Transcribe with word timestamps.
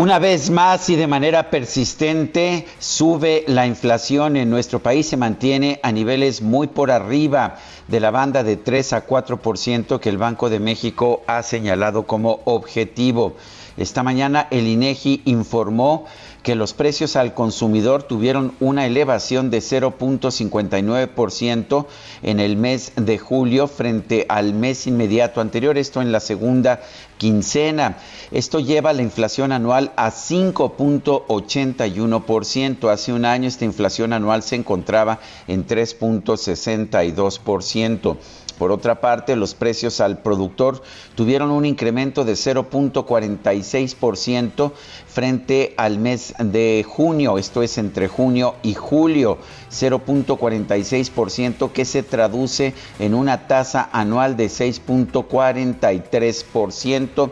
Una 0.00 0.18
vez 0.18 0.48
más 0.48 0.88
y 0.88 0.96
de 0.96 1.06
manera 1.06 1.50
persistente 1.50 2.64
sube 2.78 3.44
la 3.46 3.66
inflación 3.66 4.38
en 4.38 4.48
nuestro 4.48 4.78
país, 4.78 5.06
se 5.06 5.18
mantiene 5.18 5.78
a 5.82 5.92
niveles 5.92 6.40
muy 6.40 6.68
por 6.68 6.90
arriba 6.90 7.58
de 7.86 8.00
la 8.00 8.10
banda 8.10 8.42
de 8.42 8.56
3 8.56 8.94
a 8.94 9.06
4% 9.06 10.00
que 10.00 10.08
el 10.08 10.16
Banco 10.16 10.48
de 10.48 10.58
México 10.58 11.22
ha 11.26 11.42
señalado 11.42 12.04
como 12.04 12.40
objetivo. 12.46 13.36
Esta 13.76 14.02
mañana 14.02 14.48
el 14.50 14.68
INEGI 14.68 15.20
informó 15.26 16.06
que 16.42 16.54
los 16.54 16.72
precios 16.72 17.16
al 17.16 17.34
consumidor 17.34 18.02
tuvieron 18.02 18.54
una 18.58 18.86
elevación 18.86 19.50
de 19.50 19.58
0.59% 19.58 21.86
en 22.22 22.40
el 22.40 22.56
mes 22.56 22.92
de 22.96 23.18
julio 23.18 23.68
frente 23.68 24.24
al 24.30 24.54
mes 24.54 24.86
inmediato 24.86 25.42
anterior, 25.42 25.76
esto 25.76 26.00
en 26.00 26.10
la 26.10 26.20
segunda 26.20 26.80
quincena. 27.20 27.98
Esto 28.32 28.58
lleva 28.58 28.92
la 28.94 29.02
inflación 29.02 29.52
anual 29.52 29.92
a 29.96 30.10
5.81%. 30.10 32.90
Hace 32.90 33.12
un 33.12 33.26
año 33.26 33.46
esta 33.46 33.66
inflación 33.66 34.14
anual 34.14 34.42
se 34.42 34.56
encontraba 34.56 35.20
en 35.46 35.66
3.62%. 35.66 38.16
Por 38.60 38.70
otra 38.72 39.00
parte, 39.00 39.36
los 39.36 39.54
precios 39.54 40.02
al 40.02 40.18
productor 40.18 40.82
tuvieron 41.14 41.50
un 41.50 41.64
incremento 41.64 42.26
de 42.26 42.34
0.46% 42.34 44.72
frente 45.08 45.72
al 45.78 45.98
mes 45.98 46.34
de 46.38 46.84
junio, 46.86 47.38
esto 47.38 47.62
es 47.62 47.78
entre 47.78 48.06
junio 48.06 48.56
y 48.62 48.74
julio, 48.74 49.38
0.46% 49.70 51.72
que 51.72 51.86
se 51.86 52.02
traduce 52.02 52.74
en 52.98 53.14
una 53.14 53.46
tasa 53.46 53.88
anual 53.92 54.36
de 54.36 54.48
6.43%. 54.48 57.30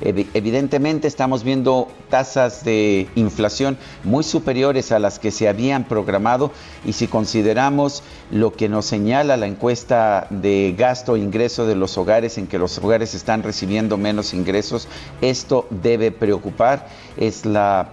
Evidentemente 0.00 1.08
estamos 1.08 1.42
viendo 1.42 1.88
tasas 2.08 2.64
de 2.64 3.08
inflación 3.16 3.76
muy 4.04 4.22
superiores 4.22 4.92
a 4.92 4.98
las 4.98 5.18
que 5.18 5.30
se 5.30 5.48
habían 5.48 5.84
programado 5.84 6.52
y 6.84 6.92
si 6.92 7.08
consideramos 7.08 8.02
lo 8.30 8.52
que 8.52 8.68
nos 8.68 8.86
señala 8.86 9.36
la 9.36 9.46
encuesta 9.46 10.26
de 10.30 10.74
gasto 10.78 11.16
e 11.16 11.20
ingreso 11.20 11.66
de 11.66 11.74
los 11.74 11.98
hogares 11.98 12.38
en 12.38 12.46
que 12.46 12.58
los 12.58 12.78
hogares 12.78 13.14
están 13.14 13.42
recibiendo 13.42 13.96
menos 13.96 14.34
ingresos, 14.34 14.88
esto 15.20 15.66
debe 15.70 16.12
preocupar. 16.12 16.88
Es 17.16 17.44
la 17.44 17.92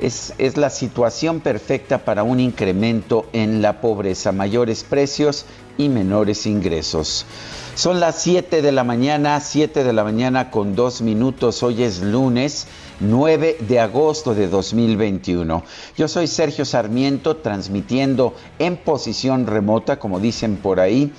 es, 0.00 0.32
es, 0.38 0.56
la 0.56 0.70
situación 0.70 1.40
perfecta 1.40 1.98
para 1.98 2.22
un 2.22 2.38
incremento 2.38 3.26
en 3.32 3.62
la 3.62 3.80
pobreza, 3.80 4.30
mayores 4.32 4.84
precios 4.84 5.44
y 5.76 5.88
menores 5.88 6.46
ingresos. 6.46 7.26
Son 7.78 8.00
las 8.00 8.20
7 8.22 8.60
de 8.60 8.72
la 8.72 8.82
mañana, 8.82 9.38
7 9.38 9.84
de 9.84 9.92
la 9.92 10.02
mañana 10.02 10.50
con 10.50 10.74
dos 10.74 11.00
minutos. 11.00 11.62
Hoy 11.62 11.84
es 11.84 12.02
lunes 12.02 12.66
9 12.98 13.58
de 13.60 13.78
agosto 13.78 14.34
de 14.34 14.48
2021. 14.48 15.62
Yo 15.96 16.08
soy 16.08 16.26
Sergio 16.26 16.64
Sarmiento, 16.64 17.36
transmitiendo 17.36 18.34
en 18.58 18.78
posición 18.78 19.46
remota, 19.46 20.00
como 20.00 20.18
dicen 20.18 20.56
por 20.56 20.80
ahí. 20.80 21.12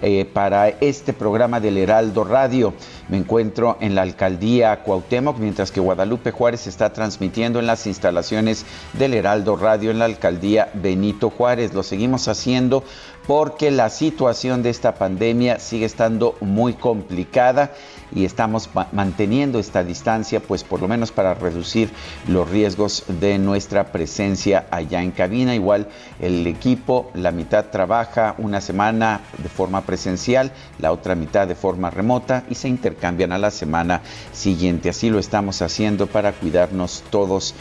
Eh, 0.00 0.24
para 0.32 0.68
este 0.68 1.12
programa 1.12 1.58
del 1.58 1.76
Heraldo 1.76 2.22
Radio. 2.22 2.72
Me 3.08 3.16
encuentro 3.16 3.78
en 3.80 3.96
la 3.96 4.02
alcaldía 4.02 4.84
Cuauhtémoc, 4.84 5.38
mientras 5.38 5.72
que 5.72 5.80
Guadalupe 5.80 6.30
Juárez 6.30 6.68
está 6.68 6.92
transmitiendo 6.92 7.58
en 7.58 7.66
las 7.66 7.84
instalaciones 7.84 8.64
del 8.92 9.12
Heraldo 9.14 9.56
Radio 9.56 9.90
en 9.90 9.98
la 9.98 10.04
alcaldía 10.04 10.70
Benito 10.74 11.30
Juárez. 11.30 11.74
Lo 11.74 11.82
seguimos 11.82 12.28
haciendo 12.28 12.84
porque 13.28 13.70
la 13.70 13.90
situación 13.90 14.62
de 14.62 14.70
esta 14.70 14.94
pandemia 14.94 15.58
sigue 15.58 15.84
estando 15.84 16.34
muy 16.40 16.72
complicada 16.72 17.74
y 18.10 18.24
estamos 18.24 18.70
manteniendo 18.92 19.58
esta 19.58 19.84
distancia, 19.84 20.40
pues 20.40 20.64
por 20.64 20.80
lo 20.80 20.88
menos 20.88 21.12
para 21.12 21.34
reducir 21.34 21.90
los 22.26 22.48
riesgos 22.48 23.04
de 23.20 23.38
nuestra 23.38 23.92
presencia 23.92 24.66
allá 24.70 25.02
en 25.02 25.10
cabina. 25.10 25.54
Igual 25.54 25.88
el 26.20 26.46
equipo, 26.46 27.10
la 27.12 27.30
mitad 27.30 27.66
trabaja 27.66 28.34
una 28.38 28.62
semana 28.62 29.20
de 29.36 29.50
forma 29.50 29.82
presencial, 29.82 30.50
la 30.78 30.90
otra 30.90 31.14
mitad 31.14 31.46
de 31.46 31.54
forma 31.54 31.90
remota 31.90 32.44
y 32.48 32.54
se 32.54 32.68
intercambian 32.68 33.32
a 33.32 33.38
la 33.38 33.50
semana 33.50 34.00
siguiente. 34.32 34.88
Así 34.88 35.10
lo 35.10 35.18
estamos 35.18 35.60
haciendo 35.60 36.06
para 36.06 36.32
cuidarnos 36.32 37.04
todos 37.10 37.54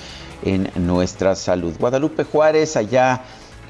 en 0.46 0.72
nuestra 0.78 1.36
salud. 1.36 1.76
Guadalupe 1.78 2.24
Juárez, 2.24 2.78
allá 2.78 3.22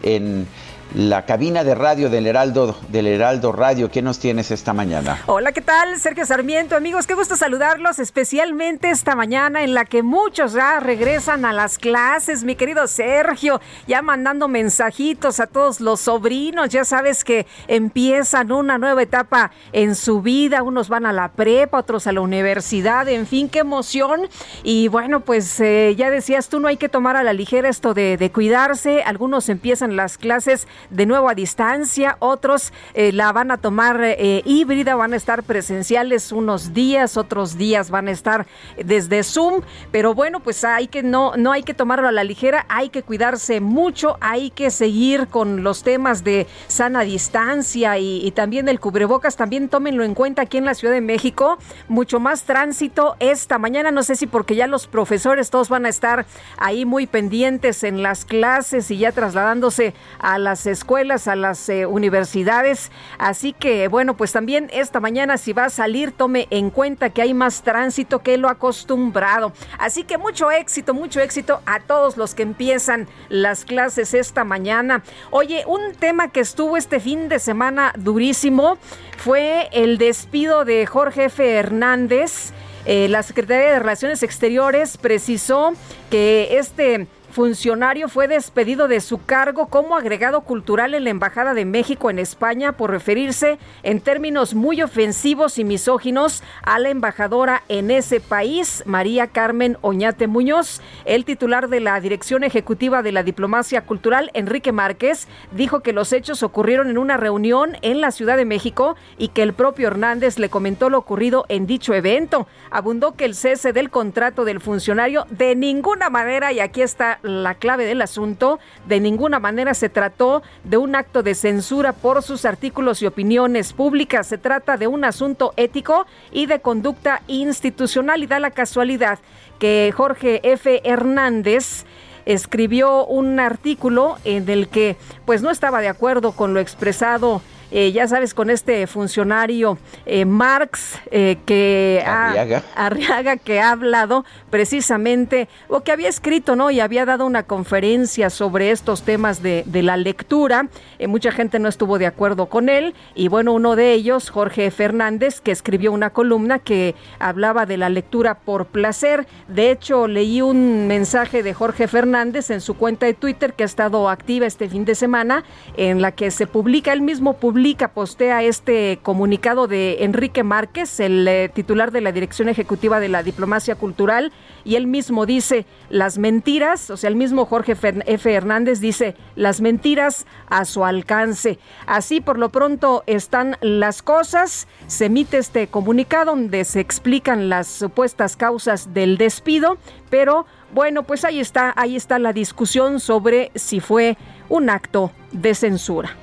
en 0.04 0.48
la 0.96 1.26
cabina 1.26 1.64
de 1.64 1.76
radio 1.76 2.10
del 2.10 2.28
Heraldo, 2.28 2.78
del 2.90 3.08
Heraldo 3.08 3.52
Radio. 3.52 3.92
¿Qué 3.92 4.02
nos 4.02 4.20
tienes 4.20 4.52
esta 4.52 4.74
mañana? 4.74 5.20
Hola, 5.26 5.52
¿qué 5.52 5.62
tal? 5.62 6.00
Sergio 6.00 6.26
Sarmiento, 6.26 6.76
amigos, 6.76 7.06
qué 7.08 7.14
gusto 7.14 7.36
saludarlos, 7.36 8.00
especialmente 8.00 8.90
esta 8.90 9.16
mañana 9.16 9.64
en 9.64 9.74
la 9.74 9.86
que 9.86 10.02
muchos 10.02 10.54
ya 10.54 10.80
regresan 10.80 11.46
a 11.46 11.54
las 11.54 11.78
clases. 11.78 12.44
Mi 12.44 12.56
querido 12.56 12.88
Sergio, 12.88 13.60
ya 13.88 14.02
mandando 14.02 14.48
mensajitos 14.48 15.40
a 15.40 15.48
todos 15.48 15.82
los 15.82 16.02
sobrinos, 16.02 16.70
ya 16.70 16.86
sabes 16.86 17.24
que 17.24 17.46
empiezan 17.68 18.52
una 18.52 18.78
nueva 18.78 19.04
etapa 19.04 19.52
en 19.74 19.96
su 19.96 20.22
vida, 20.22 20.64
unos 20.64 20.90
van 20.90 21.06
a 21.06 21.14
la 21.14 21.30
prepa, 21.30 21.80
otros 21.80 22.08
a 22.08 22.12
la 22.12 22.22
universidad, 22.22 23.08
en 23.10 23.28
fin, 23.28 23.50
qué 23.50 23.60
emoción. 23.60 24.22
Y 24.64 24.88
bueno, 24.88 25.20
pues 25.20 25.60
eh, 25.60 25.96
ya 25.98 26.10
decías 26.10 26.50
tú, 26.50 26.60
no 26.60 26.68
hay 26.68 26.78
que 26.78 26.90
tomar 26.90 27.18
a 27.18 27.24
la 27.24 27.34
ligera 27.34 27.70
esto 27.70 27.94
de, 27.94 28.18
de 28.18 28.32
cuidarse, 28.32 29.04
algunos 29.04 29.50
empiezan 29.50 29.96
las 29.96 30.18
clases 30.18 30.68
de 30.90 31.06
nuevo 31.06 31.30
a 31.30 31.36
distancia, 31.36 32.18
otros 32.20 32.74
eh, 32.94 33.12
la 33.12 33.32
van 33.32 33.52
a 33.52 33.58
tomar 33.58 34.02
eh, 34.04 34.42
híbrida, 34.46 34.96
van 34.96 35.14
a 35.14 35.16
estar 35.16 35.44
presenciales 35.44 36.32
unos 36.32 36.74
días, 36.74 37.18
otros 37.18 37.58
días 37.58 37.90
van 37.90 38.08
a 38.08 38.12
estar 38.12 38.46
desde 38.84 39.24
Zoom, 39.24 39.62
pero 39.92 40.14
bueno, 40.14 40.40
pues 40.40 40.64
hay 40.64 40.88
que 40.88 41.04
no 41.04 41.36
no 41.36 41.52
hay 41.52 41.64
que 41.64 41.74
tomarlo 41.74 42.08
a 42.08 42.12
la 42.12 42.24
ligera, 42.24 42.66
hay 42.70 42.90
que 42.90 43.04
cuidarse 43.04 43.60
mucho, 43.60 44.18
hay 44.22 44.50
que 44.52 44.70
seguir 44.70 45.28
con 45.28 45.64
los 45.64 45.84
temas 45.84 46.24
de 46.24 46.48
sana 46.68 47.02
distancia 47.02 47.98
y, 47.98 48.26
y 48.26 48.32
también 48.32 48.70
el 48.70 48.80
cubrebocas, 48.80 49.36
también 49.36 49.70
tómenlo 49.70 50.04
en 50.04 50.14
cuenta 50.14 50.44
aquí 50.44 50.58
en 50.58 50.66
la 50.66 50.74
Ciudad 50.74 50.94
de 50.94 51.02
México, 51.02 51.58
mucho 51.88 52.20
más 52.20 52.44
tránsito 52.44 53.16
esta 53.20 53.58
mañana, 53.58 53.92
no 53.92 54.04
sé 54.04 54.16
si 54.16 54.28
porque 54.28 54.56
ya 54.56 54.68
los 54.68 54.88
profesores 54.88 55.50
todos 55.50 55.70
van 55.70 55.86
a 55.86 55.90
estar 55.90 56.26
ahí 56.58 56.86
muy 56.86 57.08
pendientes 57.08 57.84
en 57.84 58.04
las 58.04 58.26
clases 58.26 58.92
y 58.92 58.98
ya 58.98 59.12
trasladándose 59.12 59.94
a 60.20 60.38
las 60.38 60.67
escuelas, 60.68 61.28
a 61.28 61.36
las 61.36 61.68
eh, 61.70 61.86
universidades. 61.86 62.92
Así 63.18 63.54
que, 63.54 63.88
bueno, 63.88 64.16
pues 64.16 64.32
también 64.32 64.70
esta 64.72 65.00
mañana 65.00 65.38
si 65.38 65.54
va 65.54 65.66
a 65.66 65.70
salir, 65.70 66.12
tome 66.12 66.48
en 66.50 66.70
cuenta 66.70 67.10
que 67.10 67.22
hay 67.22 67.34
más 67.34 67.64
tránsito 67.64 68.20
que 68.20 68.38
lo 68.38 68.50
acostumbrado. 68.50 69.54
Así 69.80 70.04
que 70.04 70.18
mucho 70.18 70.52
éxito, 70.52 70.94
mucho 70.94 71.20
éxito 71.20 71.62
a 71.66 71.80
todos 71.80 72.18
los 72.18 72.36
que 72.36 72.44
empiezan 72.44 73.08
las 73.30 73.66
clases 73.66 74.14
esta 74.14 74.44
mañana. 74.44 75.04
Oye, 75.32 75.64
un 75.68 75.96
tema 75.96 76.30
que 76.30 76.42
estuvo 76.42 76.78
este 76.78 77.00
fin 77.00 77.30
de 77.30 77.40
semana 77.40 77.94
durísimo 77.98 78.78
fue 79.18 79.70
el 79.72 79.98
despido 79.98 80.66
de 80.66 80.86
Jorge 80.86 81.26
F. 81.26 81.58
Hernández. 81.58 82.52
Eh, 82.86 83.10
la 83.10 83.22
Secretaría 83.22 83.72
de 83.72 83.80
Relaciones 83.80 84.24
Exteriores 84.24 84.98
precisó 84.98 85.74
que 86.10 86.58
este 86.58 87.08
funcionario 87.30 88.10
fue 88.10 88.28
despedido 88.28 88.88
de 88.88 89.02
su 89.02 89.24
cargo 89.24 89.68
como 89.68 89.96
agregado 89.96 90.42
cultural 90.42 90.94
en 90.94 91.04
la 91.04 91.10
Embajada 91.10 91.54
de 91.54 91.66
México 91.66 92.10
en 92.10 92.20
España 92.20 92.74
por 92.74 92.92
referirse 92.92 93.58
en 93.84 94.02
términos 94.02 94.54
muy 94.54 94.82
ofensivos 94.82 95.58
y 95.58 95.64
misóginos 95.64 96.44
a 96.64 96.80
la 96.80 96.90
embajadora 96.90 97.64
en 97.68 97.92
ese 97.92 98.20
país, 98.20 98.84
María 98.86 99.28
Carmen 99.28 99.78
Oñate 99.82 100.28
Muñoz. 100.28 100.82
El 101.06 101.26
titular 101.26 101.70
de 101.70 101.80
la 101.80 102.00
Dirección 102.00 102.44
Ejecutiva 102.44 103.02
de 103.02 103.12
la 103.12 103.24
Diplomacia 103.24 103.82
Cultural, 103.82 104.32
Enrique 104.34 104.72
Márquez, 104.72 105.28
dijo 105.52 105.82
que 105.82 105.94
los 105.94 106.14
hechos 106.14 106.44
ocurrieron 106.44 106.90
en 106.90 106.98
una 106.98 107.18
reunión 107.18 107.78
en 107.82 108.02
la 108.02 108.12
Ciudad 108.12 108.38
de 108.38 108.46
México 108.46 108.96
y 109.18 109.30
que 109.30 109.44
el 109.44 109.54
propio 109.54 109.88
Hernández 109.88 110.40
le 110.40 110.50
comentó 110.50 110.90
lo 110.90 110.98
ocurrido 110.98 111.46
en 111.50 111.68
dicho 111.68 111.94
evento. 111.94 112.48
Abundó 112.72 113.16
que 113.16 113.26
el 113.26 113.36
cese 113.36 113.74
del 113.74 113.90
contrato 113.90 114.46
del 114.46 114.60
funcionario 114.60 115.26
de 115.30 115.56
ninguna 115.56 116.10
manera, 116.10 116.52
y 116.52 116.60
aquí 116.60 116.82
está 116.82 117.17
la 117.22 117.56
clave 117.56 117.86
del 117.86 118.02
asunto, 118.02 118.60
de 118.88 119.00
ninguna 119.00 119.40
manera 119.40 119.74
se 119.74 119.90
trató 119.90 120.44
de 120.64 120.78
un 120.78 120.96
acto 120.96 121.24
de 121.24 121.36
censura 121.36 121.94
por 121.94 122.24
sus 122.24 122.46
artículos 122.46 123.02
y 123.02 123.06
opiniones 123.08 123.74
públicas. 123.74 124.28
Se 124.28 124.38
trata 124.38 124.78
de 124.78 124.88
un 124.88 125.04
asunto 125.04 125.54
ético 125.58 126.06
y 126.32 126.46
de 126.46 126.60
conducta 126.60 127.22
institucional 127.28 128.24
y 128.24 128.28
da 128.28 128.40
la 128.40 128.52
casualidad 128.52 129.20
que 129.60 129.94
Jorge 129.96 130.42
F. 130.44 130.82
Hernández 130.84 131.86
escribió 132.26 133.06
un 133.06 133.40
artículo 133.40 134.18
en 134.26 134.50
el 134.50 134.68
que 134.68 134.98
pues 135.26 135.42
no 135.42 135.50
estaba 135.50 135.80
de 135.80 135.88
acuerdo 135.88 136.34
con 136.34 136.54
lo 136.54 136.60
expresado 136.60 137.42
eh, 137.70 137.92
ya 137.92 138.08
sabes, 138.08 138.34
con 138.34 138.50
este 138.50 138.88
funcionario 138.88 139.78
eh, 140.06 140.24
Marx, 140.24 140.98
eh, 141.12 141.38
que 141.46 142.02
Arriaga. 142.06 142.64
Ha, 142.76 142.86
Arriaga, 142.86 143.36
que 143.36 143.60
ha 143.60 143.72
hablado 143.72 144.24
precisamente, 144.50 145.50
o 145.68 145.82
que 145.82 145.92
había 145.92 146.08
escrito, 146.08 146.56
¿no? 146.56 146.72
Y 146.72 146.80
había 146.80 147.06
dado 147.06 147.26
una 147.26 147.44
conferencia 147.44 148.30
sobre 148.30 148.72
estos 148.72 149.04
temas 149.04 149.44
de, 149.44 149.64
de 149.66 149.84
la 149.84 149.98
lectura. 149.98 150.68
mucha 151.08 151.32
gente 151.32 151.60
no 151.60 151.68
estuvo 151.68 152.00
de 152.00 152.06
acuerdo 152.06 152.46
con 152.46 152.70
él. 152.70 152.96
Y 153.16 153.28
bueno, 153.28 153.52
uno 153.52 153.76
de 153.76 153.92
ellos, 153.92 154.30
Jorge 154.30 154.72
Fernández, 154.72 155.42
que 155.42 155.52
escribió 155.52 155.92
una 155.92 156.12
columna 156.12 156.60
que 156.60 156.96
hablaba 157.20 157.66
de 157.66 157.76
la 157.76 157.90
lectura 157.90 158.36
por 158.36 158.68
placer. 158.68 159.28
De 159.50 159.72
hecho, 159.72 160.08
leí 160.08 160.42
un 160.42 160.88
mensaje 160.88 161.44
de 161.44 161.54
Jorge 161.54 161.90
Fernández 161.90 162.50
en 162.50 162.62
su 162.62 162.76
cuenta 162.76 163.06
de 163.06 163.14
Twitter 163.14 163.54
que 163.54 163.64
ha 163.64 163.66
estado 163.66 164.10
activa 164.10 164.46
este 164.46 164.70
fin 164.70 164.86
de 164.86 164.96
semana, 164.96 165.44
en 165.76 166.02
la 166.02 166.14
que 166.14 166.32
se 166.32 166.48
publica, 166.48 166.94
el 166.94 167.02
mismo 167.02 167.34
publica 167.34 167.57
publica, 167.58 167.88
postea 167.88 168.44
este 168.44 169.00
comunicado 169.02 169.68
de 169.68 170.04
Enrique 170.04 170.44
Márquez, 170.44 171.00
el 171.00 171.28
eh, 171.28 171.50
titular 171.52 171.92
de 171.92 172.02
la 172.02 172.12
Dirección 172.12 172.50
Ejecutiva 172.50 173.00
de 173.00 173.10
la 173.10 173.24
Diplomacia 173.24 173.74
Cultural, 173.74 174.32
y 174.64 174.76
él 174.76 174.86
mismo 174.86 175.26
dice 175.26 175.66
las 175.90 176.20
mentiras, 176.20 176.92
o 176.92 176.98
sea, 176.98 177.08
el 177.08 177.16
mismo 177.16 177.46
Jorge 177.48 177.72
F. 177.72 178.32
Hernández 178.32 178.80
dice 178.80 179.16
las 179.36 179.60
mentiras 179.60 180.28
a 180.52 180.66
su 180.66 180.86
alcance. 180.86 181.58
Así 181.88 182.22
por 182.22 182.38
lo 182.38 182.50
pronto 182.50 183.04
están 183.08 183.58
las 183.62 184.04
cosas, 184.04 184.68
se 184.86 185.06
emite 185.06 185.40
este 185.40 185.66
comunicado 185.66 186.36
donde 186.36 186.64
se 186.64 186.80
explican 186.80 187.50
las 187.50 187.66
supuestas 187.66 188.38
causas 188.38 188.94
del 188.94 189.18
despido, 189.18 189.80
pero 190.12 190.46
bueno, 190.76 191.02
pues 191.02 191.26
ahí 191.26 191.40
está, 191.40 191.74
ahí 191.76 191.96
está 191.96 192.20
la 192.20 192.34
discusión 192.34 193.00
sobre 193.00 193.52
si 193.56 193.80
fue 193.80 194.16
un 194.48 194.70
acto 194.70 195.12
de 195.32 195.56
censura. 195.56 196.16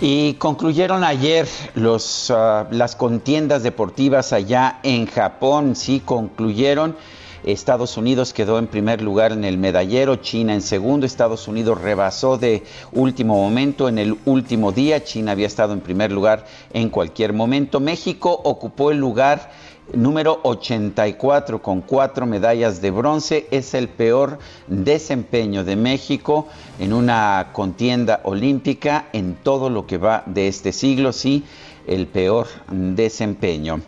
Y 0.00 0.34
concluyeron 0.34 1.02
ayer 1.02 1.48
los, 1.74 2.30
uh, 2.30 2.66
las 2.70 2.94
contiendas 2.94 3.64
deportivas 3.64 4.32
allá 4.32 4.78
en 4.84 5.06
Japón, 5.06 5.74
sí, 5.74 6.00
concluyeron. 6.04 6.94
Estados 7.42 7.96
Unidos 7.96 8.32
quedó 8.32 8.60
en 8.60 8.68
primer 8.68 9.02
lugar 9.02 9.32
en 9.32 9.44
el 9.44 9.58
medallero, 9.58 10.16
China 10.16 10.54
en 10.54 10.60
segundo, 10.60 11.04
Estados 11.04 11.48
Unidos 11.48 11.80
rebasó 11.80 12.36
de 12.36 12.62
último 12.92 13.34
momento 13.42 13.88
en 13.88 13.98
el 13.98 14.16
último 14.24 14.70
día, 14.70 15.02
China 15.02 15.32
había 15.32 15.46
estado 15.46 15.72
en 15.72 15.80
primer 15.80 16.12
lugar 16.12 16.44
en 16.72 16.90
cualquier 16.90 17.32
momento, 17.32 17.80
México 17.80 18.40
ocupó 18.44 18.90
el 18.90 18.98
lugar 18.98 19.50
número 19.92 20.40
84 20.42 21.62
con 21.62 21.80
cuatro 21.80 22.26
medallas 22.26 22.80
de 22.80 22.90
bronce. 22.90 23.46
Es 23.50 23.74
el 23.74 23.88
peor 23.88 24.38
desempeño 24.66 25.64
de 25.64 25.76
México 25.76 26.46
en 26.78 26.92
una 26.92 27.50
contienda 27.52 28.20
olímpica 28.24 29.08
en 29.12 29.34
todo 29.34 29.70
lo 29.70 29.86
que 29.86 29.98
va 29.98 30.22
de 30.26 30.48
este 30.48 30.72
siglo, 30.72 31.12
sí, 31.12 31.44
el 31.86 32.06
peor 32.06 32.46
desempeño. 32.70 33.80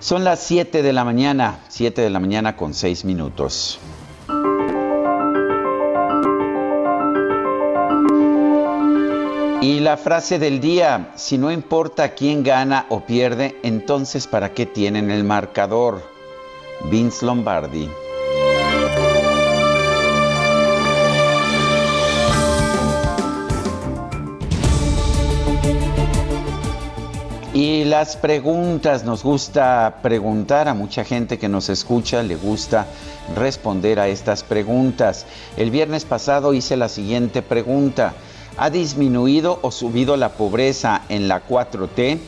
Son 0.00 0.22
las 0.22 0.40
7 0.40 0.82
de 0.82 0.92
la 0.92 1.04
mañana, 1.04 1.60
7 1.68 2.02
de 2.02 2.10
la 2.10 2.20
mañana 2.20 2.56
con 2.56 2.74
6 2.74 3.04
minutos. 3.06 3.78
Y 9.64 9.80
la 9.80 9.96
frase 9.96 10.38
del 10.38 10.60
día, 10.60 11.12
si 11.16 11.38
no 11.38 11.50
importa 11.50 12.10
quién 12.10 12.42
gana 12.42 12.84
o 12.90 13.00
pierde, 13.00 13.58
entonces 13.62 14.26
¿para 14.26 14.52
qué 14.52 14.66
tienen 14.66 15.10
el 15.10 15.24
marcador? 15.24 16.02
Vince 16.90 17.24
Lombardi. 17.24 17.88
Y 27.54 27.84
las 27.84 28.16
preguntas, 28.18 29.04
nos 29.04 29.22
gusta 29.22 30.00
preguntar 30.02 30.68
a 30.68 30.74
mucha 30.74 31.04
gente 31.04 31.38
que 31.38 31.48
nos 31.48 31.70
escucha, 31.70 32.22
le 32.22 32.36
gusta 32.36 32.86
responder 33.34 33.98
a 33.98 34.08
estas 34.08 34.42
preguntas. 34.42 35.24
El 35.56 35.70
viernes 35.70 36.04
pasado 36.04 36.52
hice 36.52 36.76
la 36.76 36.90
siguiente 36.90 37.40
pregunta. 37.40 38.12
¿Ha 38.56 38.70
disminuido 38.70 39.58
o 39.62 39.72
subido 39.72 40.16
la 40.16 40.28
pobreza 40.30 41.02
en 41.08 41.26
la 41.26 41.44
4T? 41.46 42.18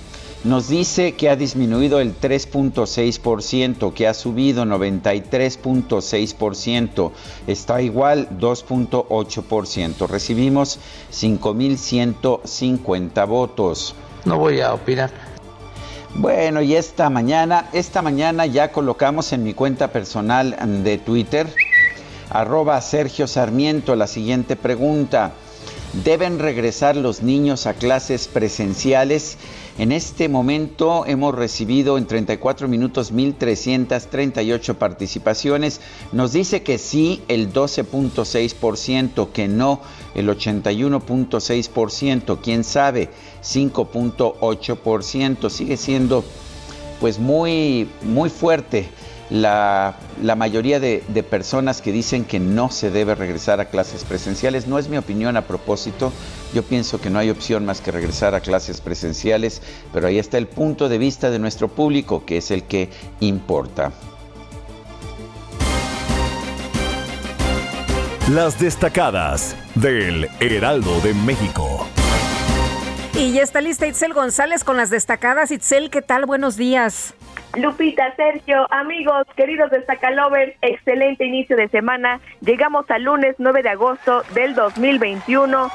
Nos 0.43 0.67
dice 0.69 1.15
que 1.15 1.31
ha 1.31 1.37
disminuido 1.37 2.01
el 2.01 2.21
3.6%, 2.21 3.93
que 3.93 4.09
ha 4.09 4.15
subido 4.15 4.65
93.6%, 4.65 7.13
está 7.47 7.81
igual 7.81 8.29
2.8%. 8.39 10.09
Recibimos 10.09 10.81
5.150 11.13 13.27
votos. 13.27 13.95
No 14.25 14.39
voy 14.39 14.61
a 14.61 14.75
opinar. 14.75 15.11
Bueno, 16.15 16.61
y 16.63 16.75
esta 16.75 17.09
mañana, 17.11 17.69
esta 17.73 18.03
mañana 18.03 18.47
ya 18.47 18.71
colocamos 18.73 19.33
en 19.33 19.45
mi 19.45 19.53
cuenta 19.53 19.93
personal 19.93 20.57
de 20.83 20.99
Twitter, 20.99 21.47
arroba 22.31 22.81
Sergio 22.81 23.27
Sarmiento, 23.27 23.97
la 23.97 24.07
siguiente 24.07 24.55
pregunta. 24.57 25.33
¿Deben 26.05 26.39
regresar 26.39 26.95
los 26.95 27.23
niños 27.23 27.67
a 27.67 27.73
clases 27.73 28.29
presenciales? 28.29 29.39
En 29.79 29.93
este 29.93 30.29
momento 30.29 31.07
hemos 31.07 31.35
recibido 31.35 31.97
en 31.97 32.07
34 32.07 32.69
minutos 32.69 33.15
1.338 33.15 34.75
participaciones. 34.75 35.81
Nos 36.13 36.33
dice 36.33 36.63
que 36.63 36.77
sí 36.77 37.23
el 37.29 37.51
12.6%, 37.51 39.33
que 39.33 39.49
no 39.49 39.81
el 40.15 40.29
81.6%, 40.29 42.41
quién 42.43 42.63
sabe 42.63 43.09
5.8%. 43.43 45.49
Sigue 45.49 45.79
siendo 45.79 46.25
pues 47.01 47.19
muy, 47.19 47.89
muy 48.03 48.29
fuerte 48.29 48.91
la, 49.31 49.97
mayoría 50.37 50.81
de, 50.81 51.03
de, 51.09 51.23
personas 51.23 51.83
que 51.83 51.93
dicen 51.93 52.25
que 52.25 52.39
no 52.39 52.71
se 52.71 52.91
debe 52.91 53.15
regresar 53.15 53.61
a 53.61 53.67
clases 53.67 54.05
presenciales. 54.05 54.67
No 54.67 54.79
es 54.79 54.89
mi 54.89 54.97
opinión 54.97 55.37
a 55.37 55.43
propósito. 55.43 56.13
Yo 56.55 56.63
pienso 56.63 57.01
que 57.01 57.11
no 57.11 57.19
hay 57.19 57.31
opción 57.31 57.65
más 57.65 57.81
que 57.81 57.91
regresar 57.91 58.35
a 58.35 58.41
clases 58.41 58.81
presenciales, 58.81 59.63
pero 59.93 60.07
ahí 60.07 60.19
está 60.19 60.39
el 60.39 60.47
punto 60.47 60.89
de 60.89 60.99
vista 60.99 61.31
de 61.31 61.39
nuestro 61.39 61.69
público, 61.69 62.25
que 62.25 62.39
es 62.39 62.51
el 62.51 62.65
que 62.65 62.91
importa. 63.21 63.93
Las 68.31 68.59
destacadas 68.59 69.55
del 69.77 70.29
Heraldo 70.41 71.01
de 71.01 71.15
México. 71.15 71.87
Y 73.19 73.33
ya 73.33 73.43
está 73.43 73.63
lista 73.63 73.87
Itzel 73.87 74.13
González 74.13 74.63
con 74.63 74.77
las 74.77 74.91
destacadas. 74.91 75.51
Itzel, 75.51 75.89
¿qué 75.89 76.03
tal? 76.03 76.27
Buenos 76.27 76.59
días. 76.59 77.15
Lupita, 77.57 78.15
Sergio, 78.15 78.71
amigos, 78.71 79.27
queridos 79.37 79.71
Destacalovers, 79.71 80.55
excelente 80.61 81.25
inicio 81.25 81.57
de 81.57 81.69
semana. 81.69 82.21
Llegamos 82.43 82.85
al 82.91 83.05
lunes 83.05 83.35
9 83.39 83.63
de 83.63 83.71
agosto 83.71 84.23
del 84.35 84.55
2021 84.55 85.71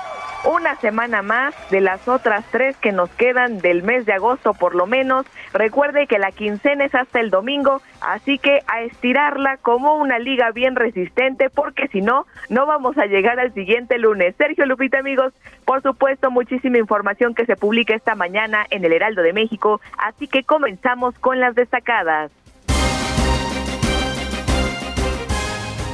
una 0.45 0.75
semana 0.77 1.21
más 1.21 1.53
de 1.69 1.81
las 1.81 2.07
otras 2.07 2.43
tres 2.51 2.75
que 2.77 2.91
nos 2.91 3.09
quedan 3.11 3.59
del 3.59 3.83
mes 3.83 4.05
de 4.05 4.13
agosto 4.13 4.53
por 4.53 4.75
lo 4.75 4.87
menos. 4.87 5.25
Recuerde 5.53 6.07
que 6.07 6.19
la 6.19 6.31
quincena 6.31 6.85
es 6.85 6.95
hasta 6.95 7.19
el 7.19 7.29
domingo, 7.29 7.81
así 8.01 8.37
que 8.37 8.61
a 8.67 8.81
estirarla 8.81 9.57
como 9.57 9.95
una 9.95 10.19
liga 10.19 10.51
bien 10.51 10.75
resistente 10.75 11.49
porque 11.49 11.87
si 11.89 12.01
no, 12.01 12.25
no 12.49 12.65
vamos 12.65 12.97
a 12.97 13.05
llegar 13.05 13.39
al 13.39 13.53
siguiente 13.53 13.97
lunes. 13.97 14.35
Sergio 14.37 14.65
Lupita 14.65 14.99
amigos, 14.99 15.33
por 15.65 15.81
supuesto 15.81 16.31
muchísima 16.31 16.77
información 16.77 17.35
que 17.35 17.45
se 17.45 17.55
publica 17.55 17.95
esta 17.95 18.15
mañana 18.15 18.65
en 18.69 18.83
el 18.83 18.93
Heraldo 18.93 19.21
de 19.21 19.33
México, 19.33 19.81
así 19.97 20.27
que 20.27 20.43
comenzamos 20.43 21.17
con 21.19 21.39
las 21.39 21.55
destacadas. 21.55 22.31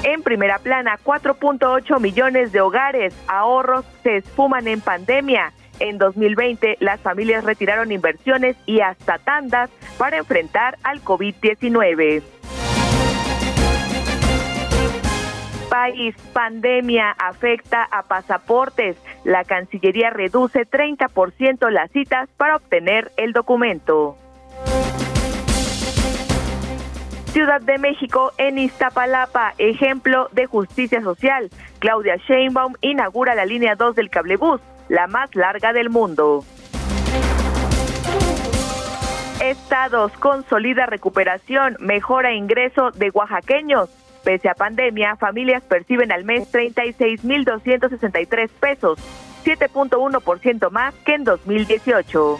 En 0.04 0.22
primera 0.22 0.60
plana, 0.60 0.98
4.8 1.04 2.00
millones 2.00 2.52
de 2.52 2.62
hogares 2.62 3.16
ahorros 3.28 3.86
se 4.04 4.18
esfuman 4.18 4.68
en 4.68 4.82
pandemia. 4.82 5.54
En 5.80 5.98
2020, 5.98 6.78
las 6.80 7.00
familias 7.02 7.44
retiraron 7.44 7.92
inversiones 7.92 8.56
y 8.66 8.80
hasta 8.82 9.18
tandas 9.18 9.70
para 9.98 10.18
enfrentar 10.18 10.78
al 10.84 11.04
COVID-19. 11.04 12.24
País, 15.70 16.16
pandemia 16.32 17.12
afecta 17.12 17.84
a 17.84 18.04
pasaportes. 18.04 18.98
La 19.26 19.44
Cancillería 19.44 20.10
reduce 20.10 20.66
30% 20.66 21.70
las 21.70 21.92
citas 21.92 22.30
para 22.38 22.56
obtener 22.56 23.12
el 23.18 23.34
documento. 23.34 24.18
Ciudad 27.38 27.62
de 27.62 27.78
México 27.78 28.34
en 28.40 28.58
Iztapalapa, 28.58 29.54
ejemplo 29.60 30.28
de 30.32 30.48
justicia 30.48 31.04
social. 31.04 31.52
Claudia 31.78 32.16
Sheinbaum 32.16 32.74
inaugura 32.82 33.36
la 33.36 33.46
línea 33.46 33.76
2 33.76 33.94
del 33.96 34.10
cablebús, 34.10 34.60
la 34.90 35.06
más 35.06 35.36
larga 35.36 35.72
del 35.72 35.92
mundo. 35.92 36.44
Estados 39.40 40.12
consolida 40.14 40.88
recuperación, 40.88 41.78
mejora 41.80 42.34
ingreso 42.34 42.90
de 42.90 43.12
oaxaqueños. 43.12 43.92
Pese 44.24 44.50
a 44.50 44.56
pandemia, 44.56 45.16
familias 45.16 45.62
perciben 45.62 46.12
al 46.12 46.24
mes 46.24 46.52
36.263 46.52 48.50
pesos, 48.50 48.98
7.1% 49.46 50.72
más 50.72 50.96
que 51.06 51.14
en 51.14 51.24
2018. 51.24 52.40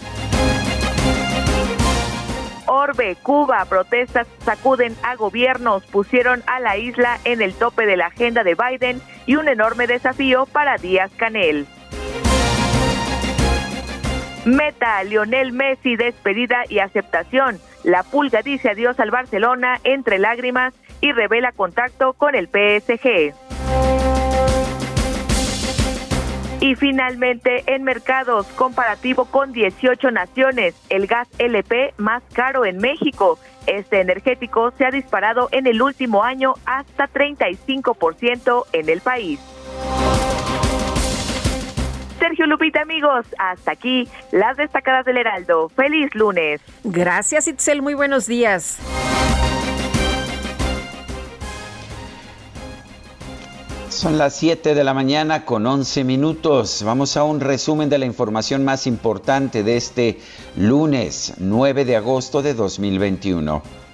Orbe, 2.68 3.16
Cuba, 3.16 3.66
protestas 3.66 4.28
sacuden 4.40 4.96
a 5.04 5.16
gobiernos, 5.16 5.84
pusieron 5.86 6.44
a 6.48 6.60
la 6.60 6.78
isla 6.78 7.18
en 7.24 7.42
el 7.42 7.54
tope 7.54 7.86
de 7.86 7.98
la 7.98 8.08
agenda 8.08 8.44
de 8.44 8.56
Biden 8.56 9.02
y 9.26 9.36
un 9.38 9.48
enorme 9.48 9.88
desafío 9.88 10.46
para 10.46 10.78
Díaz 10.78 11.12
Canel. 11.18 11.66
Meta, 14.46 15.04
Lionel 15.04 15.52
Messi, 15.52 15.96
despedida 15.96 16.64
y 16.70 16.80
aceptación. 16.80 17.60
La 17.84 18.04
pulga 18.04 18.42
dice 18.42 18.70
adiós 18.70 19.00
al 19.00 19.12
Barcelona 19.12 19.80
entre 19.84 20.20
lágrimas 20.20 20.74
y 21.02 21.12
revela 21.12 21.52
contacto 21.52 22.14
con 22.14 22.36
el 22.36 22.48
PSG. 22.48 23.34
Y 26.60 26.76
finalmente, 26.76 27.64
en 27.68 27.84
mercados 27.84 28.48
comparativo 28.56 29.26
con 29.26 29.54
18 29.54 30.10
naciones, 30.10 30.76
el 30.90 31.06
gas 31.06 31.28
LP 31.38 31.94
más 31.98 32.24
caro 32.34 32.66
en 32.66 32.78
México. 32.78 33.38
Este 33.68 34.02
energético 34.02 34.72
se 34.72 34.86
ha 34.86 34.92
disparado 34.92 35.50
en 35.52 35.68
el 35.68 35.82
último 35.82 36.24
año 36.24 36.56
hasta 36.66 37.08
35% 37.10 38.66
en 38.74 38.90
el 38.90 39.02
país. 39.02 39.40
Sergio 42.20 42.48
Lupita, 42.48 42.82
amigos, 42.82 43.28
hasta 43.38 43.72
aquí 43.72 44.08
las 44.32 44.58
destacadas 44.58 45.06
del 45.06 45.18
Heraldo. 45.18 45.70
Feliz 45.70 46.14
lunes. 46.16 46.62
Gracias, 46.84 47.48
Itzel. 47.48 47.84
Muy 47.84 47.94
buenos 47.94 48.26
días. 48.26 48.80
Son 53.90 54.18
las 54.18 54.36
7 54.36 54.76
de 54.76 54.84
la 54.84 54.94
mañana 54.94 55.46
con 55.46 55.66
11 55.66 56.04
minutos. 56.04 56.84
Vamos 56.84 57.16
a 57.16 57.24
un 57.24 57.40
resumen 57.40 57.90
de 57.90 57.98
la 57.98 58.06
información 58.06 58.66
más 58.66 58.86
importante 58.86 59.64
de 59.64 59.78
este 59.78 60.20
lunes 60.56 61.34
9 61.38 61.86
de 61.86 61.96
agosto 61.96 62.42
de 62.42 62.54
2021. 62.54 63.87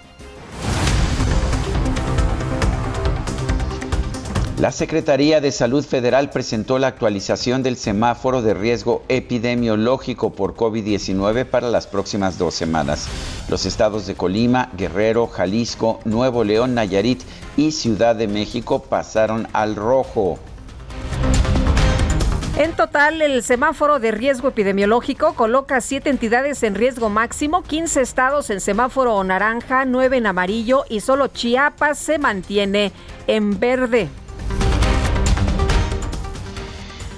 La 4.63 4.71
Secretaría 4.71 5.41
de 5.41 5.51
Salud 5.51 5.83
Federal 5.83 6.29
presentó 6.29 6.79
la 6.79 6.87
actualización 6.87 7.63
del 7.63 7.75
semáforo 7.75 8.41
de 8.41 8.53
riesgo 8.53 9.03
epidemiológico 9.09 10.29
por 10.29 10.55
COVID-19 10.55 11.43
para 11.43 11.67
las 11.67 11.85
próximas 11.85 12.37
dos 12.37 12.53
semanas. 12.53 13.09
Los 13.49 13.65
estados 13.65 14.07
de 14.07 14.15
Colima, 14.15 14.69
Guerrero, 14.77 15.27
Jalisco, 15.27 15.99
Nuevo 16.05 16.45
León, 16.45 16.75
Nayarit 16.75 17.23
y 17.57 17.73
Ciudad 17.73 18.15
de 18.15 18.29
México 18.29 18.81
pasaron 18.83 19.49
al 19.51 19.75
rojo. 19.75 20.39
En 22.57 22.71
total, 22.71 23.21
el 23.21 23.43
semáforo 23.43 23.99
de 23.99 24.11
riesgo 24.11 24.47
epidemiológico 24.47 25.33
coloca 25.33 25.81
siete 25.81 26.09
entidades 26.09 26.63
en 26.63 26.75
riesgo 26.75 27.09
máximo, 27.09 27.63
15 27.63 27.99
estados 27.99 28.49
en 28.49 28.61
semáforo 28.61 29.21
naranja, 29.25 29.83
9 29.83 30.15
en 30.15 30.27
amarillo 30.27 30.85
y 30.87 31.01
solo 31.01 31.27
Chiapas 31.27 31.99
se 31.99 32.17
mantiene 32.17 32.93
en 33.27 33.59
verde. 33.59 34.07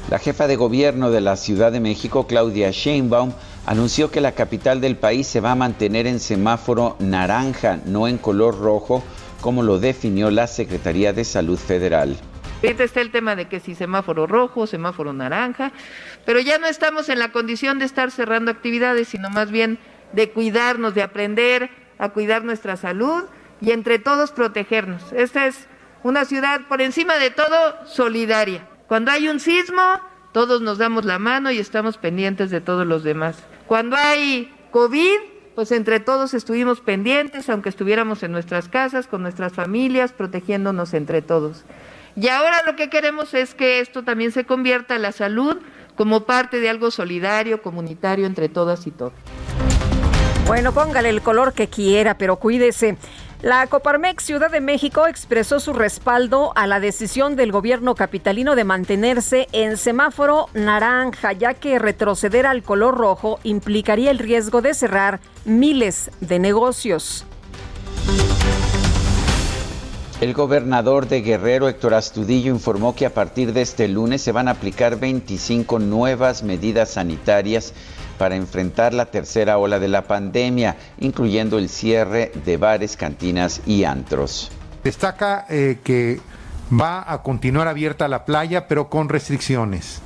La 0.07 0.19
jefa 0.19 0.45
de 0.45 0.55
gobierno 0.55 1.09
de 1.09 1.19
la 1.19 1.35
Ciudad 1.35 1.71
de 1.71 1.79
México, 1.79 2.27
Claudia 2.27 2.69
Sheinbaum, 2.69 3.33
anunció 3.65 4.11
que 4.11 4.21
la 4.21 4.33
capital 4.33 4.79
del 4.79 4.97
país 4.97 5.25
se 5.25 5.41
va 5.41 5.53
a 5.53 5.55
mantener 5.55 6.05
en 6.05 6.19
semáforo 6.19 6.95
naranja, 6.99 7.79
no 7.85 8.07
en 8.07 8.19
color 8.19 8.59
rojo, 8.59 9.03
como 9.41 9.63
lo 9.63 9.79
definió 9.79 10.29
la 10.29 10.45
Secretaría 10.45 11.11
de 11.11 11.23
Salud 11.23 11.57
Federal. 11.57 12.15
Este 12.61 12.83
está 12.83 13.01
el 13.01 13.09
tema 13.09 13.35
de 13.35 13.47
que 13.47 13.59
si 13.59 13.73
semáforo 13.73 14.27
rojo, 14.27 14.67
semáforo 14.67 15.11
naranja, 15.11 15.71
pero 16.23 16.39
ya 16.39 16.59
no 16.59 16.67
estamos 16.67 17.09
en 17.09 17.17
la 17.17 17.31
condición 17.31 17.79
de 17.79 17.85
estar 17.85 18.11
cerrando 18.11 18.51
actividades, 18.51 19.07
sino 19.07 19.31
más 19.31 19.49
bien 19.49 19.79
de 20.13 20.29
cuidarnos, 20.29 20.93
de 20.93 21.01
aprender 21.01 21.71
a 21.97 22.09
cuidar 22.09 22.43
nuestra 22.43 22.77
salud 22.77 23.23
y 23.59 23.71
entre 23.71 23.97
todos 23.97 24.31
protegernos. 24.31 25.11
Esta 25.13 25.47
es 25.47 25.65
una 26.03 26.25
ciudad 26.25 26.61
por 26.69 26.81
encima 26.81 27.15
de 27.15 27.31
todo 27.31 27.87
solidaria 27.87 28.67
cuando 28.87 29.11
hay 29.11 29.27
un 29.27 29.39
sismo, 29.39 29.81
todos 30.31 30.61
nos 30.61 30.77
damos 30.77 31.05
la 31.05 31.17
mano 31.17 31.51
y 31.51 31.59
estamos 31.59 31.97
pendientes 31.97 32.51
de 32.51 32.61
todos 32.61 32.85
los 32.85 33.03
demás. 33.03 33.37
Cuando 33.67 33.95
hay 33.95 34.53
COVID, 34.71 35.19
pues 35.55 35.71
entre 35.71 35.99
todos 35.99 36.33
estuvimos 36.33 36.81
pendientes, 36.81 37.49
aunque 37.49 37.69
estuviéramos 37.69 38.21
en 38.23 38.31
nuestras 38.31 38.67
casas, 38.67 39.07
con 39.07 39.21
nuestras 39.21 39.53
familias, 39.53 40.11
protegiéndonos 40.11 40.93
entre 40.93 41.21
todos. 41.21 41.63
Y 42.15 42.27
ahora 42.27 42.61
lo 42.65 42.75
que 42.75 42.89
queremos 42.89 43.33
es 43.33 43.55
que 43.55 43.79
esto 43.79 44.03
también 44.03 44.31
se 44.31 44.45
convierta 44.45 44.95
en 44.95 45.01
la 45.01 45.11
salud 45.11 45.57
como 45.95 46.25
parte 46.25 46.59
de 46.59 46.69
algo 46.69 46.91
solidario, 46.91 47.61
comunitario 47.61 48.25
entre 48.25 48.49
todas 48.49 48.85
y 48.85 48.91
todos. 48.91 49.13
Bueno, 50.45 50.73
póngale 50.73 51.09
el 51.09 51.21
color 51.21 51.53
que 51.53 51.67
quiera, 51.67 52.17
pero 52.17 52.35
cuídese. 52.35 52.97
La 53.41 53.67
Coparmex 53.67 54.23
Ciudad 54.23 54.49
de 54.49 54.61
México 54.61 55.07
expresó 55.07 55.59
su 55.59 55.73
respaldo 55.73 56.53
a 56.55 56.67
la 56.67 56.79
decisión 56.79 57.35
del 57.35 57.51
gobierno 57.51 57.93
capitalino 57.93 58.55
de 58.55 58.63
mantenerse 58.63 59.47
en 59.51 59.77
semáforo 59.77 60.47
naranja, 60.53 61.33
ya 61.33 61.53
que 61.53 61.77
retroceder 61.77 62.47
al 62.47 62.63
color 62.63 62.97
rojo 62.97 63.39
implicaría 63.43 64.09
el 64.09 64.19
riesgo 64.19 64.61
de 64.61 64.73
cerrar 64.73 65.19
miles 65.43 66.09
de 66.21 66.39
negocios. 66.39 67.25
El 70.21 70.33
gobernador 70.33 71.09
de 71.09 71.21
Guerrero, 71.21 71.67
Héctor 71.67 71.93
Astudillo, 71.93 72.49
informó 72.49 72.95
que 72.95 73.05
a 73.05 73.13
partir 73.13 73.51
de 73.51 73.61
este 73.61 73.89
lunes 73.89 74.21
se 74.21 74.31
van 74.31 74.47
a 74.47 74.51
aplicar 74.51 74.97
25 74.97 75.77
nuevas 75.79 76.41
medidas 76.41 76.91
sanitarias 76.91 77.73
para 78.17 78.35
enfrentar 78.35 78.93
la 78.93 79.07
tercera 79.07 79.57
ola 79.57 79.79
de 79.79 79.87
la 79.87 80.03
pandemia, 80.03 80.77
incluyendo 80.99 81.57
el 81.57 81.69
cierre 81.69 82.31
de 82.45 82.57
bares, 82.57 82.97
cantinas 82.97 83.61
y 83.65 83.83
antros. 83.83 84.51
Destaca 84.83 85.45
eh, 85.49 85.79
que 85.83 86.19
va 86.71 87.11
a 87.11 87.21
continuar 87.21 87.67
abierta 87.67 88.07
la 88.07 88.25
playa, 88.25 88.67
pero 88.67 88.89
con 88.89 89.09
restricciones, 89.09 90.01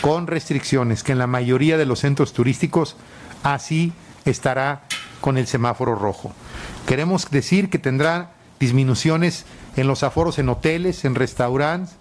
con 0.00 0.26
restricciones, 0.26 1.02
que 1.02 1.12
en 1.12 1.18
la 1.18 1.26
mayoría 1.26 1.76
de 1.76 1.86
los 1.86 2.00
centros 2.00 2.32
turísticos 2.32 2.96
así 3.42 3.92
estará 4.24 4.82
con 5.20 5.38
el 5.38 5.46
semáforo 5.46 5.94
rojo. 5.94 6.32
Queremos 6.86 7.30
decir 7.30 7.70
que 7.70 7.78
tendrá 7.78 8.32
disminuciones 8.58 9.44
en 9.76 9.86
los 9.86 10.02
aforos 10.02 10.38
en 10.38 10.48
hoteles, 10.48 11.04
en 11.04 11.14
restaurantes, 11.14 11.96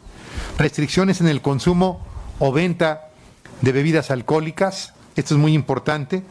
restricciones 0.57 1.21
en 1.21 1.27
el 1.27 1.41
consumo 1.41 2.05
o 2.39 2.51
venta 2.51 3.09
de 3.61 3.71
bebidas 3.71 4.11
alcohólicas, 4.11 4.93
esto 5.15 5.35
es 5.35 5.39
muy 5.39 5.53
importante. 5.53 6.23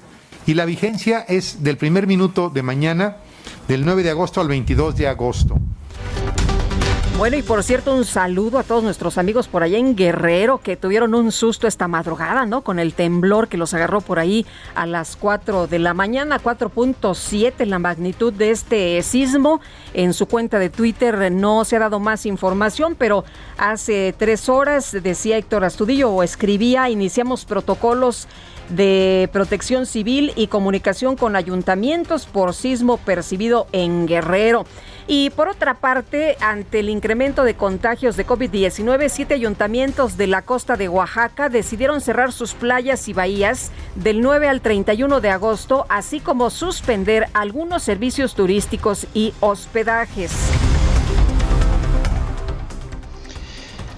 Y 0.47 0.55
la 0.55 0.65
vigencia 0.65 1.21
es 1.21 1.63
del 1.63 1.77
primer 1.77 2.07
minuto 2.07 2.51
de 2.51 2.63
mañana, 2.63 3.19
del 3.67 3.85
9 3.85 4.03
de 4.03 4.11
agosto 4.11 4.41
al 4.41 4.49
22 4.49 4.97
de 4.97 5.09
agosto. 5.09 5.59
Bueno, 7.19 7.37
y 7.37 7.43
por 7.43 7.65
cierto, 7.65 7.97
un 7.97 8.05
saludo 8.05 8.61
a 8.61 8.63
todos 8.63 8.85
nuestros 8.85 9.19
amigos 9.19 9.49
por 9.49 9.65
allá 9.65 9.77
en 9.77 9.97
Guerrero 9.97 10.59
que 10.59 10.77
tuvieron 10.77 11.17
un 11.17 11.33
susto 11.33 11.67
esta 11.67 11.89
madrugada, 11.89 12.47
¿no? 12.47 12.63
Con 12.63 12.79
el 12.79 12.95
temblor 12.95 13.49
que 13.49 13.57
los 13.57 13.75
agarró 13.75 14.01
por 14.01 14.21
ahí 14.21 14.47
a 14.77 14.87
las 14.87 15.17
4 15.17 15.67
de 15.67 15.81
la 15.81 15.95
mañana, 15.95 16.41
4.7 16.41 17.67
la 17.67 17.81
magnitud 17.81 18.33
de 18.33 18.53
este 18.53 19.03
sismo. 19.03 19.61
En 19.95 20.15
su 20.15 20.27
cuenta 20.27 20.61
de 20.61 20.71
Twitter 20.71 21.33
no 21.33 21.65
se 21.65 21.75
ha 21.75 21.81
dado 21.81 21.99
más 21.99 22.25
información, 22.25 22.95
pero 22.97 23.25
hace 23.57 24.15
tres 24.17 24.49
horas, 24.49 24.97
decía 25.03 25.39
Héctor 25.39 25.65
Astudillo, 25.65 26.11
o 26.11 26.23
escribía, 26.23 26.89
iniciamos 26.89 27.45
protocolos 27.45 28.29
de 28.69 29.29
protección 29.33 29.87
civil 29.87 30.33
y 30.37 30.47
comunicación 30.47 31.17
con 31.17 31.35
ayuntamientos 31.35 32.27
por 32.27 32.55
sismo 32.55 32.99
percibido 32.99 33.67
en 33.73 34.07
Guerrero. 34.07 34.67
Y 35.11 35.31
por 35.31 35.49
otra 35.49 35.73
parte, 35.73 36.37
ante 36.38 36.81
el 36.81 36.91
incremento 36.91 37.45
de 37.45 37.55
contagios 37.55 38.19
de 38.19 38.27
COVID-19, 38.27 39.09
siete 39.09 39.33
ayuntamientos 39.33 40.19
de 40.19 40.27
la 40.27 40.43
costa 40.43 40.77
de 40.77 40.91
Oaxaca 40.91 41.49
decidieron 41.49 42.03
cerrar 42.03 42.31
sus 42.31 42.53
playas 42.53 43.09
y 43.09 43.15
bahías 43.15 43.71
del 43.95 44.21
9 44.21 44.49
al 44.49 44.61
31 44.61 45.23
de 45.23 45.31
agosto, 45.31 45.87
así 45.88 46.21
como 46.21 46.50
suspender 46.50 47.27
algunos 47.33 47.83
servicios 47.85 48.35
turísticos 48.35 49.07
y 49.15 49.33
hospedajes. 49.41 50.31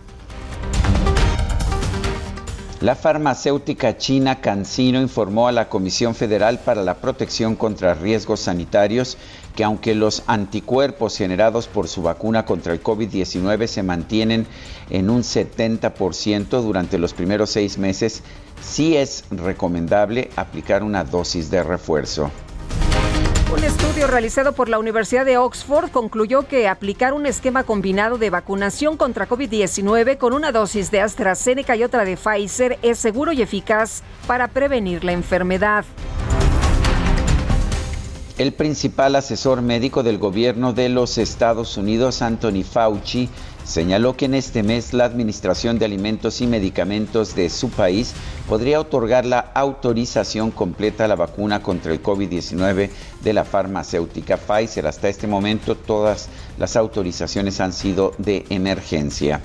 La 2.81 2.95
farmacéutica 2.95 3.97
china 3.97 4.39
CanSino 4.39 5.01
informó 5.01 5.49
a 5.49 5.51
la 5.51 5.67
Comisión 5.67 6.15
Federal 6.15 6.59
para 6.59 6.81
la 6.81 6.93
Protección 6.93 7.57
contra 7.57 7.93
Riesgos 7.93 8.39
Sanitarios 8.39 9.17
que 9.53 9.65
aunque 9.65 9.95
los 9.95 10.23
anticuerpos 10.27 11.17
generados 11.17 11.67
por 11.67 11.89
su 11.89 12.01
vacuna 12.01 12.45
contra 12.45 12.71
el 12.71 12.81
COVID-19 12.81 13.67
se 13.67 13.83
mantienen 13.83 14.47
en 14.89 15.09
un 15.09 15.23
70% 15.23 16.61
durante 16.61 16.97
los 16.97 17.13
primeros 17.13 17.49
seis 17.49 17.77
meses, 17.77 18.23
sí 18.61 18.95
es 18.95 19.25
recomendable 19.29 20.29
aplicar 20.37 20.81
una 20.81 21.03
dosis 21.03 21.51
de 21.51 21.61
refuerzo. 21.63 22.31
Un 23.51 23.63
estudio 23.63 24.05
realizado 24.05 24.53
por 24.53 24.69
la 24.69 24.77
Universidad 24.77 25.25
de 25.25 25.39
Oxford 25.39 25.89
concluyó 25.89 26.47
que 26.47 26.67
aplicar 26.67 27.13
un 27.13 27.25
esquema 27.25 27.63
combinado 27.63 28.19
de 28.19 28.29
vacunación 28.29 28.95
contra 28.95 29.27
COVID-19 29.27 30.19
con 30.19 30.33
una 30.33 30.51
dosis 30.51 30.91
de 30.91 31.01
AstraZeneca 31.01 31.75
y 31.75 31.83
otra 31.83 32.05
de 32.05 32.15
Pfizer 32.15 32.77
es 32.83 32.99
seguro 32.99 33.31
y 33.31 33.41
eficaz 33.41 34.03
para 34.27 34.49
prevenir 34.49 35.03
la 35.03 35.13
enfermedad. 35.13 35.83
El 38.37 38.53
principal 38.53 39.15
asesor 39.15 39.63
médico 39.63 40.03
del 40.03 40.19
gobierno 40.19 40.71
de 40.71 40.87
los 40.89 41.17
Estados 41.17 41.75
Unidos, 41.75 42.21
Anthony 42.21 42.63
Fauci, 42.63 43.29
señaló 43.69 44.17
que 44.17 44.25
en 44.25 44.33
este 44.33 44.63
mes 44.63 44.93
la 44.93 45.05
Administración 45.05 45.77
de 45.77 45.85
Alimentos 45.85 46.41
y 46.41 46.47
Medicamentos 46.47 47.35
de 47.35 47.49
su 47.51 47.69
país 47.69 48.13
podría 48.47 48.79
otorgar 48.79 49.25
la 49.25 49.51
autorización 49.53 50.49
completa 50.49 51.05
a 51.05 51.07
la 51.07 51.15
vacuna 51.15 51.61
contra 51.61 51.93
el 51.93 52.01
COVID-19 52.01 52.89
de 53.21 53.33
la 53.33 53.45
farmacéutica 53.45 54.37
Pfizer. 54.37 54.87
Hasta 54.87 55.07
este 55.07 55.27
momento 55.27 55.75
todas 55.75 56.29
las 56.57 56.75
autorizaciones 56.75 57.61
han 57.61 57.71
sido 57.71 58.13
de 58.17 58.43
emergencia. 58.49 59.39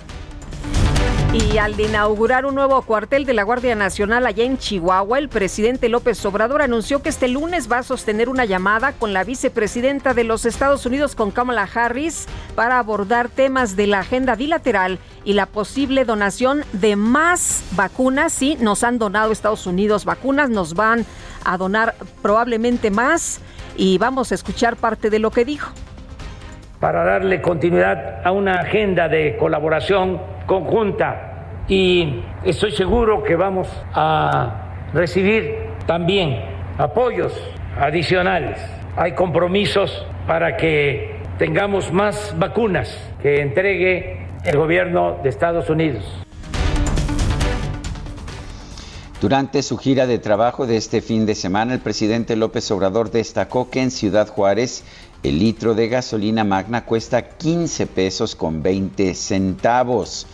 Y 1.34 1.58
al 1.58 1.78
inaugurar 1.80 2.46
un 2.46 2.54
nuevo 2.54 2.80
cuartel 2.82 3.24
de 3.24 3.32
la 3.32 3.42
Guardia 3.42 3.74
Nacional 3.74 4.24
allá 4.24 4.44
en 4.44 4.56
Chihuahua, 4.56 5.18
el 5.18 5.28
presidente 5.28 5.88
López 5.88 6.24
Obrador 6.24 6.62
anunció 6.62 7.02
que 7.02 7.08
este 7.08 7.26
lunes 7.26 7.68
va 7.70 7.78
a 7.78 7.82
sostener 7.82 8.28
una 8.28 8.44
llamada 8.44 8.92
con 8.92 9.12
la 9.12 9.24
vicepresidenta 9.24 10.14
de 10.14 10.22
los 10.22 10.46
Estados 10.46 10.86
Unidos, 10.86 11.16
con 11.16 11.32
Kamala 11.32 11.68
Harris, 11.74 12.26
para 12.54 12.78
abordar 12.78 13.28
temas 13.28 13.74
de 13.74 13.88
la 13.88 13.98
agenda 13.98 14.36
bilateral 14.36 15.00
y 15.24 15.32
la 15.32 15.46
posible 15.46 16.04
donación 16.04 16.64
de 16.72 16.94
más 16.94 17.64
vacunas. 17.72 18.32
Sí, 18.32 18.56
nos 18.60 18.84
han 18.84 19.00
donado 19.00 19.32
Estados 19.32 19.66
Unidos 19.66 20.04
vacunas, 20.04 20.50
nos 20.50 20.74
van 20.74 21.04
a 21.44 21.58
donar 21.58 21.96
probablemente 22.22 22.92
más 22.92 23.40
y 23.76 23.98
vamos 23.98 24.30
a 24.30 24.36
escuchar 24.36 24.76
parte 24.76 25.10
de 25.10 25.18
lo 25.18 25.32
que 25.32 25.44
dijo. 25.44 25.72
Para 26.80 27.04
darle 27.04 27.40
continuidad 27.40 28.26
a 28.26 28.32
una 28.32 28.60
agenda 28.60 29.08
de 29.08 29.36
colaboración 29.36 30.20
conjunta 30.46 31.64
y 31.68 32.22
estoy 32.44 32.72
seguro 32.72 33.22
que 33.22 33.36
vamos 33.36 33.68
a 33.94 34.88
recibir 34.92 35.56
también 35.86 36.40
apoyos 36.76 37.32
adicionales. 37.78 38.58
Hay 38.96 39.12
compromisos 39.12 40.06
para 40.26 40.56
que 40.56 41.16
tengamos 41.38 41.92
más 41.92 42.34
vacunas 42.38 42.96
que 43.22 43.40
entregue 43.40 44.26
el 44.44 44.56
gobierno 44.56 45.18
de 45.22 45.30
Estados 45.30 45.70
Unidos. 45.70 46.04
Durante 49.20 49.62
su 49.62 49.78
gira 49.78 50.06
de 50.06 50.18
trabajo 50.18 50.66
de 50.66 50.76
este 50.76 51.00
fin 51.00 51.24
de 51.24 51.34
semana, 51.34 51.72
el 51.72 51.80
presidente 51.80 52.36
López 52.36 52.70
Obrador 52.70 53.10
destacó 53.10 53.70
que 53.70 53.80
en 53.80 53.90
Ciudad 53.90 54.28
Juárez 54.28 54.84
el 55.24 55.38
litro 55.38 55.74
de 55.74 55.88
gasolina 55.88 56.44
magna 56.44 56.84
cuesta 56.84 57.22
15 57.22 57.86
pesos 57.86 58.36
con 58.36 58.62
20 58.62 59.14
centavos. 59.14 60.26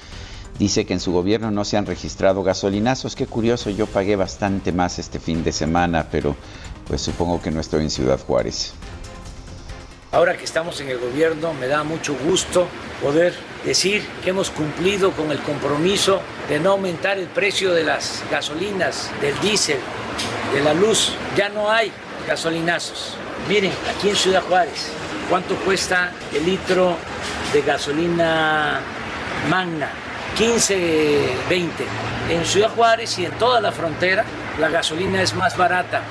Dice 0.58 0.84
que 0.84 0.92
en 0.92 1.00
su 1.00 1.12
gobierno 1.12 1.52
no 1.52 1.64
se 1.64 1.76
han 1.76 1.86
registrado 1.86 2.42
gasolinazos. 2.42 3.14
Qué 3.14 3.26
curioso, 3.26 3.70
yo 3.70 3.86
pagué 3.86 4.16
bastante 4.16 4.72
más 4.72 4.98
este 4.98 5.20
fin 5.20 5.44
de 5.44 5.52
semana, 5.52 6.08
pero 6.10 6.34
pues 6.88 7.00
supongo 7.02 7.40
que 7.40 7.52
no 7.52 7.60
estoy 7.60 7.84
en 7.84 7.90
Ciudad 7.90 8.18
Juárez. 8.18 8.72
Ahora 10.10 10.36
que 10.36 10.44
estamos 10.44 10.80
en 10.80 10.88
el 10.88 10.98
gobierno, 10.98 11.54
me 11.54 11.68
da 11.68 11.84
mucho 11.84 12.16
gusto 12.26 12.66
poder 13.00 13.32
decir 13.64 14.02
que 14.24 14.30
hemos 14.30 14.50
cumplido 14.50 15.12
con 15.12 15.30
el 15.30 15.38
compromiso 15.38 16.20
de 16.48 16.58
no 16.58 16.72
aumentar 16.72 17.16
el 17.16 17.28
precio 17.28 17.72
de 17.72 17.84
las 17.84 18.24
gasolinas, 18.28 19.08
del 19.20 19.38
diésel, 19.38 19.78
de 20.52 20.64
la 20.64 20.74
luz. 20.74 21.14
Ya 21.36 21.48
no 21.48 21.70
hay 21.70 21.92
gasolinazos. 22.26 23.16
Miren, 23.48 23.72
aquí 23.88 24.10
en 24.10 24.16
Ciudad 24.16 24.42
Juárez, 24.42 24.92
¿cuánto 25.28 25.56
cuesta 25.56 26.12
el 26.32 26.44
litro 26.44 26.96
de 27.52 27.62
gasolina 27.62 28.80
magna? 29.48 29.90
15, 30.36 31.36
20. 31.48 31.84
En 32.30 32.44
Ciudad 32.44 32.70
Juárez 32.70 33.18
y 33.18 33.26
en 33.26 33.32
toda 33.32 33.60
la 33.60 33.72
frontera 33.72 34.24
la 34.58 34.68
gasolina 34.68 35.20
es 35.20 35.34
más 35.34 35.56
barata 35.56 36.02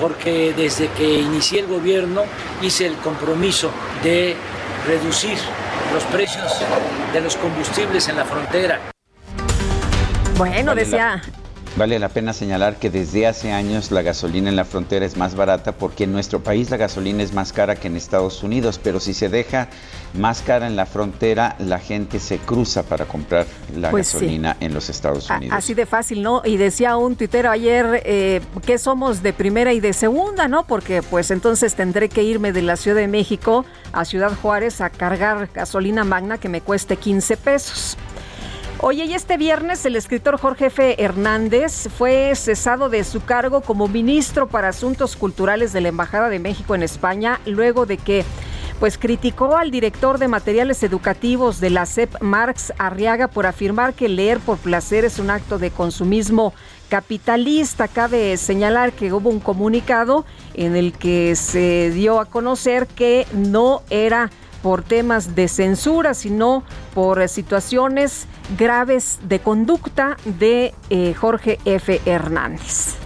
porque 0.00 0.52
desde 0.56 0.88
que 0.88 1.20
inicié 1.20 1.60
el 1.60 1.66
gobierno 1.66 2.24
hice 2.62 2.86
el 2.86 2.96
compromiso 2.96 3.70
de 4.02 4.36
reducir 4.86 5.38
los 5.92 6.04
precios 6.04 6.52
de 7.12 7.20
los 7.20 7.36
combustibles 7.36 8.08
en 8.08 8.16
la 8.16 8.24
frontera. 8.24 8.80
Bueno, 10.36 10.74
decía, 10.74 11.20
Vale 11.76 11.98
la 12.00 12.08
pena 12.08 12.32
señalar 12.32 12.76
que 12.76 12.90
desde 12.90 13.28
hace 13.28 13.52
años 13.52 13.92
la 13.92 14.02
gasolina 14.02 14.48
en 14.48 14.56
la 14.56 14.64
frontera 14.64 15.06
es 15.06 15.16
más 15.16 15.36
barata 15.36 15.70
porque 15.72 16.04
en 16.04 16.12
nuestro 16.12 16.40
país 16.42 16.70
la 16.70 16.76
gasolina 16.76 17.22
es 17.22 17.32
más 17.32 17.52
cara 17.52 17.76
que 17.76 17.86
en 17.86 17.96
Estados 17.96 18.42
Unidos, 18.42 18.80
pero 18.82 18.98
si 18.98 19.14
se 19.14 19.28
deja 19.28 19.68
más 20.14 20.42
cara 20.42 20.66
en 20.66 20.74
la 20.74 20.86
frontera, 20.86 21.54
la 21.60 21.78
gente 21.78 22.18
se 22.18 22.38
cruza 22.38 22.82
para 22.82 23.04
comprar 23.04 23.46
la 23.76 23.90
Pues 23.92 24.08
sí. 24.08 24.14
gasolina 24.16 24.56
en 24.58 24.74
los 24.74 24.88
Estados 24.90 25.30
Unidos. 25.30 25.56
Así 25.56 25.74
de 25.74 25.86
fácil, 25.86 26.22
¿no? 26.22 26.42
Y 26.44 26.56
decía 26.56 26.96
un 26.96 27.14
tuitero 27.14 27.48
ayer 27.50 28.02
eh, 28.04 28.40
que 28.66 28.78
somos 28.78 29.22
de 29.22 29.32
primera 29.32 29.72
y 29.72 29.78
de 29.78 29.92
segunda, 29.92 30.48
¿no? 30.48 30.64
Porque 30.66 31.02
pues 31.02 31.30
entonces 31.30 31.74
tendré 31.76 32.08
que 32.08 32.24
irme 32.24 32.50
de 32.50 32.62
la 32.62 32.76
Ciudad 32.76 32.96
de 32.96 33.06
México 33.06 33.64
a 33.92 34.04
Ciudad 34.04 34.32
Juárez 34.42 34.80
a 34.80 34.90
cargar 34.90 35.48
gasolina 35.54 36.02
magna 36.02 36.38
que 36.38 36.48
me 36.48 36.60
cueste 36.60 36.96
15 36.96 37.36
pesos. 37.36 37.96
Oye, 38.80 39.06
y 39.06 39.14
este 39.14 39.36
viernes 39.36 39.84
el 39.86 39.96
escritor 39.96 40.38
Jorge 40.38 40.66
F. 40.66 41.02
Hernández 41.02 41.88
fue 41.98 42.32
cesado 42.36 42.88
de 42.88 43.02
su 43.02 43.24
cargo 43.24 43.60
como 43.60 43.88
ministro 43.88 44.46
para 44.46 44.68
Asuntos 44.68 45.16
Culturales 45.16 45.72
de 45.72 45.80
la 45.80 45.88
Embajada 45.88 46.28
de 46.28 46.38
México 46.38 46.76
en 46.76 46.84
España 46.84 47.40
luego 47.44 47.86
de 47.86 47.96
que 47.96 48.24
pues 48.78 48.96
criticó 48.96 49.56
al 49.56 49.72
director 49.72 50.18
de 50.18 50.28
materiales 50.28 50.84
educativos 50.84 51.58
de 51.58 51.70
la 51.70 51.86
CEP, 51.86 52.22
Marx 52.22 52.72
Arriaga, 52.78 53.26
por 53.26 53.46
afirmar 53.46 53.94
que 53.94 54.08
leer 54.08 54.38
por 54.38 54.58
placer 54.58 55.04
es 55.04 55.18
un 55.18 55.30
acto 55.30 55.58
de 55.58 55.72
consumismo 55.72 56.54
capitalista. 56.88 57.88
Cabe 57.88 58.36
señalar 58.36 58.92
que 58.92 59.12
hubo 59.12 59.28
un 59.28 59.40
comunicado 59.40 60.24
en 60.54 60.76
el 60.76 60.92
que 60.92 61.34
se 61.34 61.90
dio 61.90 62.20
a 62.20 62.26
conocer 62.26 62.86
que 62.86 63.26
no 63.32 63.82
era 63.90 64.30
por 64.62 64.82
temas 64.82 65.34
de 65.34 65.48
censura, 65.48 66.14
sino 66.14 66.62
por 66.94 67.28
situaciones 67.28 68.26
graves 68.58 69.18
de 69.22 69.40
conducta 69.40 70.16
de 70.24 70.74
eh, 70.90 71.14
Jorge 71.14 71.58
F. 71.64 72.00
Hernández. 72.06 72.96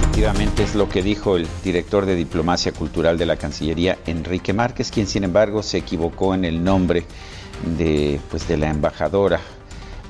Efectivamente 0.00 0.62
es 0.62 0.74
lo 0.74 0.88
que 0.88 1.02
dijo 1.02 1.36
el 1.36 1.48
director 1.64 2.04
de 2.04 2.14
Diplomacia 2.14 2.72
Cultural 2.72 3.16
de 3.16 3.24
la 3.24 3.36
Cancillería, 3.36 3.98
Enrique 4.06 4.52
Márquez, 4.52 4.90
quien 4.90 5.06
sin 5.06 5.24
embargo 5.24 5.62
se 5.62 5.78
equivocó 5.78 6.34
en 6.34 6.44
el 6.44 6.62
nombre 6.62 7.04
de, 7.78 8.20
pues, 8.30 8.46
de 8.46 8.58
la 8.58 8.68
embajadora 8.68 9.40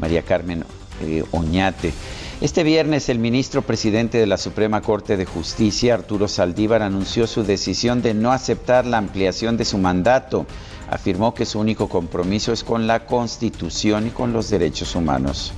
María 0.01 0.23
Carmen 0.23 0.65
eh, 1.03 1.23
Oñate. 1.31 1.93
Este 2.43 2.65
viernes 2.65 3.09
el 3.09 3.21
ministro 3.21 3.63
presidente 3.63 4.19
de 4.19 4.27
la 4.27 4.37
Suprema 4.37 4.81
Corte 4.81 5.17
de 5.17 5.25
Justicia, 5.27 5.95
Arturo 5.95 6.27
Saldívar, 6.27 6.83
anunció 6.83 7.29
su 7.29 7.45
decisión 7.45 8.03
de 8.03 8.15
no 8.15 8.33
aceptar 8.33 8.85
la 8.85 8.99
ampliación 8.99 9.57
de 9.57 9.65
su 9.65 9.79
mandato. 9.79 10.45
Afirmó 10.91 11.35
que 11.35 11.45
su 11.45 11.61
único 11.61 11.89
compromiso 11.89 12.53
es 12.53 12.65
con 12.65 12.89
la 12.89 13.07
Constitución 13.07 14.09
y 14.09 14.11
con 14.11 14.33
los 14.33 14.51
derechos 14.51 14.97
humanos. 14.97 15.55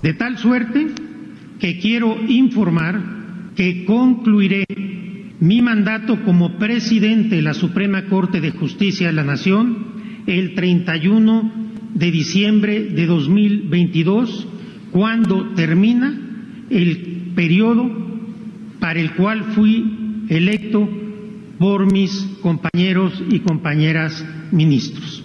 De 0.00 0.14
tal 0.14 0.38
suerte 0.38 0.86
que 1.58 1.78
quiero 1.78 2.16
informar 2.26 3.02
que 3.54 3.84
concluiré 3.84 4.64
mi 5.40 5.60
mandato 5.60 6.24
como 6.24 6.58
presidente 6.58 7.36
de 7.36 7.42
la 7.42 7.52
Suprema 7.52 8.06
Corte 8.06 8.40
de 8.40 8.52
Justicia 8.52 9.08
de 9.08 9.12
la 9.12 9.24
Nación 9.24 10.24
el 10.26 10.54
31 10.54 11.60
de 11.94 12.10
diciembre 12.10 12.84
de 12.84 13.06
2022, 13.06 14.46
cuando 14.90 15.50
termina 15.54 16.18
el 16.70 17.32
periodo 17.34 17.90
para 18.78 19.00
el 19.00 19.12
cual 19.12 19.44
fui 19.54 20.24
electo 20.28 20.88
por 21.58 21.92
mis 21.92 22.12
compañeros 22.40 23.22
y 23.30 23.40
compañeras 23.40 24.24
ministros. 24.50 25.22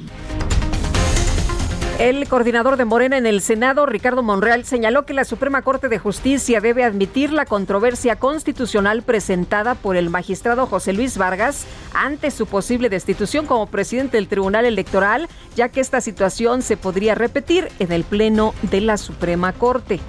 El 2.00 2.28
coordinador 2.28 2.76
de 2.76 2.84
Morena 2.84 3.18
en 3.18 3.26
el 3.26 3.40
Senado, 3.40 3.86
Ricardo 3.86 4.22
Monreal, 4.22 4.66
señaló 4.66 5.06
que 5.06 5.14
la 5.14 5.24
Suprema 5.24 5.62
Corte 5.62 5.88
de 5.88 5.98
Justicia 5.98 6.60
debe 6.60 6.84
admitir 6.84 7.32
la 7.32 7.46
controversia 7.46 8.18
constitucional 8.18 9.02
presentada 9.02 9.76
por 9.76 9.96
el 9.96 10.10
magistrado 10.10 10.68
José 10.68 10.92
Luis 10.92 11.18
Vargas 11.18 11.66
ante 11.94 12.32
su 12.32 12.48
posible 12.48 12.90
destitución 12.90 13.46
como 13.46 13.68
presidente 13.68 14.18
del 14.18 14.28
Tribunal 14.28 14.66
Electoral, 14.66 15.30
ya 15.56 15.70
que 15.70 15.80
esta 15.80 16.02
situación 16.02 16.64
se 16.64 16.76
podría 16.76 17.16
repetir 17.16 17.70
en 17.80 17.94
el 17.94 18.04
Pleno 18.04 18.54
de 18.64 18.82
la 18.82 18.98
Suprema 18.98 19.54
Corte. 19.54 20.02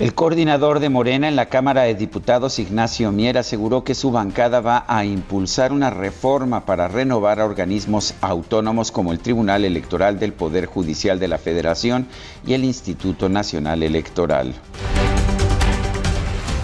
El 0.00 0.14
coordinador 0.14 0.80
de 0.80 0.88
Morena 0.88 1.28
en 1.28 1.36
la 1.36 1.50
Cámara 1.50 1.82
de 1.82 1.94
Diputados, 1.94 2.58
Ignacio 2.58 3.12
Mier, 3.12 3.36
aseguró 3.36 3.84
que 3.84 3.94
su 3.94 4.10
bancada 4.10 4.62
va 4.62 4.86
a 4.88 5.04
impulsar 5.04 5.74
una 5.74 5.90
reforma 5.90 6.64
para 6.64 6.88
renovar 6.88 7.38
a 7.38 7.44
organismos 7.44 8.14
autónomos 8.22 8.92
como 8.92 9.12
el 9.12 9.18
Tribunal 9.18 9.66
Electoral 9.66 10.18
del 10.18 10.32
Poder 10.32 10.64
Judicial 10.64 11.18
de 11.18 11.28
la 11.28 11.36
Federación 11.36 12.06
y 12.46 12.54
el 12.54 12.64
Instituto 12.64 13.28
Nacional 13.28 13.82
Electoral. 13.82 14.54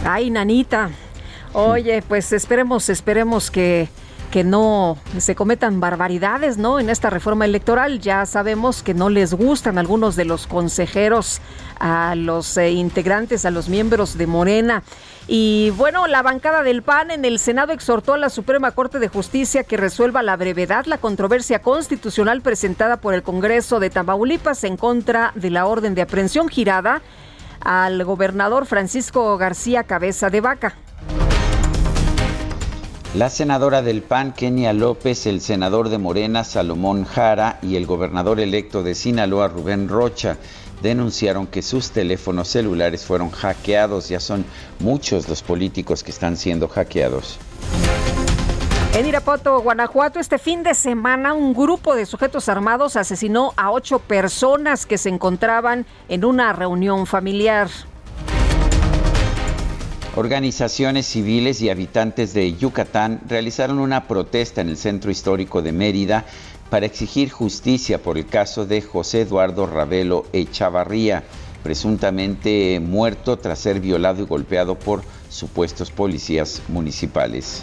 Ay, 0.07 0.31
nanita. 0.31 0.89
Oye, 1.53 2.01
pues 2.09 2.33
esperemos, 2.33 2.89
esperemos 2.89 3.51
que, 3.51 3.91
que 4.37 4.45
no 4.45 4.99
se 5.17 5.35
cometan 5.35 5.81
barbaridades, 5.81 6.59
¿no? 6.59 6.79
En 6.79 6.91
esta 6.91 7.09
reforma 7.09 7.47
electoral 7.47 8.01
ya 8.01 8.27
sabemos 8.27 8.83
que 8.83 8.93
no 8.93 9.09
les 9.09 9.33
gustan 9.33 9.79
algunos 9.79 10.15
de 10.15 10.27
los 10.27 10.47
consejeros 10.47 11.41
a 11.81 12.15
los 12.15 12.59
eh, 12.59 12.73
integrantes, 12.73 13.47
a 13.47 13.51
los 13.51 13.71
miembros 13.71 14.19
de 14.19 14.27
Morena. 14.27 14.83
Y 15.27 15.71
bueno, 15.79 16.07
la 16.07 16.21
bancada 16.21 16.63
del 16.63 16.83
PAN 16.83 17.13
en 17.13 17.25
el 17.25 17.39
Senado 17.39 17.73
exhortó 17.73 18.13
a 18.13 18.19
la 18.19 18.29
Suprema 18.29 18.73
Corte 18.73 18.99
de 18.99 19.09
Justicia 19.09 19.65
que 19.65 19.79
resuelva 19.79 20.23
la 20.23 20.37
brevedad 20.37 20.85
la 20.85 20.99
controversia 20.99 21.63
constitucional 21.63 22.43
presentada 22.43 22.99
por 22.99 23.15
el 23.15 23.23
Congreso 23.23 23.81
de 23.81 23.89
Tamaulipas 23.89 24.65
en 24.65 24.77
contra 24.77 25.33
de 25.35 25.49
la 25.49 25.65
orden 25.65 25.95
de 25.95 26.03
aprehensión 26.03 26.51
girada 26.51 27.01
al 27.61 28.05
gobernador 28.05 28.67
Francisco 28.67 29.39
García 29.39 29.85
Cabeza 29.85 30.29
de 30.29 30.43
Vaca. 30.43 30.75
La 33.17 33.31
senadora 33.31 33.81
del 33.81 34.03
PAN, 34.03 34.35
Kenia 34.35 34.75
López, 34.75 35.25
el 35.25 35.41
senador 35.41 35.89
de 35.89 35.97
Morena, 35.97 36.45
Salomón 36.45 37.07
Jara, 37.07 37.59
y 37.63 37.77
el 37.77 37.87
gobernador 37.87 38.41
electo 38.41 38.83
de 38.83 38.95
Sinaloa, 38.95 39.49
Rubén 39.49 39.89
Rocha, 39.89 40.37
denunciaron 40.83 41.47
que 41.47 41.63
sus 41.63 41.93
teléfonos 41.93 42.49
celulares 42.49 43.07
fueron 43.07 43.31
hackeados. 43.31 44.11
Ya 44.11 44.21
son 44.21 44.45
muchos 44.81 45.31
los 45.31 45.43
políticos 45.43 46.05
que 46.05 46.11
están 46.11 46.37
siendo 46.37 46.69
hackeados. 46.69 47.39
En 48.93 49.07
Irapuato, 49.07 49.61
Guanajuato, 49.63 50.21
este 50.21 50.37
fin 50.37 50.63
de 50.63 50.75
semana 50.75 51.33
un 51.33 51.55
grupo 51.55 51.95
de 51.95 52.05
sujetos 52.05 52.51
armados 52.51 52.97
asesinó 52.97 53.55
a 53.57 53.71
ocho 53.71 53.99
personas 53.99 54.85
que 54.85 54.99
se 54.99 55.09
encontraban 55.09 55.87
en 56.11 56.23
una 56.23 56.53
reunión 56.53 57.07
familiar. 57.07 57.71
Organizaciones 60.17 61.05
civiles 61.05 61.61
y 61.61 61.69
habitantes 61.69 62.33
de 62.33 62.55
Yucatán 62.55 63.21
realizaron 63.29 63.79
una 63.79 64.09
protesta 64.09 64.63
en 64.63 64.71
el 64.71 64.79
centro 64.79 65.11
histórico 65.11 65.61
de 65.61 65.73
Mérida 65.73 66.25
para 66.71 66.87
exigir 66.87 67.31
justicia 67.31 68.03
por 68.03 68.17
el 68.17 68.25
caso 68.25 68.65
de 68.65 68.81
José 68.81 69.21
Eduardo 69.21 69.67
Ravelo 69.67 70.25
Echavarría, 70.33 71.23
presuntamente 71.63 72.81
muerto 72.81 73.39
tras 73.39 73.59
ser 73.59 73.81
violado 73.81 74.23
y 74.23 74.27
golpeado 74.27 74.79
por 74.79 75.03
supuestos 75.29 75.91
policías 75.91 76.63
municipales 76.69 77.63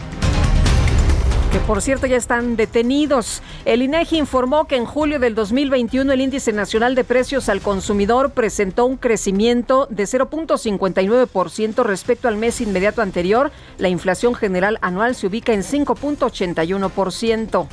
que 1.53 1.59
por 1.59 1.81
cierto 1.83 2.07
ya 2.07 2.17
están 2.17 2.55
detenidos. 2.55 3.43
El 3.63 3.83
INEGI 3.83 4.17
informó 4.17 4.65
que 4.65 4.75
en 4.75 4.85
julio 4.85 5.19
del 5.19 5.35
2021 5.35 6.11
el 6.11 6.21
índice 6.21 6.51
nacional 6.51 6.95
de 6.95 7.03
precios 7.03 7.47
al 7.47 7.61
consumidor 7.61 8.31
presentó 8.31 8.87
un 8.87 8.97
crecimiento 8.97 9.85
de 9.91 10.05
0.59% 10.05 11.83
respecto 11.83 12.27
al 12.27 12.37
mes 12.37 12.59
inmediato 12.59 13.03
anterior. 13.03 13.51
La 13.77 13.89
inflación 13.89 14.33
general 14.33 14.79
anual 14.81 15.13
se 15.13 15.27
ubica 15.27 15.53
en 15.53 15.61
5.81%. 15.61 17.67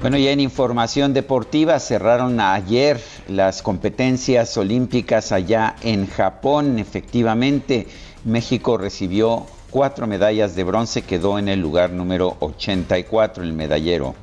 Bueno, 0.00 0.18
ya 0.18 0.32
en 0.32 0.40
información 0.40 1.14
deportiva 1.14 1.78
cerraron 1.78 2.40
ayer 2.40 3.00
las 3.28 3.62
competencias 3.62 4.56
olímpicas 4.56 5.30
allá 5.30 5.76
en 5.82 6.08
Japón. 6.08 6.80
Efectivamente, 6.80 7.86
México 8.24 8.76
recibió 8.76 9.46
cuatro 9.70 10.06
medallas 10.06 10.54
de 10.54 10.64
bronce, 10.64 11.02
quedó 11.02 11.38
en 11.38 11.48
el 11.48 11.60
lugar 11.60 11.90
número 11.90 12.36
84 12.40 13.42
el 13.42 13.52
medallero. 13.52 14.14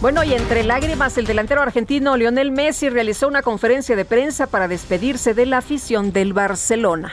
Bueno, 0.00 0.24
y 0.24 0.34
entre 0.34 0.64
lágrimas, 0.64 1.16
el 1.16 1.26
delantero 1.26 1.62
argentino 1.62 2.16
Lionel 2.16 2.50
Messi 2.50 2.88
realizó 2.88 3.28
una 3.28 3.42
conferencia 3.42 3.96
de 3.96 4.04
prensa 4.04 4.46
para 4.46 4.68
despedirse 4.68 5.32
de 5.34 5.46
la 5.46 5.58
afición 5.58 6.12
del 6.12 6.32
Barcelona. 6.32 7.12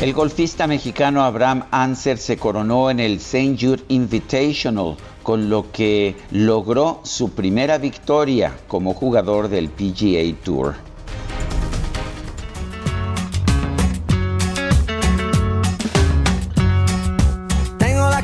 El 0.00 0.14
golfista 0.14 0.66
mexicano 0.66 1.22
Abraham 1.22 1.64
Anser 1.70 2.18
se 2.18 2.36
coronó 2.36 2.90
en 2.90 2.98
el 2.98 3.18
St. 3.18 3.56
Jude 3.60 3.84
Invitational, 3.88 4.96
con 5.22 5.48
lo 5.48 5.70
que 5.70 6.16
logró 6.32 7.00
su 7.04 7.30
primera 7.30 7.78
victoria 7.78 8.52
como 8.66 8.94
jugador 8.94 9.48
del 9.48 9.68
PGA 9.68 10.34
Tour. 10.42 10.74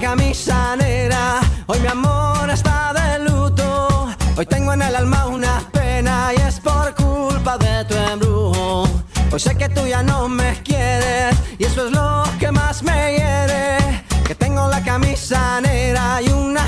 camisa 0.00 0.76
negra. 0.76 1.40
Hoy 1.66 1.80
mi 1.80 1.88
amor 1.88 2.50
está 2.50 2.92
de 2.92 3.24
luto. 3.24 4.08
Hoy 4.36 4.46
tengo 4.46 4.72
en 4.72 4.82
el 4.82 4.94
alma 4.94 5.26
una 5.26 5.60
pena 5.72 6.30
y 6.36 6.40
es 6.40 6.60
por 6.60 6.94
culpa 6.94 7.58
de 7.58 7.84
tu 7.84 7.94
embrujo. 7.94 8.88
Hoy 9.30 9.40
sé 9.40 9.56
que 9.56 9.68
tú 9.68 9.86
ya 9.86 10.02
no 10.02 10.28
me 10.28 10.62
quieres 10.62 11.36
y 11.58 11.64
eso 11.64 11.86
es 11.86 11.92
lo 11.92 12.22
que 12.38 12.50
más 12.50 12.82
me 12.82 13.16
hiere. 13.16 14.04
Que 14.24 14.34
tengo 14.34 14.68
la 14.68 14.82
camisa 14.82 15.60
negra 15.60 16.22
y 16.22 16.28
una 16.30 16.64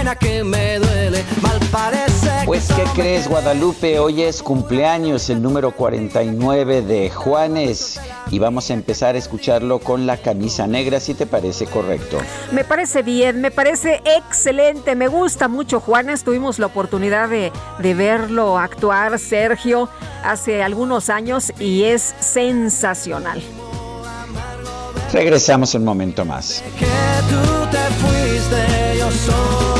pena 0.00 0.16
que 0.16 0.42
me 0.44 0.78
duele. 0.78 1.24
Mal 1.42 1.60
parece. 1.70 2.30
Pues, 2.46 2.68
¿qué 2.72 2.84
crees, 2.94 3.28
Guadalupe? 3.28 3.98
Hoy 3.98 4.22
es 4.22 4.42
cumpleaños, 4.42 5.28
el 5.28 5.42
número 5.42 5.72
49 5.72 6.82
de 6.82 7.10
Juanes. 7.10 8.00
Y 8.30 8.38
vamos 8.38 8.70
a 8.70 8.74
empezar 8.74 9.14
a 9.14 9.18
escucharlo 9.18 9.78
con 9.78 10.06
la 10.06 10.16
camisa 10.16 10.66
negra, 10.66 11.00
si 11.00 11.14
te 11.14 11.26
parece 11.26 11.66
correcto. 11.66 12.18
Me 12.52 12.64
parece 12.64 13.02
bien, 13.02 13.40
me 13.40 13.50
parece 13.50 14.00
excelente, 14.04 14.94
me 14.94 15.08
gusta 15.08 15.48
mucho 15.48 15.80
Juanes. 15.80 16.24
Tuvimos 16.24 16.58
la 16.58 16.66
oportunidad 16.66 17.28
de, 17.28 17.52
de 17.78 17.94
verlo 17.94 18.58
actuar, 18.58 19.18
Sergio, 19.18 19.90
hace 20.24 20.62
algunos 20.62 21.10
años 21.10 21.52
y 21.58 21.84
es 21.84 22.14
sensacional. 22.20 23.42
Regresamos 25.12 25.74
un 25.74 25.84
momento 25.84 26.24
más. 26.24 26.62
Que 26.78 26.86
tú 26.86 27.66
te 27.70 27.78
fuiste, 27.98 28.98
yo 28.98 29.08
tengo, 29.08 29.79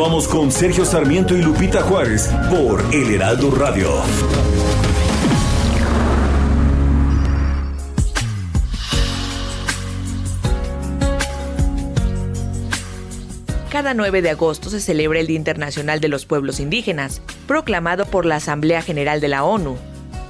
Continuamos 0.00 0.28
con 0.28 0.50
Sergio 0.50 0.86
Sarmiento 0.86 1.36
y 1.36 1.42
Lupita 1.42 1.82
Juárez 1.82 2.30
por 2.48 2.82
El 2.90 3.16
Heraldo 3.16 3.50
Radio. 3.50 3.90
Cada 13.70 13.92
9 13.92 14.22
de 14.22 14.30
agosto 14.30 14.70
se 14.70 14.80
celebra 14.80 15.20
el 15.20 15.26
Día 15.26 15.36
Internacional 15.36 16.00
de 16.00 16.08
los 16.08 16.24
Pueblos 16.24 16.60
Indígenas, 16.60 17.20
proclamado 17.46 18.06
por 18.06 18.24
la 18.24 18.36
Asamblea 18.36 18.80
General 18.80 19.20
de 19.20 19.28
la 19.28 19.44
ONU. 19.44 19.76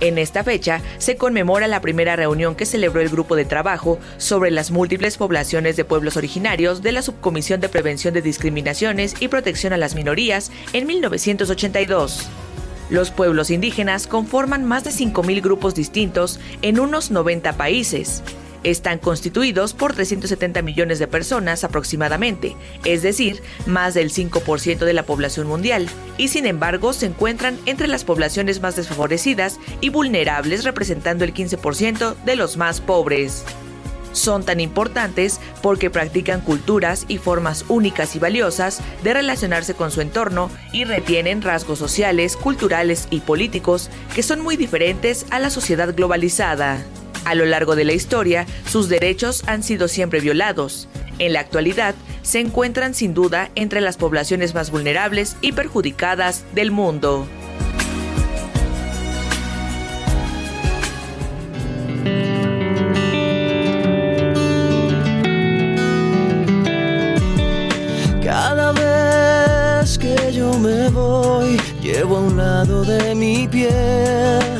En 0.00 0.16
esta 0.16 0.42
fecha 0.42 0.80
se 0.96 1.16
conmemora 1.16 1.68
la 1.68 1.82
primera 1.82 2.16
reunión 2.16 2.54
que 2.54 2.64
celebró 2.64 3.02
el 3.02 3.10
grupo 3.10 3.36
de 3.36 3.44
trabajo 3.44 3.98
sobre 4.16 4.50
las 4.50 4.70
múltiples 4.70 5.18
poblaciones 5.18 5.76
de 5.76 5.84
pueblos 5.84 6.16
originarios 6.16 6.80
de 6.80 6.92
la 6.92 7.02
Subcomisión 7.02 7.60
de 7.60 7.68
Prevención 7.68 8.14
de 8.14 8.22
Discriminaciones 8.22 9.14
y 9.20 9.28
Protección 9.28 9.74
a 9.74 9.76
las 9.76 9.94
Minorías 9.94 10.50
en 10.72 10.86
1982. 10.86 12.30
Los 12.88 13.10
pueblos 13.10 13.50
indígenas 13.50 14.06
conforman 14.06 14.64
más 14.64 14.84
de 14.84 14.90
5.000 14.90 15.42
grupos 15.42 15.74
distintos 15.74 16.40
en 16.62 16.80
unos 16.80 17.10
90 17.10 17.52
países. 17.58 18.22
Están 18.62 18.98
constituidos 18.98 19.72
por 19.72 19.94
370 19.94 20.60
millones 20.62 20.98
de 20.98 21.06
personas 21.06 21.64
aproximadamente, 21.64 22.56
es 22.84 23.02
decir, 23.02 23.42
más 23.66 23.94
del 23.94 24.12
5% 24.12 24.78
de 24.78 24.92
la 24.92 25.04
población 25.04 25.46
mundial, 25.46 25.88
y 26.18 26.28
sin 26.28 26.46
embargo 26.46 26.92
se 26.92 27.06
encuentran 27.06 27.58
entre 27.64 27.88
las 27.88 28.04
poblaciones 28.04 28.60
más 28.60 28.76
desfavorecidas 28.76 29.58
y 29.80 29.88
vulnerables 29.88 30.64
representando 30.64 31.24
el 31.24 31.32
15% 31.32 32.16
de 32.24 32.36
los 32.36 32.58
más 32.58 32.82
pobres. 32.82 33.44
Son 34.12 34.44
tan 34.44 34.60
importantes 34.60 35.40
porque 35.62 35.88
practican 35.88 36.40
culturas 36.40 37.04
y 37.08 37.18
formas 37.18 37.64
únicas 37.68 38.16
y 38.16 38.18
valiosas 38.18 38.80
de 39.02 39.14
relacionarse 39.14 39.74
con 39.74 39.90
su 39.90 40.00
entorno 40.00 40.50
y 40.72 40.84
retienen 40.84 41.42
rasgos 41.42 41.78
sociales, 41.78 42.36
culturales 42.36 43.06
y 43.10 43.20
políticos 43.20 43.88
que 44.14 44.22
son 44.22 44.40
muy 44.40 44.56
diferentes 44.56 45.26
a 45.30 45.38
la 45.38 45.48
sociedad 45.48 45.94
globalizada. 45.94 46.84
A 47.24 47.34
lo 47.34 47.44
largo 47.44 47.76
de 47.76 47.84
la 47.84 47.92
historia, 47.92 48.46
sus 48.66 48.88
derechos 48.88 49.42
han 49.46 49.62
sido 49.62 49.88
siempre 49.88 50.20
violados. 50.20 50.88
En 51.18 51.32
la 51.32 51.40
actualidad, 51.40 51.94
se 52.22 52.40
encuentran 52.40 52.94
sin 52.94 53.14
duda 53.14 53.50
entre 53.54 53.80
las 53.80 53.96
poblaciones 53.96 54.54
más 54.54 54.70
vulnerables 54.70 55.36
y 55.40 55.52
perjudicadas 55.52 56.44
del 56.54 56.70
mundo. 56.70 57.26
Cada 68.22 68.72
vez 68.72 69.98
que 69.98 70.32
yo 70.32 70.52
me 70.58 70.88
voy, 70.88 71.60
llevo 71.82 72.16
a 72.16 72.20
un 72.20 72.36
lado 72.36 72.84
de 72.84 73.14
mi 73.14 73.48
piel 73.48 74.59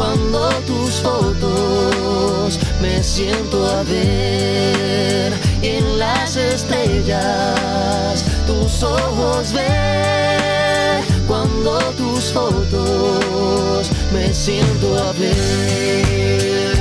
cuando 0.00 0.48
tus 0.66 0.92
fotos 1.02 2.58
me 2.80 3.02
siento 3.02 3.66
a 3.66 3.82
ver 3.82 5.34
en 5.60 5.98
las 5.98 6.36
estrellas 6.36 8.24
tus 8.46 8.82
ojos 8.82 9.52
ver 9.52 11.04
cuando 11.28 11.78
tus 11.98 12.32
fotos 12.32 13.90
me 14.10 14.32
siento 14.32 14.96
a 14.96 15.12
ver. 15.12 16.79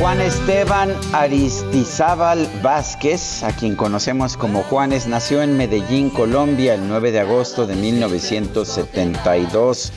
Juan 0.00 0.20
Esteban 0.22 0.96
Aristizábal 1.12 2.48
Vázquez, 2.62 3.42
a 3.42 3.54
quien 3.54 3.76
conocemos 3.76 4.38
como 4.38 4.62
Juanes, 4.62 5.06
nació 5.06 5.42
en 5.42 5.58
Medellín, 5.58 6.08
Colombia, 6.08 6.72
el 6.72 6.88
9 6.88 7.12
de 7.12 7.20
agosto 7.20 7.66
de 7.66 7.76
1972. 7.76 9.92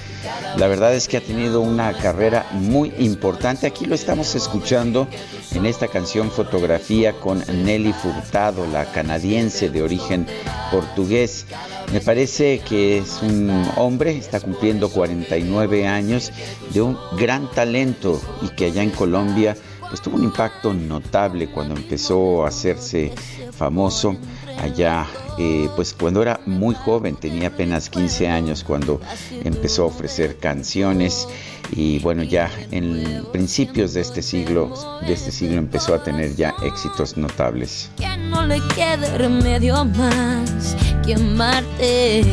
La 0.58 0.68
verdad 0.68 0.94
es 0.94 1.08
que 1.08 1.16
ha 1.16 1.22
tenido 1.22 1.62
una 1.62 1.94
carrera 1.94 2.46
muy 2.52 2.94
importante. 3.00 3.66
Aquí 3.66 3.86
lo 3.86 3.96
estamos 3.96 4.36
escuchando 4.36 5.08
en 5.54 5.66
esta 5.66 5.88
canción 5.88 6.32
Fotografía 6.32 7.14
con 7.14 7.42
Nelly 7.64 7.94
Furtado, 7.94 8.68
la 8.68 8.92
canadiense 8.92 9.70
de 9.70 9.84
origen 9.84 10.28
portugués. 10.70 11.46
Me 11.94 12.02
parece 12.02 12.60
que 12.60 12.98
es 12.98 13.22
un 13.22 13.72
hombre, 13.78 14.18
está 14.18 14.42
cumpliendo 14.42 14.90
49 14.90 15.88
años, 15.88 16.34
de 16.74 16.82
un 16.82 16.98
gran 17.18 17.50
talento 17.52 18.20
y 18.42 18.50
que 18.50 18.66
allá 18.66 18.84
en 18.84 18.90
Colombia 18.90 19.56
pues 19.94 20.02
tuvo 20.02 20.16
un 20.16 20.24
impacto 20.24 20.74
notable 20.74 21.52
cuando 21.52 21.76
empezó 21.76 22.44
a 22.44 22.48
hacerse 22.48 23.14
famoso 23.56 24.16
allá, 24.60 25.06
eh, 25.38 25.70
pues 25.76 25.94
cuando 25.94 26.24
era 26.24 26.40
muy 26.48 26.74
joven, 26.74 27.16
tenía 27.16 27.50
apenas 27.50 27.92
15 27.92 28.28
años 28.28 28.64
cuando 28.64 29.00
empezó 29.44 29.84
a 29.84 29.86
ofrecer 29.86 30.40
canciones 30.40 31.28
y 31.76 32.00
bueno, 32.00 32.24
ya 32.24 32.50
en 32.72 33.24
principios 33.32 33.94
de 33.94 34.02
este 34.02 34.24
siglo, 34.24 34.74
de 35.06 35.14
este 35.14 35.32
siglo 35.32 35.60
empezó 35.60 35.94
a 35.94 36.02
tener 36.02 36.36
ya 36.36 36.56
éxitos 36.64 37.16
notables. 37.16 37.92
Que 37.98 38.18
no 38.18 38.48
le 38.48 38.60
quede 38.76 39.16
remedio 39.16 39.86
más 39.86 40.76
que 41.06 41.14
amarte. 41.14 42.24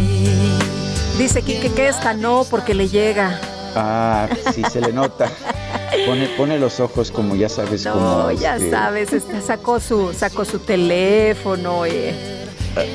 Dice 1.18 1.42
Kike 1.42 1.75
que 1.75 1.88
esta 1.88 2.14
no 2.14 2.46
porque 2.51 2.73
le 2.73 2.88
llega. 2.88 3.38
Ah, 3.74 4.28
sí 4.54 4.62
se 4.70 4.80
le 4.80 4.92
nota. 4.92 5.28
Pone, 6.06 6.28
pone 6.37 6.59
los 6.59 6.80
ojos 6.80 7.11
como 7.11 7.35
ya 7.37 7.48
sabes 7.48 7.85
No, 7.85 7.92
como 7.92 8.30
ya 8.33 8.56
este, 8.56 8.70
sabes, 8.70 9.12
este, 9.12 9.40
sacó 9.42 9.80
su, 9.80 10.12
sacó 10.14 10.44
su 10.44 10.61
teléfono 10.61 11.87
y 11.87 12.12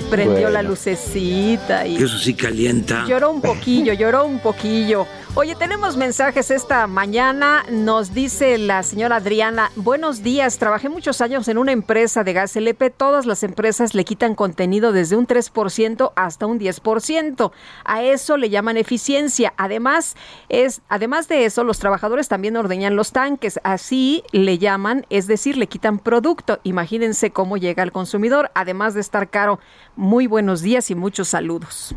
prendió 0.09 0.49
la 0.49 0.61
lucecita 0.63 1.85
y 1.85 1.97
Eso 1.97 2.17
sí 2.17 2.33
calienta. 2.33 3.05
lloró 3.07 3.31
un 3.31 3.41
poquillo, 3.41 3.93
lloró 3.93 4.25
un 4.25 4.39
poquillo. 4.39 5.05
Oye, 5.37 5.53
tenemos 5.53 5.97
mensajes 5.97 6.49
esta 6.49 6.87
mañana. 6.87 7.65
Nos 7.69 8.13
dice 8.13 8.57
la 8.57 8.83
señora 8.83 9.17
Adriana, 9.17 9.69
buenos 9.75 10.23
días, 10.23 10.57
trabajé 10.59 10.87
muchos 10.87 11.19
años 11.19 11.49
en 11.49 11.57
una 11.57 11.73
empresa 11.73 12.23
de 12.23 12.31
gas 12.31 12.55
LP. 12.55 12.89
Todas 12.89 13.25
las 13.25 13.43
empresas 13.43 13.93
le 13.95 14.05
quitan 14.05 14.33
contenido 14.33 14.93
desde 14.93 15.17
un 15.17 15.27
3% 15.27 16.13
hasta 16.15 16.45
un 16.45 16.57
10%. 16.57 17.51
A 17.83 18.01
eso 18.01 18.37
le 18.37 18.49
llaman 18.49 18.77
eficiencia. 18.77 19.53
Además, 19.57 20.15
es, 20.47 20.81
además 20.87 21.27
de 21.27 21.43
eso, 21.43 21.65
los 21.65 21.79
trabajadores 21.79 22.29
también 22.29 22.55
ordeñan 22.55 22.95
los 22.95 23.11
tanques. 23.11 23.59
Así 23.65 24.23
le 24.31 24.57
llaman, 24.57 25.05
es 25.09 25.27
decir, 25.27 25.57
le 25.57 25.67
quitan 25.67 25.99
producto. 25.99 26.61
Imagínense 26.63 27.31
cómo 27.31 27.57
llega 27.57 27.83
al 27.83 27.91
consumidor, 27.91 28.51
además 28.55 28.93
de 28.93 29.01
estar 29.01 29.29
caro. 29.29 29.59
Muy 29.97 30.27
buenos 30.27 30.61
días 30.61 30.89
y 30.91 30.95
muchos 30.95 31.27
saludos. 31.27 31.93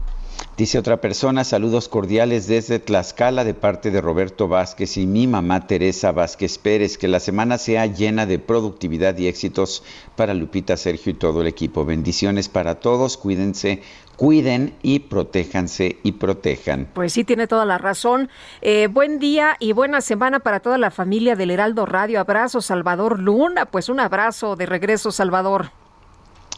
Dice 0.59 0.77
otra 0.77 1.01
persona, 1.01 1.44
saludos 1.44 1.88
cordiales 1.88 2.49
desde 2.49 2.81
Tlaxcala 2.81 3.44
de 3.44 3.55
parte 3.55 3.92
de 3.92 4.01
Roberto 4.01 4.49
Vázquez 4.49 4.97
y 4.97 5.07
mi 5.07 5.29
mamá 5.29 5.68
Teresa 5.68 6.11
Vázquez 6.11 6.59
Pérez. 6.59 6.99
Que 6.99 7.07
la 7.07 7.21
semana 7.21 7.59
sea 7.59 7.87
llena 7.87 8.27
de 8.27 8.40
productividad 8.40 9.16
y 9.18 9.29
éxitos 9.29 9.85
para 10.16 10.35
Lupita, 10.35 10.77
Sergio 10.77 11.12
y 11.12 11.14
todo 11.14 11.42
el 11.42 11.47
equipo. 11.47 11.85
Bendiciones 11.85 12.49
para 12.49 12.81
todos, 12.81 13.16
cuídense, 13.16 13.83
cuiden 14.16 14.75
y 14.83 14.99
protéjanse 14.99 15.99
y 16.03 16.11
protejan. 16.11 16.88
Pues 16.92 17.12
sí, 17.12 17.23
tiene 17.23 17.47
toda 17.47 17.64
la 17.64 17.79
razón. 17.79 18.29
Eh, 18.61 18.88
buen 18.88 19.21
día 19.21 19.57
y 19.61 19.71
buena 19.71 20.01
semana 20.01 20.40
para 20.40 20.59
toda 20.59 20.77
la 20.77 20.90
familia 20.90 21.37
del 21.37 21.53
Heraldo 21.53 21.87
Radio. 21.87 22.18
Abrazo, 22.18 22.61
Salvador 22.61 23.21
Luna. 23.21 23.66
Pues 23.66 23.88
un 23.88 24.01
abrazo 24.01 24.57
de 24.57 24.66
regreso, 24.66 25.12
Salvador. 25.12 25.71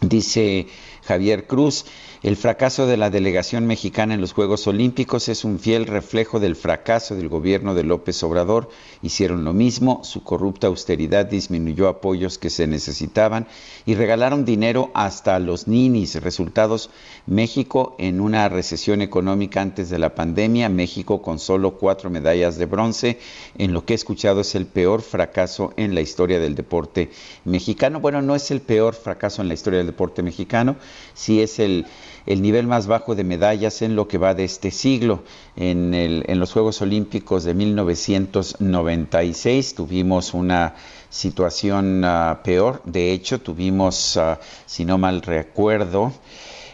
Dice 0.01 0.69
Javier 1.05 1.47
Cruz, 1.47 1.85
el 2.23 2.37
fracaso 2.37 2.87
de 2.87 2.99
la 2.99 3.09
delegación 3.09 3.67
mexicana 3.67 4.13
en 4.13 4.21
los 4.21 4.35
Juegos 4.35 4.67
Olímpicos 4.67 5.31
es 5.31 5.43
un 5.43 5.59
fiel 5.59 5.87
reflejo 5.87 6.39
del 6.39 6.55
fracaso 6.55 7.17
del 7.17 7.31
gobierno 7.31 7.75
de 7.75 7.83
López 7.83 8.23
Obrador. 8.23 8.69
Hicieron 9.01 9.43
lo 9.43 9.55
mismo, 9.55 10.05
su 10.05 10.23
corrupta 10.23 10.67
austeridad 10.67 11.25
disminuyó 11.25 11.89
apoyos 11.89 12.37
que 12.37 12.51
se 12.51 12.67
necesitaban 12.67 13.47
y 13.87 13.95
regalaron 13.95 14.45
dinero 14.45 14.91
hasta 14.93 15.35
a 15.35 15.39
los 15.39 15.67
ninis. 15.67 16.21
Resultados, 16.21 16.91
México 17.27 17.97
en 17.99 18.21
una 18.21 18.51
recesión 18.51 19.01
económica 19.01 19.63
antes 19.63 19.89
de 19.89 19.99
la 19.99 20.15
pandemia, 20.15 20.69
México 20.69 21.23
con 21.23 21.39
solo 21.39 21.79
cuatro 21.79 22.11
medallas 22.11 22.59
de 22.59 22.67
bronce, 22.67 23.19
en 23.57 23.73
lo 23.73 23.87
que 23.87 23.95
he 23.95 23.97
escuchado 23.97 24.43
es 24.43 24.55
el 24.55 24.67
peor 24.67 25.01
fracaso 25.01 25.73
en 25.79 25.95
la 25.95 26.03
historia 26.03 26.39
del 26.39 26.55
deporte 26.55 27.11
mexicano. 27.47 27.99
Bueno, 27.99 28.21
no 28.21 28.35
es 28.35 28.51
el 28.51 28.61
peor 28.61 28.95
fracaso 28.95 29.41
en 29.41 29.49
la 29.49 29.55
historia 29.55 29.79
del 29.79 29.87
deporte 29.87 30.23
mexicano, 30.23 30.77
sí 31.15 31.41
es 31.41 31.59
el 31.59 31.87
el 32.27 32.43
nivel 32.43 32.67
más 32.67 32.87
bajo 32.87 33.15
de 33.15 33.25
medallas 33.25 33.81
en 33.83 33.97
lo 33.97 34.09
que 34.09 34.19
va 34.19 34.35
de 34.35 34.45
este 34.45 34.71
siglo. 34.71 35.23
En, 35.57 35.95
el, 35.95 36.25
en 36.27 36.39
los 36.39 36.53
Juegos 36.53 36.83
Olímpicos 36.83 37.45
de 37.45 37.55
1996 37.55 39.75
tuvimos 39.75 40.35
una 40.35 40.75
situación 41.09 42.05
uh, 42.05 42.37
peor. 42.43 42.83
De 42.85 43.13
hecho, 43.13 43.41
tuvimos, 43.41 44.17
uh, 44.17 44.37
si 44.67 44.85
no 44.85 44.99
mal 44.99 45.23
recuerdo, 45.23 46.13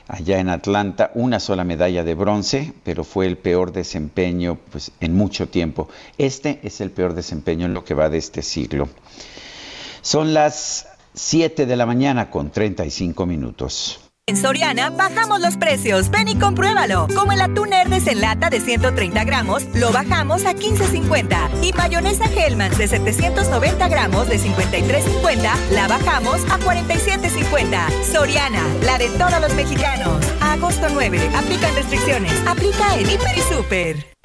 allá 0.09 0.39
en 0.39 0.49
Atlanta 0.49 1.11
una 1.15 1.41
sola 1.41 1.65
medalla 1.65 2.05
de 2.05 2.15
bronce, 2.15 2.73
pero 2.85 3.05
fue 3.05 3.27
el 3.27 3.39
peor 3.39 3.73
desempeño 3.73 4.59
pues, 4.71 4.93
en 5.01 5.15
mucho 5.15 5.49
tiempo. 5.49 5.89
Este 6.19 6.61
es 6.63 6.81
el 6.81 6.91
peor 6.91 7.15
desempeño 7.15 7.67
en 7.67 7.75
lo 7.75 7.85
que 7.85 7.95
va 7.95 8.09
de 8.09 8.19
este 8.19 8.43
siglo. 8.43 8.89
Son 10.03 10.35
las 10.35 10.89
7 11.15 11.67
de 11.67 11.77
la 11.77 11.87
mañana 11.87 12.31
con 12.31 12.51
35 12.51 13.27
minutos. 13.27 14.06
En 14.29 14.37
Soriana 14.37 14.91
bajamos 14.91 15.39
los 15.41 15.57
precios. 15.57 16.11
Ven 16.11 16.27
y 16.27 16.35
compruébalo. 16.35 17.07
Como 17.15 17.31
el 17.31 17.41
atún 17.41 17.73
Herdes 17.73 18.09
en 18.09 18.21
lata 18.21 18.51
de 18.51 18.59
130 18.59 19.23
gramos, 19.23 19.63
lo 19.73 19.93
bajamos 19.93 20.45
a 20.47 20.53
15.50. 20.53 21.63
Y 21.63 21.73
mayonesa 21.75 22.25
Hellmann's 22.25 22.77
de 22.77 22.89
790 22.89 23.87
gramos 23.87 24.29
de 24.29 24.41
53.50, 24.41 25.49
la 25.71 25.87
bajamos 25.87 26.41
a 26.51 26.59
47.50. 26.59 28.03
Soriana, 28.03 28.65
la 28.83 28.99
de 28.99 29.11
todos 29.11 29.41
los 29.41 29.55
mexicanos. 29.55 30.27
agosto 30.41 30.89
9. 30.93 31.21
Aplican 31.37 31.77
restricciones. 31.77 32.33
Aplica 32.49 32.97
en 32.97 33.09
Hiper 33.09 33.39
y 33.39 33.55
Super. 33.55 34.16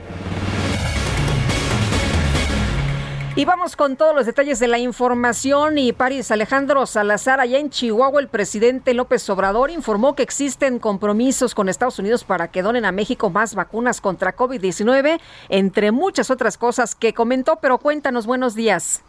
Y 3.34 3.46
vamos 3.46 3.78
con 3.78 3.96
todos 3.96 4.14
los 4.14 4.26
detalles 4.26 4.60
de 4.60 4.68
la 4.68 4.78
información 4.78 5.78
y 5.78 5.94
París 5.94 6.32
Alejandro 6.32 6.86
Salazar, 6.86 7.40
allá 7.40 7.60
en 7.60 7.70
Chihuahua, 7.70 8.20
el 8.20 8.28
presidente 8.28 8.94
López 8.94 9.30
Obrador 9.30 9.72
informó 9.72 10.16
que 10.16 10.24
existen 10.24 10.80
compromisos 10.80 11.56
con 11.56 11.70
Estados 11.70 11.98
Unidos 11.98 12.26
para 12.26 12.50
que 12.50 12.62
donen 12.62 12.84
a 12.84 12.92
México 12.92 13.30
más 13.30 13.56
vacunas 13.56 14.02
contra 14.02 14.36
COVID-19, 14.36 15.22
entre 15.48 15.92
muchas 15.94 16.30
otras 16.30 16.58
cosas 16.58 16.94
que 16.94 17.14
comentó, 17.14 17.60
pero 17.62 17.78
cuéntanos, 17.78 18.26
buenos 18.26 18.54
días. 18.54 19.02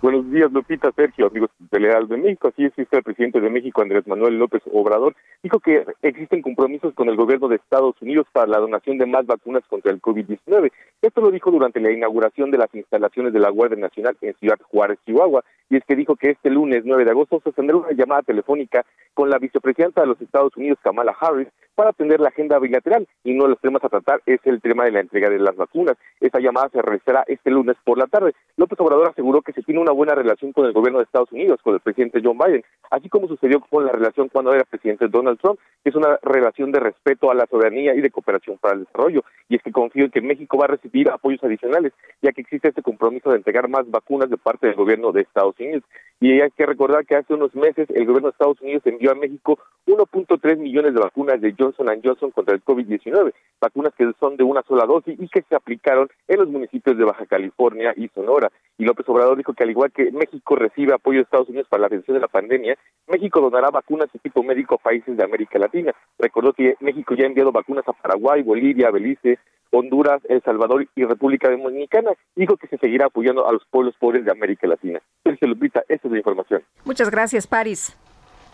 Buenos 0.00 0.30
días, 0.30 0.52
Lupita, 0.52 0.92
Sergio, 0.92 1.26
amigos 1.26 1.50
de 1.58 1.80
Leal 1.80 2.06
de 2.06 2.16
México. 2.18 2.46
Así 2.46 2.64
es, 2.64 2.72
el 2.76 3.02
presidente 3.02 3.40
de 3.40 3.50
México, 3.50 3.82
Andrés 3.82 4.06
Manuel 4.06 4.38
López 4.38 4.62
Obrador, 4.72 5.16
dijo 5.42 5.58
que 5.58 5.84
existen 6.02 6.40
compromisos 6.40 6.94
con 6.94 7.08
el 7.08 7.16
gobierno 7.16 7.48
de 7.48 7.56
Estados 7.56 8.00
Unidos 8.00 8.28
para 8.32 8.46
la 8.46 8.58
donación 8.58 8.96
de 8.98 9.06
más 9.06 9.26
vacunas 9.26 9.64
contra 9.68 9.90
el 9.90 10.00
COVID-19. 10.00 10.70
Esto 11.02 11.20
lo 11.20 11.32
dijo 11.32 11.50
durante 11.50 11.80
la 11.80 11.90
inauguración 11.90 12.52
de 12.52 12.58
las 12.58 12.72
instalaciones 12.76 13.32
de 13.32 13.40
la 13.40 13.50
Guardia 13.50 13.76
Nacional 13.76 14.16
en 14.20 14.34
Ciudad 14.34 14.58
Juárez, 14.70 15.00
Chihuahua. 15.04 15.42
Y 15.68 15.76
es 15.76 15.84
que 15.84 15.96
dijo 15.96 16.14
que 16.14 16.30
este 16.30 16.48
lunes 16.48 16.82
9 16.84 17.04
de 17.04 17.10
agosto 17.10 17.40
se 17.42 17.52
tendrá 17.52 17.76
una 17.76 17.90
llamada 17.90 18.22
telefónica 18.22 18.86
con 19.14 19.28
la 19.30 19.38
vicepresidenta 19.38 20.00
de 20.00 20.06
los 20.06 20.20
Estados 20.20 20.56
Unidos, 20.56 20.78
Kamala 20.82 21.14
Harris, 21.20 21.48
para 21.74 21.90
atender 21.90 22.20
la 22.20 22.28
agenda 22.28 22.58
bilateral. 22.58 23.06
Y 23.22 23.32
uno 23.32 23.44
de 23.44 23.50
los 23.50 23.60
temas 23.60 23.84
a 23.84 23.88
tratar 23.88 24.22
es 24.26 24.40
el 24.44 24.60
tema 24.60 24.84
de 24.84 24.92
la 24.92 25.00
entrega 25.00 25.28
de 25.28 25.38
las 25.38 25.56
vacunas. 25.56 25.96
Esa 26.20 26.40
llamada 26.40 26.68
se 26.70 26.80
realizará 26.80 27.24
este 27.26 27.50
lunes 27.50 27.76
por 27.84 27.98
la 27.98 28.06
tarde. 28.06 28.32
López 28.56 28.80
Obrador 28.80 29.08
aseguró 29.08 29.42
que 29.42 29.52
se 29.52 29.62
tiene 29.62 29.80
una 29.80 29.87
buena 29.90 30.14
relación 30.14 30.52
con 30.52 30.66
el 30.66 30.72
gobierno 30.72 30.98
de 30.98 31.04
Estados 31.04 31.32
Unidos, 31.32 31.60
con 31.62 31.74
el 31.74 31.80
presidente 31.80 32.20
John 32.22 32.38
Biden, 32.38 32.64
así 32.90 33.08
como 33.08 33.28
sucedió 33.28 33.60
con 33.60 33.84
la 33.84 33.92
relación 33.92 34.28
cuando 34.28 34.52
era 34.52 34.64
presidente 34.64 35.08
Donald 35.08 35.38
Trump, 35.40 35.58
que 35.82 35.90
es 35.90 35.96
una 35.96 36.18
relación 36.22 36.72
de 36.72 36.80
respeto 36.80 37.30
a 37.30 37.34
la 37.34 37.46
soberanía 37.46 37.94
y 37.94 38.00
de 38.00 38.10
cooperación 38.10 38.58
para 38.58 38.74
el 38.74 38.84
desarrollo. 38.84 39.24
Y 39.48 39.56
es 39.56 39.62
que 39.62 39.72
confío 39.72 40.04
en 40.04 40.10
que 40.10 40.20
México 40.20 40.58
va 40.58 40.64
a 40.64 40.68
recibir 40.68 41.10
apoyos 41.10 41.42
adicionales, 41.42 41.92
ya 42.22 42.32
que 42.32 42.42
existe 42.42 42.68
este 42.68 42.82
compromiso 42.82 43.30
de 43.30 43.36
entregar 43.36 43.68
más 43.68 43.90
vacunas 43.90 44.30
de 44.30 44.36
parte 44.36 44.66
del 44.66 44.76
gobierno 44.76 45.12
de 45.12 45.22
Estados 45.22 45.58
Unidos. 45.58 45.84
Y 46.20 46.40
hay 46.40 46.50
que 46.50 46.66
recordar 46.66 47.06
que 47.06 47.16
hace 47.16 47.34
unos 47.34 47.54
meses 47.54 47.88
el 47.90 48.04
gobierno 48.04 48.28
de 48.28 48.32
Estados 48.32 48.60
Unidos 48.60 48.82
envió 48.86 49.12
a 49.12 49.14
México 49.14 49.58
1.3 49.86 50.56
millones 50.58 50.94
de 50.94 51.00
vacunas 51.00 51.40
de 51.40 51.54
Johnson 51.56 51.86
Johnson 52.02 52.30
contra 52.30 52.54
el 52.54 52.64
COVID-19, 52.64 53.32
vacunas 53.60 53.94
que 53.96 54.10
son 54.18 54.36
de 54.36 54.44
una 54.44 54.62
sola 54.62 54.84
dosis 54.84 55.18
y 55.18 55.28
que 55.28 55.42
se 55.42 55.54
aplicaron 55.54 56.08
en 56.26 56.38
los 56.40 56.48
municipios 56.48 56.96
de 56.96 57.04
Baja 57.04 57.26
California 57.26 57.94
y 57.96 58.08
Sonora. 58.08 58.50
Y 58.78 58.84
López 58.84 59.08
Obrador 59.08 59.36
dijo 59.36 59.54
que 59.54 59.64
al 59.64 59.70
igual 59.70 59.77
que 59.88 60.10
México 60.10 60.56
recibe 60.56 60.94
apoyo 60.94 61.18
de 61.18 61.22
Estados 61.22 61.48
Unidos 61.48 61.68
para 61.68 61.82
la 61.82 61.86
atención 61.86 62.16
de 62.16 62.20
la 62.20 62.28
pandemia, 62.28 62.76
México 63.06 63.40
donará 63.40 63.70
vacunas 63.70 64.12
de 64.12 64.18
tipo 64.18 64.42
médico 64.42 64.74
a 64.74 64.78
países 64.78 65.16
de 65.16 65.24
América 65.24 65.58
Latina. 65.58 65.92
Recordó 66.18 66.52
que 66.52 66.76
México 66.80 67.14
ya 67.14 67.24
ha 67.24 67.28
enviado 67.28 67.52
vacunas 67.52 67.86
a 67.86 67.92
Paraguay, 67.92 68.42
Bolivia, 68.42 68.90
Belice, 68.90 69.38
Honduras, 69.70 70.20
El 70.28 70.42
Salvador 70.42 70.86
y 70.94 71.04
República 71.04 71.50
Dominicana. 71.50 72.10
Dijo 72.34 72.56
que 72.56 72.66
se 72.66 72.78
seguirá 72.78 73.06
apoyando 73.06 73.46
a 73.46 73.52
los 73.52 73.62
pueblos 73.70 73.94
pobres 73.98 74.24
de 74.24 74.32
América 74.32 74.66
Latina. 74.66 75.00
Sergio 75.22 75.48
Lupita, 75.48 75.84
esa 75.88 76.08
es 76.08 76.12
la 76.12 76.18
información. 76.18 76.62
Muchas 76.84 77.10
gracias, 77.10 77.46
Paris. 77.46 77.96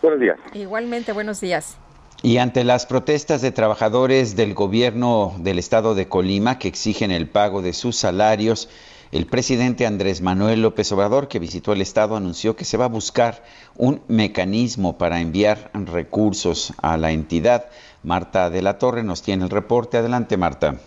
Buenos 0.01 0.19
días. 0.19 0.37
Igualmente, 0.53 1.13
buenos 1.13 1.41
días. 1.41 1.79
Y 2.21 2.37
ante 2.37 2.63
las 2.63 2.85
protestas 2.85 3.41
de 3.41 3.51
trabajadores 3.51 4.35
del 4.35 4.53
gobierno 4.53 5.33
del 5.39 5.59
estado 5.59 5.95
de 5.95 6.07
Colima 6.07 6.57
que 6.57 6.67
exigen 6.67 7.11
el 7.11 7.29
pago 7.29 7.61
de 7.61 7.73
sus 7.73 7.97
salarios, 7.97 8.69
el 9.15 9.27
presidente 9.27 9.85
Andrés 9.85 10.21
Manuel 10.21 10.61
López 10.61 10.91
Obrador, 10.91 11.29
que 11.29 11.39
visitó 11.39 11.71
el 11.71 11.79
estado, 11.79 12.17
anunció 12.17 12.57
que 12.57 12.65
se 12.65 12.75
va 12.75 12.83
a 12.83 12.89
buscar 12.89 13.45
un 13.77 14.01
mecanismo 14.09 14.97
para 14.97 15.21
enviar 15.21 15.71
recursos 15.73 16.73
a 16.81 16.97
la 16.97 17.11
entidad. 17.11 17.67
Marta 18.03 18.49
de 18.49 18.61
la 18.61 18.77
Torre 18.77 19.03
nos 19.03 19.21
tiene 19.21 19.45
el 19.45 19.51
reporte. 19.51 19.95
Adelante, 19.95 20.35
Marta. 20.35 20.81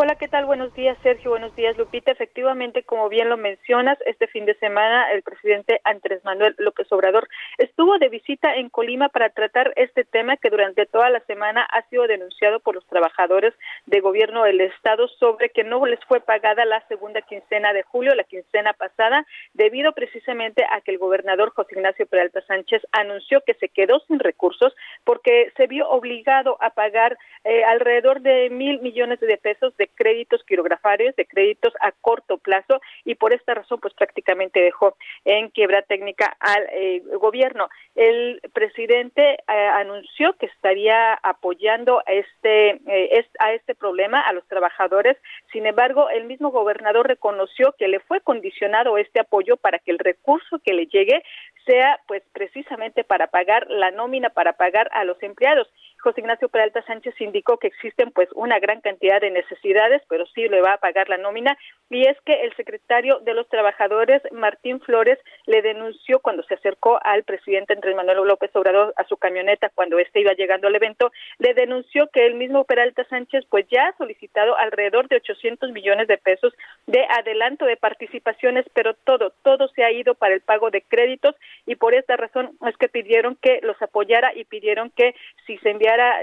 Hola, 0.00 0.14
¿qué 0.14 0.28
tal? 0.28 0.44
Buenos 0.44 0.72
días, 0.74 0.96
Sergio. 1.02 1.32
Buenos 1.32 1.56
días, 1.56 1.76
Lupita. 1.76 2.12
Efectivamente, 2.12 2.84
como 2.84 3.08
bien 3.08 3.28
lo 3.28 3.36
mencionas, 3.36 3.98
este 4.06 4.28
fin 4.28 4.46
de 4.46 4.54
semana 4.58 5.10
el 5.10 5.24
presidente 5.24 5.80
Andrés 5.82 6.24
Manuel 6.24 6.54
López 6.58 6.86
Obrador 6.92 7.28
estuvo 7.58 7.98
de 7.98 8.08
visita 8.08 8.54
en 8.54 8.68
Colima 8.68 9.08
para 9.08 9.30
tratar 9.30 9.72
este 9.74 10.04
tema 10.04 10.36
que 10.36 10.50
durante 10.50 10.86
toda 10.86 11.10
la 11.10 11.18
semana 11.24 11.62
ha 11.62 11.82
sido 11.88 12.06
denunciado 12.06 12.60
por 12.60 12.76
los 12.76 12.86
trabajadores 12.86 13.54
de 13.86 13.98
gobierno 13.98 14.44
del 14.44 14.60
Estado 14.60 15.08
sobre 15.08 15.50
que 15.50 15.64
no 15.64 15.84
les 15.84 15.98
fue 16.04 16.20
pagada 16.20 16.64
la 16.64 16.80
segunda 16.86 17.20
quincena 17.22 17.72
de 17.72 17.82
julio, 17.82 18.14
la 18.14 18.22
quincena 18.22 18.74
pasada, 18.74 19.26
debido 19.54 19.94
precisamente 19.94 20.64
a 20.70 20.80
que 20.80 20.92
el 20.92 20.98
gobernador 20.98 21.50
José 21.50 21.74
Ignacio 21.74 22.06
Peralta 22.06 22.40
Sánchez 22.42 22.86
anunció 22.92 23.40
que 23.44 23.54
se 23.54 23.68
quedó 23.68 23.98
sin 24.06 24.20
recursos 24.20 24.76
porque 25.02 25.52
se 25.56 25.66
vio 25.66 25.88
obligado 25.90 26.56
a 26.60 26.70
pagar 26.70 27.18
eh, 27.42 27.64
alrededor 27.64 28.20
de 28.20 28.48
mil 28.50 28.80
millones 28.80 29.18
de 29.18 29.36
pesos 29.38 29.76
de 29.76 29.87
créditos 29.94 30.42
quirografarios, 30.44 31.14
de 31.16 31.26
créditos 31.26 31.72
a 31.80 31.92
corto 31.92 32.38
plazo 32.38 32.80
y 33.04 33.14
por 33.14 33.32
esta 33.32 33.54
razón 33.54 33.80
pues 33.80 33.94
prácticamente 33.94 34.60
dejó 34.60 34.96
en 35.24 35.50
quiebra 35.50 35.82
técnica 35.82 36.36
al 36.40 36.66
eh, 36.72 37.02
gobierno. 37.20 37.68
El 37.94 38.40
presidente 38.52 39.22
eh, 39.22 39.36
anunció 39.46 40.34
que 40.34 40.46
estaría 40.46 41.14
apoyando 41.14 42.00
a 42.06 42.12
este, 42.12 42.80
eh, 42.86 43.26
a 43.40 43.52
este 43.52 43.74
problema 43.74 44.20
a 44.20 44.32
los 44.32 44.46
trabajadores. 44.46 45.16
Sin 45.52 45.66
embargo, 45.66 46.08
el 46.10 46.24
mismo 46.24 46.50
gobernador 46.50 47.08
reconoció 47.08 47.74
que 47.78 47.88
le 47.88 48.00
fue 48.00 48.20
condicionado 48.20 48.98
este 48.98 49.20
apoyo 49.20 49.56
para 49.56 49.78
que 49.78 49.90
el 49.90 49.98
recurso 49.98 50.58
que 50.64 50.74
le 50.74 50.86
llegue 50.86 51.22
sea 51.66 52.00
pues 52.06 52.22
precisamente 52.32 53.04
para 53.04 53.26
pagar 53.26 53.66
la 53.68 53.90
nómina, 53.90 54.30
para 54.30 54.54
pagar 54.54 54.88
a 54.92 55.04
los 55.04 55.22
empleados. 55.22 55.68
José 56.00 56.20
Ignacio 56.20 56.48
Peralta 56.48 56.82
Sánchez 56.82 57.20
indicó 57.20 57.58
que 57.58 57.68
existen 57.68 58.10
pues 58.12 58.28
una 58.34 58.58
gran 58.58 58.80
cantidad 58.80 59.20
de 59.20 59.30
necesidades, 59.30 60.02
pero 60.08 60.26
sí 60.26 60.48
le 60.48 60.60
va 60.60 60.74
a 60.74 60.78
pagar 60.78 61.08
la 61.08 61.18
nómina. 61.18 61.56
Y 61.90 62.06
es 62.06 62.16
que 62.24 62.34
el 62.42 62.54
secretario 62.56 63.18
de 63.20 63.34
los 63.34 63.48
trabajadores 63.48 64.22
Martín 64.32 64.80
Flores 64.80 65.18
le 65.46 65.62
denunció 65.62 66.20
cuando 66.20 66.42
se 66.44 66.54
acercó 66.54 66.98
al 67.02 67.24
presidente 67.24 67.74
Andrés 67.74 67.96
Manuel 67.96 68.28
López 68.28 68.54
Obrador 68.54 68.92
a 68.96 69.04
su 69.04 69.16
camioneta 69.16 69.70
cuando 69.74 69.98
éste 69.98 70.20
iba 70.20 70.32
llegando 70.32 70.68
al 70.68 70.74
evento, 70.74 71.12
le 71.38 71.54
denunció 71.54 72.08
que 72.08 72.26
el 72.26 72.34
mismo 72.34 72.64
Peralta 72.64 73.04
Sánchez 73.04 73.44
pues 73.48 73.66
ya 73.70 73.88
ha 73.88 73.96
solicitado 73.96 74.56
alrededor 74.56 75.08
de 75.08 75.16
800 75.16 75.72
millones 75.72 76.08
de 76.08 76.18
pesos 76.18 76.54
de 76.86 77.04
adelanto 77.08 77.64
de 77.64 77.76
participaciones, 77.76 78.66
pero 78.74 78.94
todo 78.94 79.32
todo 79.42 79.68
se 79.68 79.84
ha 79.84 79.90
ido 79.90 80.14
para 80.14 80.34
el 80.34 80.40
pago 80.40 80.70
de 80.70 80.82
créditos 80.82 81.34
y 81.66 81.76
por 81.76 81.94
esta 81.94 82.16
razón 82.16 82.56
es 82.66 82.76
que 82.76 82.88
pidieron 82.88 83.36
que 83.40 83.60
los 83.62 83.80
apoyara 83.80 84.32
y 84.34 84.44
pidieron 84.44 84.90
que 84.90 85.14
si 85.46 85.58
se 85.58 85.70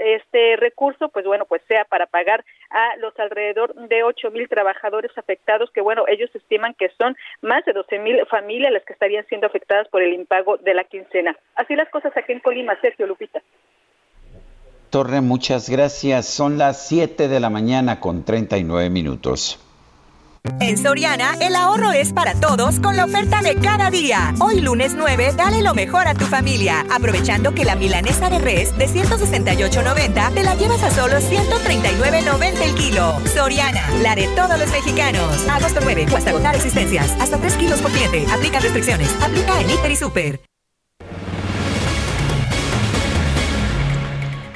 este 0.00 0.56
recurso, 0.56 1.08
pues 1.08 1.26
bueno, 1.26 1.44
pues 1.46 1.62
sea 1.68 1.84
para 1.84 2.06
pagar 2.06 2.44
a 2.70 2.96
los 2.96 3.18
alrededor 3.18 3.74
de 3.74 4.02
ocho 4.02 4.30
mil 4.30 4.48
trabajadores 4.48 5.10
afectados, 5.16 5.70
que 5.70 5.80
bueno, 5.80 6.04
ellos 6.08 6.30
estiman 6.34 6.74
que 6.74 6.90
son 6.98 7.16
más 7.42 7.64
de 7.64 7.72
doce 7.72 7.98
mil 7.98 8.24
familias 8.26 8.72
las 8.72 8.84
que 8.84 8.92
estarían 8.92 9.26
siendo 9.26 9.46
afectadas 9.46 9.88
por 9.88 10.02
el 10.02 10.14
impago 10.14 10.56
de 10.58 10.74
la 10.74 10.84
quincena. 10.84 11.36
Así 11.54 11.74
las 11.74 11.88
cosas 11.88 12.16
aquí 12.16 12.32
en 12.32 12.40
Colima, 12.40 12.78
Sergio 12.80 13.06
Lupita. 13.06 13.40
Torre, 14.90 15.20
muchas 15.20 15.68
gracias. 15.68 16.26
Son 16.26 16.58
las 16.58 16.86
7 16.86 17.28
de 17.28 17.40
la 17.40 17.50
mañana 17.50 18.00
con 18.00 18.24
39 18.24 18.88
minutos. 18.88 19.65
En 20.60 20.78
Soriana, 20.78 21.36
el 21.40 21.54
ahorro 21.54 21.92
es 21.92 22.12
para 22.12 22.34
todos 22.34 22.80
con 22.80 22.96
la 22.96 23.04
oferta 23.04 23.40
de 23.40 23.56
cada 23.56 23.90
día. 23.90 24.34
Hoy 24.40 24.60
lunes 24.60 24.94
9, 24.96 25.34
dale 25.36 25.62
lo 25.62 25.74
mejor 25.74 26.08
a 26.08 26.14
tu 26.14 26.24
familia, 26.24 26.84
aprovechando 26.90 27.54
que 27.54 27.64
la 27.64 27.76
milanesa 27.76 28.30
de 28.30 28.38
res 28.38 28.76
de 28.76 28.88
168.90 28.88 30.34
te 30.34 30.42
la 30.42 30.54
llevas 30.54 30.82
a 30.82 30.90
solo 30.90 31.16
139.90 31.18 32.62
el 32.62 32.74
kilo. 32.74 33.14
Soriana, 33.32 33.88
la 34.02 34.14
de 34.14 34.28
todos 34.28 34.58
los 34.58 34.70
mexicanos. 34.70 35.46
Agosto 35.48 35.80
9, 35.82 36.06
hasta 36.16 36.30
agotar 36.30 36.54
existencias. 36.54 37.10
Hasta 37.20 37.38
3 37.38 37.54
kilos 37.54 37.80
por 37.80 37.90
cliente. 37.90 38.26
Aplica 38.32 38.60
restricciones. 38.60 39.10
Aplica 39.22 39.60
en 39.60 39.70
Hiper 39.70 39.90
y 39.90 39.96
Super. 39.96 40.55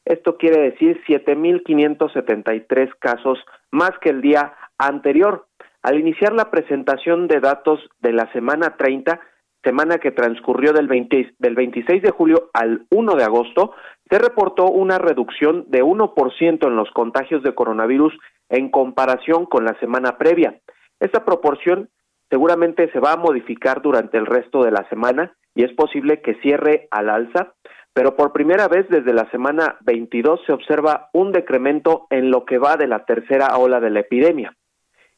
Esto 0.06 0.38
quiere 0.38 0.70
decir 0.70 1.02
7.573 1.08 2.92
casos 3.00 3.40
más 3.72 3.94
que 4.02 4.10
el 4.10 4.22
día 4.22 4.54
anterior. 4.78 5.48
Al 5.82 6.00
iniciar 6.00 6.34
la 6.34 6.52
presentación 6.52 7.28
de 7.28 7.40
datos 7.40 7.80
de 8.02 8.14
la 8.14 8.32
semana 8.34 8.78
30, 8.78 9.20
semana 9.64 9.98
que 9.98 10.12
transcurrió 10.12 10.74
del, 10.74 10.88
20, 10.88 11.34
del 11.40 11.56
26 11.56 12.04
de 12.04 12.12
julio 12.12 12.52
al 12.54 12.86
1 12.92 13.16
de 13.16 13.24
agosto, 13.24 13.74
se 14.12 14.20
reportó 14.20 14.66
una 14.66 14.98
reducción 14.98 15.64
de 15.70 15.84
1% 15.84 16.68
en 16.68 16.76
los 16.76 16.92
contagios 16.92 17.44
de 17.44 17.56
coronavirus 17.56 18.14
en 18.50 18.70
comparación 18.70 19.46
con 19.46 19.64
la 19.64 19.80
semana 19.80 20.18
previa. 20.18 20.60
Esta 21.00 21.24
proporción 21.24 21.90
seguramente 22.30 22.92
se 22.92 23.00
va 23.00 23.14
a 23.14 23.18
modificar 23.18 23.82
durante 23.82 24.18
el 24.18 24.26
resto 24.26 24.64
de 24.64 24.72
la 24.72 24.88
semana 24.90 25.34
y 25.56 25.64
es 25.64 25.72
posible 25.74 26.22
que 26.22 26.36
cierre 26.42 26.90
al 26.92 27.10
alza, 27.10 27.54
pero 27.94 28.18
por 28.18 28.34
primera 28.34 28.68
vez 28.68 28.86
desde 28.90 29.14
la 29.14 29.30
semana 29.32 29.78
22 29.82 30.42
se 30.46 30.52
observa 30.52 31.10
un 31.14 31.32
decremento 31.32 32.08
en 32.10 32.32
lo 32.32 32.44
que 32.44 32.58
va 32.58 32.76
de 32.76 32.88
la 32.88 33.06
tercera 33.06 33.58
ola 33.58 33.80
de 33.80 33.92
la 33.92 34.02
epidemia. 34.02 34.54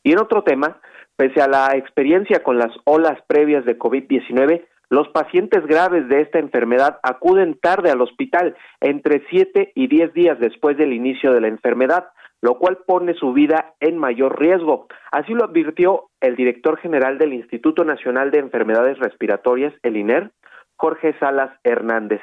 Y 0.03 0.11
en 0.11 0.19
otro 0.19 0.43
tema, 0.43 0.79
pese 1.15 1.41
a 1.41 1.47
la 1.47 1.75
experiencia 1.75 2.43
con 2.43 2.59
las 2.59 2.71
olas 2.85 3.17
previas 3.25 3.65
de 3.65 3.79
COVID-19, 3.79 4.65
los 4.93 5.09
pacientes 5.09 5.65
graves 5.65 6.07
de 6.07 6.21
esta 6.21 6.37
enfermedad 6.37 6.99
acuden 7.01 7.57
tarde 7.59 7.89
al 7.89 8.01
hospital, 8.01 8.55
entre 8.79 9.23
7 9.27 9.71
y 9.73 9.87
10 9.87 10.13
días 10.13 10.39
después 10.39 10.77
del 10.77 10.93
inicio 10.93 11.33
de 11.33 11.41
la 11.41 11.47
enfermedad, 11.47 12.09
lo 12.41 12.59
cual 12.59 12.77
pone 12.85 13.15
su 13.15 13.33
vida 13.33 13.73
en 13.79 13.97
mayor 13.97 14.39
riesgo. 14.39 14.85
Así 15.11 15.33
lo 15.33 15.45
advirtió 15.45 16.11
el 16.21 16.35
director 16.35 16.77
general 16.77 17.17
del 17.17 17.33
Instituto 17.33 17.83
Nacional 17.83 18.29
de 18.29 18.37
Enfermedades 18.37 18.99
Respiratorias, 18.99 19.73
el 19.81 19.97
INER, 19.97 20.29
Jorge 20.75 21.17
Salas 21.19 21.49
Hernández. 21.63 22.21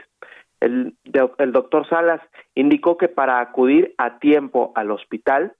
El, 0.61 0.95
doctor 1.49 1.89
Salas 1.89 2.21
indicó 2.55 2.97
que 2.97 3.09
para 3.09 3.41
acudir 3.41 3.95
a 3.99 4.21
tiempo 4.21 4.71
al 4.77 4.93
hospital, 4.93 5.55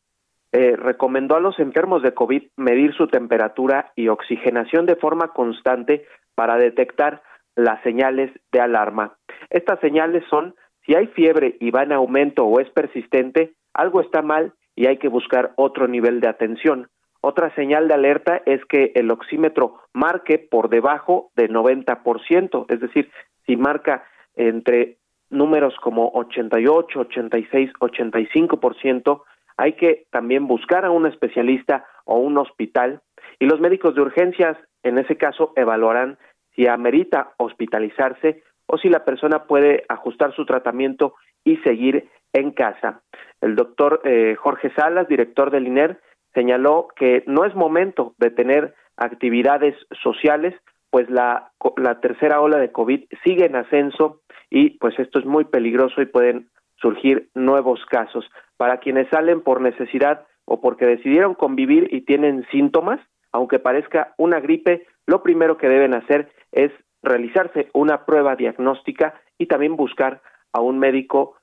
eh, 0.53 0.77
recomendó 0.77 1.35
a 1.35 1.41
los 1.41 1.59
enfermos 1.59 2.03
de 2.03 2.15
COVID 2.15 2.43
medir 2.57 2.95
su 2.95 3.09
temperatura 3.09 3.93
y 3.97 4.07
oxigenación 4.07 4.87
de 4.87 4.97
forma 4.97 5.33
constante 5.33 6.07
para 6.35 6.57
detectar 6.57 7.23
las 7.57 7.83
señales 7.83 8.31
de 8.53 8.61
alarma. 8.61 9.17
Estas 9.51 9.81
señales 9.81 10.25
son 10.31 10.55
si 10.87 10.95
hay 10.95 11.07
fiebre 11.09 11.57
y 11.61 11.71
va 11.71 11.83
en 11.83 11.93
aumento 11.93 12.45
o 12.45 12.61
es 12.61 12.71
persistente, 12.71 13.53
algo 13.75 14.01
está 14.01 14.23
mal 14.23 14.55
y 14.75 14.87
hay 14.87 14.99
que 14.99 15.09
buscar 15.09 15.53
otro 15.57 15.89
nivel 15.89 16.21
de 16.21 16.29
atención. 16.29 16.89
Otra 17.21 17.55
señal 17.55 17.87
de 17.87 17.95
alerta 17.95 18.41
es 18.47 18.65
que 18.65 18.93
el 18.95 19.11
oxímetro 19.11 19.81
marque 19.93 20.39
por 20.39 20.71
debajo 20.71 21.31
de 21.37 21.51
90%, 21.51 22.67
es 22.69 22.81
decir, 22.81 23.11
si 23.47 23.57
marca 23.57 24.05
entre 24.37 24.97
números 25.29 25.75
como 25.83 26.11
88, 26.15 26.99
86, 26.99 27.71
85%, 27.79 29.23
hay 29.59 29.75
que 29.75 30.07
también 30.11 30.47
buscar 30.47 30.87
a 30.87 30.91
un 30.91 31.07
especialista 31.07 31.85
o 32.07 32.19
un 32.19 32.39
hospital 32.39 33.03
y 33.39 33.45
los 33.45 33.61
médicos 33.61 33.95
de 33.95 34.01
urgencias 34.01 34.57
en 34.83 34.99
ese 34.99 35.17
caso 35.17 35.53
evaluarán 35.57 36.19
si 36.55 36.67
amerita 36.67 37.33
hospitalizarse 37.37 38.43
o 38.67 38.79
si 38.79 38.89
la 38.89 39.05
persona 39.05 39.45
puede 39.45 39.85
ajustar 39.89 40.35
su 40.35 40.47
tratamiento 40.47 41.15
y 41.45 41.57
seguir 41.59 42.09
en 42.33 42.53
casa. 42.53 43.03
El 43.41 43.57
doctor 43.57 44.01
eh, 44.05 44.37
Jorge 44.39 44.71
Salas, 44.77 45.09
director 45.09 45.51
del 45.51 45.67
INER, 45.67 46.01
señaló 46.35 46.89
que 46.95 47.25
no 47.27 47.45
es 47.45 47.55
momento 47.55 48.15
de 48.19 48.31
tener 48.31 48.75
actividades 48.97 49.75
sociales, 50.03 50.55
pues 50.91 51.09
la, 51.11 51.53
la 51.77 52.01
tercera 52.01 52.41
ola 52.41 52.59
de 52.59 52.73
COVID 52.73 53.05
sigue 53.25 53.47
en 53.47 53.57
ascenso 53.57 54.21
y 54.51 54.79
pues 54.79 54.99
esto 54.99 55.19
es 55.19 55.25
muy 55.25 55.45
peligroso 55.45 56.03
y 56.03 56.07
pueden 56.07 56.49
surgir 56.77 57.29
nuevos 57.35 57.85
casos. 57.87 58.29
Para 58.57 58.79
quienes 58.79 59.09
salen 59.09 59.41
por 59.43 59.61
necesidad 59.61 60.27
o 60.45 60.61
porque 60.61 60.87
decidieron 60.87 61.35
convivir 61.35 61.89
y 61.93 62.03
tienen 62.03 62.47
síntomas, 62.51 63.01
aunque 63.33 63.59
parezca 63.59 64.15
una 64.17 64.41
gripe, 64.41 64.87
lo 65.07 65.23
primero 65.23 65.57
que 65.57 65.69
deben 65.69 65.95
hacer 65.95 66.33
es 66.53 66.73
realizarse 67.03 67.69
una 67.73 68.05
prueba 68.05 68.37
diagnóstica 68.37 69.15
y 69.39 69.47
también 69.47 69.77
buscar 69.77 70.23
a 70.53 70.61
un 70.61 70.79
médico 70.79 71.37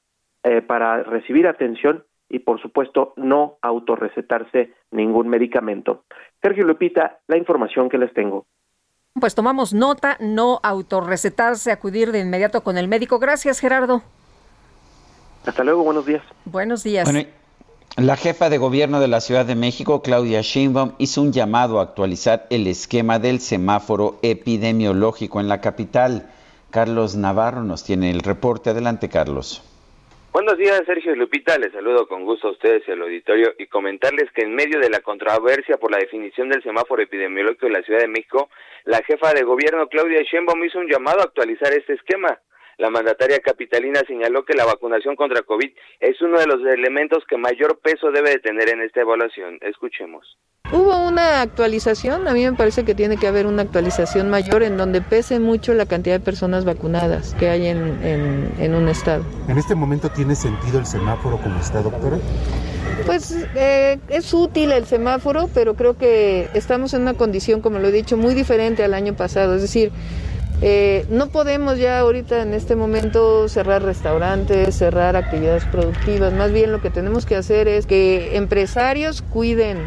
eh, 0.43 0.61
para 0.61 1.03
recibir 1.03 1.47
atención 1.47 2.03
y 2.29 2.39
por 2.39 2.61
supuesto 2.61 3.13
no 3.15 3.57
autorrecetarse 3.61 4.73
ningún 4.91 5.29
medicamento. 5.29 6.03
Sergio 6.41 6.65
Lupita, 6.65 7.19
la 7.27 7.37
información 7.37 7.89
que 7.89 7.97
les 7.97 8.13
tengo. 8.13 8.45
Pues 9.19 9.33
tomamos 9.33 9.73
nota, 9.73 10.17
no 10.19 10.59
autorrecetarse, 10.61 11.71
acudir 11.71 12.11
de 12.11 12.19
inmediato 12.19 12.61
con 12.61 12.77
el 12.77 12.87
médico. 12.87 13.17
Gracias, 13.17 13.59
Gerardo. 13.59 14.03
Hasta 15.45 15.63
luego, 15.63 15.83
buenos 15.83 16.05
días. 16.05 16.23
Buenos 16.45 16.83
días. 16.83 17.07
La 17.97 18.15
jefa 18.15 18.51
de 18.51 18.59
gobierno 18.59 18.99
de 18.99 19.07
la 19.07 19.21
Ciudad 19.21 19.43
de 19.43 19.55
México, 19.55 20.03
Claudia 20.03 20.41
Sheinbaum, 20.41 20.93
hizo 20.99 21.19
un 21.19 21.33
llamado 21.33 21.79
a 21.79 21.83
actualizar 21.83 22.45
el 22.51 22.67
esquema 22.67 23.17
del 23.17 23.39
semáforo 23.39 24.19
epidemiológico 24.21 25.39
en 25.39 25.47
la 25.47 25.61
capital. 25.61 26.29
Carlos 26.69 27.15
Navarro 27.15 27.63
nos 27.63 27.83
tiene 27.83 28.11
el 28.11 28.19
reporte. 28.19 28.69
Adelante, 28.69 29.09
Carlos. 29.09 29.63
Buenos 30.31 30.59
días, 30.59 30.83
Sergio 30.85 31.15
Lupita. 31.15 31.57
Les 31.57 31.73
saludo 31.73 32.07
con 32.07 32.23
gusto 32.23 32.49
a 32.49 32.51
ustedes 32.51 32.83
y 32.87 32.91
al 32.91 33.01
auditorio 33.01 33.53
y 33.57 33.65
comentarles 33.65 34.31
que 34.31 34.43
en 34.43 34.53
medio 34.53 34.79
de 34.79 34.91
la 34.91 34.99
controversia 34.99 35.77
por 35.77 35.89
la 35.89 35.97
definición 35.97 36.49
del 36.49 36.61
semáforo 36.61 37.01
epidemiológico 37.01 37.65
en 37.65 37.73
la 37.73 37.81
Ciudad 37.81 38.01
de 38.01 38.07
México, 38.07 38.47
la 38.85 39.01
jefa 39.07 39.33
de 39.33 39.41
gobierno 39.41 39.87
Claudia 39.87 40.21
Sheinbaum 40.21 40.63
hizo 40.63 40.77
un 40.77 40.87
llamado 40.87 41.21
a 41.21 41.23
actualizar 41.23 41.73
este 41.73 41.93
esquema. 41.93 42.39
La 42.77 42.91
mandataria 42.91 43.39
capitalina 43.39 44.01
señaló 44.07 44.45
que 44.45 44.53
la 44.53 44.63
vacunación 44.63 45.15
contra 45.15 45.41
COVID 45.41 45.69
es 45.99 46.21
uno 46.21 46.39
de 46.39 46.45
los 46.45 46.61
elementos 46.61 47.23
que 47.27 47.35
mayor 47.35 47.79
peso 47.79 48.11
debe 48.11 48.29
de 48.29 48.39
tener 48.39 48.69
en 48.69 48.81
esta 48.81 49.01
evaluación. 49.01 49.57
Escuchemos. 49.61 50.37
Hubo 50.71 51.07
una 51.07 51.41
actualización, 51.41 52.27
a 52.27 52.33
mí 52.33 52.43
me 52.43 52.53
parece 52.53 52.85
que 52.85 52.93
tiene 52.93 53.17
que 53.17 53.25
haber 53.25 53.47
una 53.47 53.63
actualización 53.63 54.29
mayor 54.29 54.61
en 54.61 54.77
donde 54.77 55.01
pese 55.01 55.39
mucho 55.39 55.73
la 55.73 55.87
cantidad 55.87 56.19
de 56.19 56.23
personas 56.23 56.65
vacunadas 56.65 57.33
que 57.35 57.49
hay 57.49 57.67
en, 57.67 57.97
en, 58.59 58.75
un 58.75 58.89
estado. 58.89 59.23
¿En 59.47 59.57
este 59.57 59.73
momento 59.73 60.09
tiene 60.09 60.35
sentido 60.35 60.77
el 60.77 60.85
semáforo 60.85 61.37
como 61.37 61.59
está, 61.59 61.81
doctora? 61.81 62.17
Pues 63.05 63.47
eh, 63.55 63.97
es 64.09 64.33
útil 64.33 64.71
el 64.71 64.85
semáforo, 64.85 65.49
pero 65.53 65.75
creo 65.75 65.97
que 65.97 66.49
estamos 66.53 66.93
en 66.93 67.03
una 67.03 67.13
condición, 67.13 67.61
como 67.61 67.79
lo 67.79 67.87
he 67.87 67.91
dicho, 67.91 68.17
muy 68.17 68.33
diferente 68.33 68.83
al 68.83 68.93
año 68.93 69.15
pasado. 69.15 69.55
Es 69.55 69.61
decir, 69.61 69.91
eh, 70.61 71.05
no 71.09 71.29
podemos 71.29 71.77
ya 71.77 71.99
ahorita 71.99 72.41
en 72.41 72.53
este 72.53 72.75
momento 72.75 73.47
cerrar 73.47 73.83
restaurantes, 73.83 74.75
cerrar 74.75 75.15
actividades 75.15 75.65
productivas. 75.65 76.33
Más 76.33 76.51
bien 76.51 76.71
lo 76.71 76.81
que 76.81 76.89
tenemos 76.89 77.25
que 77.25 77.35
hacer 77.35 77.67
es 77.67 77.85
que 77.85 78.35
empresarios 78.37 79.21
cuiden 79.21 79.77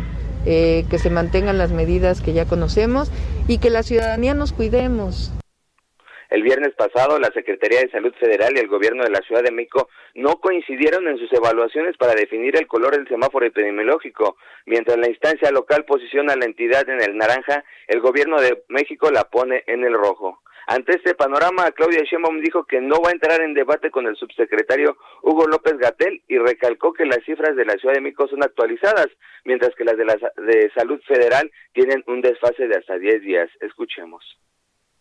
eh, 0.47 0.85
que 0.89 0.99
se 0.99 1.11
mantengan 1.11 1.59
las 1.59 1.73
medidas 1.73 2.21
que 2.21 2.33
ya 2.33 2.47
conocemos 2.47 3.11
y 3.49 3.59
que 3.59 3.69
la 3.69 3.83
ciudadanía 3.83 4.33
nos 4.33 4.53
cuidemos. 4.53 5.33
El 6.31 6.45
viernes 6.45 6.73
pasado, 6.77 7.19
la 7.19 7.33
Secretaría 7.33 7.81
de 7.81 7.91
Salud 7.91 8.15
Federal 8.21 8.53
y 8.55 8.61
el 8.61 8.69
Gobierno 8.69 9.03
de 9.03 9.11
la 9.11 9.19
Ciudad 9.23 9.43
de 9.43 9.51
México 9.51 9.89
no 10.15 10.37
coincidieron 10.41 11.09
en 11.09 11.19
sus 11.19 11.33
evaluaciones 11.33 11.97
para 11.97 12.15
definir 12.15 12.57
el 12.57 12.69
color 12.69 12.97
del 12.97 13.09
semáforo 13.09 13.45
epidemiológico. 13.45 14.37
Mientras 14.65 14.97
la 14.97 15.09
instancia 15.09 15.51
local 15.51 15.85
posiciona 15.85 16.35
a 16.35 16.37
la 16.37 16.45
entidad 16.45 16.89
en 16.89 17.03
el 17.03 17.17
naranja, 17.17 17.65
el 17.89 18.01
Gobierno 18.01 18.41
de 18.41 18.63
México 18.69 19.11
la 19.11 19.25
pone 19.25 19.65
en 19.67 19.83
el 19.83 19.95
rojo. 19.95 20.41
Ante 20.71 20.93
este 20.93 21.17
panorama, 21.17 21.73
Claudia 21.73 22.05
Sheinbaum 22.05 22.41
dijo 22.43 22.63
que 22.65 22.81
no 22.81 23.03
va 23.03 23.09
a 23.09 23.13
entrar 23.13 23.41
en 23.41 23.55
debate 23.55 23.91
con 23.91 24.07
el 24.07 24.15
subsecretario 24.15 24.97
Hugo 25.21 25.49
López 25.49 25.77
Gatel 25.79 26.23
y 26.29 26.39
recalcó 26.39 26.93
que 26.93 27.07
las 27.07 27.25
cifras 27.25 27.57
de 27.57 27.65
la 27.65 27.73
Ciudad 27.73 27.97
de 27.97 28.01
México 28.01 28.29
son 28.29 28.45
actualizadas, 28.45 29.09
mientras 29.45 29.75
que 29.75 29.83
las 29.83 29.97
de 29.97 30.05
la 30.05 30.15
de 30.15 30.71
Salud 30.73 31.01
Federal 31.09 31.51
tienen 31.73 32.05
un 32.07 32.21
desfase 32.21 32.69
de 32.69 32.77
hasta 32.77 32.99
10 32.99 33.23
días. 33.23 33.51
Escuchemos. 33.61 34.25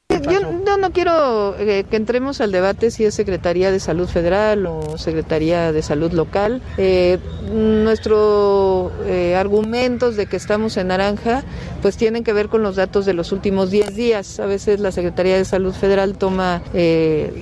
Yo 0.10 0.78
no, 0.78 0.92
quiero 0.92 1.56
eh, 1.60 1.86
que 1.90 1.96
entremos 1.96 2.42
al 2.42 2.52
debate 2.52 2.90
si 2.90 3.06
es 3.06 3.14
Secretaría 3.14 3.72
de 3.72 3.80
Salud 3.80 4.08
Federal 4.08 4.66
o 4.66 4.98
Secretaría 4.98 5.72
de 5.72 5.84
Salud 5.84 6.12
Local. 6.12 6.64
Eh, 6.78 7.20
nuestros 7.54 8.92
eh, 9.06 9.36
argumentos 9.36 10.16
de 10.16 10.26
que 10.26 10.36
estamos 10.36 10.78
en 10.78 10.88
naranja 10.88 11.44
pues 11.84 11.96
tienen 11.96 12.24
que 12.24 12.34
ver 12.34 12.50
con 12.50 12.64
los 12.64 12.76
datos 12.76 13.06
de 13.06 13.14
los 13.14 13.32
últimos 13.32 13.70
10 13.70 13.96
días. 13.96 14.40
A 14.40 14.48
veces 14.48 14.80
la 14.80 14.92
Secretaría 14.92 15.38
de 15.38 15.46
Salud 15.46 15.74
Federal 15.74 16.18
toma 16.18 16.64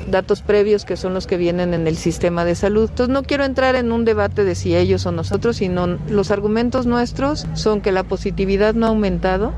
datos 0.07 0.41
previos 0.41 0.83
que 0.83 0.97
son 0.97 1.13
los 1.13 1.25
que 1.25 1.37
vienen 1.37 1.73
en 1.73 1.87
el 1.87 1.95
sistema 1.95 2.43
de 2.43 2.55
salud. 2.55 2.89
Entonces 2.89 3.13
no 3.13 3.23
quiero 3.23 3.45
entrar 3.45 3.75
en 3.75 3.93
un 3.93 4.03
debate 4.03 4.43
de 4.43 4.55
si 4.55 4.75
ellos 4.75 5.05
o 5.05 5.13
nosotros, 5.13 5.57
sino 5.57 5.87
los 6.09 6.31
argumentos 6.31 6.85
nuestros 6.85 7.47
son 7.53 7.79
que 7.79 7.93
la 7.93 8.03
positividad 8.03 8.73
no 8.75 8.87
ha 8.87 8.89
aumentado 8.89 9.53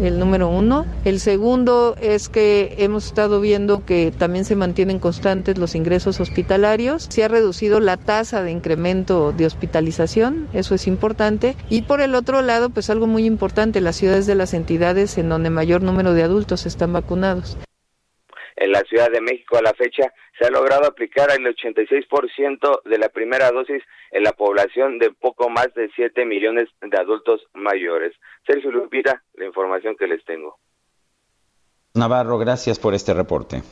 el 0.00 0.18
número 0.18 0.48
uno. 0.48 0.86
El 1.04 1.20
segundo 1.20 1.96
es 2.00 2.28
que 2.28 2.74
hemos 2.78 3.06
estado 3.06 3.40
viendo 3.40 3.84
que 3.84 4.12
también 4.16 4.44
se 4.44 4.56
mantienen 4.56 4.98
constantes 4.98 5.58
los 5.58 5.74
ingresos 5.74 6.20
hospitalarios. 6.20 7.08
Se 7.10 7.24
ha 7.24 7.28
reducido 7.28 7.80
la 7.80 7.96
tasa 7.96 8.42
de 8.42 8.50
incremento 8.50 9.32
de 9.32 9.46
hospitalización, 9.46 10.48
eso 10.52 10.74
es 10.74 10.86
importante. 10.86 11.56
Y 11.68 11.82
por 11.82 12.00
el 12.00 12.14
otro 12.14 12.42
lado, 12.42 12.70
pues 12.70 12.90
algo 12.90 13.06
muy 13.06 13.24
importante, 13.26 13.80
las 13.80 13.96
ciudades 13.96 14.26
de 14.26 14.34
las 14.34 14.54
entidades 14.54 15.18
en 15.18 15.28
donde 15.28 15.50
mayor 15.50 15.82
número 15.82 16.14
de 16.14 16.22
adultos 16.22 16.66
están 16.66 16.92
vacunados. 16.92 17.56
En 18.56 18.70
la 18.70 18.80
Ciudad 18.82 19.10
de 19.10 19.20
México 19.20 19.56
a 19.56 19.62
la 19.62 19.74
fecha 19.74 20.12
se 20.38 20.46
ha 20.46 20.50
logrado 20.50 20.86
aplicar 20.86 21.30
el 21.30 21.44
86% 21.44 22.82
de 22.84 22.98
la 22.98 23.08
primera 23.08 23.50
dosis 23.50 23.82
en 24.10 24.22
la 24.24 24.32
población 24.32 24.98
de 24.98 25.10
poco 25.10 25.48
más 25.48 25.72
de 25.74 25.90
7 25.94 26.24
millones 26.24 26.68
de 26.80 26.96
adultos 26.96 27.46
mayores. 27.54 28.14
Sergio 28.46 28.70
Lupita, 28.70 29.22
la 29.34 29.46
información 29.46 29.96
que 29.96 30.06
les 30.06 30.24
tengo. 30.24 30.58
Navarro, 31.94 32.38
gracias 32.38 32.78
por 32.78 32.94
este 32.94 33.14
reporte. 33.14 33.62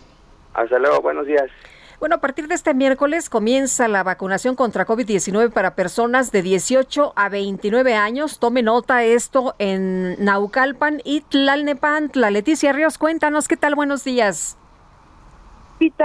Hasta 0.54 0.78
luego, 0.78 1.00
buenos 1.00 1.26
días. 1.26 1.50
Bueno, 1.98 2.14
a 2.14 2.20
partir 2.20 2.48
de 2.48 2.54
este 2.54 2.72
miércoles 2.72 3.28
comienza 3.28 3.86
la 3.86 4.02
vacunación 4.02 4.56
contra 4.56 4.86
COVID-19 4.86 5.52
para 5.52 5.74
personas 5.74 6.32
de 6.32 6.42
18 6.42 7.12
a 7.14 7.28
29 7.28 7.94
años. 7.94 8.38
Tome 8.40 8.62
nota 8.62 9.04
esto 9.04 9.54
en 9.58 10.22
Naucalpan 10.24 11.00
y 11.04 11.20
Tlalnepantla. 11.20 12.30
Leticia 12.30 12.72
Ríos, 12.72 12.96
cuéntanos 12.96 13.48
qué 13.48 13.56
tal, 13.56 13.74
buenos 13.74 14.04
días 14.04 14.56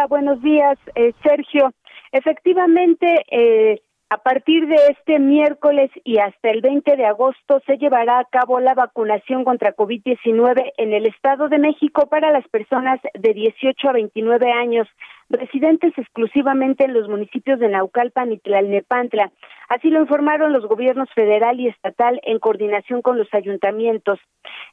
buenos 0.08 0.42
días, 0.42 0.78
eh, 0.96 1.14
Sergio. 1.24 1.74
Efectivamente, 2.12 3.26
eh, 3.30 3.82
a 4.16 4.18
partir 4.18 4.66
de 4.68 4.78
este 4.92 5.20
miércoles 5.20 5.92
y 6.06 6.20
hasta 6.20 6.50
el 6.50 6.62
20 6.62 6.96
de 6.96 7.06
agosto 7.06 7.62
se 7.66 7.76
llevará 7.78 8.20
a 8.20 8.24
cabo 8.24 8.62
la 8.62 8.74
vacunación 8.74 9.44
contra 9.44 9.76
COVID-19 9.76 10.72
en 10.78 10.94
el 10.94 11.06
Estado 11.06 11.50
de 11.50 11.60
México 11.60 12.08
para 12.08 12.32
las 12.32 12.48
personas 12.48 13.02
de 13.14 13.34
18 13.34 13.90
a 13.90 13.92
29 13.92 14.54
años 14.54 14.88
residentes 15.30 15.94
exclusivamente 15.98 16.86
en 16.86 16.94
los 16.94 17.08
municipios 17.08 17.60
de 17.60 17.70
Naucalpan 17.70 18.32
y 18.32 18.38
Tlalnepantla. 18.40 19.32
Así 19.70 19.90
lo 19.90 20.02
informaron 20.02 20.54
los 20.54 20.68
gobiernos 20.68 21.10
federal 21.14 21.60
y 21.60 21.68
estatal 21.68 22.20
en 22.24 22.40
coordinación 22.40 23.02
con 23.02 23.18
los 23.18 23.28
ayuntamientos. 23.34 24.20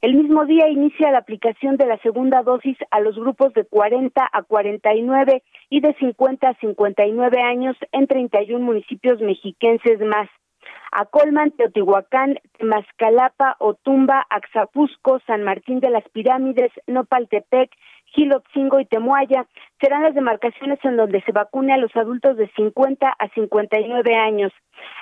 El 0.02 0.14
mismo 0.14 0.44
día 0.44 0.68
inicia 0.68 1.10
la 1.10 1.18
aplicación 1.18 1.76
de 1.76 1.86
la 1.86 1.98
segunda 1.98 2.42
dosis 2.42 2.76
a 2.90 3.00
los 3.00 3.16
grupos 3.16 3.54
de 3.54 3.64
40 3.64 4.28
a 4.30 4.42
49 4.42 5.42
y 5.70 5.80
de 5.80 5.94
50 5.94 6.48
a 6.48 6.54
59 6.54 7.40
años 7.40 7.76
en 7.92 8.06
31 8.06 8.64
municipios 8.64 9.20
mexiquenses 9.20 10.00
más. 10.00 10.28
A 10.92 11.06
Colman, 11.06 11.52
Teotihuacán, 11.52 12.38
Temascalapa, 12.58 13.56
Otumba, 13.58 14.26
Axapusco, 14.28 15.20
San 15.26 15.42
Martín 15.42 15.80
de 15.80 15.90
las 15.90 16.06
Pirámides, 16.10 16.70
Nopaltepec, 16.86 17.70
Gilotzingo 18.14 18.78
y 18.78 18.84
Temuaya 18.84 19.46
serán 19.82 20.02
las 20.02 20.14
demarcaciones 20.14 20.78
en 20.84 20.96
donde 20.96 21.20
se 21.22 21.32
vacune 21.32 21.72
a 21.72 21.76
los 21.76 21.94
adultos 21.96 22.36
de 22.36 22.48
50 22.54 23.08
a 23.18 23.28
59 23.30 24.14
años. 24.14 24.52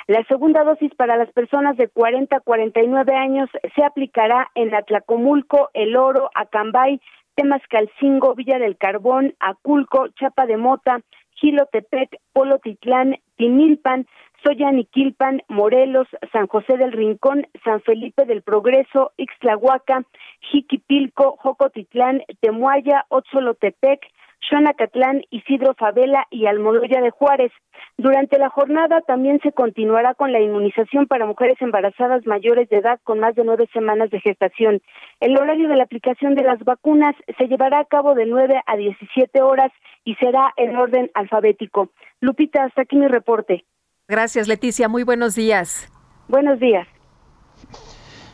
La 0.06 0.24
segunda 0.24 0.64
dosis 0.64 0.94
para 0.94 1.16
las 1.16 1.30
personas 1.32 1.76
de 1.76 1.88
40 1.88 2.34
a 2.34 2.40
49 2.40 3.14
años 3.14 3.50
se 3.74 3.84
aplicará 3.84 4.50
en 4.54 4.74
Atlacomulco, 4.74 5.68
El 5.74 5.96
Oro, 5.96 6.30
Acambay, 6.34 7.00
Temascalcingo, 7.34 8.34
Villa 8.34 8.58
del 8.58 8.78
Carbón, 8.78 9.34
Aculco, 9.38 10.08
Chapa 10.18 10.46
de 10.46 10.56
Mota, 10.56 11.00
Gilotepec, 11.34 12.18
Polotitlán, 12.32 13.16
Tinilpan, 13.36 14.06
Soyaniquilpan, 14.42 15.42
Morelos, 15.48 16.08
San 16.32 16.46
José 16.46 16.78
del 16.78 16.92
Rincón, 16.92 17.46
San 17.64 17.82
Felipe 17.82 18.24
del 18.24 18.42
Progreso, 18.42 19.12
Ixtlahuaca, 19.18 20.04
Jiquipilco, 20.40 21.36
Jocotitlán, 21.36 22.22
Temuaya, 22.40 23.04
Otzolotepec, 23.08 24.00
Xonacatlán, 24.48 25.22
Isidro 25.30 25.74
Favela 25.74 26.26
y 26.30 26.46
Almoloya 26.46 27.00
de 27.00 27.10
Juárez. 27.10 27.52
Durante 27.96 28.38
la 28.38 28.48
jornada 28.48 29.00
también 29.02 29.40
se 29.42 29.52
continuará 29.52 30.14
con 30.14 30.32
la 30.32 30.40
inmunización 30.40 31.06
para 31.06 31.26
mujeres 31.26 31.56
embarazadas 31.60 32.26
mayores 32.26 32.68
de 32.68 32.78
edad 32.78 32.98
con 33.04 33.20
más 33.20 33.34
de 33.34 33.44
nueve 33.44 33.68
semanas 33.72 34.10
de 34.10 34.20
gestación. 34.20 34.80
El 35.20 35.36
horario 35.38 35.68
de 35.68 35.76
la 35.76 35.84
aplicación 35.84 36.34
de 36.34 36.44
las 36.44 36.58
vacunas 36.64 37.14
se 37.38 37.46
llevará 37.46 37.80
a 37.80 37.84
cabo 37.84 38.14
de 38.14 38.26
nueve 38.26 38.60
a 38.66 38.76
diecisiete 38.76 39.42
horas 39.42 39.70
y 40.04 40.14
será 40.16 40.52
en 40.56 40.76
orden 40.76 41.10
alfabético. 41.14 41.90
Lupita, 42.20 42.64
hasta 42.64 42.82
aquí 42.82 42.96
mi 42.96 43.08
reporte. 43.08 43.64
Gracias, 44.08 44.48
Leticia. 44.48 44.88
Muy 44.88 45.04
buenos 45.04 45.34
días. 45.34 45.88
Buenos 46.28 46.58
días. 46.58 46.86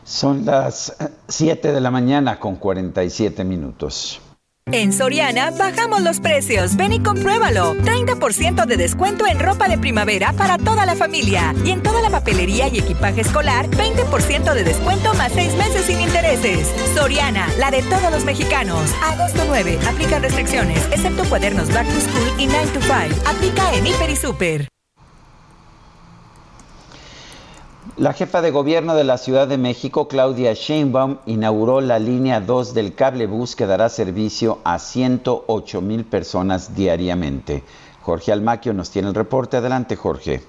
Son 0.03 0.45
las 0.45 0.97
7 1.27 1.73
de 1.73 1.81
la 1.81 1.91
mañana 1.91 2.39
con 2.39 2.55
47 2.55 3.43
minutos. 3.43 4.21
En 4.71 4.91
Soriana 4.91 5.51
bajamos 5.51 6.01
los 6.01 6.19
precios. 6.19 6.75
Ven 6.75 6.91
y 6.91 6.99
compruébalo. 6.99 7.75
30% 7.75 8.65
de 8.65 8.75
descuento 8.75 9.25
en 9.25 9.39
ropa 9.39 9.69
de 9.69 9.77
primavera 9.77 10.33
para 10.33 10.57
toda 10.57 10.85
la 10.85 10.95
familia. 10.95 11.55
Y 11.63 11.71
en 11.71 11.81
toda 11.81 12.01
la 12.01 12.09
papelería 12.09 12.67
y 12.67 12.79
equipaje 12.79 13.21
escolar, 13.21 13.69
20% 13.69 14.53
de 14.53 14.63
descuento 14.63 15.13
más 15.13 15.31
6 15.31 15.55
meses 15.55 15.85
sin 15.85 16.01
intereses. 16.01 16.67
Soriana, 16.93 17.47
la 17.57 17.71
de 17.71 17.81
todos 17.83 18.11
los 18.11 18.25
mexicanos. 18.25 18.91
Agosto 19.03 19.43
9. 19.47 19.79
Aplica 19.87 20.19
restricciones, 20.19 20.85
excepto 20.91 21.23
cuadernos 21.29 21.73
Back 21.73 21.87
to 21.87 22.01
School 22.01 22.39
y 22.39 22.47
9 22.47 22.67
to 22.73 22.81
5. 22.81 23.29
Aplica 23.29 23.73
en 23.73 23.87
Hiper 23.87 24.09
y 24.09 24.15
Super. 24.17 24.76
La 27.97 28.13
jefa 28.13 28.43
de 28.43 28.51
gobierno 28.51 28.93
de 28.93 29.03
la 29.03 29.17
Ciudad 29.17 29.47
de 29.47 29.57
México, 29.57 30.07
Claudia 30.07 30.53
Sheinbaum, 30.53 31.17
inauguró 31.25 31.81
la 31.81 31.97
línea 31.97 32.39
2 32.39 32.75
del 32.75 32.93
cable 32.93 33.25
bus 33.25 33.55
que 33.55 33.65
dará 33.65 33.89
servicio 33.89 34.59
a 34.63 34.77
108 34.77 35.81
mil 35.81 36.05
personas 36.05 36.75
diariamente. 36.75 37.63
Jorge 38.03 38.31
Almaquio 38.31 38.75
nos 38.75 38.91
tiene 38.91 39.07
el 39.07 39.15
reporte. 39.15 39.57
Adelante, 39.57 39.95
Jorge. 39.95 40.43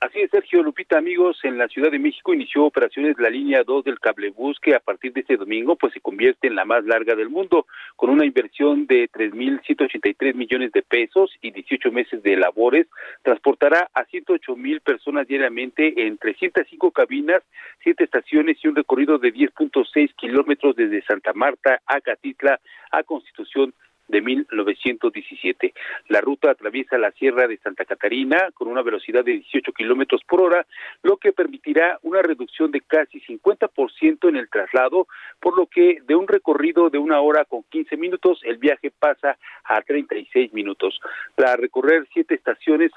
Así 0.00 0.20
es, 0.20 0.30
Sergio 0.30 0.62
Lupita, 0.62 0.96
amigos, 0.96 1.40
en 1.42 1.58
la 1.58 1.66
Ciudad 1.66 1.90
de 1.90 1.98
México 1.98 2.32
inició 2.32 2.64
operaciones 2.64 3.18
la 3.18 3.30
línea 3.30 3.64
2 3.64 3.82
del 3.82 3.98
cablebús 3.98 4.60
que 4.60 4.76
a 4.76 4.78
partir 4.78 5.12
de 5.12 5.22
este 5.22 5.36
domingo 5.36 5.74
pues 5.74 5.92
se 5.92 6.00
convierte 6.00 6.46
en 6.46 6.54
la 6.54 6.64
más 6.64 6.84
larga 6.84 7.16
del 7.16 7.30
mundo 7.30 7.66
con 7.96 8.10
una 8.10 8.24
inversión 8.24 8.86
de 8.86 9.10
3.183 9.10 10.34
millones 10.36 10.70
de 10.70 10.82
pesos 10.82 11.32
y 11.40 11.50
18 11.50 11.90
meses 11.90 12.22
de 12.22 12.36
labores. 12.36 12.86
Transportará 13.24 13.90
a 13.92 14.04
108 14.04 14.54
mil 14.54 14.80
personas 14.82 15.26
diariamente 15.26 16.06
en 16.06 16.16
305 16.16 16.92
cabinas, 16.92 17.42
7 17.82 18.04
estaciones 18.04 18.56
y 18.62 18.68
un 18.68 18.76
recorrido 18.76 19.18
de 19.18 19.34
10.6 19.34 20.14
kilómetros 20.14 20.76
desde 20.76 21.02
Santa 21.02 21.32
Marta 21.32 21.80
a 21.86 22.00
Catitla 22.00 22.60
a 22.92 23.02
Constitución 23.02 23.74
de 24.08 24.20
1917. 24.20 25.74
La 26.08 26.20
ruta 26.20 26.50
atraviesa 26.50 26.98
la 26.98 27.12
Sierra 27.12 27.46
de 27.46 27.58
Santa 27.58 27.84
Catarina 27.84 28.50
con 28.54 28.68
una 28.68 28.82
velocidad 28.82 29.24
de 29.24 29.32
18 29.32 29.72
kilómetros 29.72 30.22
por 30.24 30.40
hora, 30.40 30.66
lo 31.02 31.16
que 31.16 31.32
permitirá 31.32 31.98
una 32.02 32.22
reducción 32.22 32.70
de 32.70 32.80
casi 32.80 33.20
50% 33.20 34.28
en 34.28 34.36
el 34.36 34.48
traslado, 34.48 35.06
por 35.40 35.56
lo 35.56 35.66
que 35.66 35.98
de 36.06 36.16
un 36.16 36.26
recorrido 36.26 36.90
de 36.90 36.98
una 36.98 37.20
hora 37.20 37.44
con 37.44 37.62
15 37.64 37.96
minutos, 37.96 38.40
el 38.44 38.58
viaje 38.58 38.90
pasa 38.90 39.38
a 39.64 39.80
36 39.82 40.52
minutos. 40.52 41.00
Para 41.34 41.56
recorrer 41.56 42.06
siete 42.12 42.34
estaciones 42.34 42.90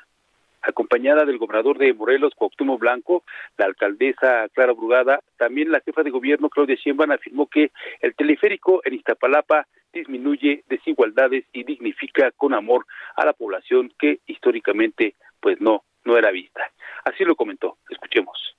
acompañada 0.62 1.26
del 1.26 1.38
gobernador 1.38 1.78
de 1.78 1.93
Morelos, 1.93 2.36
Cuauhtémoc 2.36 2.80
Blanco, 2.80 3.24
la 3.57 3.66
alcaldesa 3.66 4.47
Clara 4.53 4.74
Brugada, 4.74 5.22
también 5.38 5.72
la 5.72 5.82
jefa 5.82 6.03
de 6.03 6.12
gobierno 6.12 6.49
Claudia 6.49 6.76
Sheinbaum 6.76 7.12
afirmó 7.12 7.47
que 7.47 7.72
el 8.01 8.16
teleférico 8.16 8.82
en 8.86 8.93
Iztapalapa 8.93 9.68
disminuye 9.93 10.63
desigualdades 10.67 11.45
y 11.53 11.63
dignifica 11.63 12.31
con 12.31 12.53
amor 12.53 12.85
a 13.15 13.25
la 13.25 13.33
población 13.33 13.93
que 13.99 14.19
históricamente 14.25 15.15
pues 15.39 15.59
no 15.59 15.83
no 16.03 16.17
era 16.17 16.31
vista. 16.31 16.61
Así 17.05 17.23
lo 17.23 17.35
comentó. 17.35 17.77
Escuchemos. 17.89 18.55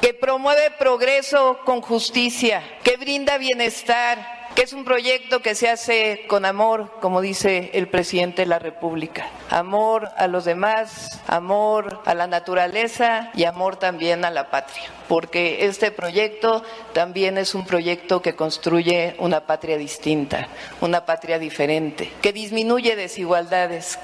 Que 0.00 0.14
promueve 0.14 0.70
progreso 0.78 1.58
con 1.64 1.80
justicia, 1.80 2.62
que 2.82 2.96
brinda 2.96 3.38
bienestar, 3.38 4.42
que 4.54 4.62
es 4.62 4.72
un 4.72 4.84
proyecto 4.84 5.40
que 5.40 5.54
se 5.54 5.68
hace 5.68 6.24
con 6.28 6.44
amor, 6.44 6.90
como 7.00 7.20
dice 7.20 7.70
el 7.74 7.88
presidente 7.88 8.42
de 8.42 8.46
la 8.46 8.58
República. 8.58 9.28
Amor 9.48 10.10
a 10.16 10.26
los 10.26 10.44
demás, 10.44 11.20
amor 11.26 12.00
a 12.04 12.14
la 12.14 12.26
naturaleza 12.26 13.30
y 13.34 13.44
amor 13.44 13.76
también 13.76 14.24
a 14.24 14.30
la 14.30 14.50
patria, 14.50 14.84
porque 15.08 15.64
este 15.66 15.90
proyecto 15.90 16.62
también 16.92 17.38
es 17.38 17.54
un 17.54 17.64
proyecto 17.64 18.20
que 18.20 18.36
construye 18.36 19.14
una 19.18 19.46
patria 19.46 19.78
distinta, 19.78 20.48
una 20.80 21.06
patria 21.06 21.38
diferente, 21.38 22.12
que 22.20 22.32
disminuye 22.32 22.96
desigualdades, 22.96 23.98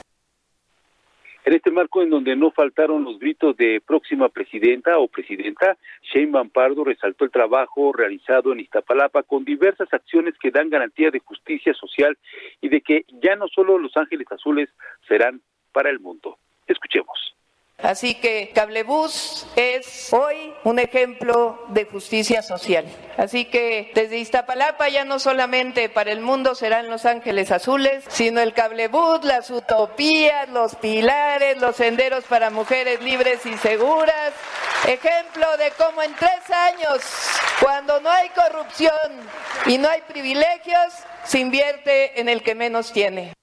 en 1.49 1.55
este 1.55 1.71
marco 1.71 2.03
en 2.03 2.11
donde 2.11 2.37
no 2.37 2.51
faltaron 2.51 3.05
los 3.05 3.19
gritos 3.19 3.57
de 3.57 3.81
próxima 3.81 4.29
presidenta 4.29 4.99
o 4.99 5.09
presidenta, 5.09 5.79
Shane 6.03 6.51
Pardo 6.51 6.85
resaltó 6.85 7.25
el 7.25 7.31
trabajo 7.31 7.91
realizado 7.91 8.53
en 8.53 8.61
Iztapalapa 8.61 9.23
con 9.23 9.47
diversas 9.47 9.89
acciones 9.95 10.35
que 10.39 10.51
dan 10.51 10.69
garantía 10.69 11.11
de 11.11 11.21
justicia 11.21 11.73
social 11.73 12.19
y 12.61 12.69
de 12.69 12.83
que 12.83 13.07
ya 13.23 13.35
no 13.37 13.49
solo 13.49 13.79
los 13.79 13.97
ángeles 13.97 14.31
azules 14.31 14.69
serán 15.09 15.41
para 15.73 15.89
el 15.89 16.01
mundo. 16.01 16.37
Escuchemos. 16.67 17.38
Así 17.81 18.17
que 18.17 18.51
Cablebús 18.53 19.47
es 19.55 20.13
hoy 20.13 20.53
un 20.65 20.81
ejemplo 20.81 21.65
de 21.69 21.85
justicia 21.85 22.43
social. 22.43 22.85
Así 23.17 23.45
que 23.45 23.93
desde 23.95 24.19
Iztapalapa 24.19 24.89
ya 24.89 25.05
no 25.05 25.21
solamente 25.21 25.89
para 25.89 26.11
el 26.11 26.21
mundo 26.21 26.57
serán 26.57 26.89
los 26.89 27.07
ángeles 27.07 27.53
azules, 27.53 28.05
sino 28.09 28.41
el 28.41 28.53
Cablebús, 28.53 29.23
las 29.23 29.49
utopías, 29.51 30.49
los 30.49 30.75
pilares, 30.75 31.59
los 31.59 31.77
senderos 31.77 32.25
para 32.25 32.51
mujeres 32.51 33.01
libres 33.01 33.47
y 33.47 33.57
seguras. 33.59 34.33
Ejemplo 34.85 35.47
de 35.57 35.71
cómo 35.79 36.03
en 36.03 36.15
tres 36.17 36.51
años, 36.51 37.01
cuando 37.63 38.01
no 38.01 38.11
hay 38.11 38.29
corrupción 38.31 38.93
y 39.67 39.79
no 39.79 39.89
hay 39.89 40.01
privilegios, 40.03 40.95
se 41.23 41.39
invierte 41.39 42.21
en 42.21 42.29
el 42.29 42.43
que 42.43 42.57
menos 42.57 42.93
tiene. 42.93 43.38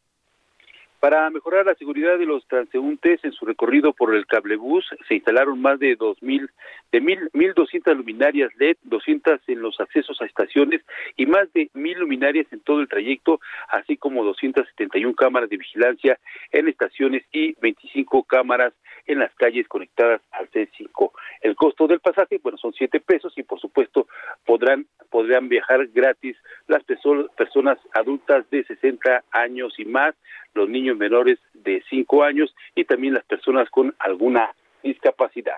Para 1.05 1.29
mejorar 1.29 1.67
la 1.67 1.75
seguridad 1.75 2.17
de 2.17 2.25
los 2.25 2.47
transeúntes 2.47 3.23
en 3.23 3.31
su 3.31 3.45
recorrido 3.45 3.93
por 3.93 4.15
el 4.15 4.25
cablebús, 4.25 4.83
se 5.07 5.13
instalaron 5.13 5.61
más 5.61 5.77
de 5.77 5.95
2.000, 5.95 6.49
de 6.91 6.99
1.200 6.99 7.95
luminarias 7.95 8.51
LED, 8.57 8.77
200 8.81 9.39
en 9.45 9.61
los 9.61 9.79
accesos 9.79 10.19
a 10.19 10.25
estaciones 10.25 10.81
y 11.15 11.27
más 11.27 11.53
de 11.53 11.69
1.000 11.75 11.97
luminarias 11.97 12.47
en 12.51 12.59
todo 12.61 12.81
el 12.81 12.87
trayecto, 12.87 13.39
así 13.69 13.97
como 13.97 14.23
271 14.23 15.13
cámaras 15.13 15.47
de 15.51 15.57
vigilancia 15.57 16.17
en 16.51 16.69
estaciones 16.69 17.23
y 17.31 17.53
25 17.61 18.23
cámaras 18.23 18.73
en 19.07 19.19
las 19.19 19.33
calles 19.35 19.67
conectadas 19.67 20.21
al 20.31 20.49
C5. 20.51 21.11
El 21.41 21.55
costo 21.55 21.87
del 21.87 21.99
pasaje, 21.99 22.39
bueno, 22.41 22.57
son 22.57 22.73
7 22.73 22.99
pesos 22.99 23.33
y 23.37 23.43
por 23.43 23.59
supuesto 23.59 24.07
podrán, 24.45 24.87
podrán 25.09 25.49
viajar 25.49 25.87
gratis 25.87 26.37
las 26.67 26.83
personas 26.83 27.77
adultas 27.93 28.49
de 28.49 28.63
60 28.63 29.23
años 29.31 29.73
y 29.77 29.85
más, 29.85 30.15
los 30.53 30.69
niños 30.69 30.97
menores 30.97 31.39
de 31.53 31.83
5 31.89 32.23
años 32.23 32.53
y 32.75 32.85
también 32.85 33.13
las 33.13 33.25
personas 33.25 33.69
con 33.69 33.93
alguna 33.99 34.51
discapacidad. 34.83 35.57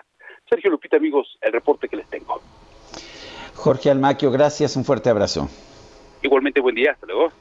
Sergio 0.49 0.71
Lupita, 0.71 0.97
amigos, 0.97 1.37
el 1.41 1.51
reporte 1.51 1.87
que 1.87 1.97
les 1.97 2.09
tengo. 2.09 2.41
Jorge 3.53 3.89
Almaquio, 3.89 4.31
gracias, 4.31 4.75
un 4.75 4.85
fuerte 4.85 5.09
abrazo. 5.09 5.49
Igualmente, 6.21 6.59
buen 6.61 6.75
día, 6.75 6.91
hasta 6.91 7.05
luego. 7.05 7.31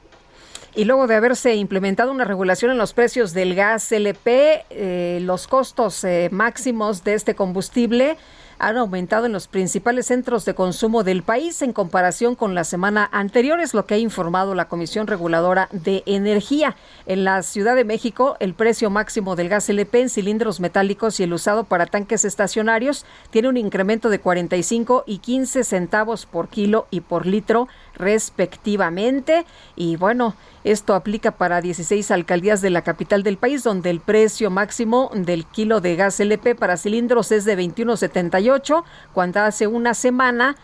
Y 0.75 0.85
luego 0.85 1.07
de 1.07 1.15
haberse 1.15 1.55
implementado 1.55 2.11
una 2.11 2.25
regulación 2.25 2.71
en 2.71 2.79
los 2.79 2.93
precios 2.93 3.33
del 3.33 3.55
gas 3.55 3.91
LP, 3.93 4.65
eh, 4.71 5.19
los 5.23 5.47
costos 5.47 6.05
eh, 6.05 6.29
máximos 6.31 7.03
de 7.03 7.15
este 7.15 7.35
combustible 7.35 8.17
han 8.59 8.77
aumentado 8.77 9.27
en 9.27 9.33
los 9.33 9.49
principales 9.49 10.07
centros 10.07 10.45
de 10.45 10.55
consumo 10.55 11.05
del 11.05 11.23
país 11.23 11.61
en 11.63 11.73
comparación 11.73 12.35
con 12.35 12.55
la 12.55 12.65
semana 12.65 13.09
anterior, 13.13 13.61
es 13.61 13.75
lo 13.75 13.87
que 13.87 13.95
ha 13.95 13.99
informado 13.99 14.55
la 14.55 14.69
Comisión 14.69 15.07
Reguladora 15.07 15.69
de 15.73 16.03
Energía. 16.07 16.77
En 17.07 17.25
la 17.25 17.43
Ciudad 17.43 17.77
de 17.77 17.85
México, 17.85 18.37
el 18.41 18.55
precio 18.55 18.91
máximo 18.91 19.37
del 19.37 19.49
gas 19.49 19.69
LP 19.69 20.01
en 20.01 20.09
cilindros 20.09 20.61
metálicos 20.61 21.21
y 21.21 21.25
el 21.25 21.33
usado 21.33 21.65
para 21.65 21.87
tanques 21.87 22.25
estacionarios 22.25 23.05
tiene 23.31 23.49
un 23.49 23.57
incremento 23.57 24.09
de 24.09 24.21
45 24.21 25.05
y 25.07 25.19
15 25.19 25.65
centavos 25.65 26.27
por 26.27 26.49
kilo 26.49 26.87
y 26.91 27.01
por 27.01 27.27
litro 27.27 27.69
respectivamente. 27.97 29.45
Y 29.75 29.97
bueno, 29.97 30.35
esto 30.65 30.95
aplica 30.95 31.33
para 31.33 31.61
16 31.61 32.11
alcaldías 32.11 32.61
de 32.61 32.71
la 32.71 32.83
capital 32.83 33.23
del 33.23 33.37
país, 33.37 33.63
donde 33.63 33.91
el 33.91 34.01
precio 34.01 34.51
máximo 34.51 35.11
del 35.15 35.47
kilo 35.47 35.81
de 35.81 35.97
gas 35.97 36.21
LP 36.21 36.55
para 36.55 36.77
cilindros 36.77 37.33
es 37.33 37.45
de 37.45 37.57
21.78, 37.57 38.85
cuando 39.13 39.41
hace 39.41 39.67
una 39.67 39.95
semana 39.95 40.57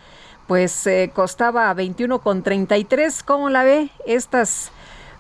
pues 0.46 0.86
eh, 0.86 1.10
costaba 1.14 1.74
21.33. 1.74 3.22
¿Cómo 3.24 3.48
la 3.48 3.62
ve? 3.62 3.90
Estas 4.06 4.72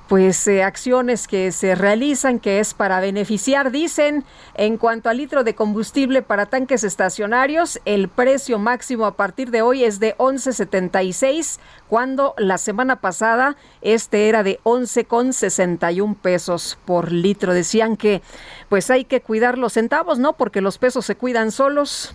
pues 0.08 0.46
eh, 0.46 0.62
acciones 0.62 1.26
que 1.26 1.52
se 1.52 1.74
realizan 1.74 2.38
que 2.38 2.60
es 2.60 2.74
para 2.74 3.00
beneficiar, 3.00 3.70
dicen, 3.70 4.24
en 4.54 4.76
cuanto 4.76 5.08
al 5.08 5.16
litro 5.16 5.44
de 5.44 5.54
combustible 5.54 6.22
para 6.22 6.46
tanques 6.46 6.84
estacionarios, 6.84 7.80
el 7.84 8.08
precio 8.08 8.58
máximo 8.58 9.06
a 9.06 9.16
partir 9.16 9.50
de 9.50 9.62
hoy 9.62 9.84
es 9.84 10.00
de 10.00 10.16
11.76, 10.18 11.58
cuando 11.88 12.34
la 12.36 12.58
semana 12.58 12.96
pasada 12.96 13.56
este 13.80 14.28
era 14.28 14.42
de 14.42 14.60
11.61 14.64 16.16
pesos 16.16 16.78
por 16.84 17.12
litro. 17.12 17.54
Decían 17.54 17.96
que 17.96 18.22
pues 18.68 18.90
hay 18.90 19.04
que 19.04 19.20
cuidar 19.20 19.58
los 19.58 19.74
centavos, 19.74 20.18
¿no? 20.18 20.34
Porque 20.34 20.60
los 20.60 20.78
pesos 20.78 21.06
se 21.06 21.16
cuidan 21.16 21.50
solos. 21.52 22.14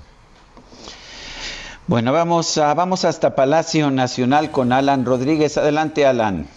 Bueno, 1.87 2.11
vamos, 2.11 2.57
a, 2.57 2.73
vamos 2.73 3.05
hasta 3.05 3.33
Palacio 3.33 3.89
Nacional 3.91 4.51
con 4.51 4.73
Alan 4.73 5.05
Rodríguez. 5.05 5.57
Adelante, 5.57 6.05
Alan. 6.05 6.47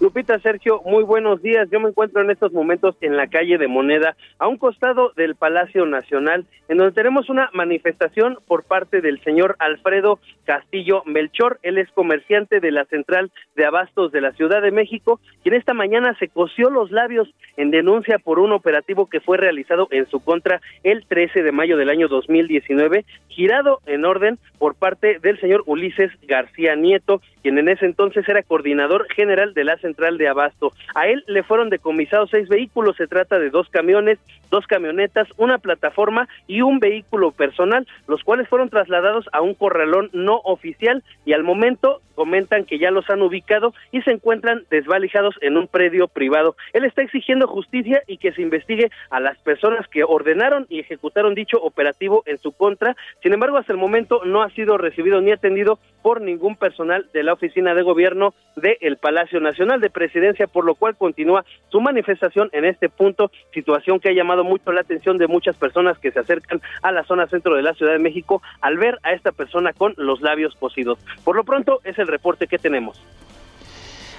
Lupita 0.00 0.38
Sergio, 0.38 0.80
muy 0.84 1.02
buenos 1.02 1.42
días. 1.42 1.68
Yo 1.72 1.80
me 1.80 1.88
encuentro 1.88 2.22
en 2.22 2.30
estos 2.30 2.52
momentos 2.52 2.94
en 3.00 3.16
la 3.16 3.26
calle 3.26 3.58
de 3.58 3.66
Moneda, 3.66 4.16
a 4.38 4.46
un 4.46 4.56
costado 4.56 5.12
del 5.16 5.34
Palacio 5.34 5.86
Nacional, 5.86 6.46
en 6.68 6.78
donde 6.78 6.92
tenemos 6.92 7.28
una 7.28 7.50
manifestación 7.52 8.38
por 8.46 8.62
parte 8.62 9.00
del 9.00 9.20
señor 9.24 9.56
Alfredo 9.58 10.20
Castillo 10.44 11.02
Melchor. 11.04 11.58
Él 11.62 11.78
es 11.78 11.90
comerciante 11.90 12.60
de 12.60 12.70
la 12.70 12.84
central 12.84 13.32
de 13.56 13.64
abastos 13.64 14.12
de 14.12 14.20
la 14.20 14.30
Ciudad 14.34 14.62
de 14.62 14.70
México, 14.70 15.18
quien 15.42 15.56
esta 15.56 15.74
mañana 15.74 16.14
se 16.20 16.28
coció 16.28 16.70
los 16.70 16.92
labios 16.92 17.28
en 17.56 17.72
denuncia 17.72 18.20
por 18.20 18.38
un 18.38 18.52
operativo 18.52 19.06
que 19.06 19.18
fue 19.18 19.36
realizado 19.36 19.88
en 19.90 20.08
su 20.08 20.20
contra 20.20 20.60
el 20.84 21.06
13 21.06 21.42
de 21.42 21.50
mayo 21.50 21.76
del 21.76 21.90
año 21.90 22.06
2019, 22.06 23.04
girado 23.30 23.80
en 23.86 24.04
orden 24.04 24.38
por 24.58 24.76
parte 24.76 25.18
del 25.18 25.40
señor 25.40 25.64
Ulises 25.66 26.12
García 26.28 26.76
Nieto, 26.76 27.20
quien 27.42 27.58
en 27.58 27.68
ese 27.68 27.86
entonces 27.86 28.28
era 28.28 28.42
coordinador 28.42 29.06
general 29.14 29.54
de 29.54 29.64
la 29.64 29.76
central 29.78 30.18
de 30.18 30.28
Abasto. 30.28 30.72
A 30.94 31.08
él 31.08 31.24
le 31.26 31.42
fueron 31.42 31.70
decomisados 31.70 32.30
seis 32.30 32.48
vehículos, 32.48 32.96
se 32.96 33.06
trata 33.06 33.38
de 33.38 33.50
dos 33.50 33.68
camiones, 33.68 34.18
dos 34.50 34.66
camionetas, 34.66 35.28
una 35.36 35.58
plataforma 35.58 36.28
y 36.46 36.62
un 36.62 36.78
vehículo 36.78 37.32
personal, 37.32 37.86
los 38.06 38.22
cuales 38.24 38.48
fueron 38.48 38.70
trasladados 38.70 39.26
a 39.32 39.40
un 39.40 39.54
corralón 39.54 40.10
no 40.12 40.40
oficial 40.44 41.02
y 41.24 41.32
al 41.32 41.44
momento 41.44 42.00
comentan 42.18 42.64
que 42.64 42.80
ya 42.80 42.90
los 42.90 43.08
han 43.10 43.22
ubicado 43.22 43.72
y 43.92 44.02
se 44.02 44.10
encuentran 44.10 44.64
desvalijados 44.70 45.36
en 45.40 45.56
un 45.56 45.68
predio 45.68 46.08
privado. 46.08 46.56
Él 46.72 46.84
está 46.84 47.02
exigiendo 47.02 47.46
justicia 47.46 48.02
y 48.08 48.16
que 48.16 48.32
se 48.32 48.42
investigue 48.42 48.90
a 49.10 49.20
las 49.20 49.38
personas 49.38 49.86
que 49.86 50.02
ordenaron 50.02 50.66
y 50.68 50.80
ejecutaron 50.80 51.36
dicho 51.36 51.58
operativo 51.62 52.24
en 52.26 52.38
su 52.38 52.50
contra. 52.50 52.96
Sin 53.22 53.32
embargo, 53.32 53.56
hasta 53.56 53.72
el 53.72 53.78
momento 53.78 54.22
no 54.24 54.42
ha 54.42 54.50
sido 54.50 54.78
recibido 54.78 55.20
ni 55.20 55.30
atendido 55.30 55.78
por 56.02 56.20
ningún 56.20 56.56
personal 56.56 57.08
de 57.12 57.22
la 57.22 57.34
oficina 57.38 57.74
de 57.74 57.82
gobierno 57.82 58.34
del 58.56 58.96
Palacio 58.96 59.40
Nacional 59.40 59.80
de 59.80 59.90
Presidencia, 59.90 60.46
por 60.46 60.64
lo 60.64 60.74
cual 60.74 60.96
continúa 60.96 61.44
su 61.70 61.80
manifestación 61.80 62.50
en 62.52 62.64
este 62.64 62.88
punto, 62.88 63.30
situación 63.54 64.00
que 64.00 64.10
ha 64.10 64.12
llamado 64.12 64.44
mucho 64.44 64.72
la 64.72 64.82
atención 64.82 65.16
de 65.18 65.28
muchas 65.28 65.56
personas 65.56 65.98
que 65.98 66.10
se 66.10 66.20
acercan 66.20 66.60
a 66.82 66.92
la 66.92 67.04
zona 67.04 67.26
centro 67.28 67.54
de 67.56 67.62
la 67.62 67.74
Ciudad 67.74 67.92
de 67.92 67.98
México 67.98 68.42
al 68.60 68.76
ver 68.76 68.98
a 69.02 69.12
esta 69.12 69.32
persona 69.32 69.72
con 69.72 69.94
los 69.96 70.20
labios 70.20 70.54
cosidos. 70.56 70.98
Por 71.24 71.36
lo 71.36 71.44
pronto 71.44 71.80
es 71.84 71.98
el 71.98 72.08
reporte 72.08 72.46
que 72.46 72.58
tenemos. 72.58 73.00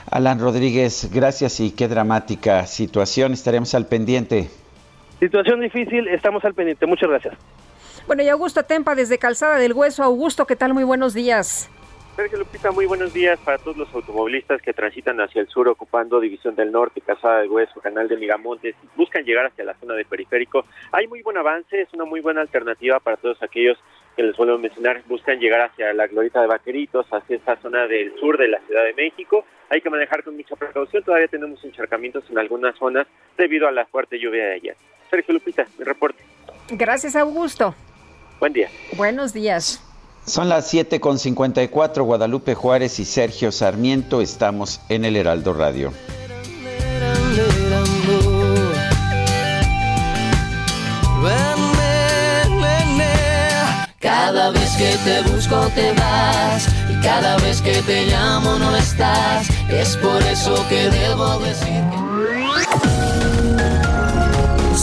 Alan 0.09 0.39
Rodríguez, 0.39 1.11
gracias 1.13 1.59
y 1.59 1.72
qué 1.72 1.88
dramática 1.88 2.65
situación. 2.65 3.34
Estaremos 3.34 3.76
al 3.76 3.86
pendiente. 3.86 4.49
Situación 5.20 5.59
difícil, 5.59 6.07
estamos 6.07 6.43
al 6.45 6.53
pendiente. 6.53 6.86
Muchas 6.86 7.09
gracias. 7.09 7.36
Bueno, 8.07 8.24
y 8.24 8.30
Augusto 8.30 8.63
Tempa 8.63 8.95
desde 8.95 9.20
Calzada 9.20 9.57
del 9.57 9.74
Hueso. 9.74 10.03
Augusto, 10.03 10.47
¿qué 10.47 10.55
tal? 10.55 10.74
Muy 10.74 10.84
buenos 10.84 11.13
días. 11.13 11.70
Sergio 12.20 12.39
Lupita, 12.39 12.72
muy 12.72 12.86
buenos 12.86 13.13
días 13.13 13.39
para 13.39 13.57
todos 13.57 13.78
los 13.78 13.95
automovilistas 13.95 14.61
que 14.61 14.74
transitan 14.74 15.22
hacia 15.22 15.39
el 15.39 15.47
sur 15.47 15.70
ocupando 15.70 16.20
División 16.20 16.53
del 16.53 16.70
Norte, 16.70 16.99
Calzada 16.99 17.39
del 17.39 17.49
Hueso, 17.49 17.80
Canal 17.80 18.09
de 18.09 18.17
Miramontes, 18.17 18.76
buscan 18.97 19.24
llegar 19.24 19.45
hacia 19.45 19.63
la 19.63 19.74
zona 19.76 19.93
de 19.93 20.03
periférico. 20.03 20.65
Hay 20.91 21.07
muy 21.07 21.22
buen 21.22 21.38
avance, 21.38 21.80
es 21.80 21.88
una 21.93 22.03
muy 22.03 22.20
buena 22.20 22.41
alternativa 22.41 22.99
para 22.99 23.15
todos 23.15 23.41
aquellos 23.41 23.78
que 24.17 24.24
les 24.24 24.36
vuelvo 24.36 24.55
a 24.55 24.57
mencionar, 24.57 25.01
buscan 25.07 25.39
llegar 25.39 25.61
hacia 25.61 25.93
la 25.93 26.07
glorita 26.07 26.41
de 26.41 26.47
Vaqueritos, 26.47 27.05
hacia 27.09 27.38
esta 27.38 27.55
zona 27.61 27.88
del 27.88 28.13
sur 28.20 28.38
de 28.38 28.49
la 28.49 28.59
Ciudad 28.67 28.84
de 28.84 28.93
México. 28.95 29.45
Hay 29.70 29.80
que 29.80 29.89
manejar 29.89 30.22
con 30.22 30.36
mucha 30.36 30.57
precaución, 30.57 31.01
todavía 31.03 31.30
tenemos 31.30 31.63
encharcamientos 31.63 32.30
en 32.30 32.38
algunas 32.38 32.78
zonas 32.78 33.07
debido 33.38 33.65
a 33.65 33.72
la 33.72 33.86
fuerte 33.86 34.20
lluvia 34.20 34.43
de 34.43 34.53
ayer. 34.55 34.76
Sergio 35.09 35.36
Lupita, 35.36 35.65
mi 35.78 35.86
reporte. 35.86 36.22
Gracias, 36.72 37.15
Augusto. 37.15 37.74
Buen 38.41 38.51
día. 38.51 38.67
Buenos 38.97 39.32
días. 39.32 39.88
Son 40.30 40.47
las 40.47 40.71
7.54, 40.71 42.03
Guadalupe 42.03 42.53
Juárez 42.53 42.99
y 42.99 43.05
Sergio 43.05 43.51
Sarmiento, 43.51 44.21
estamos 44.21 44.80
en 44.88 45.03
el 45.03 45.15
Heraldo 45.15 45.53
Radio. 45.53 45.91
Cada 53.99 54.51
vez 54.51 54.69
que 54.77 54.95
te 55.03 55.21
busco 55.32 55.67
te 55.73 55.93
vas 55.93 56.67
y 56.91 57.01
cada 57.01 57.36
vez 57.38 57.59
que 57.63 57.82
te 57.82 58.05
llamo 58.05 58.59
no 58.59 58.75
estás. 58.75 59.49
Es 59.67 59.97
por 59.97 60.21
eso 60.21 60.63
que 60.69 60.91
debo 60.91 61.39
decir 61.39 61.84
que... 61.89 62.68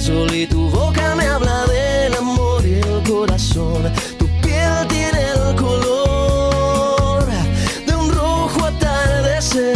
sol 0.00 0.32
y 0.34 0.46
tu 0.46 0.70
boca 0.70 1.14
me 1.14 1.26
habla 1.26 1.66
del 1.66 2.14
amor 2.14 2.64
y 2.66 2.74
el 2.74 3.02
corazón. 3.06 3.92
Tu 4.18 4.26
piel 4.40 4.86
tiene 4.88 5.20
el 5.32 5.54
color 5.56 7.26
de 7.86 7.94
un 7.94 8.10
rojo 8.10 8.64
atardecer 8.64 9.68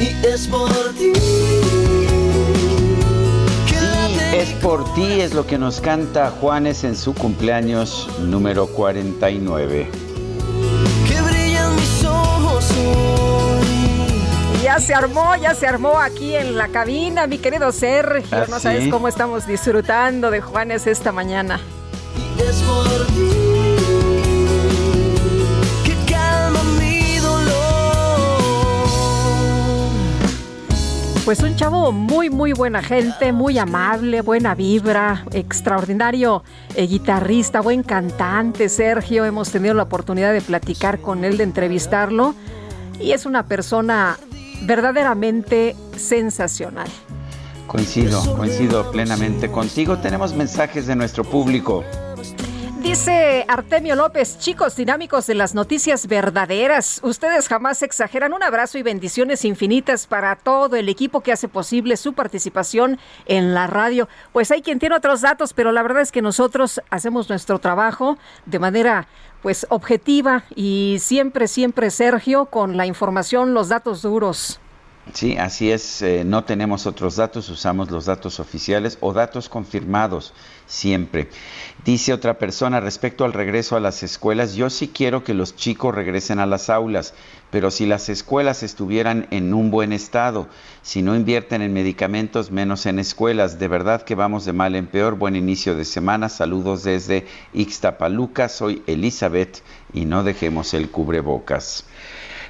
y 0.00 0.26
es 0.26 0.48
por 0.48 0.70
ti. 0.98 1.12
Y 4.32 4.36
es 4.36 4.50
por 4.60 4.92
ti, 4.94 5.20
es 5.20 5.34
lo 5.34 5.46
que 5.46 5.56
nos 5.56 5.80
canta 5.80 6.32
Juanes 6.40 6.82
en 6.82 6.96
su 6.96 7.14
cumpleaños 7.14 8.08
número 8.18 8.66
49. 8.66 9.88
que 11.08 11.20
brillan 11.20 11.76
mis 11.76 12.04
ojos. 12.04 13.31
Ya 14.62 14.78
se 14.78 14.94
armó, 14.94 15.34
ya 15.34 15.56
se 15.56 15.66
armó 15.66 15.98
aquí 15.98 16.36
en 16.36 16.56
la 16.56 16.68
cabina, 16.68 17.26
mi 17.26 17.38
querido 17.38 17.72
Sergio. 17.72 18.24
¿Ah, 18.30 18.46
no 18.48 18.56
sí? 18.58 18.62
sabes 18.62 18.88
cómo 18.88 19.08
estamos 19.08 19.44
disfrutando 19.44 20.30
de 20.30 20.40
Juanes 20.40 20.86
esta 20.86 21.10
mañana. 21.10 21.58
Es 22.38 22.62
por 22.62 23.06
ti 23.08 23.28
que 25.84 26.12
calma 26.12 26.62
mi 26.78 27.18
dolor. 27.18 27.96
Pues 31.24 31.40
un 31.40 31.56
chavo 31.56 31.90
muy, 31.90 32.30
muy 32.30 32.52
buena 32.52 32.84
gente, 32.84 33.32
muy 33.32 33.58
amable, 33.58 34.20
buena 34.20 34.54
vibra, 34.54 35.24
extraordinario 35.32 36.44
eh, 36.76 36.86
guitarrista, 36.86 37.60
buen 37.60 37.82
cantante, 37.82 38.68
Sergio. 38.68 39.24
Hemos 39.24 39.50
tenido 39.50 39.74
la 39.74 39.82
oportunidad 39.82 40.32
de 40.32 40.40
platicar 40.40 41.00
con 41.00 41.24
él, 41.24 41.36
de 41.36 41.42
entrevistarlo. 41.42 42.36
Y 43.00 43.10
es 43.10 43.26
una 43.26 43.46
persona 43.46 44.16
verdaderamente 44.66 45.76
sensacional. 45.96 46.88
Coincido, 47.66 48.36
coincido 48.36 48.90
plenamente 48.90 49.50
contigo. 49.50 49.98
Tenemos 49.98 50.34
mensajes 50.34 50.86
de 50.86 50.96
nuestro 50.96 51.24
público. 51.24 51.84
Dice 52.82 53.44
Artemio 53.46 53.94
López, 53.94 54.38
chicos 54.38 54.74
dinámicos 54.74 55.28
de 55.28 55.36
las 55.36 55.54
noticias 55.54 56.08
verdaderas, 56.08 57.00
ustedes 57.04 57.46
jamás 57.46 57.80
exageran. 57.82 58.32
Un 58.32 58.42
abrazo 58.42 58.76
y 58.76 58.82
bendiciones 58.82 59.44
infinitas 59.44 60.08
para 60.08 60.34
todo 60.34 60.74
el 60.74 60.88
equipo 60.88 61.20
que 61.20 61.30
hace 61.30 61.46
posible 61.46 61.96
su 61.96 62.12
participación 62.12 62.98
en 63.26 63.54
la 63.54 63.68
radio. 63.68 64.08
Pues 64.32 64.50
hay 64.50 64.62
quien 64.62 64.80
tiene 64.80 64.96
otros 64.96 65.20
datos, 65.20 65.52
pero 65.52 65.70
la 65.70 65.84
verdad 65.84 66.02
es 66.02 66.10
que 66.10 66.22
nosotros 66.22 66.82
hacemos 66.90 67.28
nuestro 67.28 67.60
trabajo 67.60 68.18
de 68.46 68.58
manera 68.58 69.06
pues 69.42 69.66
objetiva 69.68 70.44
y 70.54 70.96
siempre, 71.00 71.48
siempre 71.48 71.90
Sergio 71.90 72.46
con 72.46 72.76
la 72.76 72.86
información, 72.86 73.54
los 73.54 73.68
datos 73.68 74.02
duros. 74.02 74.60
Sí, 75.10 75.36
así 75.36 75.70
es. 75.70 76.00
eh, 76.02 76.22
no 76.24 76.44
tenemos 76.44 76.86
otros 76.86 77.16
datos, 77.16 77.48
usamos 77.48 77.90
los 77.90 78.04
datos 78.04 78.38
oficiales 78.38 78.98
o 79.00 79.12
datos 79.12 79.48
confirmados 79.48 80.32
siempre. 80.66 81.28
Dice 81.84 82.12
otra 82.12 82.38
persona 82.38 82.78
respecto 82.78 83.24
al 83.24 83.32
regreso 83.32 83.74
a 83.74 83.80
las 83.80 84.04
escuelas, 84.04 84.54
yo 84.54 84.70
sí 84.70 84.88
quiero 84.94 85.24
que 85.24 85.34
los 85.34 85.56
chicos 85.56 85.92
regresen 85.92 86.38
a 86.38 86.46
las 86.46 86.70
aulas, 86.70 87.14
pero 87.50 87.72
si 87.72 87.84
las 87.84 88.08
escuelas 88.08 88.62
estuvieran 88.62 89.26
en 89.32 89.52
un 89.54 89.72
buen 89.72 89.92
estado, 89.92 90.48
si 90.82 91.02
no 91.02 91.16
invierten 91.16 91.62
en 91.62 91.72
medicamentos, 91.72 92.52
menos 92.52 92.86
en 92.86 93.00
escuelas, 93.00 93.58
de 93.58 93.66
verdad 93.66 94.02
que 94.02 94.14
vamos 94.14 94.44
de 94.44 94.52
mal 94.52 94.76
en 94.76 94.86
peor. 94.86 95.16
Buen 95.16 95.34
inicio 95.34 95.74
de 95.74 95.84
semana, 95.84 96.28
saludos 96.28 96.84
desde 96.84 97.26
Ixtapaluca, 97.54 98.48
soy 98.48 98.84
Elizabeth 98.86 99.62
y 99.92 100.04
no 100.04 100.22
dejemos 100.22 100.74
el 100.74 100.90
cubrebocas. 100.90 101.86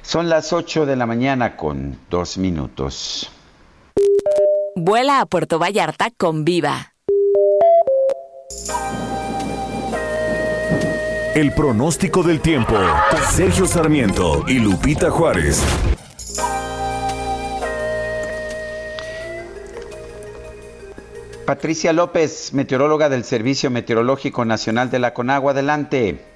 Son 0.03 0.29
las 0.29 0.53
8 0.53 0.85
de 0.85 0.95
la 0.95 1.07
mañana 1.07 1.57
con 1.57 1.97
dos 2.11 2.37
minutos. 2.37 3.31
Vuela 4.75 5.21
a 5.21 5.25
Puerto 5.25 5.57
Vallarta 5.57 6.11
con 6.15 6.45
Viva. 6.45 6.93
el 11.35 11.51
pronóstico 11.51 12.21
del 12.21 12.41
tiempo. 12.41 12.75
Sergio 13.31 13.65
Sarmiento 13.65 14.43
y 14.47 14.59
Lupita 14.59 15.09
Juárez. 15.09 15.63
Patricia 21.45 21.91
López, 21.91 22.53
meteoróloga 22.53 23.09
del 23.09 23.23
Servicio 23.23 23.71
Meteorológico 23.71 24.45
Nacional 24.45 24.91
de 24.91 24.99
la 24.99 25.13
Conagua, 25.13 25.51
adelante. 25.51 26.32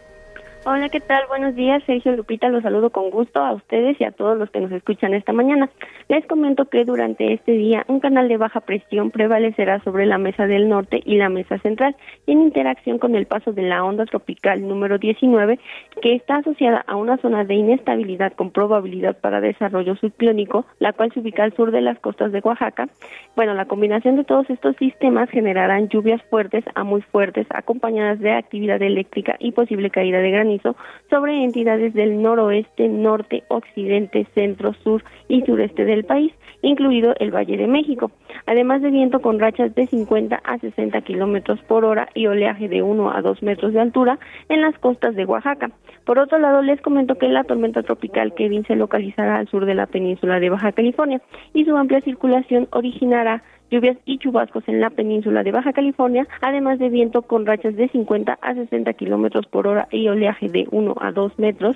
Hola, 0.70 0.90
¿qué 0.90 1.00
tal? 1.00 1.26
Buenos 1.30 1.56
días, 1.56 1.82
Sergio 1.86 2.12
Lupita, 2.12 2.50
los 2.50 2.62
saludo 2.62 2.90
con 2.90 3.10
gusto 3.10 3.40
a 3.40 3.54
ustedes 3.54 3.96
y 4.02 4.04
a 4.04 4.12
todos 4.12 4.38
los 4.38 4.50
que 4.52 4.60
nos 4.60 4.70
escuchan 4.74 5.14
esta 5.14 5.32
mañana. 5.32 5.70
Les 6.10 6.26
comento 6.26 6.70
que 6.70 6.86
durante 6.86 7.34
este 7.34 7.52
día 7.52 7.84
un 7.90 8.00
canal 8.00 8.30
de 8.30 8.38
baja 8.38 8.62
presión 8.62 9.12
prevalecerá 9.12 9.84
sobre 9.84 10.06
la 10.06 10.18
mesa 10.18 10.48
del 10.48 10.70
norte 10.70 11.02
y 11.04 11.18
la 11.18 11.28
mesa 11.28 11.58
central 11.58 11.98
en 12.28 12.42
interacción 12.42 12.98
con 12.98 13.14
el 13.14 13.26
paso 13.26 13.52
de 13.52 13.64
la 13.64 13.84
onda 13.84 14.06
tropical 14.06 14.66
número 14.66 15.00
19 15.00 15.60
que 16.02 16.16
está 16.16 16.38
asociada 16.38 16.86
a 16.88 16.96
una 16.96 17.18
zona 17.18 17.44
de 17.44 17.56
inestabilidad 17.56 18.32
con 18.34 18.52
probabilidad 18.52 19.18
para 19.20 19.42
desarrollo 19.42 19.98
subclónico, 19.98 20.66
la 20.80 20.94
cual 20.94 21.12
se 21.12 21.20
ubica 21.20 21.44
al 21.44 21.54
sur 21.56 21.72
de 21.72 21.82
las 21.82 22.00
costas 22.00 22.32
de 22.32 22.40
Oaxaca. 22.40 22.88
Bueno, 23.36 23.54
la 23.54 23.66
combinación 23.66 24.16
de 24.16 24.24
todos 24.24 24.50
estos 24.50 24.78
sistemas 24.78 25.30
generarán 25.30 25.90
lluvias 25.90 26.22
fuertes 26.30 26.64
a 26.76 26.86
muy 26.86 27.02
fuertes 27.02 27.48
acompañadas 27.50 28.20
de 28.20 28.32
actividad 28.32 28.82
eléctrica 28.82 29.36
y 29.40 29.52
posible 29.52 29.90
caída 29.90 30.20
de 30.20 30.32
granizo 30.32 30.78
sobre 31.10 31.44
entidades 31.44 31.94
del 31.94 32.22
noroeste, 32.22 32.88
norte, 32.88 33.44
occidente, 33.50 34.26
centro, 34.34 34.74
sur 34.84 35.04
y 35.28 35.42
sureste 35.42 35.84
del 35.98 36.06
país, 36.06 36.32
incluido 36.62 37.14
el 37.20 37.32
Valle 37.32 37.58
de 37.58 37.68
México, 37.68 38.12
además 38.46 38.82
de 38.82 38.92
viento 38.92 39.20
con 39.20 39.40
rachas 39.40 39.74
de 39.74 39.88
50 39.88 40.36
a 40.44 40.58
60 40.60 41.02
kilómetros 41.02 41.60
por 41.62 41.86
hora 41.86 42.08
y 42.14 42.28
oleaje 42.28 42.70
de 42.70 42.82
1 42.84 43.12
a 43.12 43.22
2 43.22 43.44
metros 43.44 43.74
de 43.74 43.80
altura 43.80 44.20
en 44.50 44.62
las 44.62 44.78
costas 44.80 45.16
de 45.16 45.26
Oaxaca. 45.26 45.72
Por 46.06 46.20
otro 46.20 46.38
lado, 46.38 46.62
les 46.62 46.80
comento 46.82 47.16
que 47.16 47.28
la 47.28 47.44
tormenta 47.44 47.84
tropical 47.84 48.34
Kevin 48.34 48.64
se 48.66 48.76
localizará 48.76 49.38
al 49.38 49.48
sur 49.48 49.66
de 49.66 49.76
la 49.76 49.88
península 49.88 50.40
de 50.40 50.50
Baja 50.50 50.72
California 50.72 51.22
y 51.54 51.66
su 51.66 51.76
amplia 51.76 52.02
circulación 52.02 52.68
originará 52.72 53.44
lluvias 53.70 53.98
y 54.06 54.18
chubascos 54.18 54.64
en 54.68 54.80
la 54.80 54.90
península 54.90 55.44
de 55.44 55.52
Baja 55.52 55.74
California, 55.74 56.28
además 56.42 56.80
de 56.80 56.90
viento 56.90 57.24
con 57.24 57.46
rachas 57.46 57.76
de 57.76 57.90
50 57.90 58.38
a 58.42 58.54
60 58.54 58.94
kilómetros 58.94 59.46
por 59.48 59.68
hora 59.68 59.88
y 59.92 60.08
oleaje 60.08 60.48
de 60.48 60.68
1 60.72 60.96
a 61.00 61.12
2 61.12 61.40
metros 61.40 61.76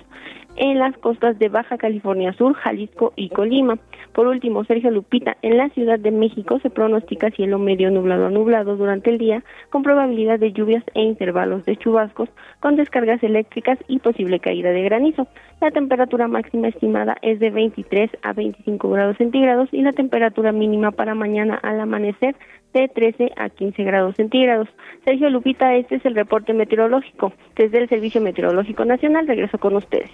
en 0.55 0.79
las 0.79 0.97
costas 0.97 1.39
de 1.39 1.49
Baja 1.49 1.77
California 1.77 2.33
Sur, 2.33 2.53
Jalisco 2.53 3.13
y 3.15 3.29
Colima. 3.29 3.77
Por 4.13 4.27
último, 4.27 4.65
Sergio 4.65 4.91
Lupita, 4.91 5.37
en 5.41 5.57
la 5.57 5.69
Ciudad 5.69 5.97
de 5.97 6.11
México 6.11 6.59
se 6.59 6.69
pronostica 6.69 7.31
cielo 7.31 7.59
medio 7.59 7.89
nublado 7.91 8.25
a 8.25 8.29
nublado 8.29 8.75
durante 8.75 9.09
el 9.09 9.17
día, 9.17 9.43
con 9.69 9.83
probabilidad 9.83 10.39
de 10.39 10.51
lluvias 10.51 10.83
e 10.93 11.01
intervalos 11.01 11.65
de 11.65 11.77
chubascos, 11.77 12.29
con 12.59 12.75
descargas 12.75 13.23
eléctricas 13.23 13.79
y 13.87 13.99
posible 13.99 14.39
caída 14.39 14.71
de 14.71 14.83
granizo. 14.83 15.27
La 15.61 15.71
temperatura 15.71 16.27
máxima 16.27 16.67
estimada 16.67 17.15
es 17.21 17.39
de 17.39 17.51
23 17.51 18.09
a 18.21 18.33
25 18.33 18.89
grados 18.89 19.17
centígrados 19.17 19.69
y 19.71 19.81
la 19.81 19.93
temperatura 19.93 20.51
mínima 20.51 20.91
para 20.91 21.15
mañana 21.15 21.55
al 21.55 21.79
amanecer 21.79 22.35
de 22.73 22.87
13 22.87 23.31
a 23.37 23.49
15 23.49 23.83
grados 23.83 24.15
centígrados. 24.15 24.67
Sergio 25.05 25.29
Lupita, 25.29 25.75
este 25.75 25.95
es 25.95 26.05
el 26.05 26.15
reporte 26.15 26.53
meteorológico. 26.53 27.33
Desde 27.55 27.79
el 27.79 27.89
Servicio 27.89 28.21
Meteorológico 28.21 28.85
Nacional 28.85 29.27
regreso 29.27 29.57
con 29.57 29.75
ustedes. 29.75 30.09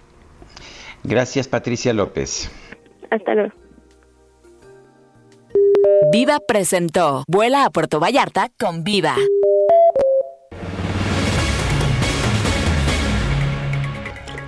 Gracias, 1.08 1.48
Patricia 1.48 1.94
López. 1.94 2.52
Hasta 3.10 3.34
luego. 3.34 3.54
Viva 6.12 6.40
presentó 6.46 7.24
Vuela 7.28 7.66
a 7.66 7.70
Puerto 7.70 8.00
Vallarta 8.00 8.50
con 8.60 8.84
Viva. 8.84 9.16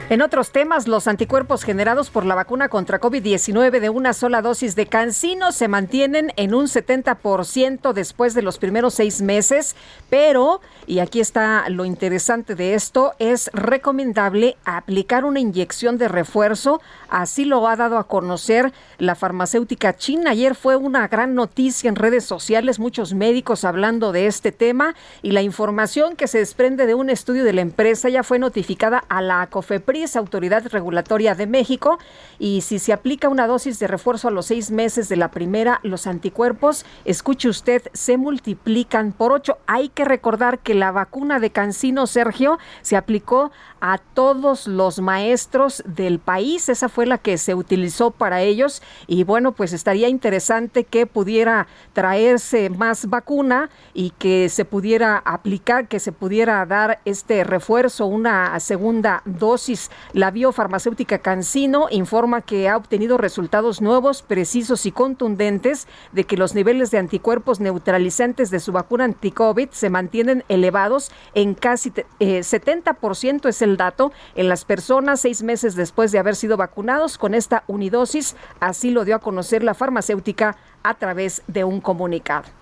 En 0.10 0.24
otros 0.24 0.50
temas, 0.50 0.88
los 0.88 1.08
anticuerpos 1.08 1.64
generados 1.64 2.10
por 2.10 2.26
la 2.26 2.34
vacuna 2.34 2.68
contra 2.68 3.00
COVID-19 3.00 3.80
de 3.80 3.90
una 3.92 4.14
sola 4.14 4.42
dosis 4.42 4.76
de 4.76 4.88
cancino 4.88 5.52
se 5.52 5.68
mantienen 5.68 6.34
en 6.36 6.56
un 6.56 6.66
70% 6.66 7.94
después 7.94 8.34
de 8.34 8.42
los 8.42 8.58
primeros 8.58 8.96
seis 8.96 9.22
meses, 9.22 9.76
pero, 10.10 10.62
y 10.88 10.98
aquí 10.98 11.20
está 11.20 11.70
lo 11.70 11.86
interesante 11.86 12.56
de 12.56 12.74
esto, 12.74 13.14
es 13.20 13.52
recomendable 13.54 14.58
aplicar 14.66 15.26
una 15.26 15.42
inyección 15.42 16.00
de 16.00 16.08
refuerzo, 16.08 16.82
así 17.12 17.46
lo 17.46 17.68
ha 17.68 17.76
dado 17.76 18.00
a 18.00 18.08
conocer 18.08 18.74
la 18.98 19.14
farmacéutica 19.14 19.96
china. 19.96 20.32
Ayer 20.32 20.56
fue 20.56 20.76
una 20.76 21.08
gran 21.08 21.36
noticia 21.36 21.88
en 21.88 21.96
redes 21.96 22.26
sociales, 22.26 22.80
muchos 22.80 23.14
médicos 23.14 23.64
hablando 23.64 24.12
de 24.12 24.26
este 24.26 24.52
tema 24.52 24.96
y 25.22 25.34
la 25.34 25.44
información 25.44 26.16
que 26.16 26.28
se 26.28 26.40
desprende 26.40 26.88
de 26.88 26.96
un 26.96 27.12
estudio 27.12 27.44
de 27.44 27.54
la 27.54 27.62
empresa 27.62 28.10
ya 28.10 28.24
fue 28.24 28.40
notificada 28.40 29.04
a 29.08 29.22
la 29.22 29.46
COFEPRI 29.46 29.99
es 30.04 30.16
Autoridad 30.16 30.68
Regulatoria 30.68 31.36
de 31.36 31.48
México, 31.48 32.00
y 32.38 32.62
si 32.62 32.80
se 32.80 32.94
aplica 32.94 33.30
una 33.30 33.48
dosis 33.48 33.80
de 33.80 33.88
refuerzo 33.88 34.28
a 34.28 34.32
los 34.32 34.48
seis 34.48 34.72
meses 34.72 35.10
de 35.10 35.16
la 35.16 35.32
primera, 35.32 35.80
los 35.84 36.08
anticuerpos, 36.08 36.86
escuche 37.06 37.50
usted, 37.50 37.84
se 37.94 38.18
multiplican 38.18 39.12
por 39.12 39.32
ocho. 39.32 39.58
Hay 39.68 39.90
que 39.90 40.06
recordar 40.06 40.60
que 40.60 40.74
la 40.74 40.92
vacuna 40.92 41.40
de 41.40 41.52
Cancino, 41.52 42.08
Sergio, 42.08 42.60
se 42.82 42.96
aplicó 42.96 43.52
a 43.82 43.98
todos 43.98 44.68
los 44.68 45.00
maestros 45.00 45.84
del 45.86 46.20
país. 46.20 46.70
Esa 46.70 46.90
fue 46.90 47.06
la 47.06 47.18
que 47.18 47.38
se 47.38 47.56
utilizó 47.56 48.12
para 48.12 48.42
ellos. 48.42 48.82
Y 49.08 49.24
bueno, 49.24 49.54
pues 49.54 49.74
estaría 49.74 50.10
interesante 50.10 50.84
que 50.84 51.06
pudiera 51.06 51.68
traerse 51.94 52.70
más 52.70 53.10
vacuna 53.10 53.70
y 53.94 54.12
que 54.12 54.50
se 54.50 54.66
pudiera 54.66 55.18
aplicar, 55.18 55.88
que 55.88 56.00
se 56.00 56.12
pudiera 56.12 56.66
dar 56.66 57.00
este 57.06 57.44
refuerzo, 57.44 58.06
una 58.06 58.60
segunda 58.60 59.22
dosis. 59.26 59.89
La 60.12 60.32
biofarmacéutica 60.32 61.20
Cancino 61.20 61.88
informa 61.90 62.42
que 62.42 62.68
ha 62.68 62.76
obtenido 62.76 63.18
resultados 63.18 63.82
nuevos, 63.82 64.24
precisos 64.24 64.86
y 64.86 64.92
contundentes 64.92 65.88
de 66.12 66.26
que 66.26 66.36
los 66.36 66.54
niveles 66.54 66.92
de 66.92 66.98
anticuerpos 66.98 67.62
neutralizantes 67.62 68.52
de 68.52 68.60
su 68.60 68.74
vacuna 68.74 69.06
anti-COVID 69.06 69.70
se 69.72 69.90
mantienen 69.90 70.44
elevados 70.50 71.12
en 71.34 71.54
casi 71.54 71.94
eh, 72.20 72.40
70% 72.42 73.48
es 73.48 73.62
el 73.62 73.70
el 73.70 73.78
dato 73.78 74.12
en 74.36 74.50
las 74.50 74.66
personas 74.66 75.22
seis 75.22 75.44
meses 75.44 75.76
después 75.76 76.12
de 76.12 76.20
haber 76.20 76.36
sido 76.36 76.58
vacunados 76.58 77.18
con 77.18 77.34
esta 77.34 77.64
unidosis. 77.68 78.36
Así 78.60 78.92
lo 78.92 79.06
dio 79.06 79.16
a 79.16 79.20
conocer 79.20 79.64
la 79.64 79.74
farmacéutica 79.74 80.58
a 80.84 80.96
través 80.96 81.44
de 81.48 81.64
un 81.64 81.80
comunicado. 81.80 82.59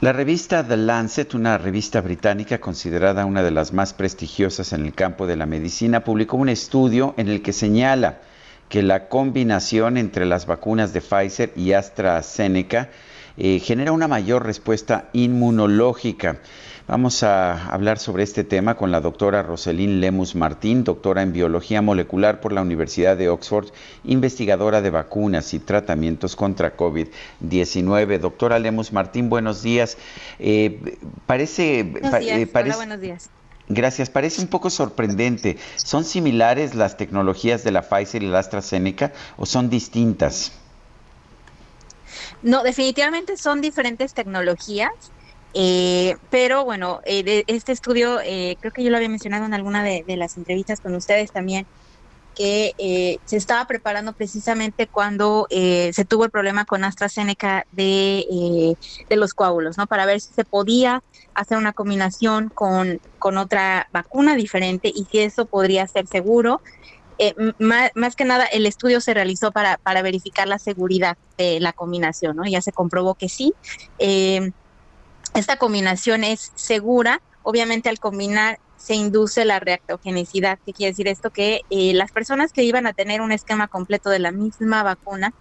La 0.00 0.12
revista 0.12 0.62
The 0.62 0.76
Lancet, 0.76 1.34
una 1.34 1.58
revista 1.58 2.00
británica 2.00 2.60
considerada 2.60 3.24
una 3.24 3.42
de 3.42 3.50
las 3.50 3.72
más 3.72 3.94
prestigiosas 3.94 4.72
en 4.72 4.86
el 4.86 4.94
campo 4.94 5.26
de 5.26 5.34
la 5.34 5.44
medicina, 5.44 6.04
publicó 6.04 6.36
un 6.36 6.48
estudio 6.48 7.14
en 7.16 7.26
el 7.26 7.42
que 7.42 7.52
señala 7.52 8.20
que 8.68 8.84
la 8.84 9.08
combinación 9.08 9.96
entre 9.96 10.24
las 10.24 10.46
vacunas 10.46 10.92
de 10.92 11.00
Pfizer 11.00 11.52
y 11.56 11.72
AstraZeneca 11.72 12.90
eh, 13.36 13.58
genera 13.58 13.90
una 13.90 14.06
mayor 14.06 14.46
respuesta 14.46 15.08
inmunológica. 15.14 16.36
Vamos 16.88 17.22
a 17.22 17.66
hablar 17.66 17.98
sobre 17.98 18.22
este 18.22 18.44
tema 18.44 18.74
con 18.74 18.90
la 18.90 19.02
doctora 19.02 19.42
Roselín 19.42 20.00
Lemus 20.00 20.34
Martín, 20.34 20.84
doctora 20.84 21.20
en 21.20 21.34
biología 21.34 21.82
molecular 21.82 22.40
por 22.40 22.50
la 22.50 22.62
Universidad 22.62 23.14
de 23.14 23.28
Oxford, 23.28 23.68
investigadora 24.04 24.80
de 24.80 24.88
vacunas 24.88 25.52
y 25.52 25.58
tratamientos 25.58 26.34
contra 26.34 26.78
COVID-19. 26.78 28.18
Doctora 28.20 28.58
Lemus 28.58 28.94
Martín, 28.94 29.28
buenos 29.28 29.62
días. 29.62 29.98
Eh, 30.38 30.96
parece, 31.26 31.82
buenos 31.82 32.20
días. 32.20 32.38
Eh, 32.38 32.50
Hola, 32.54 32.76
buenos 32.76 33.00
días. 33.02 33.28
Gracias. 33.68 34.08
Parece 34.08 34.40
un 34.40 34.48
poco 34.48 34.70
sorprendente. 34.70 35.58
¿Son 35.76 36.06
similares 36.06 36.74
las 36.74 36.96
tecnologías 36.96 37.64
de 37.64 37.70
la 37.70 37.82
Pfizer 37.82 38.22
y 38.22 38.28
la 38.28 38.38
AstraZeneca 38.38 39.12
o 39.36 39.44
son 39.44 39.68
distintas? 39.68 40.52
No, 42.42 42.62
definitivamente 42.62 43.36
son 43.36 43.60
diferentes 43.60 44.14
tecnologías. 44.14 44.88
Eh, 45.60 46.14
pero 46.30 46.64
bueno, 46.64 47.00
eh, 47.04 47.42
este 47.48 47.72
estudio, 47.72 48.20
eh, 48.20 48.56
creo 48.60 48.70
que 48.70 48.84
yo 48.84 48.90
lo 48.90 48.96
había 48.96 49.08
mencionado 49.08 49.44
en 49.44 49.54
alguna 49.54 49.82
de, 49.82 50.04
las 50.16 50.36
entrevistas 50.36 50.80
con 50.80 50.94
ustedes 50.94 51.32
también, 51.32 51.66
que 52.36 53.18
se 53.24 53.36
estaba 53.36 53.66
preparando 53.66 54.12
precisamente 54.12 54.86
cuando 54.86 55.48
se 55.50 56.04
tuvo 56.08 56.24
el 56.24 56.30
problema 56.30 56.64
con 56.64 56.84
AstraZeneca 56.84 57.64
de, 57.72 58.76
de, 59.08 59.16
los 59.16 59.34
coágulos, 59.34 59.76
¿no? 59.76 59.88
Para 59.88 60.06
ver 60.06 60.20
si 60.20 60.32
se 60.32 60.44
podía 60.44 61.02
hacer 61.34 61.58
una 61.58 61.72
combinación 61.72 62.50
con, 62.54 63.00
con 63.18 63.36
otra 63.38 63.88
vacuna 63.92 64.36
diferente 64.36 64.92
y 64.94 65.06
si 65.10 65.18
eso 65.18 65.46
podría 65.46 65.88
ser 65.88 66.06
seguro. 66.06 66.60
Más, 67.58 67.90
más, 67.96 68.14
que 68.14 68.24
nada, 68.24 68.44
el 68.44 68.64
estudio 68.66 69.00
se 69.00 69.14
realizó 69.14 69.50
para, 69.50 69.78
para 69.78 70.02
verificar 70.02 70.46
la 70.46 70.60
seguridad 70.60 71.16
de 71.36 71.58
la 71.58 71.72
combinación, 71.72 72.36
¿no? 72.36 72.44
Ya 72.44 72.62
se 72.62 72.70
comprobó 72.70 73.16
que 73.16 73.28
sí. 73.28 73.52
Eh, 73.98 74.52
esta 75.34 75.56
combinación 75.56 76.24
es 76.24 76.52
segura, 76.54 77.22
obviamente 77.42 77.88
al 77.88 77.98
combinar 77.98 78.58
se 78.76 78.94
induce 78.94 79.44
la 79.44 79.60
reactogenicidad. 79.60 80.58
¿Qué 80.64 80.72
quiere 80.72 80.92
decir 80.92 81.08
esto? 81.08 81.30
Que 81.30 81.62
eh, 81.70 81.94
las 81.94 82.12
personas 82.12 82.52
que 82.52 82.62
iban 82.62 82.86
a 82.86 82.92
tener 82.92 83.20
un 83.20 83.32
esquema 83.32 83.68
completo 83.68 84.10
de 84.10 84.20
la 84.20 84.32
misma 84.32 84.82
vacuna, 84.82 85.32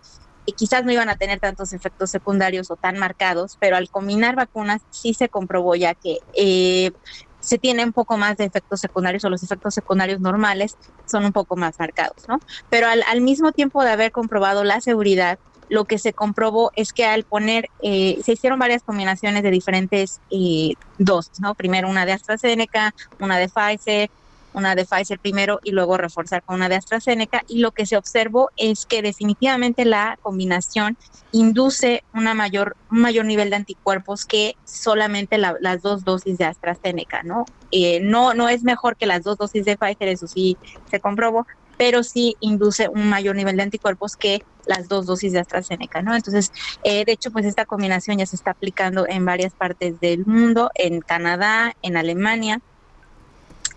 y 0.47 0.53
quizás 0.53 0.85
no 0.85 0.93
iban 0.93 1.09
a 1.09 1.17
tener 1.17 1.39
tantos 1.41 1.73
efectos 1.73 2.09
secundarios 2.09 2.71
o 2.71 2.77
tan 2.77 2.97
marcados, 2.97 3.57
pero 3.59 3.75
al 3.75 3.89
combinar 3.89 4.35
vacunas 4.37 4.81
sí 4.89 5.13
se 5.13 5.27
comprobó 5.27 5.75
ya 5.75 5.93
que 5.93 6.19
eh, 6.31 6.91
se 7.39 7.57
tiene 7.57 7.83
un 7.83 7.91
poco 7.91 8.17
más 8.17 8.37
de 8.37 8.45
efectos 8.45 8.79
secundarios 8.79 9.25
o 9.25 9.29
los 9.29 9.43
efectos 9.43 9.73
secundarios 9.73 10.21
normales 10.21 10.77
son 11.05 11.25
un 11.25 11.33
poco 11.33 11.57
más 11.57 11.75
marcados, 11.79 12.23
¿no? 12.29 12.39
Pero 12.69 12.87
al 12.87 13.21
mismo 13.21 13.51
tiempo 13.51 13.83
de 13.83 13.91
haber 13.91 14.11
comprobado 14.11 14.63
la 14.63 14.79
seguridad, 14.79 15.37
lo 15.69 15.85
que 15.85 15.97
se 15.97 16.13
comprobó 16.13 16.71
es 16.75 16.93
que 16.93 17.05
al 17.05 17.23
poner, 17.23 17.69
eh, 17.81 18.19
se 18.23 18.33
hicieron 18.33 18.59
varias 18.59 18.83
combinaciones 18.83 19.43
de 19.43 19.51
diferentes 19.51 20.21
eh, 20.29 20.73
dosis, 20.97 21.39
¿no? 21.39 21.55
Primero 21.55 21.89
una 21.89 22.05
de 22.05 22.13
AstraZeneca, 22.13 22.93
una 23.19 23.37
de 23.37 23.49
Pfizer, 23.49 24.09
una 24.53 24.73
de 24.75 24.85
Pfizer 24.85 25.19
primero 25.19 25.59
y 25.63 25.71
luego 25.71 25.97
reforzar 25.97 26.41
con 26.41 26.55
una 26.55 26.67
de 26.67 26.75
AstraZeneca. 26.75 27.43
Y 27.47 27.59
lo 27.59 27.71
que 27.71 27.85
se 27.85 27.95
observó 27.95 28.49
es 28.57 28.85
que 28.85 29.01
definitivamente 29.01 29.85
la 29.85 30.17
combinación 30.21 30.97
induce 31.31 32.03
una 32.13 32.33
mayor, 32.33 32.75
un 32.89 33.01
mayor 33.01 33.25
nivel 33.25 33.51
de 33.51 33.57
anticuerpos 33.57 34.25
que 34.25 34.55
solamente 34.65 35.37
las 35.37 35.81
dos 35.81 36.03
dosis 36.03 36.37
de 36.37 36.45
AstraZeneca, 36.45 37.21
¿no? 37.23 37.45
Eh, 37.71 37.99
no, 37.99 38.33
no 38.33 38.49
es 38.49 38.63
mejor 38.63 38.95
que 38.95 39.05
las 39.05 39.23
dos 39.23 39.37
dosis 39.37 39.65
de 39.65 39.77
Pfizer, 39.77 40.07
eso 40.07 40.27
sí 40.27 40.57
se 40.89 40.99
comprobó, 40.99 41.45
pero 41.77 42.03
sí 42.03 42.35
induce 42.39 42.89
un 42.89 43.09
mayor 43.09 43.35
nivel 43.35 43.55
de 43.55 43.63
anticuerpos 43.63 44.15
que 44.15 44.43
las 44.65 44.87
dos 44.87 45.05
dosis 45.05 45.31
de 45.31 45.39
AstraZeneca, 45.39 46.01
¿no? 46.01 46.15
Entonces, 46.15 46.51
eh, 46.83 47.05
de 47.05 47.11
hecho, 47.13 47.31
pues 47.31 47.45
esta 47.45 47.65
combinación 47.65 48.17
ya 48.17 48.25
se 48.25 48.35
está 48.35 48.51
aplicando 48.51 49.07
en 49.07 49.23
varias 49.23 49.53
partes 49.53 49.99
del 49.99 50.25
mundo, 50.25 50.71
en 50.75 50.99
Canadá, 51.01 51.73
en 51.81 51.95
Alemania, 51.95 52.59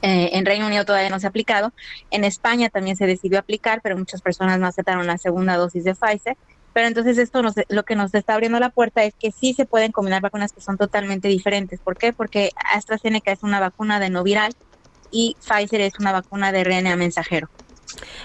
eh, 0.02 0.30
en 0.32 0.46
Reino 0.46 0.66
Unido 0.66 0.84
todavía 0.84 1.10
no 1.10 1.20
se 1.20 1.26
ha 1.26 1.28
aplicado, 1.28 1.72
en 2.10 2.24
España 2.24 2.70
también 2.70 2.96
se 2.96 3.06
decidió 3.06 3.38
aplicar, 3.38 3.80
pero 3.82 3.98
muchas 3.98 4.22
personas 4.22 4.58
no 4.58 4.66
aceptaron 4.66 5.06
la 5.06 5.18
segunda 5.18 5.56
dosis 5.56 5.84
de 5.84 5.94
Pfizer. 5.94 6.36
Pero 6.72 6.86
entonces 6.86 7.18
esto 7.18 7.42
nos, 7.42 7.54
lo 7.68 7.82
que 7.82 7.96
nos 7.96 8.14
está 8.14 8.34
abriendo 8.34 8.60
la 8.60 8.70
puerta 8.70 9.02
es 9.02 9.14
que 9.18 9.32
sí 9.32 9.54
se 9.54 9.66
pueden 9.66 9.90
combinar 9.90 10.22
vacunas 10.22 10.52
que 10.52 10.60
son 10.60 10.78
totalmente 10.78 11.26
diferentes. 11.26 11.80
¿Por 11.80 11.96
qué? 11.96 12.12
Porque 12.12 12.50
AstraZeneca 12.72 13.32
es 13.32 13.42
una 13.42 13.58
vacuna 13.58 13.98
de 13.98 14.08
no 14.08 14.22
viral 14.22 14.54
y 15.10 15.36
Pfizer 15.40 15.80
es 15.80 15.94
una 15.98 16.12
vacuna 16.12 16.52
de 16.52 16.62
RNA 16.62 16.94
mensajero. 16.94 17.50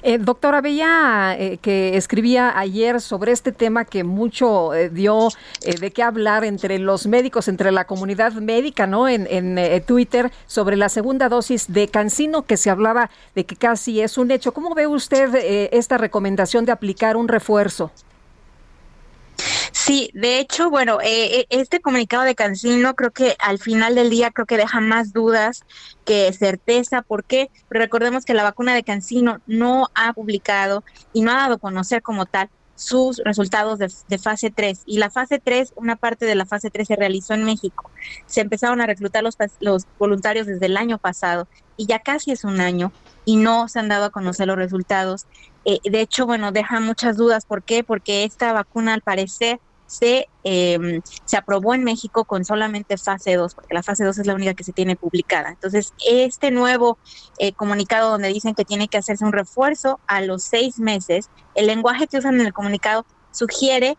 Eh, 0.04 0.18
doctora, 0.18 0.62
veía 0.62 1.36
eh, 1.38 1.58
que 1.62 1.98
escribía 1.98 2.58
ayer 2.58 3.02
sobre 3.02 3.32
este 3.32 3.52
tema 3.52 3.86
que 3.86 4.04
mucho 4.04 4.74
eh, 4.74 4.90
dio 4.90 5.30
eh, 5.62 5.76
de 5.80 5.92
qué 5.92 6.04
hablar 6.04 6.44
entre 6.44 6.80
los 6.80 7.08
médicos, 7.08 7.48
entre 7.48 7.72
la 7.72 7.86
comunidad 7.86 8.34
médica, 8.34 8.88
¿no? 8.88 9.08
En, 9.08 9.28
en 9.28 9.84
Twitter, 9.84 10.32
sobre 10.48 10.76
la 10.76 10.90
segunda 10.90 11.30
dosis 11.30 11.72
de 11.72 11.88
Cancino, 11.88 12.44
que 12.44 12.58
se 12.58 12.70
hablaba 12.70 13.10
de 13.34 13.46
que 13.46 13.56
casi 13.56 14.02
es 14.02 14.18
un 14.18 14.32
hecho. 14.32 14.54
¿Cómo 14.54 14.76
ve 14.76 14.88
usted 14.88 15.36
esta 15.72 15.98
recomendación 15.98 16.66
de 16.66 16.72
aplicar 16.72 17.18
un 17.18 17.28
refuerzo? 17.28 17.92
Sí, 19.86 20.10
de 20.16 20.40
hecho, 20.40 20.72
bueno, 20.72 21.00
eh, 21.00 21.42
eh, 21.42 21.48
este 21.52 21.80
comunicado 21.80 22.24
de 22.24 22.34
Cancino 22.34 22.96
creo 22.96 23.12
que 23.12 23.36
al 23.38 23.60
final 23.60 23.94
del 23.94 24.10
día 24.10 24.32
creo 24.32 24.48
que 24.48 24.58
deja 24.58 24.80
más 24.82 25.14
dudas 25.14 25.64
que 26.06 26.34
certeza. 26.34 27.04
¿Por 27.04 27.24
qué? 27.24 27.52
recordemos 27.70 28.26
que 28.26 28.34
la 28.34 28.42
vacuna 28.42 28.74
de 28.74 28.82
Cancino 28.82 29.42
no 29.46 29.90
ha 29.94 30.14
publicado 30.14 30.84
y 31.14 31.22
no 31.22 31.32
ha 31.32 31.36
dado 31.36 31.56
a 31.56 31.60
conocer 31.60 32.02
como 32.02 32.26
tal 32.26 32.50
sus 32.74 33.22
resultados 33.24 33.78
de, 33.78 34.18
fase 34.18 34.50
3. 34.50 34.82
Y 34.88 34.98
la 34.98 35.12
fase 35.12 35.38
3, 35.38 35.74
una 35.76 35.96
parte 35.98 36.26
de 36.26 36.34
la 36.34 36.48
fase 36.48 36.72
3 36.72 36.88
se 36.88 36.96
realizó 36.96 37.36
en 37.36 37.44
México. 37.44 37.92
Se 38.26 38.42
empezaron 38.42 38.82
a 38.82 38.88
reclutar 38.88 39.22
los, 39.22 39.38
los 39.60 39.84
voluntarios 40.00 40.48
desde 40.48 40.66
el 40.66 40.78
año 40.78 40.98
pasado 40.98 41.48
y 41.78 41.86
ya 41.86 42.00
casi 42.00 42.32
es 42.32 42.44
un 42.44 42.60
año 42.60 42.92
y 43.24 43.36
no 43.36 43.68
se 43.68 43.78
han 43.78 43.90
dado 43.90 44.06
a 44.06 44.10
conocer 44.10 44.48
los 44.48 44.58
resultados. 44.58 45.28
Eh, 45.64 45.78
de 45.84 46.02
hecho, 46.02 46.26
bueno, 46.26 46.52
deja 46.52 46.80
muchas 46.80 47.18
dudas. 47.18 47.46
¿Por 47.46 47.62
qué? 47.62 47.84
Porque 47.84 48.24
esta 48.24 48.52
vacuna 48.52 48.96
al 48.96 49.02
parecer 49.02 49.60
se, 49.88 50.28
eh, 50.44 51.02
se 51.26 51.38
aprobó 51.38 51.74
en 51.74 51.84
México 51.84 52.26
con 52.26 52.46
solamente 52.46 52.98
fase 52.98 53.36
2, 53.36 53.56
porque 53.56 53.74
la 53.74 53.84
fase 53.84 54.04
2 54.04 54.18
es 54.18 54.28
la 54.28 54.34
única 54.34 54.54
que 54.54 54.64
se 54.64 54.74
tiene 54.74 54.96
publicada. 54.96 55.50
Entonces, 55.50 55.94
este 56.08 56.52
nuevo 56.52 56.98
eh, 57.38 57.54
comunicado 57.54 58.10
donde 58.12 58.30
dicen 58.30 58.56
que 58.56 58.66
tiene 58.66 58.88
que 58.88 58.98
hacerse 58.98 59.26
un 59.26 59.34
refuerzo 59.34 60.00
a 60.08 60.22
los 60.22 60.44
seis 60.44 60.80
meses, 60.80 61.30
el 61.54 61.68
lenguaje 61.68 62.08
que 62.08 62.18
usan 62.18 62.40
en 62.40 62.48
el 62.48 62.54
comunicado 62.54 63.06
sugiere 63.32 63.98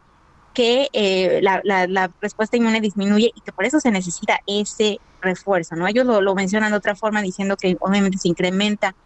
que 0.55 0.89
eh, 0.95 1.41
la, 1.43 1.61
la, 1.65 2.11
respuesta 2.23 2.57
inmune 2.57 2.81
disminuye 2.81 3.31
y 3.35 3.41
que 3.43 3.53
por 3.53 3.67
eso 3.67 3.79
se 3.79 3.91
necesita 3.91 4.41
ese 4.47 5.01
refuerzo, 5.21 5.77
¿no? 5.77 5.87
Ellos 5.87 6.07
lo, 6.07 6.23
lo 6.23 6.35
mencionan 6.35 6.71
de 6.71 6.79
otra 6.79 6.97
forma 6.97 7.21
diciendo 7.21 7.59
que 7.59 7.77
obviamente 7.81 8.17
se 8.17 8.29
incrementa 8.29 8.97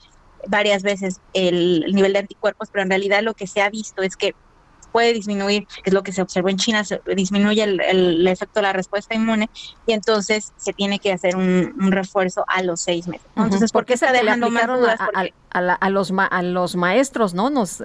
varias 0.46 0.84
veces 0.84 1.20
el 1.32 1.86
nivel 1.92 2.12
de 2.12 2.20
anticuerpos, 2.20 2.68
pero 2.70 2.84
en 2.84 2.90
realidad 2.90 3.22
lo 3.22 3.34
que 3.34 3.48
se 3.48 3.62
ha 3.62 3.68
visto 3.68 4.02
es 4.02 4.16
que 4.16 4.34
puede 4.90 5.12
disminuir, 5.12 5.66
es 5.84 5.92
lo 5.92 6.02
que 6.02 6.12
se 6.12 6.22
observó 6.22 6.48
en 6.48 6.56
China, 6.56 6.84
se 6.84 7.00
disminuye 7.16 7.62
el, 7.62 8.26
efecto 8.26 8.60
de 8.60 8.62
la 8.62 8.72
respuesta 8.72 9.14
inmune 9.14 9.50
y 9.86 9.92
entonces 9.92 10.52
se 10.56 10.72
tiene 10.72 10.98
que 10.98 11.12
hacer 11.12 11.36
un, 11.36 11.74
refuerzo 11.90 12.44
a 12.46 12.62
los 12.62 12.80
seis 12.80 13.08
meses. 13.08 13.26
Entonces, 13.36 13.72
¿por 13.72 13.84
qué 13.84 13.96
se 13.96 14.06
dejando 14.12 14.50
más 14.50 14.66
dudas? 14.66 14.98
A, 15.52 15.90
los 15.90 16.12
a 16.16 16.42
los 16.42 16.76
maestros, 16.76 17.34
¿no? 17.34 17.50
Nos, 17.50 17.82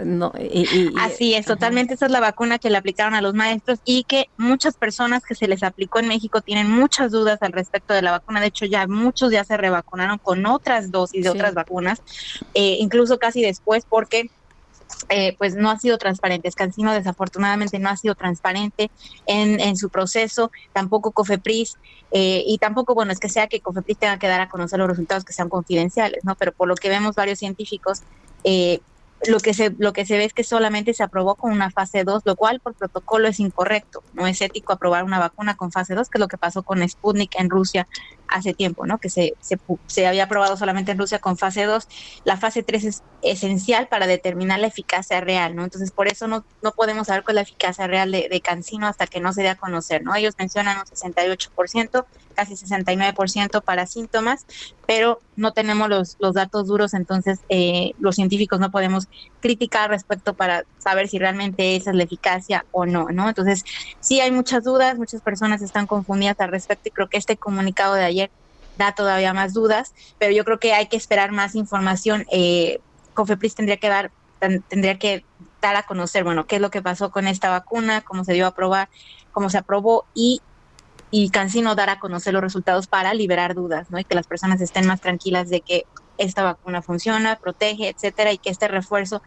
Así 0.99 1.33
es, 1.33 1.45
totalmente. 1.45 1.95
Esa 1.95 2.05
es 2.05 2.11
la 2.11 2.19
vacuna 2.19 2.59
que 2.59 2.69
le 2.69 2.77
aplicaron 2.77 3.15
a 3.15 3.21
los 3.21 3.33
maestros 3.33 3.79
y 3.85 4.03
que 4.03 4.29
muchas 4.37 4.75
personas 4.75 5.23
que 5.23 5.35
se 5.35 5.47
les 5.47 5.63
aplicó 5.63 5.99
en 5.99 6.07
México 6.07 6.41
tienen 6.41 6.69
muchas 6.69 7.11
dudas 7.11 7.41
al 7.41 7.53
respecto 7.53 7.93
de 7.93 8.01
la 8.01 8.11
vacuna. 8.11 8.39
De 8.39 8.47
hecho, 8.47 8.65
ya 8.65 8.85
muchos 8.87 9.31
ya 9.31 9.43
se 9.43 9.57
revacunaron 9.57 10.17
con 10.19 10.45
otras 10.45 10.91
dosis 10.91 11.23
de 11.23 11.29
otras 11.29 11.53
vacunas, 11.53 12.01
eh, 12.53 12.77
incluso 12.79 13.17
casi 13.17 13.41
después, 13.41 13.85
porque 13.89 14.29
eh, 15.09 15.35
pues 15.37 15.55
no 15.55 15.69
ha 15.69 15.79
sido 15.79 15.97
transparente. 15.97 16.47
Escancino 16.47 16.93
desafortunadamente 16.93 17.79
no 17.79 17.89
ha 17.89 17.97
sido 17.97 18.15
transparente 18.15 18.91
en, 19.25 19.59
en 19.59 19.77
su 19.77 19.89
proceso, 19.89 20.51
tampoco 20.73 21.11
Cofepris, 21.11 21.77
eh, 22.11 22.43
y 22.45 22.57
tampoco, 22.59 22.93
bueno, 22.93 23.11
es 23.11 23.19
que 23.19 23.29
sea 23.29 23.47
que 23.47 23.59
Cofepris 23.59 23.97
tenga 23.97 24.17
que 24.19 24.27
dar 24.27 24.41
a 24.41 24.49
conocer 24.49 24.79
los 24.79 24.87
resultados 24.87 25.25
que 25.25 25.33
sean 25.33 25.49
confidenciales, 25.49 26.23
¿no? 26.23 26.35
Pero 26.35 26.51
por 26.53 26.67
lo 26.67 26.75
que 26.75 26.89
vemos 26.89 27.15
varios 27.15 27.39
científicos, 27.39 28.03
eh, 28.43 28.79
lo 29.27 29.39
que 29.39 29.53
se 29.53 29.73
lo 29.77 29.93
que 29.93 30.05
se 30.05 30.17
ve 30.17 30.25
es 30.25 30.33
que 30.33 30.43
solamente 30.43 30.93
se 30.93 31.03
aprobó 31.03 31.35
con 31.35 31.51
una 31.51 31.71
fase 31.71 32.03
2, 32.03 32.23
lo 32.25 32.35
cual 32.35 32.59
por 32.59 32.73
protocolo 32.75 33.27
es 33.27 33.39
incorrecto. 33.39 34.03
No 34.13 34.27
es 34.27 34.41
ético 34.41 34.73
aprobar 34.73 35.03
una 35.03 35.19
vacuna 35.19 35.55
con 35.55 35.71
fase 35.71 35.95
2, 35.95 36.09
que 36.09 36.17
es 36.17 36.19
lo 36.19 36.27
que 36.27 36.37
pasó 36.37 36.63
con 36.63 36.87
Sputnik 36.87 37.35
en 37.39 37.49
Rusia 37.49 37.87
hace 38.27 38.53
tiempo, 38.53 38.85
¿no? 38.85 38.97
Que 38.97 39.09
se, 39.09 39.33
se, 39.41 39.57
se 39.87 40.07
había 40.07 40.25
aprobado 40.25 40.57
solamente 40.57 40.91
en 40.91 40.97
Rusia 40.97 41.19
con 41.19 41.37
fase 41.37 41.63
2. 41.65 41.87
La 42.23 42.37
fase 42.37 42.63
3 42.63 42.83
es 42.85 43.03
esencial 43.21 43.87
para 43.87 44.07
determinar 44.07 44.59
la 44.59 44.67
eficacia 44.67 45.21
real, 45.21 45.55
¿no? 45.55 45.63
Entonces, 45.63 45.91
por 45.91 46.07
eso 46.07 46.27
no, 46.27 46.45
no 46.61 46.71
podemos 46.71 47.07
saber 47.07 47.23
cuál 47.23 47.37
es 47.37 47.43
la 47.43 47.49
eficacia 47.49 47.87
real 47.87 48.11
de, 48.11 48.27
de 48.29 48.41
Cancino 48.41 48.87
hasta 48.87 49.07
que 49.07 49.19
no 49.19 49.33
se 49.33 49.41
dé 49.41 49.49
a 49.49 49.55
conocer, 49.55 50.03
¿no? 50.03 50.15
Ellos 50.15 50.35
mencionan 50.37 50.77
un 50.77 50.85
68%, 50.85 52.05
casi 52.35 52.53
69% 52.53 53.63
para 53.63 53.87
síntomas, 53.87 54.45
pero 54.85 55.19
no 55.35 55.53
tenemos 55.53 55.89
los, 55.89 56.17
los 56.19 56.33
datos 56.33 56.67
duros, 56.67 56.93
entonces 56.93 57.39
eh, 57.49 57.93
los 57.99 58.15
científicos 58.15 58.59
no 58.59 58.71
podemos 58.71 59.07
criticar 59.39 59.89
respecto 59.89 60.33
para 60.33 60.65
saber 60.77 61.07
si 61.07 61.17
realmente 61.17 61.75
esa 61.75 61.89
es 61.89 61.95
la 61.95 62.03
eficacia 62.03 62.65
o 62.71 62.85
no, 62.85 63.07
¿no? 63.09 63.27
Entonces, 63.27 63.63
sí 63.99 64.19
hay 64.19 64.31
muchas 64.31 64.63
dudas, 64.63 64.97
muchas 64.97 65.21
personas 65.21 65.61
están 65.61 65.87
confundidas 65.87 66.39
al 66.39 66.51
respecto 66.51 66.89
y 66.89 66.91
creo 66.91 67.09
que 67.09 67.17
este 67.17 67.37
comunicado 67.37 67.95
de 67.95 68.03
ayer 68.03 68.24
da 68.77 68.93
todavía 68.93 69.33
más 69.33 69.53
dudas, 69.53 69.93
pero 70.17 70.31
yo 70.31 70.43
creo 70.45 70.59
que 70.59 70.73
hay 70.73 70.87
que 70.87 70.97
esperar 70.97 71.31
más 71.31 71.55
información. 71.55 72.25
Eh, 72.31 72.79
Cofepris 73.13 73.55
tendría 73.55 73.77
que 73.77 73.89
dar 73.89 74.11
tendría 74.69 74.99
que 74.99 75.25
dar 75.59 75.75
a 75.75 75.83
conocer, 75.83 76.23
bueno, 76.23 76.45
qué 76.45 76.57
es 76.57 76.61
lo 76.61 76.69
que 76.69 76.81
pasó 76.81 77.09
con 77.09 77.25
esta 77.25 77.49
vacuna, 77.49 78.01
cómo 78.01 78.23
se 78.23 78.33
dio 78.33 78.45
a 78.45 78.51
probar, 78.51 78.89
cómo 79.31 79.49
se 79.49 79.57
aprobó 79.57 80.05
y 80.13 80.41
y 81.11 81.29
Cancino 81.29 81.75
dar 81.75 81.89
a 81.89 81.99
conocer 81.99 82.33
los 82.33 82.43
resultados 82.43 82.87
para 82.87 83.13
liberar 83.13 83.55
dudas, 83.55 83.89
¿no? 83.89 83.99
Y 83.99 84.03
que 84.03 84.15
las 84.15 84.27
personas 84.27 84.59
estén 84.59 84.85
más 84.85 84.99
tranquilas 84.99 85.49
de 85.49 85.61
que 85.61 85.85
esta 86.17 86.43
vacuna 86.43 86.81
funciona, 86.81 87.37
protege, 87.37 87.89
etcétera, 87.89 88.33
y 88.33 88.37
que 88.37 88.49
este 88.49 88.67
refuerzo 88.67 89.21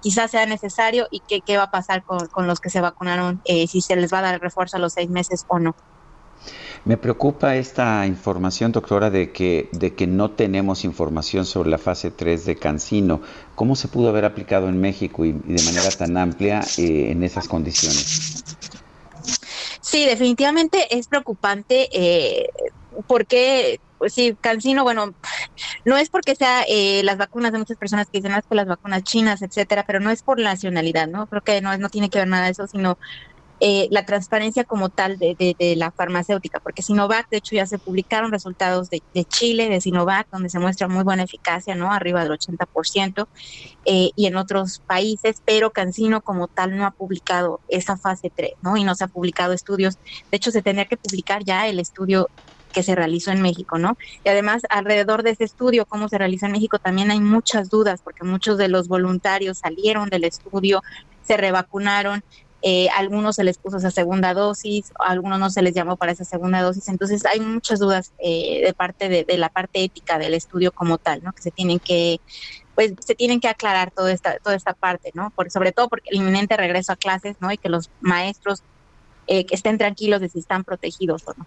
quizás 0.00 0.30
sea 0.30 0.46
necesario 0.46 1.08
y 1.10 1.20
que 1.20 1.40
qué 1.40 1.56
va 1.56 1.64
a 1.64 1.70
pasar 1.70 2.04
con, 2.04 2.46
los 2.46 2.60
que 2.60 2.70
se 2.70 2.80
vacunaron, 2.80 3.40
eh, 3.46 3.66
si 3.66 3.80
se 3.80 3.96
les 3.96 4.12
va 4.12 4.18
a 4.18 4.22
dar 4.22 4.40
refuerzo 4.40 4.76
a 4.76 4.80
los 4.80 4.92
seis 4.92 5.10
meses 5.10 5.44
o 5.48 5.58
no. 5.58 5.74
Me 6.84 6.96
preocupa 6.96 7.56
esta 7.56 8.06
información, 8.06 8.72
doctora, 8.72 9.10
de 9.10 9.32
que, 9.32 9.68
de 9.72 9.94
que 9.94 10.06
no 10.06 10.32
tenemos 10.32 10.84
información 10.84 11.46
sobre 11.46 11.70
la 11.70 11.78
fase 11.78 12.10
3 12.10 12.44
de 12.44 12.56
Cancino. 12.56 13.22
¿Cómo 13.54 13.74
se 13.74 13.88
pudo 13.88 14.10
haber 14.10 14.26
aplicado 14.26 14.68
en 14.68 14.80
México 14.80 15.24
y, 15.24 15.32
de 15.32 15.62
manera 15.62 15.90
tan 15.90 16.16
amplia 16.16 16.60
eh, 16.76 17.10
en 17.10 17.22
esas 17.22 17.48
condiciones? 17.48 18.44
Sí, 19.80 20.04
definitivamente 20.04 20.96
es 20.96 21.08
preocupante 21.08 21.88
eh, 21.92 22.48
porque, 23.06 23.80
pues 23.98 24.12
sí, 24.12 24.36
Cancino, 24.40 24.82
bueno, 24.82 25.14
no 25.84 25.96
es 25.96 26.10
porque 26.10 26.34
sea 26.34 26.64
eh, 26.68 27.02
las 27.02 27.16
vacunas 27.16 27.52
de 27.52 27.58
muchas 27.58 27.76
personas 27.76 28.08
que 28.10 28.18
dicen, 28.18 28.32
no 28.32 28.38
es 28.38 28.46
por 28.46 28.56
las 28.56 28.66
vacunas 28.66 29.04
chinas, 29.04 29.40
etcétera, 29.40 29.84
pero 29.86 30.00
no 30.00 30.10
es 30.10 30.22
por 30.22 30.40
nacionalidad, 30.40 31.08
¿no? 31.08 31.26
Creo 31.28 31.42
que 31.42 31.60
no, 31.60 31.76
no 31.78 31.88
tiene 31.88 32.10
que 32.10 32.18
ver 32.18 32.28
nada 32.28 32.46
de 32.46 32.52
eso, 32.52 32.66
sino 32.66 32.98
eh, 33.66 33.88
la 33.90 34.04
transparencia 34.04 34.64
como 34.64 34.90
tal 34.90 35.16
de, 35.16 35.34
de, 35.58 35.74
la 35.76 35.90
farmacéutica, 35.90 36.60
porque 36.60 36.82
Sinovac, 36.82 37.30
de 37.30 37.38
hecho, 37.38 37.54
ya 37.54 37.64
se 37.64 37.78
publicaron 37.78 38.30
resultados 38.30 38.90
de, 38.90 39.00
Chile, 39.24 39.70
de 39.70 39.80
Sinovac, 39.80 40.28
donde 40.30 40.50
se 40.50 40.58
muestra 40.58 40.86
muy 40.86 41.02
buena 41.02 41.22
eficacia, 41.22 41.74
¿no? 41.74 41.90
Arriba 41.90 42.22
del 42.22 42.38
80%, 42.38 43.26
eh, 43.86 44.10
y 44.14 44.26
en 44.26 44.36
otros 44.36 44.80
países, 44.80 45.40
pero 45.46 45.70
Cancino 45.70 46.20
como 46.20 46.46
tal 46.46 46.76
no 46.76 46.84
ha 46.84 46.90
publicado 46.90 47.60
esa 47.68 47.96
fase 47.96 48.30
3, 48.36 48.52
¿no? 48.60 48.76
Y 48.76 48.84
no 48.84 48.94
se 48.94 49.04
ha 49.04 49.08
publicado 49.08 49.54
estudios. 49.54 49.96
De 50.30 50.36
hecho, 50.36 50.50
se 50.50 50.60
tendría 50.60 50.84
que 50.84 50.98
publicar 50.98 51.42
ya 51.42 51.66
el 51.66 51.80
estudio 51.80 52.28
que 52.74 52.82
se 52.82 52.94
realizó 52.94 53.30
en 53.30 53.40
México, 53.40 53.78
¿no? 53.78 53.96
Y 54.24 54.28
además, 54.28 54.60
alrededor 54.68 55.22
de 55.22 55.30
ese 55.30 55.44
estudio, 55.44 55.86
cómo 55.86 56.10
se 56.10 56.18
realizó 56.18 56.44
en 56.44 56.52
México, 56.52 56.78
también 56.78 57.10
hay 57.10 57.20
muchas 57.20 57.70
dudas, 57.70 58.02
porque 58.04 58.24
muchos 58.24 58.58
de 58.58 58.68
los 58.68 58.88
voluntarios 58.88 59.56
salieron 59.56 60.10
del 60.10 60.24
estudio, 60.24 60.82
se 61.22 61.38
revacunaron, 61.38 62.22
eh, 62.66 62.88
algunos 62.96 63.36
se 63.36 63.44
les 63.44 63.58
puso 63.58 63.76
esa 63.76 63.90
segunda 63.90 64.32
dosis, 64.32 64.90
a 64.98 65.10
algunos 65.10 65.38
no 65.38 65.50
se 65.50 65.60
les 65.60 65.74
llamó 65.74 65.98
para 65.98 66.12
esa 66.12 66.24
segunda 66.24 66.62
dosis, 66.62 66.88
entonces 66.88 67.26
hay 67.26 67.38
muchas 67.38 67.78
dudas 67.78 68.14
eh, 68.18 68.62
de 68.64 68.72
parte 68.72 69.10
de, 69.10 69.36
la 69.36 69.50
parte 69.50 69.84
ética 69.84 70.18
del 70.18 70.32
estudio 70.32 70.72
como 70.72 70.96
tal, 70.96 71.22
¿no? 71.22 71.34
Que 71.34 71.42
se 71.42 71.50
tienen 71.50 71.78
que 71.78 72.22
pues 72.74 72.94
se 73.00 73.14
tienen 73.14 73.38
que 73.38 73.48
aclarar 73.48 73.90
toda 73.90 74.10
esta 74.12 74.38
toda 74.38 74.56
esta 74.56 74.72
parte, 74.72 75.10
¿no? 75.12 75.30
Por, 75.36 75.50
sobre 75.50 75.72
todo 75.72 75.90
porque 75.90 76.08
el 76.10 76.16
inminente 76.16 76.56
regreso 76.56 76.92
a 76.92 76.96
clases, 76.96 77.36
¿no? 77.38 77.52
Y 77.52 77.58
que 77.58 77.68
los 77.68 77.90
maestros 78.00 78.62
eh, 79.26 79.44
que 79.44 79.54
estén 79.54 79.76
tranquilos 79.76 80.22
de 80.22 80.30
si 80.30 80.38
están 80.38 80.64
protegidos 80.64 81.22
o 81.26 81.34
no. 81.36 81.46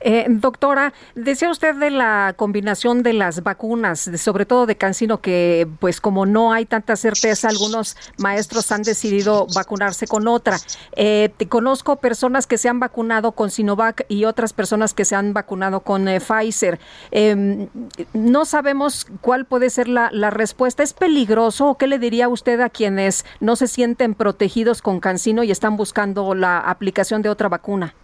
Eh, 0.00 0.26
doctora, 0.28 0.92
decía 1.14 1.50
usted 1.50 1.74
de 1.74 1.90
la 1.90 2.34
combinación 2.36 3.02
de 3.02 3.12
las 3.12 3.42
vacunas, 3.42 4.10
sobre 4.16 4.46
todo 4.46 4.66
de 4.66 4.76
Cancino, 4.76 5.20
que 5.20 5.68
pues 5.78 6.00
como 6.00 6.26
no 6.26 6.52
hay 6.52 6.66
tanta 6.66 6.96
certeza, 6.96 7.48
algunos 7.48 7.96
maestros 8.18 8.70
han 8.72 8.82
decidido 8.82 9.46
vacunarse 9.54 10.06
con 10.06 10.28
otra. 10.28 10.58
Eh, 10.96 11.30
te 11.36 11.48
conozco 11.48 11.96
personas 11.96 12.46
que 12.46 12.58
se 12.58 12.68
han 12.68 12.80
vacunado 12.80 13.32
con 13.32 13.50
Sinovac 13.50 14.04
y 14.08 14.24
otras 14.24 14.52
personas 14.52 14.94
que 14.94 15.04
se 15.04 15.14
han 15.14 15.32
vacunado 15.32 15.80
con 15.80 16.08
eh, 16.08 16.20
Pfizer. 16.20 16.78
Em, 17.10 17.68
no 18.12 18.44
sabemos 18.44 19.06
cuál 19.20 19.44
puede 19.44 19.70
ser 19.70 19.88
la, 19.88 20.10
la 20.12 20.30
respuesta. 20.30 20.82
¿Es 20.82 20.92
peligroso 20.92 21.68
o 21.68 21.78
qué 21.78 21.86
le 21.86 21.98
diría 21.98 22.28
usted 22.28 22.60
a 22.60 22.68
quienes 22.68 23.24
no 23.40 23.56
se 23.56 23.66
sienten 23.66 24.14
protegidos 24.14 24.82
con 24.82 25.00
Cancino 25.00 25.42
y 25.42 25.50
están 25.50 25.76
buscando 25.76 26.34
la 26.34 26.58
aplicación 26.58 27.22
de 27.22 27.28
otra 27.28 27.48
vacuna? 27.48 27.94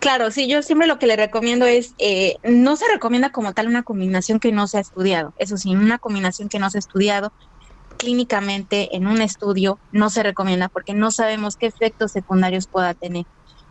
Claro, 0.00 0.30
sí, 0.30 0.48
yo 0.48 0.62
siempre 0.62 0.88
lo 0.88 0.98
que 0.98 1.06
le 1.06 1.16
recomiendo 1.16 1.66
es, 1.66 1.94
eh, 1.98 2.36
no 2.42 2.76
se 2.76 2.86
recomienda 2.92 3.30
como 3.30 3.52
tal 3.52 3.68
una 3.68 3.82
combinación 3.82 4.40
que 4.40 4.52
no 4.52 4.66
se 4.66 4.78
ha 4.78 4.80
estudiado, 4.80 5.32
eso 5.36 5.56
sí, 5.56 5.74
una 5.74 5.98
combinación 5.98 6.48
que 6.48 6.58
no 6.58 6.70
se 6.70 6.78
ha 6.78 6.80
estudiado 6.80 7.32
clínicamente 7.96 8.96
en 8.96 9.06
un 9.06 9.20
estudio 9.20 9.80
no 9.90 10.08
se 10.10 10.22
recomienda 10.22 10.68
porque 10.68 10.94
no 10.94 11.10
sabemos 11.10 11.56
qué 11.56 11.66
efectos 11.66 12.12
secundarios 12.12 12.68
pueda 12.68 12.94
tener 12.94 13.24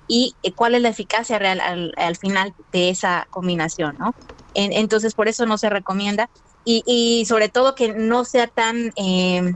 y 0.08 0.38
eh, 0.43 0.53
cuál 0.53 0.76
es 0.76 0.82
la 0.82 0.89
eficacia 0.89 1.39
real 1.39 1.62
al, 1.62 2.18
final 2.18 2.53
de 2.72 2.89
esa 2.89 3.28
combinación, 3.30 3.95
¿no? 3.99 4.14
entonces, 4.53 5.14
por 5.14 5.28
eso 5.28 5.45
no 5.45 5.60
se 5.60 5.70
recomienda 5.70 6.30
y, 6.64 6.82
y 6.88 7.26
sobre 7.26 7.49
todo 7.49 7.76
que 7.76 7.93
no 7.93 8.26
sea 8.26 8.47
tan... 8.47 8.91
Eh, 8.95 9.53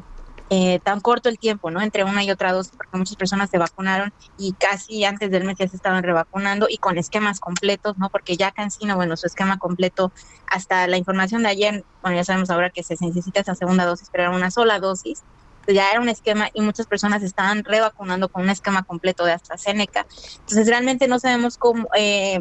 eh, 0.53 0.81
tan 0.83 0.99
corto 0.99 1.29
el 1.29 1.39
tiempo, 1.39 1.71
¿no? 1.71 1.81
Entre 1.81 2.03
una 2.03 2.25
y 2.25 2.29
otra 2.29 2.51
dosis, 2.51 2.73
porque 2.75 2.97
muchas 2.97 3.15
personas 3.15 3.49
se 3.49 3.57
vacunaron 3.57 4.13
y 4.37 4.51
casi 4.51 5.05
antes 5.05 5.31
del 5.31 5.45
mes 5.45 5.55
ya 5.57 5.65
se 5.69 5.77
estaban 5.77 6.03
revacunando 6.03 6.67
y 6.69 6.75
con 6.75 6.97
esquemas 6.97 7.39
completos, 7.39 7.97
¿no? 7.97 8.09
Porque 8.09 8.35
ya 8.35 8.51
Cancino, 8.51 8.97
bueno, 8.97 9.15
su 9.15 9.27
esquema 9.27 9.57
completo, 9.57 10.11
hasta 10.47 10.87
la 10.87 10.97
información 10.97 11.43
de 11.43 11.49
ayer, 11.49 11.85
bueno, 12.01 12.17
ya 12.17 12.25
sabemos 12.25 12.49
ahora 12.49 12.69
que 12.69 12.83
se 12.83 12.97
necesita 12.99 13.39
esa 13.39 13.55
segunda 13.55 13.85
dosis, 13.85 14.09
pero 14.11 14.25
era 14.25 14.35
una 14.35 14.51
sola 14.51 14.79
dosis, 14.79 15.23
pues 15.63 15.73
ya 15.73 15.89
era 15.89 16.01
un 16.01 16.09
esquema 16.09 16.49
y 16.53 16.59
muchas 16.59 16.85
personas 16.85 17.23
estaban 17.23 17.63
revacunando 17.63 18.27
con 18.27 18.43
un 18.43 18.49
esquema 18.49 18.83
completo 18.83 19.23
de 19.23 19.31
AstraZeneca. 19.31 20.05
Entonces, 20.39 20.67
realmente 20.67 21.07
no 21.07 21.17
sabemos 21.17 21.57
cómo... 21.57 21.87
Eh, 21.95 22.39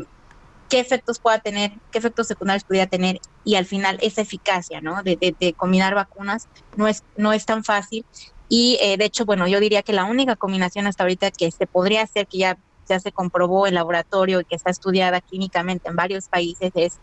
qué 0.71 0.79
efectos 0.79 1.19
pueda 1.19 1.41
tener, 1.41 1.73
qué 1.91 1.99
efectos 1.99 2.29
secundarios 2.29 2.65
podría 2.65 2.87
tener 2.87 3.21
y 3.45 3.57
al 3.57 3.67
final 3.67 3.99
esa 4.01 4.23
eficacia, 4.23 4.81
¿no? 4.81 5.03
De, 5.03 5.17
de, 5.39 5.53
combinar 5.53 5.95
vacunas 5.95 6.49
no 6.77 6.89
es, 6.89 7.03
no 7.17 7.33
es 7.35 7.45
tan 7.45 7.65
fácil 7.65 8.07
y 8.49 8.79
eh, 8.81 8.97
de 8.97 9.05
hecho, 9.05 9.25
bueno, 9.25 9.47
yo 9.47 9.61
diría 9.61 9.83
que 9.83 9.93
la 9.93 10.05
única 10.05 10.37
combinación 10.37 10.87
hasta 10.87 11.05
ahorita 11.05 11.31
que 11.31 11.51
se 11.51 11.67
podría 11.67 12.03
hacer, 12.03 12.27
que 12.27 12.39
ya, 12.39 12.59
ya 12.89 12.99
se 12.99 13.13
comprobó 13.13 13.67
en 13.67 13.75
laboratorio 13.75 14.41
y 14.41 14.45
que 14.45 14.57
está 14.57 14.71
estudiada 14.71 15.21
clínicamente 15.21 15.89
en 15.89 15.97
varios 15.97 16.29
países 16.29 16.73
es 16.75 16.99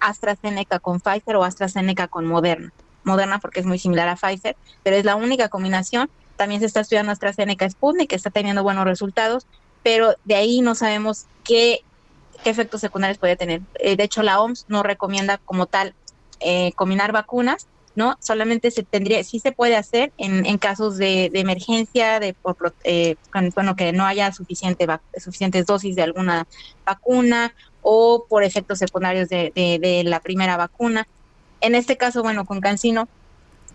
AstraZeneca 0.00 0.80
con 0.80 1.00
Pfizer 1.00 1.36
o 1.36 1.44
AstraZeneca 1.44 2.08
con 2.08 2.26
Moderna. 2.26 2.72
Moderna 3.04 3.38
porque 3.38 3.60
es 3.60 3.66
muy 3.66 3.78
similar 3.78 4.08
a 4.08 4.16
Pfizer, 4.16 4.56
pero 4.82 4.96
es 4.96 5.04
la 5.04 5.16
única 5.16 5.48
combinación. 5.48 6.10
También 6.36 6.60
se 6.60 6.66
está 6.66 6.80
estudiando 6.80 7.12
AstraZeneca 7.12 7.68
Sputnik, 7.68 8.10
que 8.10 8.16
está 8.16 8.30
teniendo 8.30 8.62
buenos 8.62 8.84
resultados, 8.84 9.46
pero 9.82 10.14
de 10.24 10.34
ahí 10.34 10.60
no 10.60 10.74
sabemos 10.74 11.26
qué 11.42 11.84
qué 12.42 12.50
efectos 12.50 12.80
secundarios 12.80 13.18
puede 13.18 13.36
tener. 13.36 13.62
Eh, 13.74 13.96
de 13.96 14.04
hecho, 14.04 14.22
la 14.22 14.40
OMS 14.40 14.66
no 14.68 14.82
recomienda 14.82 15.38
como 15.38 15.66
tal 15.66 15.94
eh, 16.40 16.72
combinar 16.74 17.12
vacunas, 17.12 17.66
¿no? 17.94 18.16
Solamente 18.20 18.70
se 18.70 18.82
tendría, 18.82 19.22
sí 19.24 19.38
se 19.38 19.52
puede 19.52 19.76
hacer 19.76 20.12
en, 20.18 20.46
en 20.46 20.58
casos 20.58 20.96
de, 20.96 21.30
emergencia, 21.34 22.20
de 22.20 22.34
eh, 22.84 23.16
bueno, 23.54 23.76
que 23.76 23.92
no 23.92 24.04
haya 24.04 24.32
suficiente 24.32 24.86
suficientes 25.18 25.66
dosis 25.66 25.94
de 25.94 26.02
alguna 26.02 26.46
vacuna 26.84 27.54
o 27.82 28.26
por 28.28 28.44
efectos 28.44 28.78
secundarios 28.78 29.28
de, 29.28 29.52
de, 29.54 30.02
la 30.04 30.20
primera 30.20 30.56
vacuna. 30.56 31.06
En 31.60 31.74
este 31.74 31.96
caso, 31.96 32.22
bueno, 32.22 32.44
con 32.44 32.60
Cancino, 32.60 33.08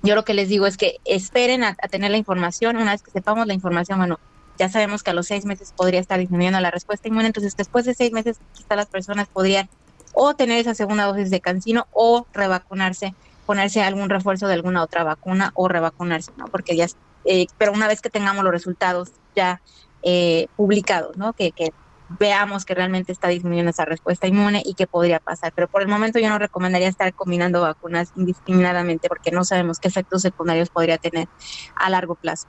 yo 0.04 0.16
lo 0.16 0.26
que 0.26 0.34
les 0.34 0.50
digo 0.50 0.66
es 0.66 0.78
que 0.78 0.98
esperen 1.06 1.64
a 1.64 1.76
tener 1.76 2.12
la 2.12 2.18
información, 2.18 2.78
una 2.78 2.92
vez 2.92 3.02
que 3.02 3.12
sepamos 3.12 3.48
la 3.48 3.54
información, 3.54 4.00
bueno, 4.00 4.20
ya 4.58 4.70
sabemos 4.70 5.04
que 5.04 5.12
a 5.12 5.14
los 5.14 5.28
seis 5.28 5.46
meses 5.46 5.74
podría 5.76 6.00
estar 6.00 6.20
disminuyendo 6.20 6.60
la 6.60 6.72
respuesta 6.72 7.08
inmune, 7.08 7.28
entonces 7.28 7.56
después 7.56 7.86
de 7.86 7.94
seis 7.94 8.12
meses 8.12 8.40
quizá 8.54 8.76
las 8.76 8.88
personas 8.88 9.28
podrían 9.28 9.70
o 10.14 10.36
tener 10.36 10.60
esa 10.60 10.74
segunda 10.74 11.06
dosis 11.06 11.30
de 11.30 11.42
cancino 11.42 11.88
o 11.92 12.26
revacunarse, 12.34 13.14
ponerse 13.46 13.82
algún 13.84 14.10
refuerzo 14.10 14.48
de 14.48 14.56
alguna 14.56 14.84
otra 14.84 15.04
vacuna 15.04 15.52
o 15.54 15.68
revacunarse, 15.68 16.32
¿no? 16.38 16.46
Porque 16.46 16.76
ya, 16.76 16.88
eh, 17.26 17.46
pero 17.58 17.72
una 17.72 17.88
vez 17.88 18.02
que 18.02 18.10
tengamos 18.10 18.44
los 18.44 18.52
resultados 18.52 19.12
ya 19.36 19.62
eh, 20.02 20.48
publicados, 20.56 21.18
¿no? 21.18 21.34
Que, 21.34 21.52
que 21.52 21.72
veamos 22.20 22.66
que 22.66 22.74
realmente 22.74 23.12
está 23.12 23.28
disminuyendo 23.28 23.72
esa 23.72 23.86
respuesta 23.86 24.28
inmune 24.28 24.64
y 24.66 24.74
qué 24.74 24.88
podría 24.88 25.20
pasar. 25.20 25.52
Pero 25.54 25.68
por 25.68 25.82
el 25.82 25.88
momento 25.88 26.20
yo 26.20 26.30
no 26.30 26.40
recomendaría 26.40 26.88
estar 26.88 27.14
combinando 27.14 27.62
vacunas 27.62 28.12
indiscriminadamente 28.16 29.10
porque 29.10 29.32
no 29.32 29.44
sabemos 29.44 29.80
qué 29.80 29.88
efectos 29.88 30.22
secundarios 30.22 30.70
podría 30.70 30.98
tener 30.98 31.28
a 31.76 31.90
largo 31.90 32.16
plazo. 32.16 32.48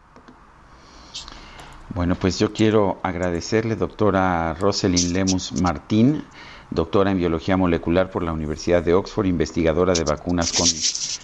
Bueno, 1.95 2.17
pues 2.17 2.39
yo 2.39 2.53
quiero 2.53 3.01
agradecerle, 3.03 3.75
doctora 3.75 4.55
Roselyn 4.55 5.13
Lemus 5.13 5.53
Martín, 5.63 6.23
doctora 6.71 7.11
en 7.11 7.19
biología 7.19 7.57
molecular 7.57 8.11
por 8.11 8.23
la 8.23 8.33
Universidad 8.33 8.83
de 8.83 8.95
Oxford, 8.95 9.27
investigadora 9.27 9.95
de 9.95 10.05
vacunas 10.05 10.53
con, 10.53 10.69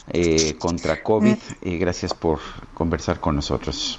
eh, 0.09 0.57
contra 0.59 1.03
COVID. 1.03 1.37
Eh, 1.61 1.77
gracias 1.77 2.15
por 2.15 2.39
conversar 2.73 3.21
con 3.21 3.37
nosotros. 3.37 3.99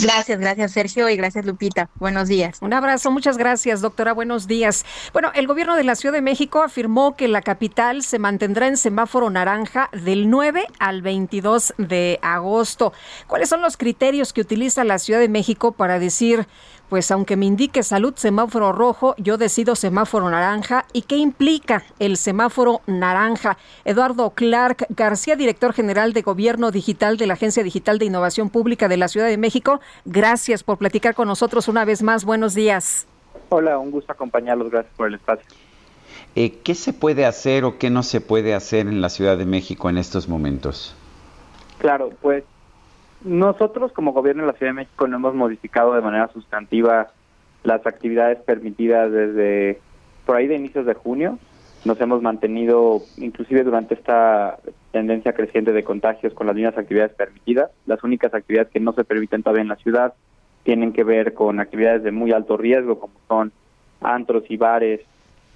Gracias, 0.00 0.38
gracias 0.38 0.72
Sergio 0.72 1.08
y 1.08 1.16
gracias 1.16 1.44
Lupita. 1.44 1.88
Buenos 1.96 2.28
días. 2.28 2.58
Un 2.60 2.72
abrazo, 2.72 3.10
muchas 3.10 3.36
gracias 3.38 3.80
doctora, 3.80 4.12
buenos 4.12 4.46
días. 4.46 4.84
Bueno, 5.12 5.30
el 5.34 5.46
gobierno 5.46 5.76
de 5.76 5.84
la 5.84 5.94
Ciudad 5.94 6.12
de 6.12 6.20
México 6.20 6.62
afirmó 6.62 7.16
que 7.16 7.28
la 7.28 7.42
capital 7.42 8.02
se 8.02 8.18
mantendrá 8.18 8.66
en 8.66 8.76
semáforo 8.76 9.30
naranja 9.30 9.90
del 9.92 10.30
9 10.30 10.66
al 10.78 11.02
22 11.02 11.74
de 11.78 12.18
agosto. 12.22 12.92
¿Cuáles 13.26 13.48
son 13.48 13.62
los 13.62 13.76
criterios 13.76 14.32
que 14.32 14.40
utiliza 14.40 14.84
la 14.84 14.98
Ciudad 14.98 15.20
de 15.20 15.28
México 15.28 15.72
para 15.72 15.98
decir 15.98 16.46
pues 16.88 17.10
aunque 17.10 17.36
me 17.36 17.46
indique 17.46 17.82
salud 17.82 18.14
semáforo 18.16 18.72
rojo, 18.72 19.14
yo 19.18 19.36
decido 19.36 19.76
semáforo 19.76 20.28
naranja. 20.30 20.84
¿Y 20.92 21.02
qué 21.02 21.16
implica 21.16 21.84
el 21.98 22.16
semáforo 22.16 22.80
naranja? 22.86 23.58
Eduardo 23.84 24.30
Clark 24.30 24.86
García, 24.90 25.36
director 25.36 25.72
general 25.72 26.12
de 26.12 26.22
Gobierno 26.22 26.70
Digital 26.70 27.16
de 27.16 27.26
la 27.26 27.34
Agencia 27.34 27.62
Digital 27.62 27.98
de 27.98 28.06
Innovación 28.06 28.50
Pública 28.50 28.88
de 28.88 28.96
la 28.96 29.08
Ciudad 29.08 29.28
de 29.28 29.36
México, 29.36 29.80
gracias 30.04 30.62
por 30.62 30.78
platicar 30.78 31.14
con 31.14 31.28
nosotros 31.28 31.68
una 31.68 31.84
vez 31.84 32.02
más. 32.02 32.24
Buenos 32.24 32.54
días. 32.54 33.06
Hola, 33.50 33.78
un 33.78 33.90
gusto 33.90 34.12
acompañarlos. 34.12 34.70
Gracias 34.70 34.94
por 34.96 35.08
el 35.08 35.14
espacio. 35.14 35.46
Eh, 36.34 36.58
¿Qué 36.62 36.74
se 36.74 36.92
puede 36.92 37.24
hacer 37.24 37.64
o 37.64 37.78
qué 37.78 37.90
no 37.90 38.02
se 38.02 38.20
puede 38.20 38.54
hacer 38.54 38.86
en 38.86 39.00
la 39.00 39.08
Ciudad 39.08 39.36
de 39.36 39.46
México 39.46 39.88
en 39.88 39.98
estos 39.98 40.28
momentos? 40.28 40.94
Claro, 41.78 42.10
pues 42.20 42.44
nosotros 43.22 43.92
como 43.92 44.12
gobierno 44.12 44.42
de 44.42 44.52
la 44.52 44.58
Ciudad 44.58 44.72
de 44.72 44.80
México 44.80 45.06
no 45.08 45.16
hemos 45.16 45.34
modificado 45.34 45.94
de 45.94 46.00
manera 46.00 46.28
sustantiva 46.28 47.08
las 47.64 47.86
actividades 47.86 48.38
permitidas 48.38 49.10
desde 49.10 49.80
por 50.24 50.36
ahí 50.36 50.46
de 50.46 50.56
inicios 50.56 50.86
de 50.86 50.94
junio. 50.94 51.38
Nos 51.84 52.00
hemos 52.00 52.22
mantenido, 52.22 53.02
inclusive 53.16 53.64
durante 53.64 53.94
esta 53.94 54.58
tendencia 54.90 55.32
creciente 55.32 55.72
de 55.72 55.84
contagios, 55.84 56.34
con 56.34 56.46
las 56.46 56.56
mismas 56.56 56.76
actividades 56.76 57.14
permitidas. 57.14 57.70
Las 57.86 58.02
únicas 58.04 58.34
actividades 58.34 58.70
que 58.70 58.80
no 58.80 58.92
se 58.92 59.04
permiten 59.04 59.42
todavía 59.42 59.62
en 59.62 59.68
la 59.68 59.76
ciudad 59.76 60.14
tienen 60.64 60.92
que 60.92 61.04
ver 61.04 61.34
con 61.34 61.60
actividades 61.60 62.02
de 62.02 62.10
muy 62.10 62.32
alto 62.32 62.56
riesgo, 62.56 62.98
como 62.98 63.14
son 63.26 63.52
antros 64.00 64.44
y 64.48 64.56
bares, 64.56 65.00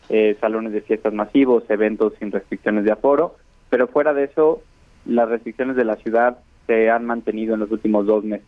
eh, 0.08 0.36
salones 0.40 0.72
de 0.72 0.80
fiestas 0.80 1.12
masivos, 1.12 1.64
eventos 1.68 2.14
sin 2.18 2.32
restricciones 2.32 2.84
de 2.84 2.92
aforo. 2.92 3.36
Pero 3.68 3.88
fuera 3.88 4.14
de 4.14 4.24
eso, 4.24 4.62
las 5.04 5.28
restricciones 5.28 5.76
de 5.76 5.84
la 5.84 5.96
ciudad 5.96 6.38
se 6.66 6.90
han 6.90 7.04
mantenido 7.04 7.54
en 7.54 7.60
los 7.60 7.70
últimos 7.70 8.06
dos 8.06 8.24
meses. 8.24 8.46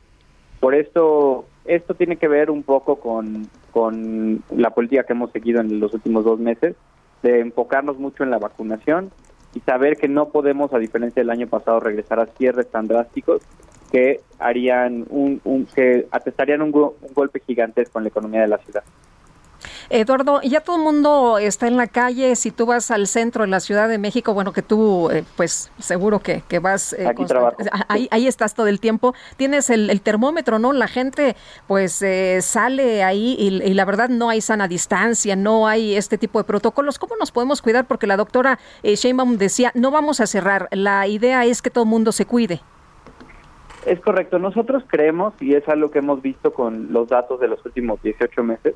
Por 0.60 0.74
esto, 0.74 1.44
esto 1.64 1.94
tiene 1.94 2.16
que 2.16 2.28
ver 2.28 2.50
un 2.50 2.62
poco 2.62 2.96
con, 2.96 3.48
con 3.70 4.42
la 4.56 4.70
política 4.70 5.04
que 5.04 5.12
hemos 5.12 5.30
seguido 5.32 5.60
en 5.60 5.80
los 5.80 5.92
últimos 5.94 6.24
dos 6.24 6.38
meses, 6.38 6.74
de 7.22 7.40
enfocarnos 7.40 7.98
mucho 7.98 8.22
en 8.22 8.30
la 8.30 8.38
vacunación 8.38 9.10
y 9.54 9.60
saber 9.60 9.96
que 9.96 10.08
no 10.08 10.28
podemos, 10.28 10.72
a 10.72 10.78
diferencia 10.78 11.22
del 11.22 11.30
año 11.30 11.46
pasado, 11.46 11.80
regresar 11.80 12.20
a 12.20 12.26
cierres 12.26 12.68
tan 12.70 12.86
drásticos 12.86 13.42
que 13.90 14.20
harían 14.38 15.06
un, 15.10 15.40
que 15.74 16.06
atestarían 16.10 16.62
un 16.62 16.72
golpe 16.72 17.40
gigantesco 17.46 17.98
en 17.98 18.04
la 18.04 18.08
economía 18.08 18.40
de 18.40 18.48
la 18.48 18.58
ciudad. 18.58 18.82
Eduardo, 19.90 20.40
ya 20.42 20.60
todo 20.60 20.76
el 20.76 20.82
mundo 20.82 21.38
está 21.38 21.66
en 21.66 21.76
la 21.76 21.86
calle. 21.86 22.36
Si 22.36 22.50
tú 22.50 22.66
vas 22.66 22.90
al 22.90 23.06
centro 23.06 23.44
en 23.44 23.50
la 23.50 23.60
Ciudad 23.60 23.88
de 23.88 23.98
México, 23.98 24.34
bueno, 24.34 24.52
que 24.52 24.62
tú, 24.62 25.10
eh, 25.10 25.24
pues 25.36 25.70
seguro 25.78 26.20
que, 26.20 26.42
que 26.48 26.58
vas. 26.58 26.92
Eh, 26.92 27.06
Aquí 27.06 27.24
trabajo. 27.24 27.56
Ahí, 27.88 28.08
ahí, 28.10 28.26
estás 28.26 28.54
todo 28.54 28.66
el 28.66 28.80
tiempo. 28.80 29.14
Tienes 29.36 29.70
el, 29.70 30.00
termómetro, 30.00 30.58
¿no? 30.58 30.72
La 30.72 30.88
gente, 30.88 31.36
pues, 31.66 32.02
eh, 32.02 32.40
sale 32.42 33.02
ahí 33.02 33.36
y, 33.38 33.62
y, 33.62 33.74
la 33.74 33.84
verdad 33.84 34.08
no 34.08 34.28
hay 34.28 34.40
sana 34.40 34.68
distancia, 34.68 35.36
no 35.36 35.66
hay 35.66 35.96
este 35.96 36.18
tipo 36.18 36.38
de 36.38 36.44
protocolos. 36.44 36.98
¿Cómo 36.98 37.16
nos 37.16 37.30
podemos 37.30 37.62
cuidar? 37.62 37.86
Porque 37.86 38.06
la 38.06 38.16
doctora 38.16 38.58
Sheinbaum 38.82 39.36
decía, 39.38 39.70
no 39.74 39.90
vamos 39.90 40.20
a 40.20 40.26
cerrar. 40.26 40.68
La 40.72 41.06
idea 41.06 41.44
es 41.44 41.62
que 41.62 41.70
todo 41.70 41.84
el 41.84 41.90
mundo 41.90 42.12
se 42.12 42.26
cuide. 42.26 42.60
Es 43.86 44.00
correcto. 44.00 44.38
Nosotros 44.38 44.82
creemos, 44.86 45.34
y 45.40 45.54
es 45.54 45.68
algo 45.68 45.90
que 45.90 45.98
hemos 45.98 46.22
visto 46.22 46.52
con 46.52 46.92
los 46.92 47.08
datos 47.08 47.40
de 47.40 47.48
los 47.48 47.64
últimos 47.66 48.02
18 48.02 48.42
meses, 48.42 48.74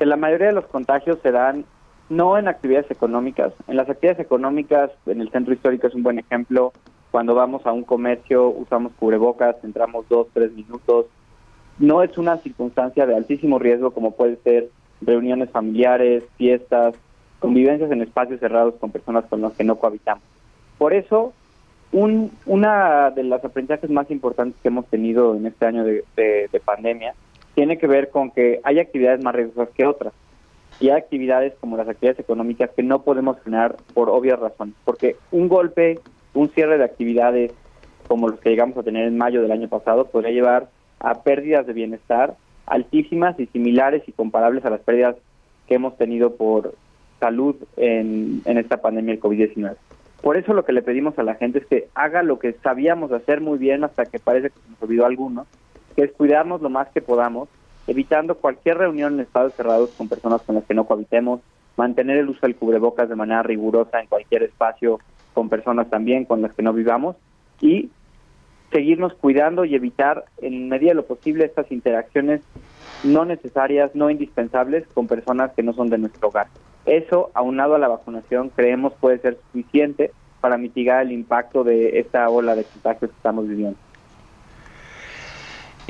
que 0.00 0.06
la 0.06 0.16
mayoría 0.16 0.46
de 0.46 0.54
los 0.54 0.64
contagios 0.64 1.18
se 1.22 1.30
dan 1.30 1.66
no 2.08 2.38
en 2.38 2.48
actividades 2.48 2.90
económicas. 2.90 3.52
En 3.68 3.76
las 3.76 3.86
actividades 3.90 4.24
económicas, 4.24 4.90
en 5.04 5.20
el 5.20 5.30
centro 5.30 5.52
histórico 5.52 5.88
es 5.88 5.94
un 5.94 6.02
buen 6.02 6.18
ejemplo. 6.18 6.72
Cuando 7.10 7.34
vamos 7.34 7.66
a 7.66 7.72
un 7.72 7.84
comercio, 7.84 8.48
usamos 8.48 8.92
cubrebocas, 8.98 9.56
entramos 9.62 10.08
dos, 10.08 10.28
tres 10.32 10.52
minutos. 10.52 11.04
No 11.78 12.02
es 12.02 12.16
una 12.16 12.38
circunstancia 12.38 13.04
de 13.04 13.14
altísimo 13.14 13.58
riesgo 13.58 13.90
como 13.90 14.12
puede 14.12 14.36
ser 14.36 14.70
reuniones 15.02 15.50
familiares, 15.50 16.24
fiestas, 16.38 16.94
convivencias 17.38 17.90
en 17.90 18.00
espacios 18.00 18.40
cerrados 18.40 18.76
con 18.76 18.90
personas 18.92 19.26
con 19.26 19.42
las 19.42 19.52
que 19.52 19.64
no 19.64 19.76
cohabitamos. 19.76 20.24
Por 20.78 20.94
eso, 20.94 21.34
un, 21.92 22.30
una 22.46 23.10
de 23.10 23.24
las 23.24 23.44
aprendizajes 23.44 23.90
más 23.90 24.10
importantes 24.10 24.58
que 24.62 24.68
hemos 24.68 24.86
tenido 24.86 25.34
en 25.36 25.44
este 25.44 25.66
año 25.66 25.84
de, 25.84 26.02
pandemia 26.64 27.14
tiene 27.60 27.76
que 27.76 27.86
ver 27.86 28.08
con 28.08 28.30
que 28.30 28.58
hay 28.64 28.78
actividades 28.78 29.22
más 29.22 29.34
riesgosas 29.34 29.68
que 29.74 29.84
otras. 29.84 30.14
Y 30.80 30.88
hay 30.88 30.96
actividades 30.96 31.52
como 31.60 31.76
las 31.76 31.86
actividades 31.86 32.18
económicas 32.18 32.70
que 32.74 32.82
no 32.82 33.02
podemos 33.02 33.38
frenar 33.40 33.76
por 33.92 34.08
obvias 34.08 34.40
razones. 34.40 34.74
Porque 34.82 35.16
un 35.30 35.46
golpe, 35.46 35.98
un 36.32 36.48
cierre 36.52 36.78
de 36.78 36.84
actividades 36.84 37.52
como 38.08 38.30
los 38.30 38.40
que 38.40 38.48
llegamos 38.48 38.78
a 38.78 38.82
tener 38.82 39.06
en 39.06 39.18
mayo 39.18 39.42
del 39.42 39.52
año 39.52 39.68
pasado 39.68 40.06
podría 40.06 40.32
llevar 40.32 40.70
a 41.00 41.22
pérdidas 41.22 41.66
de 41.66 41.74
bienestar 41.74 42.34
altísimas 42.64 43.38
y 43.38 43.44
similares 43.48 44.04
y 44.06 44.12
comparables 44.12 44.64
a 44.64 44.70
las 44.70 44.80
pérdidas 44.80 45.16
que 45.68 45.74
hemos 45.74 45.98
tenido 45.98 46.36
por 46.36 46.72
salud 47.18 47.56
en, 47.76 48.40
en 48.46 48.56
esta 48.56 48.78
pandemia 48.78 49.12
del 49.12 49.22
COVID-19. 49.22 49.76
Por 50.22 50.38
eso 50.38 50.54
lo 50.54 50.64
que 50.64 50.72
le 50.72 50.80
pedimos 50.80 51.18
a 51.18 51.24
la 51.24 51.34
gente 51.34 51.58
es 51.58 51.66
que 51.66 51.88
haga 51.94 52.22
lo 52.22 52.38
que 52.38 52.54
sabíamos 52.62 53.12
hacer 53.12 53.42
muy 53.42 53.58
bien 53.58 53.84
hasta 53.84 54.06
que 54.06 54.18
parece 54.18 54.48
que 54.48 54.60
se 54.60 54.70
nos 54.70 54.82
olvidó 54.82 55.04
alguno, 55.04 55.46
que 55.94 56.04
es 56.04 56.12
cuidarnos 56.12 56.60
lo 56.60 56.70
más 56.70 56.88
que 56.88 57.00
podamos, 57.00 57.48
evitando 57.86 58.36
cualquier 58.36 58.78
reunión 58.78 59.14
en 59.14 59.20
estados 59.20 59.54
cerrados 59.54 59.90
con 59.96 60.08
personas 60.08 60.42
con 60.42 60.54
las 60.54 60.64
que 60.64 60.74
no 60.74 60.84
cohabitemos, 60.84 61.40
mantener 61.76 62.18
el 62.18 62.28
uso 62.28 62.40
del 62.42 62.56
cubrebocas 62.56 63.08
de 63.08 63.16
manera 63.16 63.42
rigurosa 63.42 64.00
en 64.00 64.06
cualquier 64.06 64.42
espacio 64.42 64.98
con 65.32 65.48
personas 65.48 65.88
también 65.88 66.24
con 66.24 66.42
las 66.42 66.54
que 66.54 66.62
no 66.62 66.72
vivamos 66.72 67.16
y 67.60 67.90
seguirnos 68.72 69.14
cuidando 69.14 69.64
y 69.64 69.74
evitar 69.74 70.24
en 70.42 70.68
medida 70.68 70.90
de 70.90 70.96
lo 70.96 71.06
posible 71.06 71.44
estas 71.44 71.70
interacciones 71.72 72.42
no 73.02 73.24
necesarias, 73.24 73.94
no 73.94 74.10
indispensables 74.10 74.86
con 74.88 75.06
personas 75.06 75.52
que 75.54 75.62
no 75.62 75.72
son 75.72 75.88
de 75.90 75.98
nuestro 75.98 76.28
hogar. 76.28 76.48
Eso, 76.86 77.30
aunado 77.34 77.74
a 77.74 77.78
la 77.78 77.88
vacunación, 77.88 78.50
creemos 78.50 78.92
puede 78.94 79.18
ser 79.18 79.38
suficiente 79.46 80.12
para 80.40 80.56
mitigar 80.56 81.02
el 81.02 81.12
impacto 81.12 81.64
de 81.64 81.98
esta 81.98 82.28
ola 82.28 82.54
de 82.54 82.64
contagios 82.64 83.10
que 83.10 83.16
estamos 83.16 83.48
viviendo. 83.48 83.78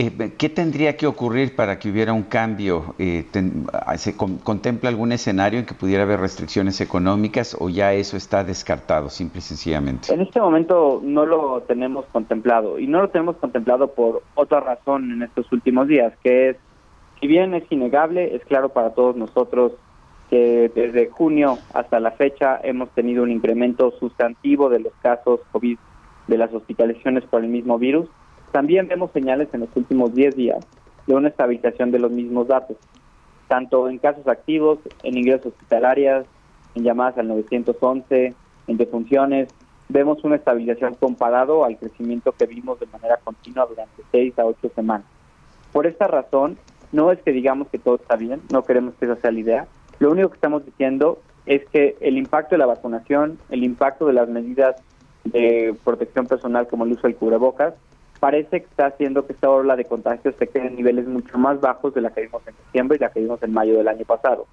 Eh, 0.01 0.33
¿Qué 0.39 0.49
tendría 0.49 0.97
que 0.97 1.07
ocurrir 1.07 1.55
para 1.55 1.79
que 1.79 1.91
hubiera 1.91 2.15
un 2.15 2.23
cambio? 2.23 2.95
Eh, 2.99 3.27
¿Se 3.97 4.17
contempla 4.17 4.89
algún 4.89 5.13
escenario 5.13 5.59
en 5.61 5.67
que 5.67 5.75
pudiera 5.75 6.05
haber 6.05 6.21
restricciones 6.21 6.81
económicas 6.81 7.55
o 7.61 7.69
ya 7.69 7.93
eso 7.93 8.17
está 8.17 8.43
descartado, 8.43 9.11
simple 9.11 9.41
y 9.41 9.43
sencillamente? 9.43 10.11
En 10.11 10.23
este 10.23 10.41
momento 10.41 11.03
no 11.05 11.27
lo 11.27 11.61
tenemos 11.69 12.07
contemplado 12.07 12.79
y 12.79 12.87
no 12.87 13.03
lo 13.03 13.09
tenemos 13.11 13.37
contemplado 13.37 13.89
por 13.89 14.23
otra 14.37 14.61
razón 14.61 15.13
en 15.13 15.23
estos 15.23 15.53
últimos 15.53 15.87
días, 15.87 16.15
que 16.25 16.49
es, 16.49 16.57
si 17.21 17.27
bien 17.27 17.53
es 17.53 17.65
innegable, 17.69 18.35
es 18.35 18.43
claro 18.47 18.71
para 18.71 18.95
todos 18.95 19.17
nosotros 19.17 19.73
que 20.31 20.73
desde 20.75 21.11
junio 21.11 21.59
hasta 21.75 22.01
la 22.01 22.13
fecha 22.13 22.59
hemos 22.63 22.89
tenido 22.93 23.23
un 23.23 23.31
incremento 23.31 23.93
sustantivo 24.01 24.71
de 24.71 24.81
los 24.81 24.95
casos 25.03 25.41
COVID 25.53 25.77
de 26.27 26.39
las 26.39 26.55
hospitalizaciones 26.55 27.25
por 27.25 27.45
el 27.45 27.51
mismo 27.51 27.79
virus. 27.79 28.09
También 28.53 28.89
vemos 28.89 29.11
señales 29.13 29.49
en 29.53 29.61
los 29.61 29.69
últimos 29.75 30.15
10 30.15 30.37
días 30.37 30.67
de 31.07 31.15
una 31.15 31.29
estabilización 31.29 31.91
de 31.91 31.99
los 31.99 32.11
mismos 32.11 32.49
datos, 32.49 32.77
tanto 33.49 33.89
en 33.89 33.99
casos 33.99 34.27
activos, 34.27 34.79
en 35.03 35.19
ingresos 35.19 35.47
hospitalarias, 35.47 36.27
en 36.75 36.85
llamadas 36.85 37.19
al 37.19 37.29
911, 37.29 38.35
en 38.67 38.77
defunciones. 38.77 39.49
Vemos 39.89 40.23
una 40.25 40.37
estabilización 40.37 40.95
comparado 40.95 41.65
al 41.65 41.77
crecimiento 41.79 42.33
que 42.33 42.47
vimos 42.47 42.79
de 42.81 42.87
manera 42.87 43.19
continua 43.23 43.67
durante 43.67 44.03
6 44.13 44.39
a 44.39 44.47
8 44.47 44.71
semanas. 44.75 45.07
Por 45.73 45.87
esta 45.87 46.07
razón, 46.07 46.59
no 46.93 47.13
es 47.13 47.21
que 47.23 47.33
digamos 47.33 47.69
que 47.69 47.79
todo 47.79 47.97
está 47.97 48.17
bien, 48.17 48.41
no 48.53 48.65
queremos 48.65 48.95
que 48.95 49.07
esa 49.07 49.17
sea 49.17 49.31
la 49.31 49.41
idea, 49.41 49.67
lo 50.01 50.11
único 50.11 50.31
que 50.31 50.37
estamos 50.37 50.65
diciendo 50.65 51.21
es 51.47 51.65
que 51.69 51.97
el 52.01 52.17
impacto 52.17 52.55
de 52.55 52.59
la 52.59 52.67
vacunación, 52.67 53.39
el 53.51 53.65
impacto 53.65 54.07
de 54.07 54.13
las 54.13 54.29
medidas 54.29 54.77
de 55.25 55.75
protección 55.85 56.27
personal 56.27 56.67
como 56.69 56.85
el 56.85 56.93
uso 56.93 57.03
del 57.03 57.17
cubrebocas, 57.17 57.75
parece 58.21 58.61
que 58.61 58.67
está 58.67 58.87
haciendo 58.87 59.27
que 59.27 59.33
esta 59.33 59.51
ola 59.51 59.77
de 59.77 59.87
contagios 59.87 60.35
se 60.39 60.47
quede 60.47 60.69
en 60.69 60.77
niveles 60.77 61.07
mucho 61.07 61.39
más 61.39 61.61
bajos 61.61 61.95
de 61.95 62.03
la 62.03 62.11
que 62.11 62.23
vimos 62.23 62.43
en 62.47 62.55
septiembre 62.55 62.97
y 62.97 63.01
la 63.01 63.11
que 63.11 63.21
vimos 63.21 63.43
en 63.43 63.53
mayo 63.53 63.77
del 63.77 63.89
año 63.89 64.05
pasado. 64.05 64.47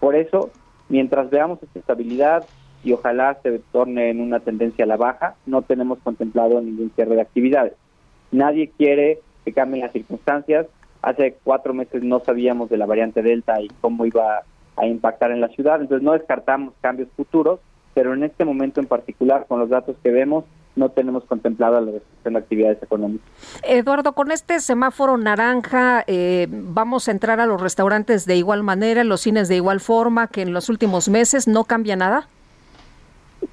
Por 0.00 0.16
eso, 0.16 0.50
mientras 0.88 1.28
veamos 1.28 1.62
esta 1.62 1.78
estabilidad 1.78 2.44
y 2.82 2.92
ojalá 2.92 3.38
se 3.42 3.58
torne 3.72 4.08
en 4.08 4.20
una 4.20 4.40
tendencia 4.40 4.84
a 4.84 4.88
la 4.88 4.96
baja, 4.96 5.34
no 5.44 5.60
tenemos 5.60 5.98
contemplado 5.98 6.60
ningún 6.62 6.90
cierre 6.96 7.14
de 7.14 7.20
actividades. 7.20 7.74
Nadie 8.32 8.70
quiere 8.70 9.20
que 9.44 9.52
cambien 9.52 9.84
las 9.84 9.92
circunstancias. 9.92 10.66
Hace 11.02 11.36
cuatro 11.44 11.74
meses 11.74 12.02
no 12.02 12.20
sabíamos 12.20 12.70
de 12.70 12.78
la 12.78 12.86
variante 12.86 13.22
Delta 13.22 13.60
y 13.60 13.68
cómo 13.82 14.06
iba 14.06 14.44
a 14.76 14.86
impactar 14.86 15.30
en 15.30 15.42
la 15.42 15.48
ciudad. 15.48 15.80
Entonces 15.80 16.02
no 16.02 16.12
descartamos 16.12 16.72
cambios 16.80 17.08
futuros, 17.16 17.60
pero 17.92 18.14
en 18.14 18.22
este 18.22 18.46
momento 18.46 18.80
en 18.80 18.86
particular, 18.86 19.44
con 19.46 19.60
los 19.60 19.68
datos 19.68 19.96
que 20.02 20.10
vemos, 20.10 20.44
no 20.80 20.88
tenemos 20.88 21.24
contemplada 21.24 21.80
la 21.80 21.92
restricción 21.92 22.34
de 22.34 22.40
actividades 22.40 22.82
económicas. 22.82 23.28
Eduardo, 23.62 24.14
con 24.14 24.32
este 24.32 24.58
semáforo 24.60 25.18
naranja, 25.18 26.02
eh, 26.06 26.48
¿vamos 26.50 27.06
a 27.06 27.12
entrar 27.12 27.38
a 27.38 27.46
los 27.46 27.60
restaurantes 27.60 28.24
de 28.26 28.36
igual 28.36 28.62
manera, 28.62 29.04
los 29.04 29.20
cines 29.20 29.48
de 29.48 29.56
igual 29.56 29.80
forma 29.80 30.26
que 30.26 30.42
en 30.42 30.52
los 30.52 30.68
últimos 30.70 31.08
meses? 31.08 31.46
¿No 31.46 31.64
cambia 31.64 31.96
nada? 31.96 32.26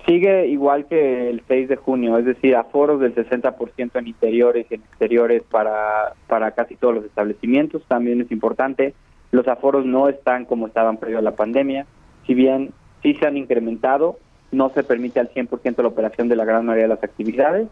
Sigue 0.06 0.48
igual 0.48 0.86
que 0.88 1.30
el 1.30 1.44
6 1.48 1.70
de 1.70 1.76
junio, 1.76 2.18
es 2.18 2.26
decir, 2.26 2.56
aforos 2.56 3.02
del 3.02 3.14
60% 3.14 3.99
en 3.99 4.08
interiores 4.08 4.66
y 4.70 4.76
en 4.76 4.82
exteriores 4.82 5.44
para, 5.44 6.14
para 6.28 6.52
casi 6.52 6.76
todos 6.76 6.95
los 6.95 7.06
establecimientos, 7.06 7.84
también 7.88 8.22
es 8.22 8.32
importante. 8.32 8.94
Los 9.32 9.48
aforos 9.49 9.86
no 9.86 10.08
están 10.08 10.45
como 10.45 10.68
estaban 10.68 10.98
previo 10.98 11.20
a 11.20 11.22
la 11.22 11.36
pandemia. 11.36 11.86
Si 12.26 12.34
bien 12.34 12.72
sí 13.04 13.16
se 13.16 13.28
han 13.28 13.36
incrementado, 13.36 14.18
no 14.52 14.72
se 14.74 14.84
permite 14.84 15.19
al 15.19 15.30
100% 15.34 15.82
la 15.82 15.88
operación 15.88 16.30
de 16.30 16.36
la 16.36 16.45
gran 16.45 16.65
mayoría 16.65 16.84
de 16.84 16.95
las 16.95 17.03
actividades. 17.03 17.68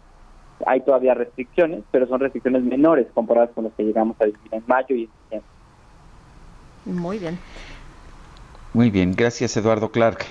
Hay 0.65 0.81
todavía 0.81 1.13
restricciones, 1.13 1.83
pero 1.91 2.07
son 2.07 2.19
restricciones 2.19 2.63
menores 2.63 3.07
comparadas 3.13 3.49
con 3.53 3.65
las 3.65 3.73
que 3.73 3.83
llegamos 3.83 4.15
a 4.21 4.25
vivir 4.25 4.39
en 4.51 4.63
mayo 4.67 4.95
y 4.95 5.03
en 5.03 5.09
diciembre. 5.23 5.49
Muy 6.85 7.19
bien. 7.19 7.37
Muy 8.73 8.89
bien, 8.89 9.13
gracias 9.15 9.55
Eduardo 9.57 9.89
Clark. 9.89 10.25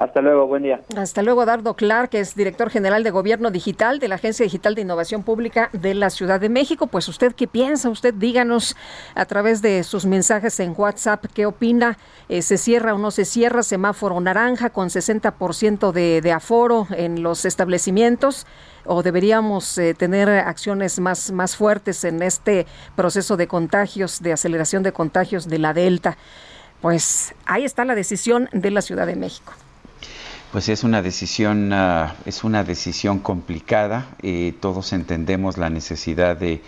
Hasta 0.00 0.22
luego, 0.22 0.46
buen 0.46 0.62
día. 0.62 0.80
Hasta 0.96 1.20
luego, 1.22 1.44
Dardo 1.44 1.74
Clark, 1.74 2.08
que 2.08 2.20
es 2.20 2.34
director 2.34 2.70
general 2.70 3.04
de 3.04 3.10
Gobierno 3.10 3.50
Digital 3.50 3.98
de 3.98 4.08
la 4.08 4.14
Agencia 4.14 4.44
Digital 4.44 4.74
de 4.74 4.80
Innovación 4.80 5.22
Pública 5.22 5.68
de 5.74 5.92
la 5.92 6.08
Ciudad 6.08 6.40
de 6.40 6.48
México. 6.48 6.86
Pues 6.86 7.06
usted 7.06 7.34
qué 7.34 7.46
piensa, 7.46 7.90
usted 7.90 8.14
díganos 8.14 8.76
a 9.14 9.26
través 9.26 9.60
de 9.60 9.84
sus 9.84 10.06
mensajes 10.06 10.58
en 10.58 10.72
WhatsApp 10.74 11.26
qué 11.34 11.44
opina, 11.44 11.98
eh, 12.30 12.40
se 12.40 12.56
cierra 12.56 12.94
o 12.94 12.98
no 12.98 13.10
se 13.10 13.26
cierra 13.26 13.62
semáforo 13.62 14.18
naranja 14.22 14.70
con 14.70 14.88
60% 14.88 15.92
de, 15.92 16.22
de 16.22 16.32
aforo 16.32 16.86
en 16.92 17.22
los 17.22 17.44
establecimientos 17.44 18.46
o 18.86 19.02
deberíamos 19.02 19.76
eh, 19.76 19.92
tener 19.92 20.30
acciones 20.30 20.98
más, 20.98 21.30
más 21.30 21.56
fuertes 21.56 22.04
en 22.04 22.22
este 22.22 22.66
proceso 22.96 23.36
de 23.36 23.46
contagios, 23.46 24.22
de 24.22 24.32
aceleración 24.32 24.82
de 24.82 24.92
contagios 24.92 25.46
de 25.46 25.58
la 25.58 25.74
Delta. 25.74 26.16
Pues 26.80 27.34
ahí 27.44 27.66
está 27.66 27.84
la 27.84 27.94
decisión 27.94 28.48
de 28.52 28.70
la 28.70 28.80
Ciudad 28.80 29.06
de 29.06 29.16
México. 29.16 29.52
Pues 30.52 30.68
es 30.68 30.82
una 30.82 31.00
decisión, 31.00 31.72
ah, 31.72 32.16
es 32.26 32.42
una 32.42 32.64
decisión 32.64 33.20
complicada. 33.20 34.08
Eh, 34.20 34.52
todos 34.60 34.92
entendemos 34.92 35.58
la 35.58 35.70
necesidad 35.70 36.36
de, 36.36 36.60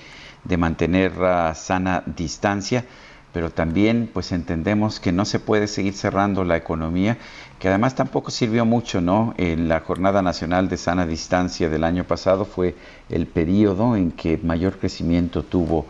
mantener 0.57 1.13
uh, 1.19 1.53
sana 1.57 2.05
distancia, 2.07 2.85
pero 3.33 3.51
también 3.51 4.09
pues 4.13 4.31
entendemos 4.31 5.01
que 5.01 5.11
no 5.11 5.25
se 5.25 5.41
puede 5.41 5.67
seguir 5.67 5.95
cerrando 5.95 6.45
la 6.45 6.57
economía, 6.57 7.19
que 7.59 7.69
además 7.69 7.97
tampoco 7.97 8.31
sirvió 8.31 8.65
mucho, 8.65 9.01
¿no? 9.01 9.35
En 9.37 9.69
la 9.69 9.81
Jornada 9.81 10.23
Nacional 10.23 10.69
de 10.69 10.77
Sana 10.77 11.05
Distancia 11.05 11.69
del 11.69 11.83
año 11.83 12.05
pasado 12.05 12.45
fue 12.45 12.77
el 13.09 13.27
periodo 13.27 13.97
en 13.97 14.13
que 14.13 14.39
mayor 14.39 14.79
crecimiento 14.79 15.43
tuvo 15.43 15.87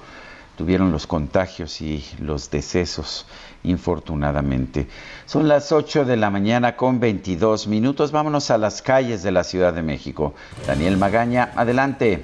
tuvieron 0.57 0.93
los 0.93 1.07
contagios 1.07 1.81
y 1.81 2.03
los 2.21 2.51
decesos, 2.51 3.27
infortunadamente. 3.65 4.87
Son 5.27 5.49
las 5.49 5.73
8 5.73 6.05
de 6.05 6.17
la 6.17 6.31
mañana 6.31 6.77
con 6.77 7.01
22 7.01 7.67
minutos. 7.69 8.13
Vámonos 8.13 8.51
a 8.51 8.59
las 8.59 8.83
calles 8.83 9.23
de 9.23 9.33
la 9.33 9.45
Ciudad 9.45 9.73
de 9.73 9.83
México. 9.83 10.35
Daniel 10.67 10.97
Magaña, 10.97 11.53
adelante. 11.57 12.23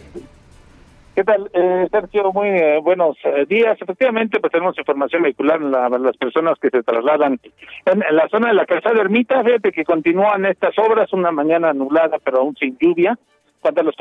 ¿Qué 1.19 1.25
tal, 1.25 1.51
eh, 1.53 1.89
Sergio? 1.91 2.33
Muy 2.33 2.47
eh, 2.47 2.79
buenos 2.81 3.17
eh, 3.25 3.45
días. 3.49 3.77
Efectivamente, 3.83 4.39
pues 4.39 4.53
tenemos 4.53 4.79
información 4.79 5.23
vehicular 5.23 5.61
en 5.61 5.73
las 5.73 6.17
personas 6.17 6.61
que 6.61 6.71
se 6.71 6.85
trasladan 6.85 7.41
en, 7.87 8.17
la 8.17 8.29
zona 8.29 8.51
de 8.51 8.55
la 8.55 8.65
calzada 8.65 9.01
Ermita. 9.01 9.43
Fíjate 9.43 9.73
que 9.73 9.85
continúan 9.85 10.47
estas 10.47 10.79
obras, 10.79 11.13
una 11.13 11.33
mañana 11.33 11.73
nublada, 11.73 12.19
pero 12.23 12.39
aún 12.39 12.55
sin 12.55 12.79
lluvia. 12.79 13.19
Cuanto 13.61 13.81
a 13.81 13.85
las 13.85 13.97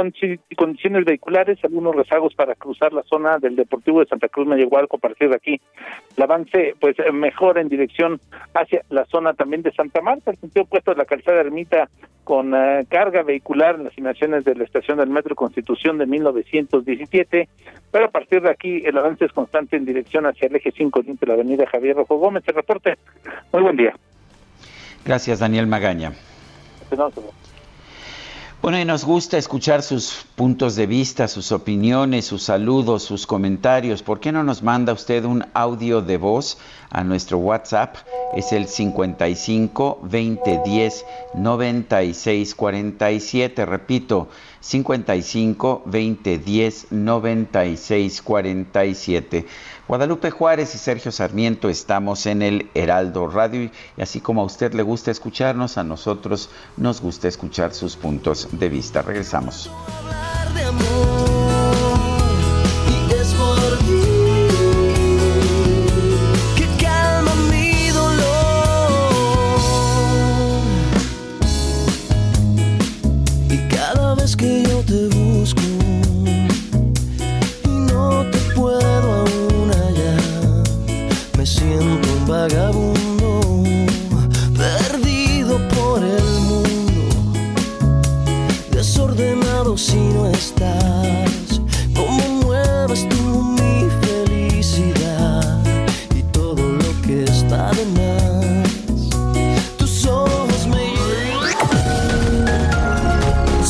condiciones 0.56 1.06
vehiculares, 1.06 1.58
algunos 1.64 1.96
rezagos 1.96 2.34
para 2.36 2.56
cruzar 2.56 2.94
la 2.94 3.04
zona 3.04 3.38
del 3.40 3.56
Deportivo 3.56 4.00
de 4.00 4.06
Santa 4.06 4.28
Cruz 4.28 4.48
Mellehualco 4.48 4.98
a 4.98 5.00
partir 5.00 5.30
de 5.30 5.36
aquí. 5.36 5.62
El 6.16 6.24
avance, 6.24 6.76
pues, 6.80 6.96
mejor 7.12 7.58
en 7.58 7.70
dirección 7.70 8.20
hacia 8.54 8.82
la 8.90 9.06
zona 9.06 9.34
también 9.34 9.64
de 9.64 9.72
Santa 9.72 10.02
Marta, 10.02 10.32
el 10.32 10.38
sentido 10.38 10.64
opuesto 10.64 10.92
de 10.92 10.98
la 10.98 11.06
calzada 11.06 11.42
Ermita 11.42 11.90
con 12.28 12.54
eh, 12.54 12.86
carga 12.90 13.24
vehicular 13.24 13.76
en 13.76 13.86
las 13.86 13.98
inmediaciones 13.98 14.44
de 14.44 14.54
la 14.54 14.66
estación 14.66 14.98
del 14.98 15.10
Metro 15.10 15.34
Constitución 15.34 15.98
de 15.98 16.06
1917, 16.08 17.48
pero 17.90 18.06
a 18.06 18.10
partir 18.10 18.42
de 18.42 18.50
aquí 18.50 18.84
el 18.86 18.98
avance 18.98 19.24
es 19.24 19.32
constante 19.32 19.78
en 19.78 19.86
dirección 19.86 20.26
hacia 20.26 20.48
el 20.48 20.56
eje 20.58 20.74
5 20.76 21.04
de 21.04 21.26
la 21.26 21.36
avenida 21.36 21.66
Javier 21.68 21.96
Rojo 21.96 22.18
Gómez. 22.18 22.44
El 22.46 22.56
reporte, 22.56 22.96
muy 23.54 23.62
buen 23.64 23.78
día. 23.78 23.96
Gracias, 25.06 25.40
Daniel 25.40 25.68
Magaña. 25.68 26.12
Bueno, 28.60 28.80
y 28.80 28.86
nos 28.86 29.06
gusta 29.06 29.38
escuchar 29.38 29.84
sus 29.84 30.26
puntos 30.36 30.76
de 30.76 30.88
vista, 30.88 31.28
sus 31.28 31.52
opiniones, 31.52 32.26
sus 32.26 32.42
saludos, 32.42 33.04
sus 33.04 33.28
comentarios. 33.28 34.02
¿Por 34.02 34.20
qué 34.20 34.32
no 34.32 34.44
nos 34.44 34.64
manda 34.64 34.94
usted 34.94 35.26
un 35.26 35.46
audio 35.54 36.02
de 36.02 36.18
voz 36.18 36.58
a 36.90 37.04
nuestro 37.04 37.38
WhatsApp? 37.38 37.98
Es 38.34 38.52
el 38.54 38.68
55 38.68 40.00
20 40.02 40.62
10 40.66 41.06
96 41.36 42.56
47. 42.56 43.66
Repito, 43.68 44.28
55 44.60 45.84
20 45.86 46.38
10 46.40 46.88
96 46.92 48.22
47. 48.24 49.46
Guadalupe 49.88 50.32
Juárez 50.32 50.76
y 50.76 50.78
Sergio 50.78 51.14
Sarmiento 51.14 51.70
estamos 51.70 52.26
en 52.26 52.42
el 52.42 52.70
Heraldo 52.74 53.28
Radio 53.28 53.72
y 53.96 54.02
así 54.02 54.20
como 54.20 54.42
a 54.42 54.46
usted 54.46 54.74
le 54.74 54.84
gusta 54.84 55.12
escucharnos, 55.12 55.78
a 55.78 55.84
nosotros 55.84 56.50
nos 56.76 57.00
gusta 57.00 57.30
escuchar 57.30 57.74
sus 57.74 57.96
puntos 57.96 58.50
de 58.52 58.68
vista. 58.68 59.02
Regresamos. 59.02 59.72
vagabundo, 82.38 83.64
perdido 84.56 85.58
por 85.70 86.04
el 86.04 86.30
mundo, 86.50 87.34
desordenado 88.72 89.76
si 89.76 89.98
no 89.98 90.28
estás. 90.28 91.27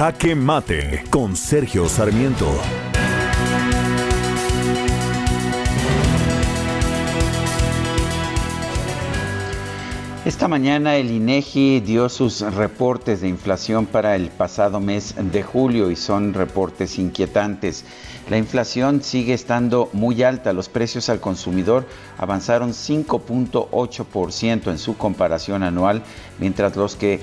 Jaque 0.00 0.34
Mate 0.34 1.04
con 1.10 1.36
Sergio 1.36 1.86
Sarmiento. 1.86 2.50
Esta 10.24 10.48
mañana 10.48 10.96
el 10.96 11.10
INEGI 11.10 11.80
dio 11.80 12.08
sus 12.08 12.40
reportes 12.40 13.20
de 13.20 13.28
inflación 13.28 13.84
para 13.84 14.16
el 14.16 14.28
pasado 14.28 14.80
mes 14.80 15.16
de 15.18 15.42
julio 15.42 15.90
y 15.90 15.96
son 15.96 16.32
reportes 16.32 16.98
inquietantes. 16.98 17.84
La 18.30 18.38
inflación 18.38 19.02
sigue 19.02 19.34
estando 19.34 19.90
muy 19.92 20.22
alta. 20.22 20.52
Los 20.52 20.68
precios 20.68 21.08
al 21.08 21.18
consumidor 21.18 21.84
avanzaron 22.16 22.70
5.8% 22.70 24.70
en 24.70 24.78
su 24.78 24.96
comparación 24.96 25.64
anual, 25.64 26.04
mientras 26.38 26.76
los, 26.76 26.94
que 26.94 27.20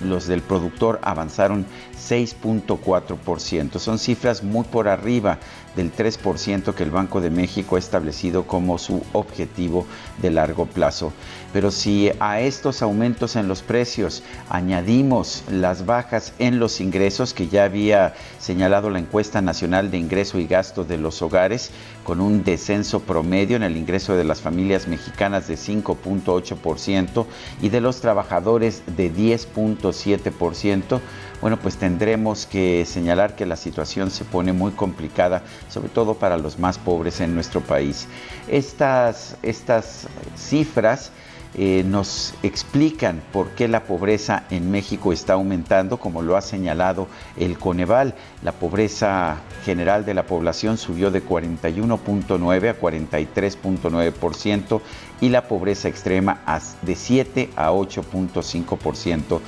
los 0.00 0.26
del 0.26 0.42
productor 0.42 0.98
avanzaron 1.02 1.64
6.4%. 2.08 3.78
Son 3.78 3.98
cifras 3.98 4.42
muy 4.42 4.64
por 4.64 4.88
arriba 4.88 5.38
del 5.76 5.94
3% 5.94 6.74
que 6.74 6.82
el 6.82 6.90
Banco 6.90 7.20
de 7.20 7.30
México 7.30 7.76
ha 7.76 7.78
establecido 7.78 8.46
como 8.46 8.78
su 8.78 9.02
objetivo 9.12 9.86
de 10.20 10.30
largo 10.30 10.66
plazo. 10.66 11.12
Pero 11.52 11.70
si 11.70 12.10
a 12.18 12.40
estos 12.40 12.82
aumentos 12.82 13.36
en 13.36 13.48
los 13.48 13.62
precios 13.62 14.22
añadimos 14.50 15.44
las 15.50 15.86
bajas 15.86 16.32
en 16.38 16.58
los 16.58 16.80
ingresos 16.80 17.32
que 17.32 17.48
ya 17.48 17.64
había 17.64 18.14
señalado 18.38 18.90
la 18.90 18.98
encuesta 18.98 19.40
nacional 19.40 19.90
de 19.90 19.98
ingreso 19.98 20.38
y 20.38 20.46
gasto 20.46 20.84
de 20.84 20.98
los 20.98 21.22
hogares, 21.22 21.70
con 22.04 22.20
un 22.20 22.42
descenso 22.42 23.00
promedio 23.00 23.56
en 23.56 23.62
el 23.62 23.76
ingreso 23.76 24.16
de 24.16 24.24
las 24.24 24.40
familias 24.40 24.88
mexicanas 24.88 25.46
de 25.46 25.54
5.8% 25.54 27.26
y 27.62 27.68
de 27.68 27.80
los 27.80 28.00
trabajadores 28.00 28.82
de 28.96 29.12
10.7%, 29.12 31.00
bueno, 31.40 31.56
pues 31.58 31.76
tendremos 31.76 32.46
que 32.46 32.84
señalar 32.84 33.36
que 33.36 33.46
la 33.46 33.56
situación 33.56 34.10
se 34.10 34.24
pone 34.24 34.52
muy 34.52 34.72
complicada, 34.72 35.42
sobre 35.68 35.88
todo 35.88 36.14
para 36.14 36.36
los 36.36 36.58
más 36.58 36.78
pobres 36.78 37.20
en 37.20 37.34
nuestro 37.34 37.60
país. 37.60 38.08
Estas, 38.48 39.36
estas 39.42 40.08
cifras 40.36 41.12
eh, 41.54 41.82
nos 41.86 42.34
explican 42.42 43.22
por 43.32 43.48
qué 43.50 43.68
la 43.68 43.84
pobreza 43.84 44.42
en 44.50 44.70
México 44.70 45.14
está 45.14 45.32
aumentando, 45.32 45.96
como 45.96 46.20
lo 46.22 46.36
ha 46.36 46.42
señalado 46.42 47.08
el 47.36 47.58
Coneval. 47.58 48.14
La 48.42 48.52
pobreza 48.52 49.38
general 49.64 50.04
de 50.04 50.12
la 50.14 50.26
población 50.26 50.76
subió 50.76 51.10
de 51.10 51.24
41.9 51.24 52.68
a 52.68 52.78
43.9%, 52.78 54.82
y 55.20 55.30
la 55.30 55.48
pobreza 55.48 55.88
extrema 55.88 56.40
de 56.82 56.94
7 56.94 57.50
a 57.56 57.72
8.5% 57.72 59.40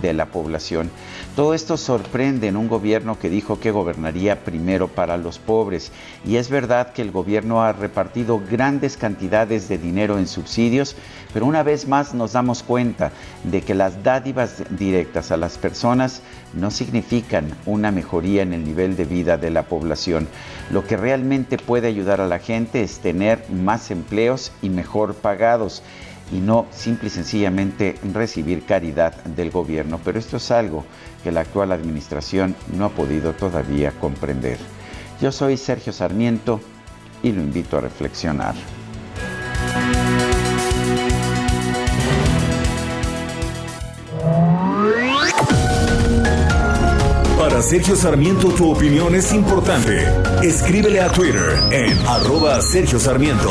de 0.00 0.12
la 0.12 0.26
población. 0.26 0.90
Todo 1.38 1.54
esto 1.54 1.76
sorprende 1.76 2.48
en 2.48 2.56
un 2.56 2.66
gobierno 2.66 3.16
que 3.16 3.30
dijo 3.30 3.60
que 3.60 3.70
gobernaría 3.70 4.42
primero 4.42 4.88
para 4.88 5.16
los 5.16 5.38
pobres 5.38 5.92
y 6.26 6.34
es 6.34 6.50
verdad 6.50 6.92
que 6.92 7.00
el 7.00 7.12
gobierno 7.12 7.62
ha 7.62 7.72
repartido 7.72 8.42
grandes 8.50 8.96
cantidades 8.96 9.68
de 9.68 9.78
dinero 9.78 10.18
en 10.18 10.26
subsidios, 10.26 10.96
pero 11.32 11.46
una 11.46 11.62
vez 11.62 11.86
más 11.86 12.12
nos 12.12 12.32
damos 12.32 12.64
cuenta 12.64 13.12
de 13.44 13.60
que 13.60 13.76
las 13.76 14.02
dádivas 14.02 14.64
directas 14.70 15.30
a 15.30 15.36
las 15.36 15.58
personas 15.58 16.22
no 16.54 16.72
significan 16.72 17.54
una 17.66 17.92
mejoría 17.92 18.42
en 18.42 18.52
el 18.52 18.64
nivel 18.64 18.96
de 18.96 19.04
vida 19.04 19.36
de 19.36 19.50
la 19.50 19.62
población. 19.62 20.26
Lo 20.72 20.88
que 20.88 20.96
realmente 20.96 21.56
puede 21.56 21.86
ayudar 21.86 22.20
a 22.20 22.26
la 22.26 22.40
gente 22.40 22.82
es 22.82 22.98
tener 22.98 23.48
más 23.48 23.92
empleos 23.92 24.50
y 24.60 24.70
mejor 24.70 25.14
pagados 25.14 25.84
y 26.32 26.40
no 26.40 26.66
simple 26.72 27.08
y 27.08 27.10
sencillamente 27.10 27.96
recibir 28.12 28.64
caridad 28.64 29.14
del 29.24 29.50
gobierno. 29.50 30.00
Pero 30.04 30.18
esto 30.18 30.36
es 30.36 30.50
algo 30.50 30.84
que 31.22 31.32
la 31.32 31.40
actual 31.40 31.72
administración 31.72 32.54
no 32.74 32.86
ha 32.86 32.88
podido 32.90 33.32
todavía 33.32 33.92
comprender. 33.92 34.58
Yo 35.20 35.32
soy 35.32 35.56
Sergio 35.56 35.92
Sarmiento 35.92 36.60
y 37.22 37.32
lo 37.32 37.40
invito 37.40 37.78
a 37.78 37.80
reflexionar. 37.80 38.54
Para 47.38 47.62
Sergio 47.62 47.96
Sarmiento 47.96 48.48
tu 48.50 48.70
opinión 48.70 49.14
es 49.14 49.32
importante. 49.32 50.06
Escríbele 50.42 51.00
a 51.00 51.10
Twitter 51.10 51.58
en 51.72 51.98
arroba 52.06 52.60
Sergio 52.60 52.98
Sarmiento. 52.98 53.50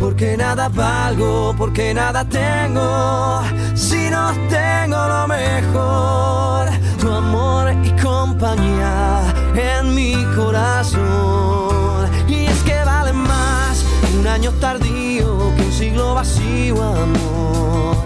Porque 0.00 0.36
nada 0.36 0.68
valgo, 0.68 1.54
porque 1.56 1.94
nada 1.94 2.24
tengo, 2.24 3.42
si 3.74 4.10
no 4.10 4.32
tengo 4.48 4.96
lo 5.08 5.26
mejor, 5.26 6.68
tu 7.00 7.10
amor 7.10 7.72
y 7.82 7.90
compañía 8.02 9.22
en 9.54 9.94
mi 9.94 10.24
corazón. 10.36 12.10
Y 12.28 12.46
es 12.46 12.62
que 12.62 12.84
vale 12.84 13.12
más 13.12 13.84
un 14.18 14.26
año 14.26 14.52
tardío 14.60 15.54
que 15.56 15.62
un 15.62 15.72
siglo 15.72 16.14
vacío, 16.14 16.82
amor. 16.82 17.96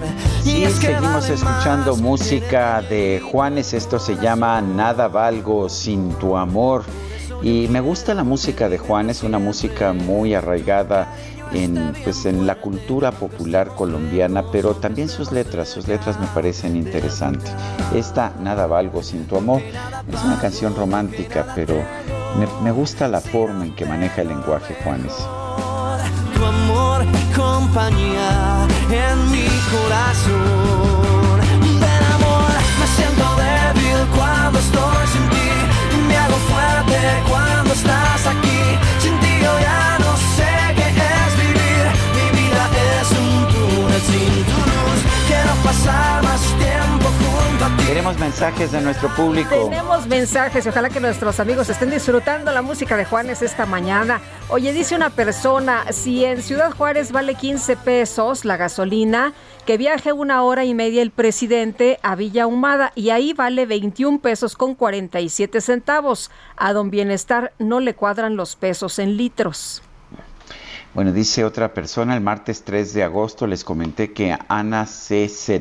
Que 0.45 0.69
seguimos 0.69 1.29
escuchando 1.29 1.97
música 1.97 2.83
de 2.83 3.21
Juanes, 3.21 3.73
esto 3.73 3.99
se 3.99 4.17
llama 4.17 4.61
Nada 4.61 5.09
valgo 5.09 5.69
sin 5.69 6.13
tu 6.15 6.37
amor. 6.37 6.85
Y 7.43 7.67
me 7.69 7.81
gusta 7.81 8.15
la 8.15 8.25
música 8.25 8.69
de 8.69 8.77
Juanes, 8.77 9.23
una 9.23 9.39
música 9.39 9.93
muy 9.93 10.35
arraigada 10.35 11.15
en, 11.53 11.93
pues, 12.05 12.27
en 12.27 12.47
la 12.47 12.57
cultura 12.57 13.13
popular 13.13 13.69
colombiana, 13.77 14.45
pero 14.53 14.75
también 14.75 15.09
sus 15.09 15.33
letras, 15.33 15.69
sus 15.69 15.89
letras 15.89 16.19
me 16.19 16.27
parecen 16.29 16.77
interesantes. 16.77 17.53
Esta, 17.95 18.33
Nada 18.41 18.67
Valgo 18.67 19.03
sin 19.03 19.27
tu 19.27 19.37
amor, 19.37 19.61
es 19.61 20.25
una 20.25 20.39
canción 20.41 20.75
romántica, 20.75 21.47
pero 21.55 21.75
me, 22.39 22.47
me 22.63 22.71
gusta 22.71 23.09
la 23.09 23.21
forma 23.21 23.65
en 23.65 23.75
que 23.75 23.85
maneja 23.85 24.23
el 24.23 24.29
lenguaje 24.29 24.77
Juanes. 24.85 25.15
Tu 26.35 26.45
amor 26.45 27.05
compañía 27.37 28.67
en 28.91 29.31
mi 29.31 29.47
corazón. 29.73 31.41
Ven 31.81 32.05
amor, 32.15 32.51
me 32.81 32.87
siento 32.97 33.25
débil 33.37 34.07
cuando 34.17 34.59
estoy 34.59 35.07
sin 35.13 35.29
ti, 35.31 35.49
me 36.09 36.17
hago 36.17 36.37
fuerte 36.51 36.99
cuando 37.29 37.73
estás 37.73 38.27
aquí. 38.27 38.61
Sin 39.01 39.19
ti 39.21 39.33
yo 39.43 39.61
ya 39.61 40.00
Queremos 48.11 48.29
mensajes 48.29 48.73
de 48.73 48.81
nuestro 48.81 49.09
público. 49.15 49.69
Tenemos 49.71 50.09
mensajes 50.09 50.67
y 50.67 50.69
ojalá 50.69 50.91
que 50.91 50.99
nuestros 50.99 51.39
amigos 51.39 51.69
estén 51.69 51.91
disfrutando 51.91 52.51
la 52.51 52.61
música 52.61 52.97
de 52.97 53.05
Juanes 53.05 53.41
esta 53.41 53.67
mañana. 53.67 54.21
Oye, 54.49 54.73
dice 54.73 54.97
una 54.97 55.11
persona, 55.11 55.85
si 55.93 56.25
en 56.25 56.43
Ciudad 56.43 56.73
Juárez 56.73 57.13
vale 57.13 57.37
15 57.37 57.77
pesos 57.77 58.45
la 58.45 58.57
gasolina, 58.57 59.33
que 59.65 59.77
viaje 59.77 60.13
una 60.13 60.43
hora 60.43 60.65
y 60.65 60.75
media 60.75 61.03
el 61.03 61.13
presidente 61.13 62.01
a 62.03 62.17
Villa 62.17 62.49
Humada 62.49 62.91
y 62.97 63.11
ahí 63.11 63.33
vale 63.33 63.65
21 63.65 64.19
pesos 64.19 64.57
con 64.57 64.75
47 64.75 65.61
centavos. 65.61 66.33
A 66.57 66.73
don 66.73 66.91
Bienestar 66.91 67.53
no 67.61 67.79
le 67.79 67.95
cuadran 67.95 68.35
los 68.35 68.57
pesos 68.57 68.99
en 68.99 69.17
litros. 69.17 69.83
Bueno, 70.95 71.13
dice 71.13 71.45
otra 71.45 71.73
persona, 71.73 72.17
el 72.17 72.21
martes 72.21 72.65
3 72.65 72.93
de 72.93 73.05
agosto 73.05 73.47
les 73.47 73.63
comenté 73.63 74.13
que 74.13 74.37
Ana 74.49 74.87
CZ 74.87 75.61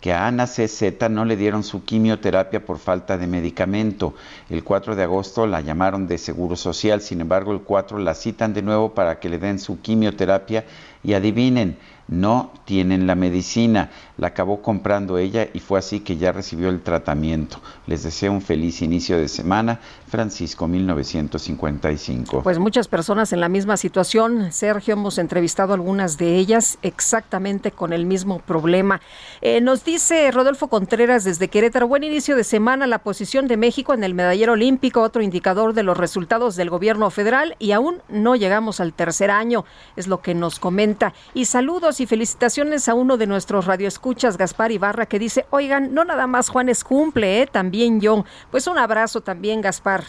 que 0.00 0.12
a 0.12 0.26
Ana 0.26 0.46
CZ 0.46 1.10
no 1.10 1.24
le 1.24 1.36
dieron 1.36 1.62
su 1.62 1.84
quimioterapia 1.84 2.64
por 2.64 2.78
falta 2.78 3.18
de 3.18 3.26
medicamento. 3.26 4.14
El 4.48 4.64
4 4.64 4.96
de 4.96 5.02
agosto 5.02 5.46
la 5.46 5.60
llamaron 5.60 6.06
de 6.06 6.18
Seguro 6.18 6.56
Social, 6.56 7.02
sin 7.02 7.20
embargo 7.20 7.52
el 7.52 7.60
4 7.60 7.98
la 7.98 8.14
citan 8.14 8.54
de 8.54 8.62
nuevo 8.62 8.94
para 8.94 9.20
que 9.20 9.28
le 9.28 9.38
den 9.38 9.58
su 9.58 9.80
quimioterapia 9.80 10.64
y 11.02 11.14
adivinen, 11.14 11.78
no 12.08 12.52
tienen 12.64 13.06
la 13.06 13.14
medicina. 13.14 13.90
La 14.18 14.28
acabó 14.28 14.62
comprando 14.62 15.16
ella 15.16 15.48
y 15.52 15.60
fue 15.60 15.78
así 15.78 16.00
que 16.00 16.16
ya 16.16 16.32
recibió 16.32 16.68
el 16.68 16.82
tratamiento. 16.82 17.60
Les 17.86 18.02
deseo 18.02 18.32
un 18.32 18.42
feliz 18.42 18.82
inicio 18.82 19.16
de 19.16 19.28
semana. 19.28 19.80
Francisco 20.10 20.66
1955. 20.66 22.42
Pues 22.42 22.58
muchas 22.58 22.88
personas 22.88 23.32
en 23.32 23.40
la 23.40 23.48
misma 23.48 23.76
situación. 23.76 24.52
Sergio, 24.52 24.94
hemos 24.94 25.18
entrevistado 25.18 25.72
algunas 25.72 26.18
de 26.18 26.36
ellas 26.36 26.78
exactamente 26.82 27.70
con 27.70 27.92
el 27.92 28.06
mismo 28.06 28.40
problema. 28.40 29.00
Eh, 29.40 29.60
nos 29.60 29.84
dice 29.84 30.30
Rodolfo 30.32 30.68
Contreras 30.68 31.22
desde 31.24 31.48
Querétaro, 31.48 31.86
buen 31.86 32.02
inicio 32.02 32.34
de 32.34 32.44
semana, 32.44 32.88
la 32.88 32.98
posición 32.98 33.46
de 33.46 33.56
México 33.56 33.94
en 33.94 34.02
el 34.02 34.14
medallero 34.14 34.54
olímpico, 34.54 35.00
otro 35.00 35.22
indicador 35.22 35.74
de 35.74 35.84
los 35.84 35.96
resultados 35.96 36.56
del 36.56 36.70
gobierno 36.70 37.10
federal 37.10 37.54
y 37.60 37.72
aún 37.72 38.02
no 38.08 38.34
llegamos 38.34 38.80
al 38.80 38.92
tercer 38.92 39.30
año, 39.30 39.64
es 39.94 40.08
lo 40.08 40.20
que 40.20 40.34
nos 40.34 40.58
comenta. 40.58 41.14
Y 41.34 41.44
saludos 41.44 42.00
y 42.00 42.06
felicitaciones 42.06 42.88
a 42.88 42.94
uno 42.94 43.16
de 43.16 43.28
nuestros 43.28 43.66
radioescuchas, 43.66 44.36
Gaspar 44.36 44.72
Ibarra, 44.72 45.06
que 45.06 45.20
dice, 45.20 45.46
oigan, 45.50 45.94
no 45.94 46.04
nada 46.04 46.26
más 46.26 46.48
Juanes 46.48 46.82
cumple, 46.82 47.42
¿eh? 47.42 47.46
también 47.46 48.00
yo. 48.00 48.24
Pues 48.50 48.66
un 48.66 48.78
abrazo 48.78 49.20
también, 49.20 49.60
Gaspar. 49.60 49.99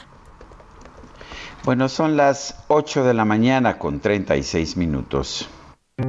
Bueno, 1.64 1.90
son 1.90 2.18
las 2.18 2.56
8 2.70 3.04
de 3.04 3.14
la 3.14 3.24
mañana 3.24 3.78
con 3.78 4.00
36 4.00 4.78
minutos. 4.78 5.48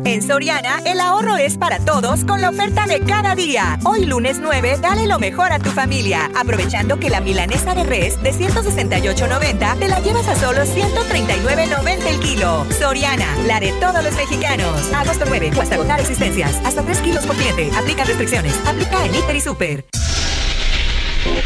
En 0.05 0.23
Soriana, 0.23 0.79
el 0.87 1.01
ahorro 1.01 1.37
es 1.37 1.59
para 1.59 1.79
todos 1.79 2.25
con 2.25 2.41
la 2.41 2.49
oferta 2.49 2.87
de 2.87 3.01
cada 3.01 3.35
día. 3.35 3.79
Hoy 3.85 4.07
lunes 4.07 4.39
9, 4.41 4.79
dale 4.81 5.07
lo 5.07 5.19
mejor 5.19 5.53
a 5.53 5.59
tu 5.59 5.69
familia, 5.71 6.31
aprovechando 6.35 6.99
que 6.99 7.11
la 7.11 7.21
milanesa 7.21 7.75
de 7.75 7.85
res 7.85 8.23
de 8.23 8.33
168.90 8.33 9.79
te 9.79 9.89
la 9.89 10.01
llevas 10.01 10.27
a 10.29 10.37
solo 10.37 10.63
139.90 10.63 12.07
el 12.07 12.21
kilo. 12.21 12.65
Soriana, 12.71 13.27
la 13.47 13.61
de 13.61 13.73
todos 13.73 14.03
los 14.03 14.15
mexicanos. 14.17 14.91
Agosto 14.95 15.27
9, 15.29 15.51
o 15.55 15.61
hasta 15.61 15.75
agotar 15.75 16.01
existencias. 16.01 16.59
Hasta 16.65 16.83
3 16.83 16.99
kilos 17.01 17.27
por 17.27 17.37
cliente. 17.37 17.71
Aplica 17.77 18.05
restricciones. 18.05 18.59
Aplica 18.67 19.05
en 19.05 19.15
Hiper 19.15 19.37
y 19.37 19.41
Super. 19.41 19.85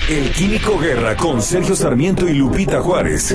El 0.09 0.31
Químico 0.31 0.79
Guerra 0.79 1.17
con 1.17 1.43
Sergio 1.43 1.75
Sarmiento 1.75 2.29
y 2.29 2.35
Lupita 2.35 2.81
Juárez. 2.81 3.35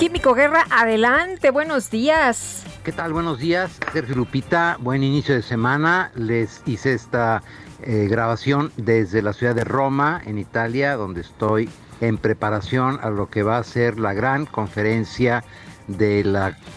Químico 0.00 0.32
Guerra, 0.32 0.64
adelante, 0.70 1.50
buenos 1.50 1.90
días. 1.90 2.64
¿Qué 2.84 2.90
tal? 2.90 3.12
Buenos 3.12 3.38
días, 3.38 3.78
Sergio 3.92 4.16
Lupita. 4.16 4.78
Buen 4.80 5.02
inicio 5.02 5.34
de 5.34 5.42
semana. 5.42 6.10
Les 6.14 6.62
hice 6.64 6.94
esta 6.94 7.42
eh, 7.82 8.06
grabación 8.08 8.72
desde 8.78 9.20
la 9.20 9.34
ciudad 9.34 9.54
de 9.54 9.64
Roma, 9.64 10.22
en 10.24 10.38
Italia, 10.38 10.96
donde 10.96 11.20
estoy 11.20 11.68
en 12.00 12.16
preparación 12.16 12.98
a 13.02 13.10
lo 13.10 13.28
que 13.28 13.42
va 13.42 13.58
a 13.58 13.62
ser 13.62 14.00
la 14.00 14.14
gran 14.14 14.46
conferencia 14.46 15.44
de, 15.86 16.24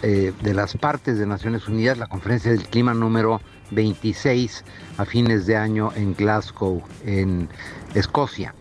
eh, 0.01 0.33
de 0.41 0.53
las 0.53 0.75
partes 0.75 1.17
de 1.17 1.25
Naciones 1.25 1.69
Unidas, 1.69 1.97
la 1.97 2.07
conferencia 2.07 2.51
del 2.51 2.63
clima 2.63 2.93
número 2.93 3.39
26 3.71 4.65
a 4.97 5.05
fines 5.05 5.45
de 5.45 5.55
año 5.55 5.93
en 5.95 6.13
Glasgow, 6.13 6.83
en 7.05 7.47
Escocia. 7.95 8.53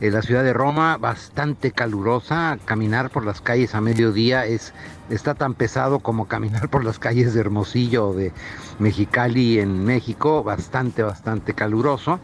Eh, 0.00 0.10
la 0.12 0.22
ciudad 0.22 0.44
de 0.44 0.52
Roma, 0.52 0.96
bastante 0.96 1.72
calurosa, 1.72 2.58
caminar 2.64 3.10
por 3.10 3.24
las 3.24 3.40
calles 3.40 3.74
a 3.74 3.80
mediodía 3.80 4.46
es, 4.46 4.72
está 5.10 5.34
tan 5.34 5.54
pesado 5.54 5.98
como 5.98 6.28
caminar 6.28 6.68
por 6.68 6.84
las 6.84 7.00
calles 7.00 7.34
de 7.34 7.40
Hermosillo 7.40 8.08
o 8.10 8.14
de 8.14 8.32
Mexicali 8.78 9.58
en 9.58 9.84
México, 9.84 10.44
bastante, 10.44 11.02
bastante 11.02 11.52
caluroso. 11.52 12.20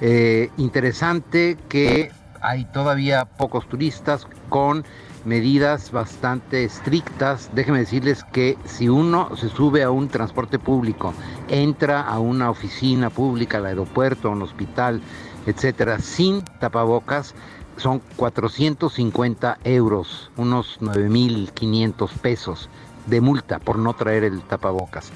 Eh, 0.00 0.50
interesante 0.56 1.58
que 1.68 2.10
hay 2.40 2.64
todavía 2.64 3.26
pocos 3.26 3.68
turistas 3.68 4.26
con 4.48 4.84
medidas 5.26 5.92
bastante 5.92 6.64
estrictas. 6.64 7.50
Déjenme 7.54 7.80
decirles 7.80 8.24
que 8.24 8.56
si 8.64 8.88
uno 8.88 9.36
se 9.36 9.50
sube 9.50 9.82
a 9.82 9.90
un 9.90 10.08
transporte 10.08 10.58
público, 10.58 11.12
entra 11.48 12.00
a 12.00 12.18
una 12.18 12.48
oficina 12.50 13.10
pública, 13.10 13.58
al 13.58 13.66
aeropuerto, 13.66 14.28
a 14.28 14.32
un 14.32 14.40
hospital, 14.40 15.02
etcétera, 15.46 15.98
sin 15.98 16.42
tapabocas, 16.60 17.34
son 17.76 18.00
450 18.16 19.58
euros, 19.64 20.30
unos 20.36 20.78
9.500 20.80 22.10
pesos 22.18 22.68
de 23.06 23.20
multa 23.20 23.58
por 23.58 23.78
no 23.78 23.94
traer 23.94 24.24
el 24.24 24.42
tapabocas. 24.42 25.10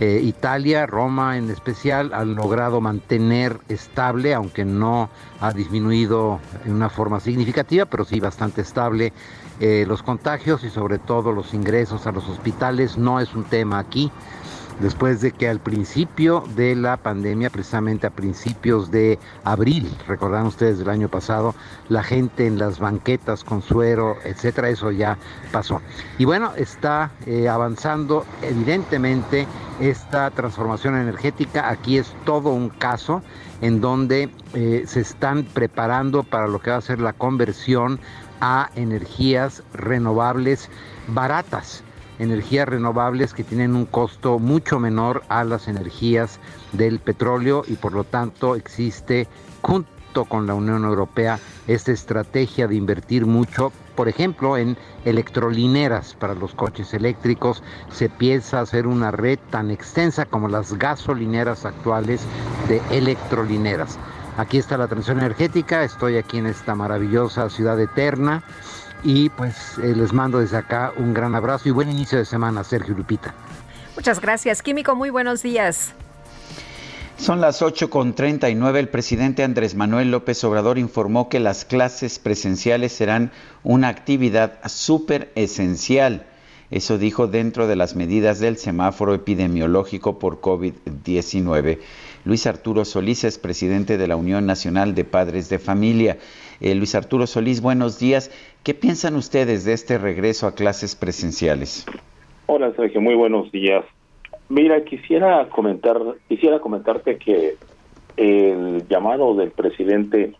Eh, 0.00 0.20
Italia, 0.24 0.86
Roma 0.86 1.36
en 1.36 1.50
especial, 1.50 2.12
han 2.12 2.34
logrado 2.34 2.80
mantener 2.80 3.60
estable, 3.68 4.34
aunque 4.34 4.64
no 4.64 5.08
ha 5.40 5.52
disminuido 5.52 6.40
en 6.64 6.72
una 6.72 6.88
forma 6.88 7.20
significativa, 7.20 7.84
pero 7.86 8.04
sí 8.04 8.18
bastante 8.18 8.62
estable 8.62 9.12
eh, 9.60 9.84
los 9.86 10.02
contagios 10.02 10.64
y 10.64 10.70
sobre 10.70 10.98
todo 10.98 11.30
los 11.30 11.54
ingresos 11.54 12.06
a 12.06 12.12
los 12.12 12.28
hospitales. 12.28 12.98
No 12.98 13.20
es 13.20 13.32
un 13.34 13.44
tema 13.44 13.78
aquí 13.78 14.10
después 14.82 15.20
de 15.20 15.30
que 15.30 15.48
al 15.48 15.60
principio 15.60 16.42
de 16.56 16.74
la 16.74 16.96
pandemia, 16.96 17.50
precisamente 17.50 18.06
a 18.06 18.10
principios 18.10 18.90
de 18.90 19.18
abril, 19.44 19.88
recordarán 20.08 20.46
ustedes 20.46 20.78
del 20.78 20.90
año 20.90 21.08
pasado, 21.08 21.54
la 21.88 22.02
gente 22.02 22.46
en 22.46 22.58
las 22.58 22.80
banquetas 22.80 23.44
con 23.44 23.62
suero, 23.62 24.16
etcétera, 24.24 24.68
eso 24.68 24.90
ya 24.90 25.16
pasó. 25.52 25.80
Y 26.18 26.24
bueno, 26.24 26.52
está 26.56 27.12
eh, 27.26 27.48
avanzando 27.48 28.26
evidentemente 28.42 29.46
esta 29.80 30.30
transformación 30.30 30.96
energética. 30.96 31.70
Aquí 31.70 31.98
es 31.98 32.12
todo 32.24 32.50
un 32.50 32.68
caso 32.68 33.22
en 33.60 33.80
donde 33.80 34.30
eh, 34.54 34.82
se 34.86 35.00
están 35.00 35.44
preparando 35.44 36.24
para 36.24 36.48
lo 36.48 36.60
que 36.60 36.70
va 36.70 36.76
a 36.76 36.80
ser 36.80 37.00
la 37.00 37.12
conversión 37.12 38.00
a 38.40 38.70
energías 38.74 39.62
renovables 39.72 40.68
baratas 41.06 41.84
energías 42.22 42.68
renovables 42.68 43.34
que 43.34 43.44
tienen 43.44 43.74
un 43.74 43.84
costo 43.84 44.38
mucho 44.38 44.78
menor 44.78 45.22
a 45.28 45.44
las 45.44 45.68
energías 45.68 46.38
del 46.72 47.00
petróleo 47.00 47.64
y 47.66 47.74
por 47.74 47.92
lo 47.92 48.04
tanto 48.04 48.54
existe 48.54 49.26
junto 49.60 50.24
con 50.28 50.46
la 50.46 50.54
Unión 50.54 50.84
Europea 50.84 51.38
esta 51.66 51.90
estrategia 51.90 52.68
de 52.68 52.76
invertir 52.76 53.26
mucho, 53.26 53.72
por 53.96 54.08
ejemplo, 54.08 54.56
en 54.56 54.76
electrolineras 55.04 56.14
para 56.14 56.34
los 56.34 56.54
coches 56.54 56.94
eléctricos. 56.94 57.62
Se 57.90 58.08
piensa 58.08 58.60
hacer 58.60 58.86
una 58.86 59.10
red 59.10 59.38
tan 59.50 59.70
extensa 59.70 60.24
como 60.24 60.48
las 60.48 60.74
gasolineras 60.74 61.64
actuales 61.64 62.22
de 62.68 62.80
electrolineras. 62.90 63.98
Aquí 64.36 64.58
está 64.58 64.78
la 64.78 64.88
transición 64.88 65.18
energética, 65.18 65.82
estoy 65.82 66.16
aquí 66.16 66.38
en 66.38 66.46
esta 66.46 66.74
maravillosa 66.74 67.50
ciudad 67.50 67.78
eterna 67.80 68.42
y 69.04 69.28
pues 69.30 69.78
eh, 69.82 69.94
les 69.96 70.12
mando 70.12 70.38
desde 70.38 70.56
acá 70.56 70.92
un 70.96 71.12
gran 71.14 71.34
abrazo 71.34 71.68
y 71.68 71.72
buen 71.72 71.90
inicio 71.90 72.18
de 72.18 72.24
semana, 72.24 72.64
Sergio 72.64 72.94
Lupita. 72.94 73.34
Muchas 73.96 74.20
gracias, 74.20 74.62
Químico. 74.62 74.94
Muy 74.94 75.10
buenos 75.10 75.42
días. 75.42 75.92
Son 77.18 77.40
las 77.40 77.62
8.39. 77.62 78.76
El 78.76 78.88
presidente 78.88 79.44
Andrés 79.44 79.74
Manuel 79.74 80.10
López 80.10 80.42
Obrador 80.44 80.78
informó 80.78 81.28
que 81.28 81.40
las 81.40 81.64
clases 81.64 82.18
presenciales 82.18 82.92
serán 82.92 83.30
una 83.62 83.88
actividad 83.88 84.58
súper 84.66 85.30
esencial. 85.36 86.26
Eso 86.72 86.96
dijo 86.96 87.26
dentro 87.26 87.66
de 87.66 87.76
las 87.76 87.94
medidas 87.94 88.40
del 88.40 88.56
semáforo 88.56 89.14
epidemiológico 89.14 90.18
por 90.18 90.40
COVID-19. 90.40 91.78
Luis 92.24 92.46
Arturo 92.46 92.84
Solís 92.84 93.24
es 93.24 93.38
presidente 93.38 93.98
de 93.98 94.08
la 94.08 94.16
Unión 94.16 94.46
Nacional 94.46 94.94
de 94.94 95.04
Padres 95.04 95.48
de 95.48 95.58
Familia. 95.58 96.18
Eh, 96.64 96.76
Luis 96.76 96.94
Arturo 96.94 97.26
Solís, 97.26 97.60
buenos 97.60 97.98
días. 97.98 98.30
¿Qué 98.62 98.72
piensan 98.72 99.16
ustedes 99.16 99.64
de 99.64 99.72
este 99.72 99.98
regreso 99.98 100.46
a 100.46 100.54
clases 100.54 100.94
presenciales? 100.94 101.84
Hola 102.46 102.72
Sergio, 102.76 103.00
muy 103.00 103.16
buenos 103.16 103.50
días. 103.50 103.84
Mira, 104.48 104.84
quisiera 104.84 105.48
comentar, 105.48 106.00
quisiera 106.28 106.60
comentarte 106.60 107.18
que 107.18 107.56
el 108.16 108.86
llamado 108.86 109.34
del 109.34 109.50
presidente 109.50 110.34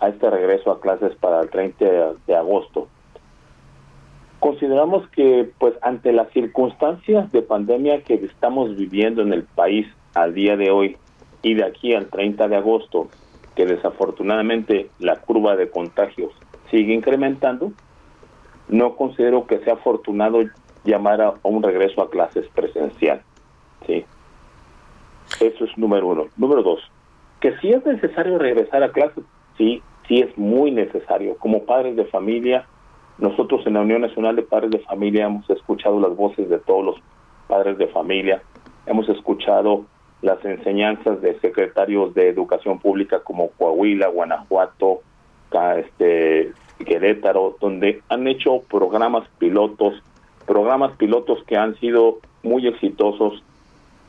a 0.00 0.10
este 0.10 0.28
regreso 0.28 0.70
a 0.70 0.82
clases 0.82 1.16
para 1.16 1.40
el 1.40 1.48
30 1.48 2.12
de 2.26 2.36
agosto, 2.36 2.88
consideramos 4.40 5.08
que 5.12 5.48
pues 5.56 5.72
ante 5.80 6.12
las 6.12 6.30
circunstancias 6.32 7.32
de 7.32 7.40
pandemia 7.40 8.02
que 8.02 8.16
estamos 8.16 8.76
viviendo 8.76 9.22
en 9.22 9.32
el 9.32 9.44
país 9.44 9.86
al 10.12 10.34
día 10.34 10.58
de 10.58 10.70
hoy 10.70 10.98
y 11.40 11.54
de 11.54 11.64
aquí 11.64 11.94
al 11.94 12.08
30 12.08 12.48
de 12.48 12.56
agosto, 12.56 13.08
que 13.54 13.66
desafortunadamente 13.66 14.90
la 14.98 15.16
curva 15.16 15.56
de 15.56 15.70
contagios 15.70 16.32
sigue 16.70 16.92
incrementando, 16.92 17.72
no 18.68 18.96
considero 18.96 19.46
que 19.46 19.58
sea 19.60 19.74
afortunado 19.74 20.42
llamar 20.84 21.20
a, 21.20 21.34
un 21.42 21.62
regreso 21.62 22.02
a 22.02 22.10
clases 22.10 22.46
presencial. 22.54 23.22
¿sí? 23.86 24.04
Eso 25.40 25.64
es 25.64 25.78
número 25.78 26.08
uno. 26.08 26.26
Número 26.36 26.62
dos, 26.62 26.80
que 27.40 27.56
si 27.58 27.70
es 27.70 27.84
necesario 27.84 28.38
regresar 28.38 28.82
a 28.82 28.92
clases, 28.92 29.24
sí, 29.56 29.82
sí 30.08 30.20
es 30.20 30.36
muy 30.36 30.70
necesario. 30.70 31.36
Como 31.36 31.64
padres 31.64 31.96
de 31.96 32.06
familia, 32.06 32.66
nosotros 33.18 33.66
en 33.66 33.74
la 33.74 33.80
Unión 33.80 34.02
Nacional 34.02 34.36
de 34.36 34.42
Padres 34.42 34.70
de 34.70 34.78
Familia 34.80 35.26
hemos 35.26 35.48
escuchado 35.48 36.00
las 36.00 36.16
voces 36.16 36.48
de 36.48 36.58
todos 36.58 36.84
los 36.84 36.96
padres 37.46 37.78
de 37.78 37.86
familia, 37.88 38.42
hemos 38.86 39.08
escuchado 39.08 39.84
las 40.24 40.42
enseñanzas 40.42 41.20
de 41.20 41.38
secretarios 41.40 42.14
de 42.14 42.30
educación 42.30 42.78
pública 42.78 43.20
como 43.20 43.50
Coahuila, 43.50 44.08
Guanajuato, 44.08 45.02
este, 45.76 46.52
Querétaro, 46.84 47.56
donde 47.60 48.00
han 48.08 48.26
hecho 48.26 48.62
programas 48.70 49.28
pilotos, 49.38 50.02
programas 50.46 50.96
pilotos 50.96 51.44
que 51.44 51.58
han 51.58 51.78
sido 51.78 52.20
muy 52.42 52.66
exitosos 52.66 53.42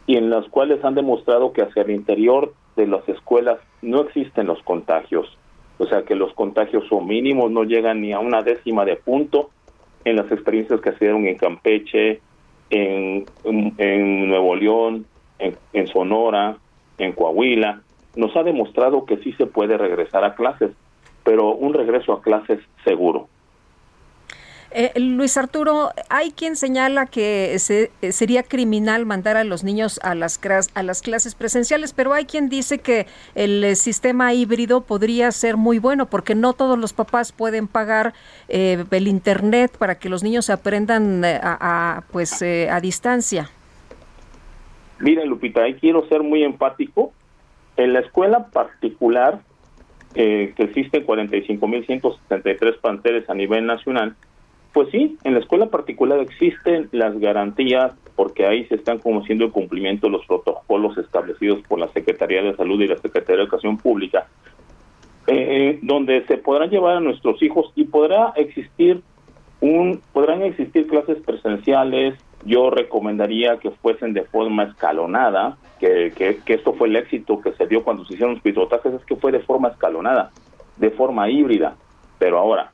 y 0.07 0.15
en 0.15 0.29
los 0.29 0.47
cuales 0.47 0.83
han 0.85 0.95
demostrado 0.95 1.51
que 1.51 1.63
hacia 1.63 1.81
el 1.81 1.91
interior 1.91 2.53
de 2.77 2.87
las 2.87 3.07
escuelas 3.09 3.59
no 3.81 4.01
existen 4.01 4.47
los 4.47 4.61
contagios. 4.63 5.37
O 5.79 5.85
sea 5.85 6.03
que 6.03 6.15
los 6.15 6.33
contagios 6.33 6.87
son 6.87 7.07
mínimos, 7.07 7.51
no 7.51 7.65
llegan 7.65 8.01
ni 8.01 8.13
a 8.13 8.19
una 8.19 8.41
décima 8.41 8.85
de 8.85 8.95
punto 8.95 9.49
en 10.05 10.15
las 10.15 10.31
experiencias 10.31 10.79
que 10.79 10.93
se 10.93 10.99
dieron 11.05 11.27
en 11.27 11.35
Campeche, 11.35 12.21
en 12.69 13.25
Nuevo 14.29 14.55
León, 14.55 15.05
en, 15.39 15.87
Sonora, 15.87 16.57
en 16.97 17.11
Coahuila, 17.11 17.81
nos 18.15 18.35
ha 18.35 18.43
demostrado 18.43 19.05
que 19.05 19.17
sí 19.17 19.33
se 19.33 19.45
puede 19.45 19.77
regresar 19.77 20.23
a 20.23 20.35
clases, 20.35 20.71
pero 21.23 21.53
un 21.53 21.73
regreso 21.73 22.13
a 22.13 22.21
clases 22.21 22.59
seguro. 22.83 23.27
Eh, 24.77 24.91
Luis 24.99 25.37
Arturo, 25.37 25.91
hay 26.09 26.31
quien 26.31 26.57
señala 26.57 27.05
que 27.05 27.57
se, 27.59 27.91
eh, 28.01 28.11
sería 28.11 28.43
criminal 28.43 29.05
mandar 29.05 29.37
a 29.37 29.45
los 29.45 29.63
niños 29.63 30.01
a 30.03 30.15
las, 30.15 30.37
a 30.73 30.83
las 30.83 31.01
clases 31.01 31.33
presenciales, 31.33 31.93
pero 31.93 32.13
hay 32.13 32.25
quien 32.25 32.49
dice 32.49 32.79
que 32.79 33.07
el 33.35 33.63
eh, 33.63 33.75
sistema 33.77 34.33
híbrido 34.33 34.81
podría 34.81 35.31
ser 35.31 35.55
muy 35.55 35.79
bueno 35.79 36.07
porque 36.07 36.35
no 36.35 36.51
todos 36.51 36.77
los 36.77 36.91
papás 36.91 37.31
pueden 37.31 37.69
pagar 37.69 38.13
el 38.49 39.07
Internet 39.07 39.77
para 39.77 39.95
que 39.97 40.09
los 40.09 40.23
niños 40.23 40.49
aprendan 40.49 41.23
a, 41.23 42.03
pues, 42.11 42.41
a 42.41 42.79
distancia. 42.81 43.49
Mira, 45.05 45.23
Lupita, 45.23 45.61
ahí 45.61 45.75
quiero 45.75 46.07
ser 46.07 46.23
muy 46.23 46.41
empático. 46.41 47.13
En 47.77 47.93
la 47.93 47.99
escuela 47.99 48.47
particular, 48.47 49.39
eh, 50.15 50.55
que 50.57 50.63
existen 50.63 51.05
45.173 51.05 52.81
planteles 52.81 53.29
a 53.29 53.35
nivel 53.35 53.67
nacional, 53.67 54.15
pues 54.73 54.89
sí, 54.89 55.15
en 55.23 55.35
la 55.35 55.41
escuela 55.41 55.67
particular 55.67 56.19
existen 56.21 56.89
las 56.91 57.19
garantías 57.19 57.91
porque 58.15 58.47
ahí 58.47 58.65
se 58.65 58.75
están 58.75 58.97
conociendo 58.97 59.45
el 59.45 59.51
cumplimiento 59.51 60.07
de 60.07 60.13
los 60.13 60.25
protocolos 60.25 60.97
establecidos 60.97 61.61
por 61.67 61.77
la 61.77 61.87
Secretaría 61.89 62.41
de 62.41 62.55
Salud 62.55 62.81
y 62.81 62.87
la 62.87 62.97
Secretaría 62.97 63.37
de 63.37 63.43
Educación 63.43 63.77
Pública, 63.77 64.25
eh, 65.27 65.77
donde 65.83 66.25
se 66.25 66.37
podrán 66.37 66.71
llevar 66.71 66.97
a 66.97 66.99
nuestros 66.99 67.43
hijos 67.43 67.71
y 67.75 67.83
podrá 67.83 68.33
existir 68.37 69.03
un, 69.61 70.01
podrán 70.13 70.41
existir 70.41 70.87
clases 70.87 71.19
presenciales, 71.23 72.15
yo 72.45 72.69
recomendaría 72.69 73.57
que 73.57 73.71
fuesen 73.71 74.13
de 74.13 74.23
forma 74.23 74.63
escalonada, 74.63 75.57
que, 75.79 76.13
que, 76.15 76.39
esto 76.53 76.73
fue 76.73 76.87
el 76.87 76.95
éxito 76.95 77.41
que 77.41 77.51
se 77.53 77.65
dio 77.67 77.83
cuando 77.83 78.05
se 78.05 78.13
hicieron 78.13 78.35
los 78.35 78.43
pilotajes, 78.43 78.93
es 78.93 79.03
que 79.05 79.15
fue 79.15 79.31
de 79.31 79.39
forma 79.39 79.69
escalonada, 79.69 80.29
de 80.77 80.91
forma 80.91 81.27
híbrida. 81.29 81.75
Pero 82.19 82.37
ahora, 82.37 82.71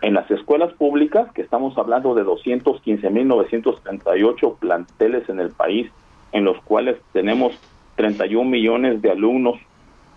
en 0.00 0.14
las 0.14 0.30
escuelas 0.30 0.72
públicas, 0.72 1.30
que 1.32 1.42
estamos 1.42 1.76
hablando 1.78 2.14
de 2.14 2.24
215.938 2.24 4.58
planteles 4.58 5.28
en 5.28 5.40
el 5.40 5.50
país, 5.50 5.90
en 6.32 6.44
los 6.44 6.58
cuales 6.62 6.96
tenemos 7.12 7.52
31 7.96 8.50
millones 8.50 9.02
de 9.02 9.10
alumnos 9.10 9.58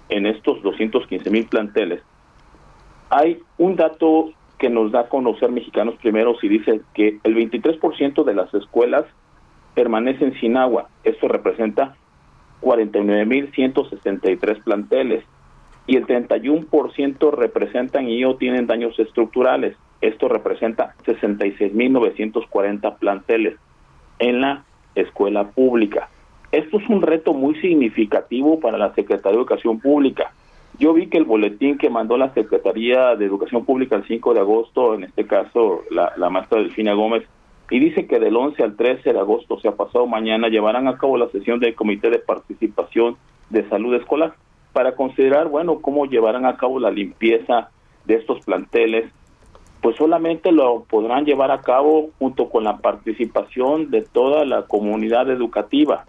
en 0.10 0.26
estos 0.26 0.62
215.000 0.64 1.50
planteles, 1.50 2.02
hay 3.10 3.40
un 3.58 3.76
dato 3.76 4.32
que 4.58 4.70
nos 4.70 4.92
da 4.92 5.02
a 5.02 5.10
conocer 5.10 5.52
Mexicanos 5.52 5.96
Primeros 5.96 6.42
y 6.44 6.48
dice 6.48 6.82
que 6.94 7.20
el 7.24 7.36
23% 7.36 8.24
de 8.24 8.34
las 8.34 8.54
escuelas 8.54 9.04
permanecen 9.74 10.40
sin 10.40 10.56
agua. 10.58 10.88
Esto 11.04 11.28
representa 11.28 11.98
49.163 12.62 14.64
planteles 14.64 15.26
y 15.88 15.98
el 15.98 16.08
31% 16.08 17.32
representan 17.32 18.10
y 18.10 18.26
o 18.26 18.38
tienen 18.38 18.66
daños 18.68 19.00
estructurales. 19.00 19.76
Esto 20.02 20.28
representa 20.28 20.96
66.940 21.06 22.98
planteles 22.98 23.56
en 24.20 24.42
la 24.42 24.66
escuela 24.96 25.52
pública. 25.52 26.10
Esto 26.52 26.80
es 26.80 26.90
un 26.90 27.02
reto 27.02 27.34
muy 27.34 27.56
significativo 27.56 28.60
para 28.60 28.78
la 28.78 28.94
Secretaría 28.94 29.32
de 29.32 29.38
Educación 29.38 29.80
Pública. 29.80 30.34
Yo 30.78 30.94
vi 30.94 31.08
que 31.08 31.18
el 31.18 31.26
boletín 31.26 31.78
que 31.78 31.90
mandó 31.90 32.18
la 32.18 32.34
Secretaría 32.34 33.16
de 33.16 33.26
Educación 33.26 33.66
Pública 33.66 33.96
el 33.96 34.06
5 34.06 34.34
de 34.34 34.40
agosto, 34.40 34.96
en 34.96 35.04
este 35.04 35.26
caso 35.26 35.82
la, 35.90 36.12
la 36.18 36.30
maestra 36.30 36.60
Delfina 36.60 36.94
Gómez, 36.94 37.24
y 37.70 37.80
dice 37.80 38.08
que 38.08 38.20
del 38.20 38.36
11 38.36 38.62
al 38.62 38.76
13 38.76 39.14
de 39.14 39.20
agosto, 39.20 39.56
o 39.56 39.60
sea, 39.60 39.72
pasado 39.72 40.06
mañana, 40.06 40.50
llevarán 40.50 40.88
a 40.88 40.98
cabo 40.98 41.18
la 41.18 41.30
sesión 41.30 41.60
del 41.60 41.76
Comité 41.76 42.10
de 42.10 42.20
Participación 42.20 43.18
de 43.50 43.68
Salud 43.70 43.96
Escolar 43.96 44.36
para 44.74 44.96
considerar, 44.96 45.48
bueno, 45.48 45.80
cómo 45.80 46.06
llevarán 46.06 46.46
a 46.46 46.58
cabo 46.58 46.80
la 46.80 46.92
limpieza 46.92 47.70
de 48.06 48.16
estos 48.16 48.44
planteles, 48.44 49.06
pues 49.82 49.96
solamente 49.96 50.52
lo 50.52 50.84
podrán 50.84 51.26
llevar 51.26 51.52
a 51.52 51.62
cabo 51.62 52.10
junto 52.20 52.50
con 52.50 52.64
la 52.64 52.78
participación 52.78 53.92
de 53.92 54.02
toda 54.02 54.46
la 54.46 54.64
comunidad 54.64 55.30
educativa. 55.30 56.06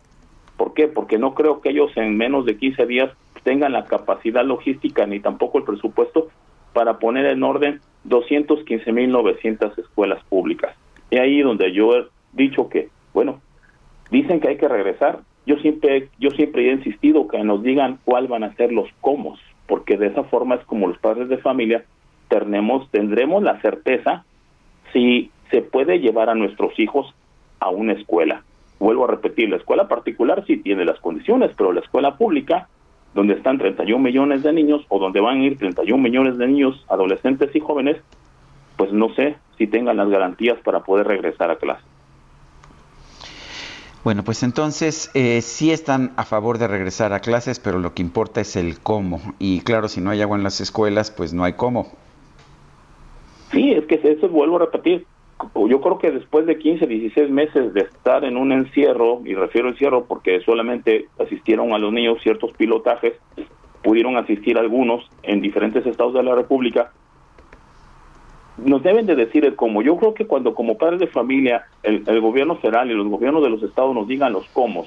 ¿Por 0.56 0.74
qué? 0.74 0.88
Porque 0.88 1.18
no 1.18 1.34
creo 1.34 1.60
que 1.60 1.70
ellos 1.70 1.92
en 1.96 2.16
menos 2.16 2.44
de 2.46 2.56
15 2.56 2.86
días 2.86 3.10
tengan 3.46 3.70
la 3.70 3.84
capacidad 3.84 4.44
logística 4.44 5.06
ni 5.06 5.20
tampoco 5.20 5.58
el 5.58 5.64
presupuesto 5.64 6.30
para 6.72 6.98
poner 6.98 7.26
en 7.26 7.44
orden 7.44 7.80
215.900 8.08 9.78
escuelas 9.78 10.20
públicas. 10.24 10.74
Y 11.12 11.18
ahí 11.18 11.42
donde 11.42 11.70
yo 11.70 11.96
he 11.96 12.06
dicho 12.32 12.68
que, 12.68 12.88
bueno, 13.14 13.40
dicen 14.10 14.40
que 14.40 14.48
hay 14.48 14.56
que 14.56 14.66
regresar. 14.66 15.20
Yo 15.46 15.58
siempre, 15.58 16.08
yo 16.18 16.30
siempre 16.30 16.68
he 16.68 16.72
insistido 16.72 17.28
que 17.28 17.38
nos 17.44 17.62
digan 17.62 18.00
cuál 18.04 18.26
van 18.26 18.42
a 18.42 18.52
ser 18.56 18.72
los 18.72 18.88
cómo, 19.00 19.38
porque 19.68 19.96
de 19.96 20.08
esa 20.08 20.24
forma 20.24 20.56
es 20.56 20.64
como 20.64 20.88
los 20.88 20.98
padres 20.98 21.28
de 21.28 21.38
familia 21.38 21.84
tenemos, 22.26 22.90
tendremos 22.90 23.44
la 23.44 23.60
certeza 23.60 24.24
si 24.92 25.30
se 25.52 25.62
puede 25.62 26.00
llevar 26.00 26.30
a 26.30 26.34
nuestros 26.34 26.76
hijos 26.80 27.14
a 27.60 27.70
una 27.70 27.92
escuela. 27.92 28.42
Vuelvo 28.80 29.04
a 29.04 29.12
repetir, 29.12 29.50
la 29.50 29.56
escuela 29.58 29.86
particular 29.86 30.42
sí 30.48 30.56
tiene 30.56 30.84
las 30.84 30.98
condiciones, 30.98 31.52
pero 31.56 31.72
la 31.72 31.80
escuela 31.80 32.16
pública, 32.16 32.68
donde 33.16 33.34
están 33.34 33.58
31 33.58 33.98
millones 33.98 34.42
de 34.42 34.52
niños 34.52 34.84
o 34.88 34.98
donde 35.00 35.20
van 35.20 35.40
a 35.40 35.44
ir 35.44 35.58
31 35.58 36.00
millones 36.00 36.36
de 36.36 36.46
niños, 36.46 36.84
adolescentes 36.88 37.50
y 37.56 37.60
jóvenes, 37.60 37.96
pues 38.76 38.92
no 38.92 39.12
sé 39.14 39.36
si 39.56 39.66
tengan 39.66 39.96
las 39.96 40.08
garantías 40.10 40.58
para 40.62 40.80
poder 40.80 41.08
regresar 41.08 41.50
a 41.50 41.56
clase. 41.56 41.82
Bueno, 44.04 44.22
pues 44.22 44.42
entonces 44.42 45.10
eh, 45.14 45.40
sí 45.40 45.72
están 45.72 46.12
a 46.16 46.24
favor 46.24 46.58
de 46.58 46.68
regresar 46.68 47.12
a 47.12 47.20
clases, 47.20 47.58
pero 47.58 47.80
lo 47.80 47.94
que 47.94 48.02
importa 48.02 48.42
es 48.42 48.54
el 48.54 48.78
cómo. 48.78 49.20
Y 49.40 49.62
claro, 49.62 49.88
si 49.88 50.00
no 50.00 50.10
hay 50.10 50.20
agua 50.20 50.36
en 50.36 50.44
las 50.44 50.60
escuelas, 50.60 51.10
pues 51.10 51.32
no 51.32 51.42
hay 51.42 51.54
cómo. 51.54 51.88
Sí, 53.50 53.72
es 53.72 53.86
que 53.86 53.94
eso 53.94 54.28
vuelvo 54.28 54.56
a 54.56 54.60
repetir. 54.60 55.06
Yo 55.68 55.80
creo 55.80 55.98
que 55.98 56.10
después 56.10 56.46
de 56.46 56.58
15, 56.58 56.86
16 56.86 57.30
meses 57.30 57.74
de 57.74 57.80
estar 57.80 58.24
en 58.24 58.36
un 58.36 58.52
encierro, 58.52 59.20
y 59.24 59.34
refiero 59.34 59.68
encierro 59.68 60.04
porque 60.04 60.40
solamente 60.40 61.08
asistieron 61.18 61.72
a 61.72 61.78
los 61.78 61.92
niños 61.92 62.22
ciertos 62.22 62.52
pilotajes, 62.52 63.14
pudieron 63.82 64.16
asistir 64.16 64.58
algunos 64.58 65.08
en 65.22 65.40
diferentes 65.40 65.84
estados 65.86 66.14
de 66.14 66.22
la 66.22 66.34
República, 66.34 66.92
nos 68.58 68.82
deben 68.82 69.06
de 69.06 69.14
decir 69.14 69.44
el 69.44 69.54
cómo. 69.54 69.82
Yo 69.82 69.96
creo 69.96 70.14
que 70.14 70.26
cuando 70.26 70.54
como 70.54 70.78
padres 70.78 71.00
de 71.00 71.06
familia 71.06 71.66
el, 71.82 72.20
gobierno 72.20 72.56
federal 72.56 72.90
y 72.90 72.94
los 72.94 73.06
gobiernos 73.06 73.42
de 73.42 73.50
los 73.50 73.62
estados 73.62 73.94
nos 73.94 74.08
digan 74.08 74.32
los 74.32 74.46
cómo 74.48 74.84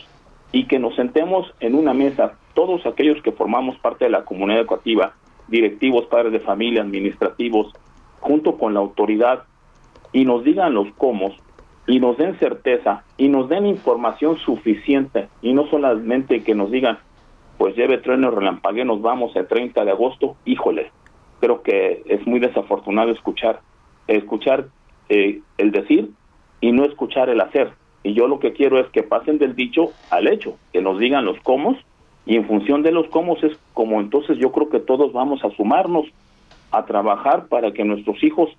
y 0.51 0.65
que 0.65 0.80
nos 0.80 0.95
sentemos 0.95 1.53
en 1.59 1.76
una 1.76 1.93
mesa 1.93 2.34
todos 2.55 2.85
aquellos 2.85 3.21
que 3.21 3.31
formamos 3.31 3.77
parte 3.77 4.05
de 4.05 4.11
la 4.11 4.26
comunidad 4.26 4.61
educativa, 4.61 5.13
directivos, 5.47 6.05
padres 6.07 6.34
de 6.34 6.39
familia, 6.39 6.81
administrativos, 6.81 7.71
junto 8.19 8.57
con 8.57 8.73
la 8.73 8.80
autoridad 8.80 9.43
y 10.11 10.26
nos 10.26 10.44
digan 10.44 10.73
los 10.73 10.88
cómo 10.98 11.31
y 11.88 11.99
nos 11.99 12.18
den 12.18 12.38
certeza 12.40 13.03
y 13.18 13.30
nos 13.30 13.49
den 13.49 13.65
información 13.65 14.38
suficiente 14.38 15.27
y 15.41 15.53
no 15.53 15.68
solamente 15.68 16.44
que 16.44 16.56
nos 16.56 16.72
digan 16.72 16.99
pues 17.60 17.76
lleve 17.76 17.98
trueno 17.98 18.31
relampague 18.31 18.86
nos 18.86 19.02
vamos 19.02 19.36
el 19.36 19.45
30 19.45 19.84
de 19.84 19.91
agosto, 19.91 20.38
híjole, 20.45 20.91
creo 21.41 21.61
que 21.61 22.03
es 22.06 22.26
muy 22.26 22.40
desafortunado 22.40 23.11
escuchar, 23.11 23.60
escuchar 24.07 24.68
eh, 25.10 25.41
el 25.57 25.72
decir 25.72 26.10
y 26.61 26.72
no 26.72 26.86
escuchar 26.86 27.30
el 27.30 27.41
hacer. 27.41 27.73
Y 28.02 28.14
yo 28.14 28.30
lo 28.30 28.40
que 28.40 28.53
quiero 28.53 28.80
es 28.80 28.88
que 28.91 29.03
pasen 29.03 29.40
del 29.40 29.57
dicho 29.57 29.91
al 30.10 30.27
hecho, 30.27 30.56
que 30.72 30.81
nos 30.81 30.99
digan 30.99 31.26
los 31.26 31.38
cómo 31.41 31.76
y 32.26 32.38
en 32.38 32.48
función 32.48 32.81
de 32.81 32.94
los 32.94 33.07
cómo 33.10 33.36
es 33.36 33.60
como 33.73 33.99
entonces 33.99 34.38
yo 34.38 34.53
creo 34.53 34.69
que 34.69 34.80
todos 34.80 35.11
vamos 35.11 35.44
a 35.44 35.49
sumarnos 35.52 36.06
a 36.72 36.86
trabajar 36.86 37.48
para 37.48 37.73
que 37.73 37.84
nuestros 37.84 38.23
hijos 38.23 38.49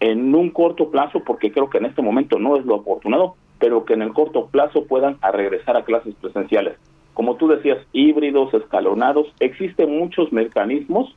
en 0.00 0.34
un 0.34 0.50
corto 0.50 0.90
plazo, 0.90 1.20
porque 1.24 1.52
creo 1.52 1.68
que 1.70 1.78
en 1.78 1.86
este 1.86 2.02
momento 2.02 2.38
no 2.38 2.56
es 2.56 2.64
lo 2.64 2.76
afortunado, 2.76 3.36
pero 3.58 3.84
que 3.84 3.92
en 3.92 4.02
el 4.02 4.12
corto 4.12 4.46
plazo 4.46 4.86
puedan 4.86 5.18
a 5.20 5.30
regresar 5.30 5.76
a 5.76 5.84
clases 5.84 6.14
presenciales. 6.14 6.76
Como 7.14 7.36
tú 7.36 7.48
decías, 7.48 7.78
híbridos, 7.92 8.52
escalonados, 8.54 9.26
existen 9.40 9.98
muchos 9.98 10.32
mecanismos 10.32 11.14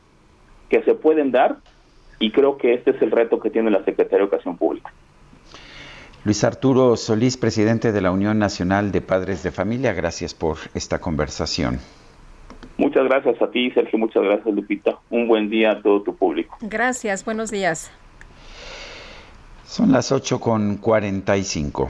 que 0.70 0.84
se 0.84 0.96
pueden 0.96 1.32
dar 1.32 1.58
y 2.20 2.32
creo 2.32 2.58
que 2.58 2.74
este 2.74 2.92
es 2.92 3.02
el 3.02 3.12
reto 3.12 3.40
que 3.40 3.50
tiene 3.50 3.72
la 3.72 3.84
Secretaría 3.86 4.18
de 4.18 4.24
Educación 4.24 4.58
Pública. 4.58 4.92
Luis 6.26 6.44
Arturo 6.44 6.96
Solís, 6.96 7.38
presidente 7.38 7.92
de 7.92 8.02
la 8.02 8.12
Unión 8.12 8.40
Nacional 8.40 8.92
de 8.92 9.02
Padres 9.02 9.44
de 9.44 9.52
Familia, 9.52 9.94
gracias 9.94 10.34
por 10.34 10.58
esta 10.74 11.00
conversación. 11.00 11.80
Muchas 12.78 13.04
gracias 13.06 13.42
a 13.42 13.52
ti, 13.52 13.72
Sergio. 13.72 14.00
Muchas 14.00 14.24
gracias, 14.24 14.54
Lupita. 14.54 14.98
Un 15.10 15.28
buen 15.28 15.50
día 15.50 15.72
a 15.72 15.82
todo 15.82 16.02
tu 16.02 16.16
público. 16.16 16.58
Gracias. 16.62 17.24
Buenos 17.26 17.52
días. 17.52 17.92
Son 19.74 19.92
las 19.92 20.12
8 20.12 20.40
con 20.40 20.78
45. 20.78 21.90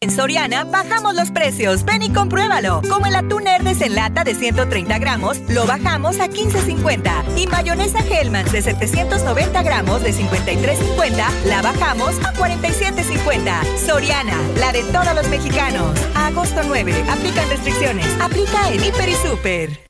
En 0.00 0.10
Soriana 0.10 0.64
bajamos 0.64 1.14
los 1.14 1.30
precios. 1.30 1.86
Ven 1.86 2.02
y 2.02 2.10
compruébalo. 2.10 2.82
Como 2.86 3.06
el 3.06 3.16
atún 3.16 3.46
Herdes 3.46 3.80
en 3.80 3.94
lata 3.94 4.24
de 4.24 4.34
130 4.34 4.98
gramos, 4.98 5.38
lo 5.48 5.64
bajamos 5.64 6.20
a 6.20 6.28
15.50. 6.28 7.38
Y 7.38 7.46
mayonesa 7.46 8.00
Hellmann's 8.00 8.52
de 8.52 8.60
790 8.60 9.62
gramos 9.62 10.02
de 10.02 10.12
53.50, 10.12 11.44
la 11.46 11.62
bajamos 11.62 12.14
a 12.26 12.34
47.50. 12.34 13.78
Soriana, 13.78 14.36
la 14.58 14.72
de 14.72 14.82
todos 14.92 15.14
los 15.14 15.26
mexicanos. 15.30 15.98
agosto 16.14 16.60
9. 16.62 16.92
Aplican 17.08 17.48
restricciones. 17.48 18.06
Aplica 18.20 18.70
en 18.70 18.84
Hiper 18.84 19.08
y 19.08 19.14
Super. 19.14 19.80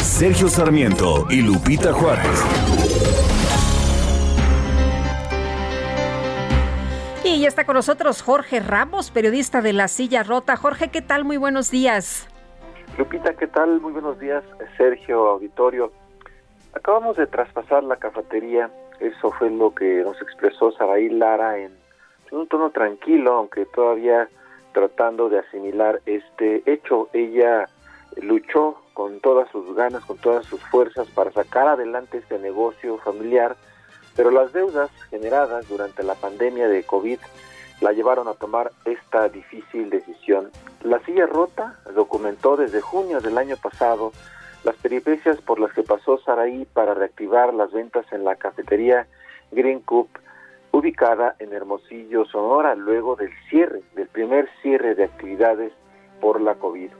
Sergio 0.00 0.48
Sarmiento 0.48 1.26
y 1.28 1.42
Lupita 1.42 1.92
Juárez. 1.92 2.38
Y 7.36 7.44
está 7.44 7.64
con 7.64 7.74
nosotros 7.74 8.22
Jorge 8.22 8.58
Ramos, 8.58 9.10
periodista 9.10 9.60
de 9.60 9.74
La 9.74 9.88
Silla 9.88 10.22
Rota. 10.22 10.56
Jorge, 10.56 10.88
¿qué 10.88 11.02
tal? 11.02 11.24
Muy 11.24 11.36
buenos 11.36 11.70
días. 11.70 12.26
Lupita, 12.96 13.34
¿qué 13.34 13.46
tal? 13.46 13.82
Muy 13.82 13.92
buenos 13.92 14.18
días, 14.18 14.42
Sergio, 14.78 15.26
auditorio. 15.26 15.92
Acabamos 16.72 17.18
de 17.18 17.26
traspasar 17.26 17.84
la 17.84 17.96
cafetería, 17.96 18.70
eso 18.98 19.30
fue 19.32 19.50
lo 19.50 19.74
que 19.74 20.02
nos 20.02 20.20
expresó 20.22 20.72
Saraí 20.72 21.10
Lara 21.10 21.58
en 21.58 21.72
un 22.32 22.48
tono 22.48 22.70
tranquilo, 22.70 23.34
aunque 23.34 23.66
todavía 23.66 24.28
tratando 24.72 25.28
de 25.28 25.40
asimilar 25.40 26.00
este 26.06 26.62
hecho. 26.64 27.10
Ella 27.12 27.68
luchó 28.22 28.80
con 28.94 29.20
todas 29.20 29.50
sus 29.50 29.76
ganas, 29.76 30.02
con 30.06 30.16
todas 30.16 30.46
sus 30.46 30.64
fuerzas 30.70 31.06
para 31.08 31.30
sacar 31.30 31.68
adelante 31.68 32.18
este 32.18 32.38
negocio 32.38 32.96
familiar 32.98 33.54
pero 34.18 34.32
las 34.32 34.52
deudas 34.52 34.90
generadas 35.10 35.68
durante 35.68 36.02
la 36.02 36.16
pandemia 36.16 36.66
de 36.66 36.82
COVID 36.82 37.20
la 37.80 37.92
llevaron 37.92 38.26
a 38.26 38.34
tomar 38.34 38.72
esta 38.84 39.28
difícil 39.28 39.90
decisión. 39.90 40.50
La 40.82 40.98
silla 41.04 41.24
rota 41.26 41.78
documentó 41.94 42.56
desde 42.56 42.80
junio 42.80 43.20
del 43.20 43.38
año 43.38 43.56
pasado 43.56 44.10
las 44.64 44.74
peripecias 44.74 45.40
por 45.40 45.60
las 45.60 45.72
que 45.72 45.84
pasó 45.84 46.18
Saraí 46.18 46.64
para 46.64 46.94
reactivar 46.94 47.54
las 47.54 47.70
ventas 47.70 48.06
en 48.10 48.24
la 48.24 48.34
cafetería 48.34 49.06
Green 49.52 49.78
Cup, 49.82 50.08
ubicada 50.72 51.36
en 51.38 51.52
Hermosillo, 51.52 52.24
Sonora, 52.24 52.74
luego 52.74 53.14
del 53.14 53.30
cierre, 53.48 53.82
del 53.94 54.08
primer 54.08 54.48
cierre 54.62 54.96
de 54.96 55.04
actividades 55.04 55.72
por 56.20 56.40
la 56.40 56.56
COVID. 56.56 56.90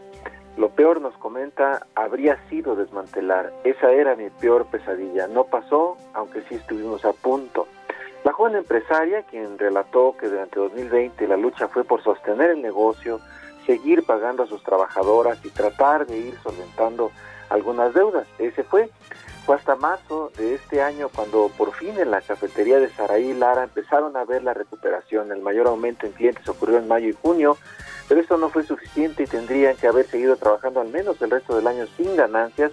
Lo 0.59 0.71
peor, 0.71 1.01
nos 1.01 1.17
comenta, 1.19 1.87
habría 1.95 2.37
sido 2.49 2.75
desmantelar. 2.75 3.53
Esa 3.63 3.93
era 3.93 4.17
mi 4.17 4.29
peor 4.29 4.67
pesadilla. 4.67 5.29
No 5.29 5.45
pasó, 5.45 5.97
aunque 6.15 6.43
sí 6.49 6.57
estuvimos 6.57 7.05
a 7.05 7.13
punto. 7.13 7.69
La 8.25 8.33
joven 8.33 8.57
empresaria, 8.57 9.23
quien 9.23 9.57
relató 9.57 10.17
que 10.19 10.27
durante 10.27 10.59
2020 10.59 11.29
la 11.29 11.37
lucha 11.37 11.69
fue 11.69 11.85
por 11.85 12.03
sostener 12.03 12.51
el 12.51 12.61
negocio, 12.61 13.21
seguir 13.67 14.03
pagando 14.03 14.43
a 14.43 14.47
sus 14.49 14.61
trabajadoras 14.65 15.39
y 15.45 15.51
tratar 15.51 16.07
de 16.07 16.19
ir 16.19 16.35
solventando 16.43 17.13
algunas 17.51 17.95
deudas. 17.95 18.27
Ese 18.41 18.65
fue 18.65 18.91
Fue 19.47 19.55
hasta 19.55 19.77
marzo 19.77 20.31
de 20.37 20.57
este 20.57 20.83
año 20.83 21.09
cuando 21.09 21.51
por 21.57 21.73
fin 21.73 21.99
en 21.99 22.11
la 22.11 22.21
cafetería 22.21 22.81
de 22.81 22.91
Saraí 22.91 23.33
Lara 23.33 23.63
empezaron 23.63 24.17
a 24.17 24.25
ver 24.25 24.43
la 24.43 24.53
recuperación. 24.53 25.31
El 25.31 25.41
mayor 25.41 25.69
aumento 25.69 26.05
en 26.05 26.13
clientes 26.13 26.47
ocurrió 26.49 26.79
en 26.79 26.89
mayo 26.89 27.09
y 27.09 27.13
junio, 27.13 27.57
pero 28.09 28.21
esto 28.21 28.39
no 28.39 28.49
fue 28.49 28.65
suficiente 28.65 29.25
y 29.25 29.27
tendrían 29.27 29.77
que 29.77 29.87
haber 29.87 30.07
seguido 30.07 30.37
trabajando 30.37 30.81
al 30.81 30.89
menos 30.89 31.21
el 31.21 31.31
resto 31.31 31.55
del 31.55 31.67
año 31.67 31.87
sin 31.97 32.17
ganancias, 32.17 32.73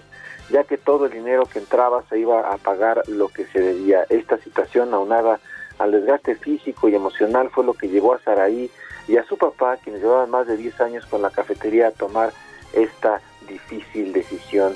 ya 0.50 0.64
que 0.64 0.78
todo 0.78 1.06
el 1.06 1.12
dinero 1.12 1.44
que 1.44 1.58
entraba 1.58 2.02
se 2.08 2.18
iba 2.18 2.52
a 2.52 2.56
pagar 2.56 3.02
lo 3.08 3.28
que 3.28 3.44
se 3.46 3.60
debía. 3.60 4.06
Esta 4.08 4.38
situación 4.38 4.94
aunada 4.94 5.40
al 5.78 5.92
desgaste 5.92 6.36
físico 6.36 6.88
y 6.88 6.94
emocional 6.94 7.50
fue 7.50 7.64
lo 7.64 7.74
que 7.74 7.88
llevó 7.88 8.14
a 8.14 8.18
Saraí 8.20 8.70
y 9.08 9.18
a 9.18 9.24
su 9.24 9.36
papá, 9.36 9.76
quienes 9.76 10.02
llevaban 10.02 10.30
más 10.30 10.46
de 10.46 10.56
10 10.56 10.80
años 10.80 11.06
con 11.06 11.20
la 11.22 11.30
cafetería, 11.30 11.88
a 11.88 11.92
tomar 11.92 12.32
esta 12.72 13.20
difícil 13.46 14.12
decisión. 14.12 14.74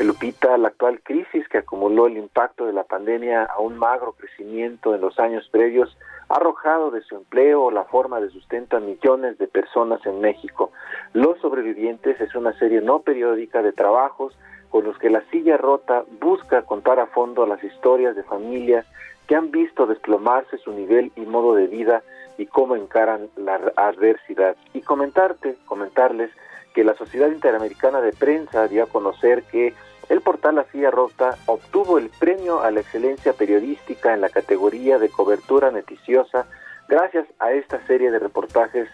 Lupita, 0.00 0.56
la 0.56 0.68
actual 0.68 1.00
crisis 1.02 1.46
que 1.48 1.58
acumuló 1.58 2.06
el 2.06 2.16
impacto 2.16 2.64
de 2.64 2.72
la 2.72 2.84
pandemia 2.84 3.44
a 3.44 3.60
un 3.60 3.76
magro 3.76 4.12
crecimiento 4.12 4.94
en 4.94 5.02
los 5.02 5.18
años 5.18 5.46
previos 5.50 5.96
ha 6.30 6.36
arrojado 6.36 6.92
de 6.92 7.02
su 7.02 7.16
empleo 7.16 7.70
la 7.72 7.84
forma 7.84 8.20
de 8.20 8.30
sustento 8.30 8.76
a 8.76 8.80
millones 8.80 9.36
de 9.38 9.48
personas 9.48 10.04
en 10.06 10.20
México. 10.20 10.70
Los 11.12 11.38
sobrevivientes 11.40 12.20
es 12.20 12.34
una 12.36 12.52
serie 12.56 12.80
no 12.80 13.00
periódica 13.00 13.62
de 13.62 13.72
trabajos 13.72 14.38
con 14.70 14.84
los 14.84 14.96
que 14.98 15.10
la 15.10 15.22
silla 15.32 15.56
rota 15.56 16.04
busca 16.20 16.62
contar 16.62 17.00
a 17.00 17.06
fondo 17.06 17.46
las 17.46 17.62
historias 17.64 18.14
de 18.14 18.22
familias 18.22 18.86
que 19.26 19.34
han 19.34 19.50
visto 19.50 19.86
desplomarse 19.86 20.58
su 20.58 20.72
nivel 20.72 21.10
y 21.16 21.22
modo 21.22 21.56
de 21.56 21.66
vida 21.66 22.02
y 22.38 22.46
cómo 22.46 22.76
encaran 22.76 23.28
la 23.36 23.56
adversidad. 23.76 24.56
Y 24.72 24.82
comentarte, 24.82 25.56
comentarles 25.66 26.30
que 26.74 26.84
la 26.84 26.94
Sociedad 26.94 27.28
Interamericana 27.28 28.00
de 28.00 28.12
Prensa 28.12 28.68
dio 28.68 28.84
a 28.84 28.86
conocer 28.86 29.42
que 29.50 29.74
el 30.10 30.20
portal 30.20 30.56
La 30.56 30.64
Silla 30.70 30.90
Rota 30.90 31.38
obtuvo 31.46 31.96
el 31.96 32.10
premio 32.10 32.60
a 32.62 32.70
la 32.70 32.80
excelencia 32.80 33.32
periodística 33.32 34.12
en 34.12 34.20
la 34.20 34.28
categoría 34.28 34.98
de 34.98 35.08
cobertura 35.08 35.70
noticiosa 35.70 36.46
gracias 36.88 37.26
a 37.38 37.52
esta 37.52 37.80
serie 37.86 38.10
de 38.10 38.18
reportajes 38.18 38.88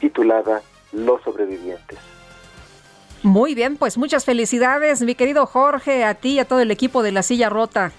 titulada 0.00 0.62
Los 0.92 1.22
sobrevivientes. 1.22 1.98
Muy 3.22 3.54
bien, 3.54 3.76
pues 3.76 3.98
muchas 3.98 4.24
felicidades, 4.24 5.02
mi 5.02 5.14
querido 5.14 5.46
Jorge, 5.46 6.04
a 6.04 6.14
ti 6.14 6.32
y 6.32 6.38
a 6.40 6.46
todo 6.46 6.60
el 6.60 6.70
equipo 6.70 7.02
de 7.02 7.12
La 7.12 7.22
Silla 7.22 7.50
Rota. 7.50 7.92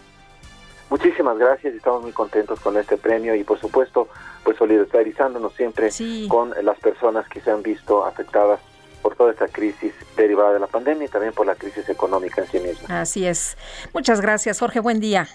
Muchísimas 0.90 1.38
gracias, 1.38 1.76
estamos 1.76 2.02
muy 2.02 2.12
contentos 2.12 2.60
con 2.60 2.76
este 2.78 2.98
premio 2.98 3.36
y 3.36 3.44
por 3.44 3.60
supuesto, 3.60 4.10
pues 4.44 4.58
solidarizándonos 4.58 5.54
siempre 5.54 5.90
con 6.28 6.54
las 6.64 6.80
personas 6.80 7.28
que 7.30 7.40
se 7.40 7.52
han 7.52 7.62
visto 7.62 8.04
afectadas 8.04 8.60
por 9.04 9.16
toda 9.16 9.32
esta 9.32 9.48
crisis 9.48 9.94
derivada 10.16 10.54
de 10.54 10.60
la 10.60 10.68
pandemia 10.68 11.06
y 11.06 11.10
también 11.10 11.34
por 11.34 11.46
la 11.46 11.56
crisis 11.56 11.88
económica 11.90 12.42
en 12.42 12.48
sí 12.48 12.60
misma. 12.60 13.02
Así 13.02 13.28
es. 13.28 13.58
Muchas 13.94 14.22
gracias, 14.22 14.60
Jorge. 14.60 14.80
Buen 14.80 15.00
día. 15.00 15.28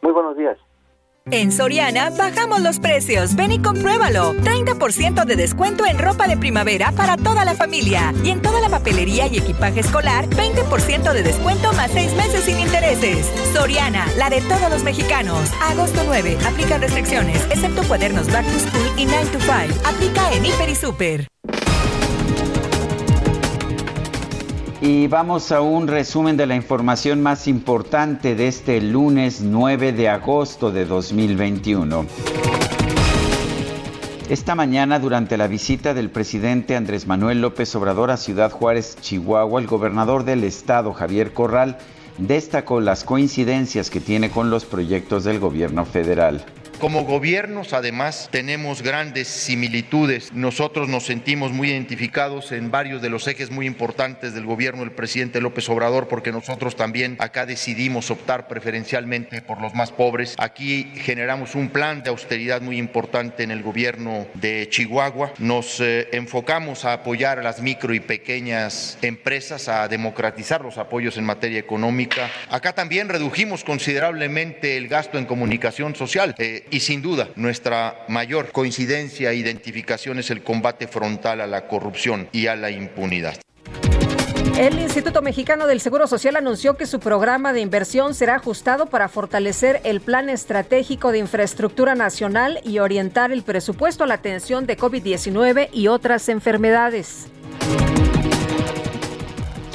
Muy 0.00 0.12
buenos 0.12 0.36
días. 0.36 0.56
En 1.26 1.52
Soriana 1.52 2.10
bajamos 2.10 2.60
los 2.60 2.80
precios. 2.80 3.36
Ven 3.36 3.52
y 3.52 3.60
compruébalo. 3.60 4.32
30% 4.34 5.24
de 5.24 5.36
descuento 5.36 5.84
en 5.86 5.98
ropa 5.98 6.26
de 6.26 6.36
primavera 6.36 6.92
para 6.92 7.16
toda 7.16 7.44
la 7.44 7.54
familia. 7.54 8.12
Y 8.24 8.30
en 8.30 8.40
toda 8.40 8.60
la 8.60 8.68
papelería 8.68 9.26
y 9.26 9.38
equipaje 9.38 9.80
escolar, 9.80 10.26
20% 10.28 11.12
de 11.12 11.22
descuento 11.22 11.72
más 11.74 11.90
6 11.92 12.14
meses 12.14 12.44
sin 12.44 12.58
intereses. 12.58 13.26
Soriana, 13.52 14.06
la 14.16 14.30
de 14.30 14.40
todos 14.40 14.70
los 14.70 14.82
mexicanos. 14.82 15.52
Agosto 15.62 16.00
9. 16.04 16.38
Aplican 16.46 16.80
restricciones, 16.80 17.44
excepto 17.50 17.82
cuadernos 17.86 18.32
Back 18.32 18.46
to 18.46 18.58
School 18.58 18.98
y 18.98 19.04
9 19.04 19.26
to 19.32 19.40
5. 19.40 19.88
Aplica 19.88 20.32
en 20.32 20.46
Hiper 20.46 20.68
y 20.68 20.74
Super. 20.74 21.28
Y 24.82 25.08
vamos 25.08 25.52
a 25.52 25.60
un 25.60 25.88
resumen 25.88 26.38
de 26.38 26.46
la 26.46 26.56
información 26.56 27.20
más 27.20 27.46
importante 27.46 28.34
de 28.34 28.48
este 28.48 28.80
lunes 28.80 29.42
9 29.42 29.92
de 29.92 30.08
agosto 30.08 30.70
de 30.70 30.86
2021. 30.86 32.06
Esta 34.30 34.54
mañana, 34.54 34.98
durante 34.98 35.36
la 35.36 35.48
visita 35.48 35.92
del 35.92 36.08
presidente 36.08 36.76
Andrés 36.76 37.06
Manuel 37.06 37.42
López 37.42 37.74
Obrador 37.74 38.10
a 38.10 38.16
Ciudad 38.16 38.50
Juárez, 38.50 38.96
Chihuahua, 39.02 39.60
el 39.60 39.66
gobernador 39.66 40.24
del 40.24 40.44
estado, 40.44 40.94
Javier 40.94 41.34
Corral, 41.34 41.76
destacó 42.16 42.80
las 42.80 43.04
coincidencias 43.04 43.90
que 43.90 44.00
tiene 44.00 44.30
con 44.30 44.48
los 44.48 44.64
proyectos 44.64 45.24
del 45.24 45.40
gobierno 45.40 45.84
federal. 45.84 46.42
Como 46.80 47.04
gobiernos, 47.04 47.74
además, 47.74 48.30
tenemos 48.32 48.80
grandes 48.80 49.28
similitudes. 49.28 50.32
Nosotros 50.32 50.88
nos 50.88 51.04
sentimos 51.04 51.52
muy 51.52 51.68
identificados 51.68 52.52
en 52.52 52.70
varios 52.70 53.02
de 53.02 53.10
los 53.10 53.28
ejes 53.28 53.50
muy 53.50 53.66
importantes 53.66 54.32
del 54.32 54.46
gobierno 54.46 54.80
del 54.80 54.92
presidente 54.92 55.42
López 55.42 55.68
Obrador, 55.68 56.08
porque 56.08 56.32
nosotros 56.32 56.76
también 56.76 57.16
acá 57.18 57.44
decidimos 57.44 58.10
optar 58.10 58.48
preferencialmente 58.48 59.42
por 59.42 59.60
los 59.60 59.74
más 59.74 59.92
pobres. 59.92 60.34
Aquí 60.38 60.90
generamos 60.96 61.54
un 61.54 61.68
plan 61.68 62.02
de 62.02 62.08
austeridad 62.08 62.62
muy 62.62 62.78
importante 62.78 63.42
en 63.42 63.50
el 63.50 63.62
gobierno 63.62 64.26
de 64.32 64.66
Chihuahua. 64.70 65.34
Nos 65.36 65.80
eh, 65.80 66.08
enfocamos 66.12 66.86
a 66.86 66.94
apoyar 66.94 67.38
a 67.38 67.42
las 67.42 67.60
micro 67.60 67.92
y 67.92 68.00
pequeñas 68.00 68.96
empresas, 69.02 69.68
a 69.68 69.86
democratizar 69.86 70.62
los 70.62 70.78
apoyos 70.78 71.18
en 71.18 71.24
materia 71.24 71.58
económica. 71.58 72.30
Acá 72.48 72.72
también 72.72 73.10
redujimos 73.10 73.64
considerablemente 73.64 74.78
el 74.78 74.88
gasto 74.88 75.18
en 75.18 75.26
comunicación 75.26 75.94
social. 75.94 76.34
Eh, 76.38 76.68
y 76.70 76.80
sin 76.80 77.02
duda, 77.02 77.28
nuestra 77.36 78.04
mayor 78.08 78.52
coincidencia 78.52 79.30
e 79.30 79.36
identificación 79.36 80.18
es 80.18 80.30
el 80.30 80.42
combate 80.42 80.86
frontal 80.86 81.40
a 81.40 81.46
la 81.46 81.66
corrupción 81.66 82.28
y 82.32 82.46
a 82.46 82.56
la 82.56 82.70
impunidad. 82.70 83.40
El 84.58 84.78
Instituto 84.78 85.22
Mexicano 85.22 85.66
del 85.66 85.80
Seguro 85.80 86.06
Social 86.06 86.36
anunció 86.36 86.76
que 86.76 86.84
su 86.84 87.00
programa 87.00 87.52
de 87.52 87.60
inversión 87.60 88.14
será 88.14 88.34
ajustado 88.36 88.86
para 88.86 89.08
fortalecer 89.08 89.80
el 89.84 90.00
plan 90.00 90.28
estratégico 90.28 91.12
de 91.12 91.18
infraestructura 91.18 91.94
nacional 91.94 92.60
y 92.64 92.78
orientar 92.78 93.32
el 93.32 93.42
presupuesto 93.42 94.04
a 94.04 94.06
la 94.06 94.14
atención 94.14 94.66
de 94.66 94.76
COVID-19 94.76 95.70
y 95.72 95.88
otras 95.88 96.28
enfermedades. 96.28 97.28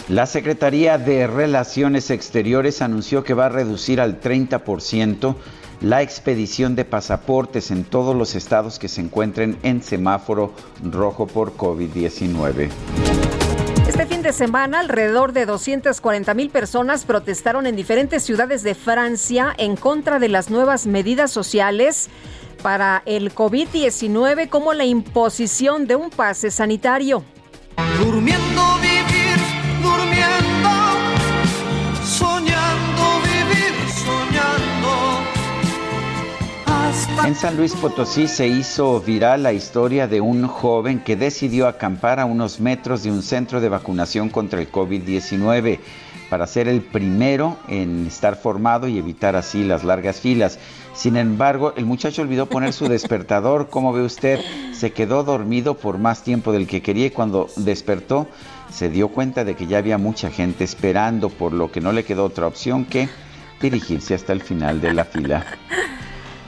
La 0.08 0.28
Secretaría 0.28 1.00
de 1.00 1.26
Relaciones 1.26 2.12
Exteriores 2.12 2.84
anunció 2.84 3.24
que 3.24 3.34
va 3.34 3.48
a 3.48 3.50
reducir 3.50 4.00
al 4.00 4.22
30% 4.22 5.36
la 5.82 6.02
expedición 6.02 6.76
de 6.76 6.86
pasaportes 6.86 7.72
en 7.72 7.84
todos 7.84 8.16
los 8.16 8.36
estados 8.36 8.80
que 8.80 8.88
se 8.88 9.02
encuentren 9.02 9.58
en 9.64 9.82
semáforo 9.82 10.54
rojo 10.84 11.28
por 11.28 11.56
COVID-19. 11.56 12.70
Este 13.88 14.08
fin 14.08 14.22
de 14.24 14.34
semana, 14.34 14.80
alrededor 14.80 15.32
de 15.32 15.46
240 15.46 16.34
mil 16.34 16.50
personas 16.50 17.06
protestaron 17.06 17.66
en 17.68 17.76
diferentes 17.76 18.24
ciudades 18.24 18.64
de 18.64 18.76
Francia 18.76 19.54
en 19.58 19.76
contra 19.76 20.20
de 20.20 20.28
las 20.28 20.50
nuevas 20.50 20.88
medidas 20.88 21.32
sociales 21.32 22.10
para 22.62 23.04
el 23.06 23.34
COVID-19 23.34 24.50
como 24.50 24.74
la 24.74 24.86
imposición 24.86 25.88
de 25.88 25.96
un 25.96 26.10
pase 26.10 26.50
sanitario. 26.52 27.24
Durmiendo 28.00 28.85
En 37.24 37.34
San 37.36 37.58
Luis 37.58 37.74
Potosí 37.74 38.28
se 38.28 38.48
hizo 38.48 39.00
viral 39.02 39.44
la 39.44 39.54
historia 39.54 40.08
de 40.08 40.22
un 40.22 40.48
joven 40.48 41.00
que 41.00 41.16
decidió 41.16 41.68
acampar 41.68 42.20
a 42.20 42.26
unos 42.26 42.60
metros 42.60 43.04
de 43.04 43.12
un 43.12 43.24
centro 43.24 43.62
de 43.62 43.70
vacunación 43.70 44.30
contra 44.30 44.60
el 44.60 44.72
COVID-19 44.72 45.80
para 46.30 46.46
ser 46.46 46.68
el 46.68 46.82
primero 46.82 47.58
en 47.68 48.08
estar 48.08 48.36
formado 48.36 48.88
y 48.88 48.98
evitar 48.98 49.36
así 49.36 49.64
las 49.64 49.84
largas 49.84 50.20
filas. 50.20 50.60
Sin 50.94 51.18
embargo, 51.18 51.74
el 51.78 51.86
muchacho 51.86 52.22
olvidó 52.22 52.48
poner 52.48 52.74
su 52.74 52.88
despertador. 52.88 53.70
Como 53.70 53.94
ve 53.94 54.02
usted, 54.02 54.40
se 54.74 54.92
quedó 54.92 55.24
dormido 55.24 55.76
por 55.76 55.98
más 55.98 56.24
tiempo 56.24 56.52
del 56.52 56.68
que 56.68 56.82
quería 56.82 57.08
y 57.08 57.12
cuando 57.12 57.48
despertó 57.56 58.28
se 58.72 58.90
dio 58.90 59.08
cuenta 59.08 59.44
de 59.44 59.56
que 59.56 59.68
ya 59.68 59.78
había 59.78 59.98
mucha 59.98 60.30
gente 60.30 60.64
esperando, 60.64 61.30
por 61.30 61.54
lo 61.54 61.72
que 61.72 61.82
no 61.82 61.92
le 61.92 62.04
quedó 62.04 62.26
otra 62.26 62.48
opción 62.48 62.86
que 62.86 63.10
dirigirse 63.62 64.14
hasta 64.14 64.34
el 64.34 64.42
final 64.42 64.82
de 64.82 64.94
la 64.94 65.06
fila. 65.06 65.46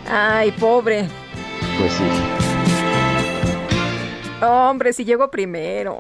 Ay, 0.10 0.52
pobre. 0.54 1.08
Pues 1.80 1.94
sí. 1.94 2.04
Hombre, 4.42 4.94
si 4.94 5.04
llegó 5.04 5.30
primero. 5.30 5.98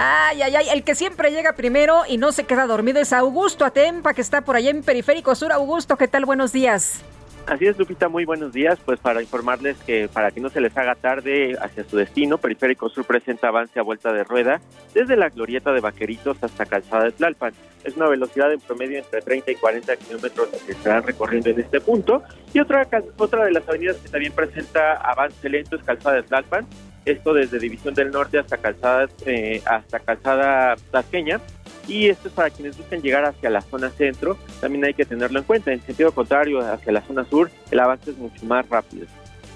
Ay, 0.00 0.42
ay, 0.42 0.54
ay, 0.54 0.68
el 0.72 0.84
que 0.84 0.94
siempre 0.94 1.32
llega 1.32 1.54
primero 1.54 2.02
y 2.06 2.18
no 2.18 2.30
se 2.30 2.44
queda 2.44 2.66
dormido 2.66 3.00
es 3.00 3.12
Augusto 3.12 3.64
Atempa, 3.64 4.14
que 4.14 4.20
está 4.20 4.42
por 4.42 4.54
allá 4.54 4.70
en 4.70 4.84
Periférico 4.84 5.34
Sur. 5.34 5.50
Augusto, 5.50 5.96
¿qué 5.96 6.06
tal? 6.06 6.24
Buenos 6.24 6.52
días. 6.52 7.00
Así 7.48 7.66
es, 7.66 7.78
Lupita, 7.78 8.10
muy 8.10 8.26
buenos 8.26 8.52
días. 8.52 8.78
Pues 8.84 9.00
para 9.00 9.22
informarles 9.22 9.78
que 9.78 10.06
para 10.06 10.30
que 10.30 10.38
no 10.38 10.50
se 10.50 10.60
les 10.60 10.76
haga 10.76 10.94
tarde 10.94 11.56
hacia 11.58 11.82
su 11.82 11.96
destino, 11.96 12.36
Periférico 12.36 12.90
Sur 12.90 13.06
presenta 13.06 13.48
avance 13.48 13.80
a 13.80 13.82
vuelta 13.82 14.12
de 14.12 14.22
rueda 14.22 14.60
desde 14.92 15.16
la 15.16 15.30
glorieta 15.30 15.72
de 15.72 15.80
Vaqueritos 15.80 16.36
hasta 16.42 16.66
Calzada 16.66 17.04
de 17.04 17.12
Tlalpan. 17.12 17.54
Es 17.84 17.96
una 17.96 18.06
velocidad 18.06 18.52
en 18.52 18.60
promedio 18.60 18.98
entre 18.98 19.22
30 19.22 19.52
y 19.52 19.54
40 19.54 19.96
kilómetros 19.96 20.48
que 20.66 20.72
estarán 20.72 21.04
recorriendo 21.04 21.48
en 21.48 21.60
este 21.60 21.80
punto. 21.80 22.22
Y 22.52 22.60
otra, 22.60 22.86
otra 23.16 23.46
de 23.46 23.52
las 23.52 23.66
avenidas 23.66 23.96
que 23.96 24.10
también 24.10 24.32
presenta 24.32 24.96
avance 24.96 25.48
lento 25.48 25.76
es 25.76 25.82
Calzada 25.82 26.16
de 26.16 26.24
Tlalpan. 26.24 26.66
Esto 27.06 27.32
desde 27.32 27.58
División 27.58 27.94
del 27.94 28.10
Norte 28.10 28.38
hasta 28.38 28.58
Calzada, 28.58 29.08
eh, 29.24 29.62
hasta 29.64 30.00
Calzada 30.00 30.76
Tasqueña 30.90 31.40
y 31.88 32.08
esto 32.08 32.28
es 32.28 32.34
para 32.34 32.50
quienes 32.50 32.76
buscan 32.76 33.00
llegar 33.00 33.24
hacia 33.24 33.50
la 33.50 33.62
zona 33.62 33.90
centro, 33.90 34.36
también 34.60 34.84
hay 34.84 34.94
que 34.94 35.04
tenerlo 35.04 35.38
en 35.38 35.44
cuenta. 35.44 35.72
En 35.72 35.82
sentido 35.82 36.12
contrario, 36.12 36.60
hacia 36.60 36.92
la 36.92 37.00
zona 37.02 37.24
sur, 37.24 37.50
el 37.70 37.80
avance 37.80 38.10
es 38.10 38.18
mucho 38.18 38.44
más 38.46 38.68
rápido. 38.68 39.06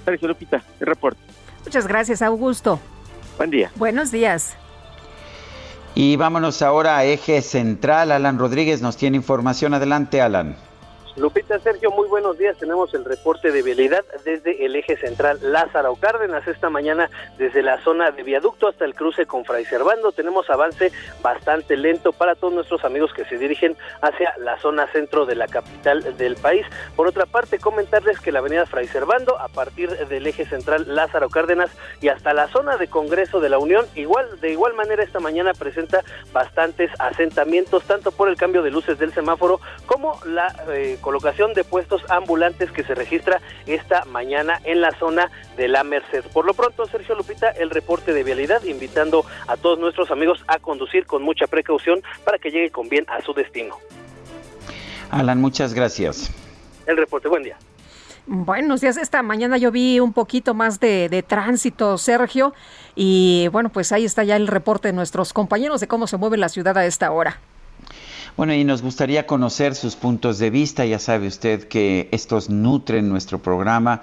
Sergio 0.04 0.28
Lupita, 0.28 0.62
el 0.80 0.86
reporte. 0.86 1.20
Muchas 1.64 1.86
gracias, 1.86 2.22
Augusto. 2.22 2.80
Buen 3.36 3.50
día. 3.50 3.70
Buenos 3.76 4.10
días. 4.10 4.56
Y 5.94 6.16
vámonos 6.16 6.62
ahora 6.62 6.96
a 6.96 7.04
eje 7.04 7.42
central. 7.42 8.12
Alan 8.12 8.38
Rodríguez 8.38 8.80
nos 8.80 8.96
tiene 8.96 9.18
información. 9.18 9.74
Adelante, 9.74 10.22
Alan. 10.22 10.56
Lupita 11.16 11.58
Sergio, 11.58 11.90
muy 11.90 12.08
buenos 12.08 12.38
días. 12.38 12.56
Tenemos 12.56 12.94
el 12.94 13.04
reporte 13.04 13.52
de 13.52 13.62
vialidad 13.62 14.02
desde 14.24 14.64
el 14.64 14.74
eje 14.76 14.96
central 14.96 15.38
Lázaro 15.42 15.94
Cárdenas 15.96 16.46
esta 16.48 16.70
mañana 16.70 17.10
desde 17.36 17.62
la 17.62 17.82
zona 17.82 18.10
de 18.12 18.22
viaducto 18.22 18.68
hasta 18.68 18.86
el 18.86 18.94
cruce 18.94 19.26
con 19.26 19.44
Fray 19.44 19.66
Servando. 19.66 20.12
Tenemos 20.12 20.48
avance 20.48 20.90
bastante 21.22 21.76
lento 21.76 22.12
para 22.12 22.34
todos 22.34 22.54
nuestros 22.54 22.82
amigos 22.84 23.12
que 23.12 23.26
se 23.26 23.36
dirigen 23.36 23.76
hacia 24.00 24.32
la 24.38 24.58
zona 24.58 24.86
centro 24.86 25.26
de 25.26 25.34
la 25.34 25.48
capital 25.48 26.16
del 26.16 26.36
país. 26.36 26.64
Por 26.96 27.06
otra 27.06 27.26
parte, 27.26 27.58
comentarles 27.58 28.18
que 28.18 28.32
la 28.32 28.38
avenida 28.38 28.64
Fray 28.64 28.88
Servando 28.88 29.38
a 29.38 29.48
partir 29.48 29.90
del 29.90 30.26
eje 30.26 30.46
central 30.46 30.86
Lázaro 30.94 31.28
Cárdenas 31.28 31.70
y 32.00 32.08
hasta 32.08 32.32
la 32.32 32.48
zona 32.48 32.78
de 32.78 32.88
Congreso 32.88 33.40
de 33.40 33.50
la 33.50 33.58
Unión, 33.58 33.84
igual 33.94 34.40
de 34.40 34.50
igual 34.50 34.72
manera 34.72 35.02
esta 35.02 35.20
mañana 35.20 35.52
presenta 35.52 36.02
bastantes 36.32 36.90
asentamientos 36.98 37.84
tanto 37.84 38.12
por 38.12 38.30
el 38.30 38.36
cambio 38.36 38.62
de 38.62 38.70
luces 38.70 38.98
del 38.98 39.12
semáforo 39.12 39.60
como 39.84 40.18
la 40.24 40.48
eh, 40.70 40.98
colocación 41.02 41.52
de 41.52 41.64
puestos 41.64 42.02
ambulantes 42.08 42.70
que 42.70 42.82
se 42.82 42.94
registra 42.94 43.42
esta 43.66 44.06
mañana 44.06 44.58
en 44.64 44.80
la 44.80 44.92
zona 44.98 45.30
de 45.58 45.68
la 45.68 45.84
Merced. 45.84 46.24
Por 46.32 46.46
lo 46.46 46.54
pronto, 46.54 46.86
Sergio 46.86 47.14
Lupita, 47.14 47.50
el 47.50 47.68
reporte 47.68 48.14
de 48.14 48.24
vialidad, 48.24 48.62
invitando 48.64 49.26
a 49.46 49.58
todos 49.58 49.78
nuestros 49.78 50.10
amigos 50.10 50.42
a 50.48 50.58
conducir 50.58 51.04
con 51.04 51.22
mucha 51.22 51.46
precaución 51.46 52.02
para 52.24 52.38
que 52.38 52.50
llegue 52.50 52.70
con 52.70 52.88
bien 52.88 53.04
a 53.08 53.20
su 53.20 53.34
destino. 53.34 53.76
Alan, 55.10 55.38
muchas 55.40 55.74
gracias. 55.74 56.32
El 56.86 56.96
reporte, 56.96 57.28
buen 57.28 57.42
día. 57.42 57.58
Buenos 58.26 58.80
días. 58.80 58.96
Esta 58.96 59.22
mañana 59.22 59.56
yo 59.58 59.72
vi 59.72 59.98
un 59.98 60.12
poquito 60.12 60.54
más 60.54 60.78
de, 60.78 61.08
de, 61.08 61.22
tránsito, 61.22 61.98
Sergio. 61.98 62.54
Y 62.94 63.48
bueno, 63.48 63.68
pues 63.68 63.90
ahí 63.92 64.04
está 64.04 64.22
ya 64.22 64.36
el 64.36 64.46
reporte 64.46 64.88
de 64.88 64.94
nuestros 64.94 65.32
compañeros 65.32 65.80
de 65.80 65.88
cómo 65.88 66.06
se 66.06 66.16
mueve 66.16 66.36
la 66.36 66.48
ciudad 66.48 66.78
a 66.78 66.86
esta 66.86 67.10
hora. 67.10 67.40
Bueno, 68.34 68.54
y 68.54 68.64
nos 68.64 68.80
gustaría 68.80 69.26
conocer 69.26 69.74
sus 69.74 69.94
puntos 69.94 70.38
de 70.38 70.48
vista. 70.48 70.86
Ya 70.86 70.98
sabe 70.98 71.26
usted 71.26 71.68
que 71.68 72.08
estos 72.12 72.48
nutren 72.48 73.10
nuestro 73.10 73.42
programa 73.42 74.00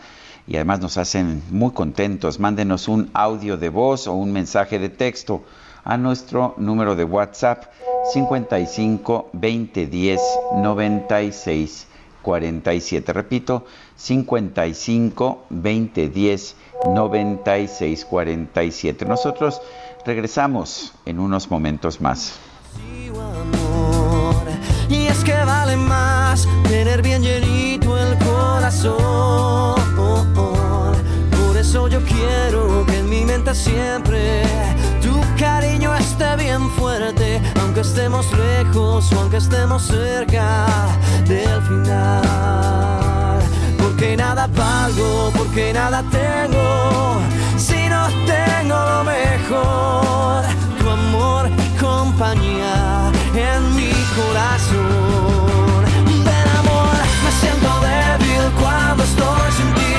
y 0.48 0.56
además 0.56 0.82
nos 0.82 0.98
hacen 0.98 1.42
muy 1.50 1.72
contentos. 1.72 2.40
Mándenos 2.40 2.88
un 2.88 3.10
audio 3.14 3.58
de 3.58 3.70
voz 3.70 4.06
o 4.06 4.14
un 4.14 4.32
mensaje 4.32 4.78
de 4.78 4.90
texto 4.90 5.44
a 5.84 5.98
nuestro 5.98 6.54
número 6.58 6.96
de 6.96 7.06
WhatsApp 7.06 7.72
55 8.14 9.30
20 9.34 9.88
10 9.88 10.22
96 10.58 11.88
47. 12.22 13.14
Repito, 13.14 13.66
55 13.96 15.46
20 15.50 16.10
10 16.10 16.56
96 16.94 18.06
47. 18.06 19.06
Nosotros 19.06 19.60
regresamos 20.06 20.94
en 21.08 21.20
unos 21.20 21.50
momentos 21.50 22.00
más. 22.00 22.40
Tener 26.64 27.02
bien 27.02 27.24
llenito 27.24 27.98
el 27.98 28.16
corazón. 28.20 29.76
Por 30.36 31.58
eso 31.58 31.88
yo 31.88 32.00
quiero 32.02 32.86
que 32.86 33.00
en 33.00 33.10
mi 33.10 33.26
mente 33.26 33.54
siempre 33.56 34.44
tu 35.02 35.20
cariño 35.40 35.96
esté 35.96 36.36
bien 36.36 36.70
fuerte, 36.72 37.42
aunque 37.62 37.82
estemos 37.82 38.26
lejos 38.34 39.12
o 39.12 39.20
aunque 39.20 39.38
estemos 39.38 39.84
cerca 39.88 40.68
del 41.26 41.62
final. 41.64 43.40
Porque 43.78 44.16
nada 44.16 44.48
valgo, 44.48 45.32
porque 45.36 45.74
nada 45.74 46.04
tengo, 46.12 47.20
si 47.58 47.90
no 47.90 48.08
tengo 48.26 48.76
lo 48.76 49.04
mejor, 49.04 50.44
tu 50.80 50.90
amor 50.90 51.50
y 51.50 51.80
compañía 51.80 53.12
en 53.34 53.76
mi 53.76 53.92
corazón. 54.16 55.49
Cuando 58.62 59.04
estoy 59.04 59.52
sin 59.58 59.74
ti. 59.74 59.94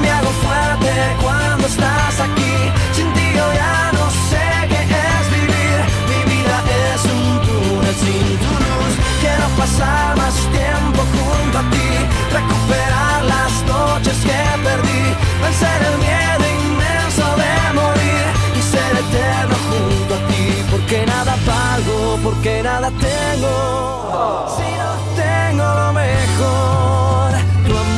Me 0.00 0.10
hago 0.10 0.30
fuerte 0.44 0.92
cuando 1.22 1.66
estás 1.66 2.14
aquí. 2.20 2.56
Sin 2.92 3.12
ti 3.14 3.26
yo 3.36 3.46
ya 3.52 3.90
no 3.92 4.04
sé 4.30 4.44
qué 4.70 4.80
es 5.14 5.24
vivir. 5.36 5.78
Mi 6.10 6.20
vida 6.32 6.56
es 6.92 7.02
un 7.04 7.28
túnel 7.46 7.94
sin 8.04 8.26
tu 8.42 8.52
luz. 8.64 8.94
Quiero 9.22 9.46
pasar 9.60 10.16
más 10.16 10.34
tiempo 10.58 11.00
junto 11.14 11.58
a 11.58 11.64
ti. 11.74 11.88
Recuperar 12.38 13.24
las 13.34 13.52
noches 13.72 14.16
que 14.28 14.40
perdí. 14.66 15.02
Vencer 15.42 15.80
el 15.90 15.96
miedo 16.06 16.44
inmenso 16.62 17.26
de 17.42 17.52
morir. 17.78 18.26
Y 18.58 18.62
ser 18.72 18.92
eterno 19.04 19.56
junto 19.68 20.14
a 20.14 20.20
ti. 20.28 20.44
Porque 20.70 21.06
nada 21.06 21.34
valgo, 21.46 22.18
porque 22.22 22.62
nada 22.62 22.90
tengo. 22.90 24.46
Si 24.56 24.68
no 24.80 24.90
tengo 25.22 25.64
lo 25.80 25.92
mejor, 25.92 27.30
y 27.66 27.97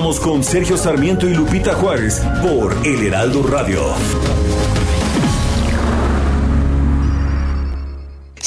Continuamos 0.00 0.20
con 0.26 0.42
Sergio 0.42 0.78
Sarmiento 0.78 1.28
y 1.28 1.34
Lupita 1.34 1.74
Juárez 1.74 2.22
por 2.42 2.74
El 2.86 3.08
Heraldo 3.08 3.42
Radio. 3.42 4.49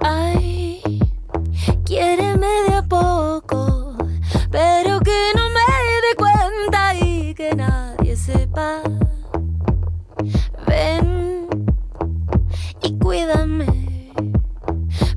Ay, 0.00 0.80
quiéreme 1.84 2.46
de 2.68 2.74
a 2.76 2.82
poco, 2.82 3.96
pero 4.52 5.00
que 5.00 5.32
no 5.34 5.48
me 5.48 5.66
dé 6.04 6.14
cuenta 6.16 6.94
y 6.94 7.34
que 7.34 7.52
nadie 7.56 8.16
sepa. 8.16 8.82
Ven 10.68 11.48
y 12.80 12.98
cuídame, 12.98 14.12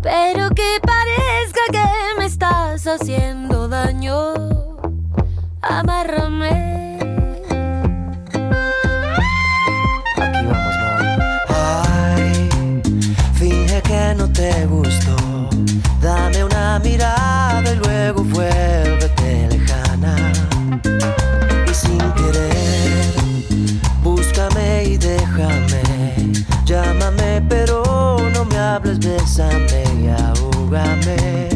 pero 0.02 0.50
que 0.50 0.80
parezca 0.82 1.62
que 1.72 1.86
me 2.18 2.26
estás 2.26 2.88
haciendo 2.88 3.68
daño. 3.68 4.34
Amárrame. 5.62 7.25
No 14.16 14.32
te 14.32 14.66
gustó. 14.66 15.16
Dame 16.02 16.44
una 16.44 16.80
mirada 16.80 17.72
y 17.72 17.76
luego 17.76 18.24
vuélvete 18.24 19.48
lejana. 19.50 20.16
Y 21.70 21.74
sin 21.74 21.98
querer, 22.14 23.14
búscame 24.04 24.84
y 24.86 24.98
déjame. 24.98 25.84
Llámame, 26.66 27.42
pero 27.48 28.18
no 28.34 28.46
me 28.46 28.58
hables, 28.58 29.00
bésame 29.00 29.84
y 30.02 30.08
ahúgame. 30.08 31.55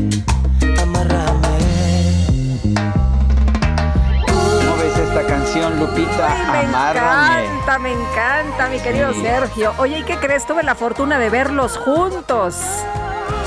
Canción, 5.60 5.80
Lupita? 5.80 6.28
Ay, 6.28 6.68
me 6.68 6.76
Amárrame. 6.76 7.46
encanta, 7.46 7.80
me 7.80 7.92
encanta, 7.92 8.70
mi 8.70 8.80
querido 8.80 9.14
Sergio. 9.14 9.74
Oye, 9.78 10.00
¿y 10.00 10.04
qué 10.04 10.18
crees? 10.18 10.46
Tuve 10.46 10.64
la 10.64 10.76
fortuna 10.76 11.20
de 11.20 11.30
verlos 11.30 11.78
juntos. 11.78 12.58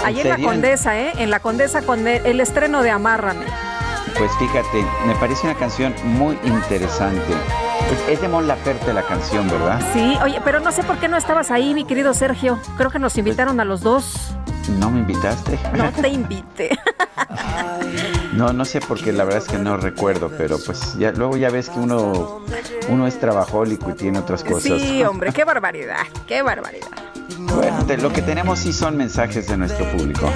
Allí 0.05 0.21
en, 0.21 0.29
la 0.29 0.39
Condesa, 0.39 0.99
¿eh? 0.99 1.13
En 1.19 1.31
la 1.31 1.41
Condesa 1.41 1.83
con 1.83 2.07
el, 2.07 2.41
estreno 2.41 2.83
de 2.83 2.91
Amárrame. 2.91 3.47
Pues 4.19 4.31
fíjate, 4.39 4.85
me 5.07 5.15
parece 5.15 5.47
una 5.47 5.57
canción 5.57 5.95
muy 6.05 6.39
interesante. 6.45 7.33
Es, 7.91 8.15
es 8.15 8.21
de 8.21 8.29
Mon 8.29 8.47
Laferte 8.47 8.93
la 8.93 9.03
canción, 9.03 9.49
¿verdad? 9.49 9.81
Sí, 9.93 10.19
oye, 10.23 10.41
pero 10.45 10.61
no 10.61 10.73
sé 10.73 10.83
por 10.83 10.99
qué 10.99 11.09
no 11.09 11.17
estabas 11.17 11.51
ahí, 11.51 11.73
mi 11.75 11.85
querido 11.85 12.13
Sergio. 12.15 12.59
Creo 12.77 12.91
que 12.91 12.99
nos 12.99 13.17
invitaron 13.17 13.61
a 13.61 13.65
los 13.65 13.81
dos. 13.81 14.35
¿No 14.69 14.91
me 14.91 15.01
invitaste? 15.01 15.59
No 15.75 15.91
te 15.93 16.09
invité. 16.09 16.71
No, 18.33 18.53
no 18.55 18.65
sé 18.65 18.81
porque 18.81 19.13
la 19.13 19.25
verdad 19.25 19.43
es 19.43 19.49
que 19.49 19.59
no 19.59 19.77
recuerdo, 19.77 20.31
pero 20.39 20.57
pues 20.65 20.97
ya 20.99 21.13
luego 21.13 21.37
ya 21.37 21.51
ves 21.51 21.69
que 21.69 21.79
uno 21.79 22.41
uno 22.89 23.07
es 23.07 23.21
trabajólico 23.21 23.91
y 23.91 23.93
tiene 23.93 24.19
otras 24.21 24.43
cosas. 24.43 24.81
Sí, 24.81 25.05
hombre, 25.05 25.33
qué 25.35 25.45
barbaridad, 25.45 26.07
qué 26.27 26.41
barbaridad. 26.41 26.89
Lo 28.01 28.13
que 28.13 28.23
tenemos 28.23 28.61
sí 28.61 28.73
son 28.73 28.97
mensajes 28.97 29.47
de 29.49 29.57
nuestro 29.57 29.85
público. 29.93 30.29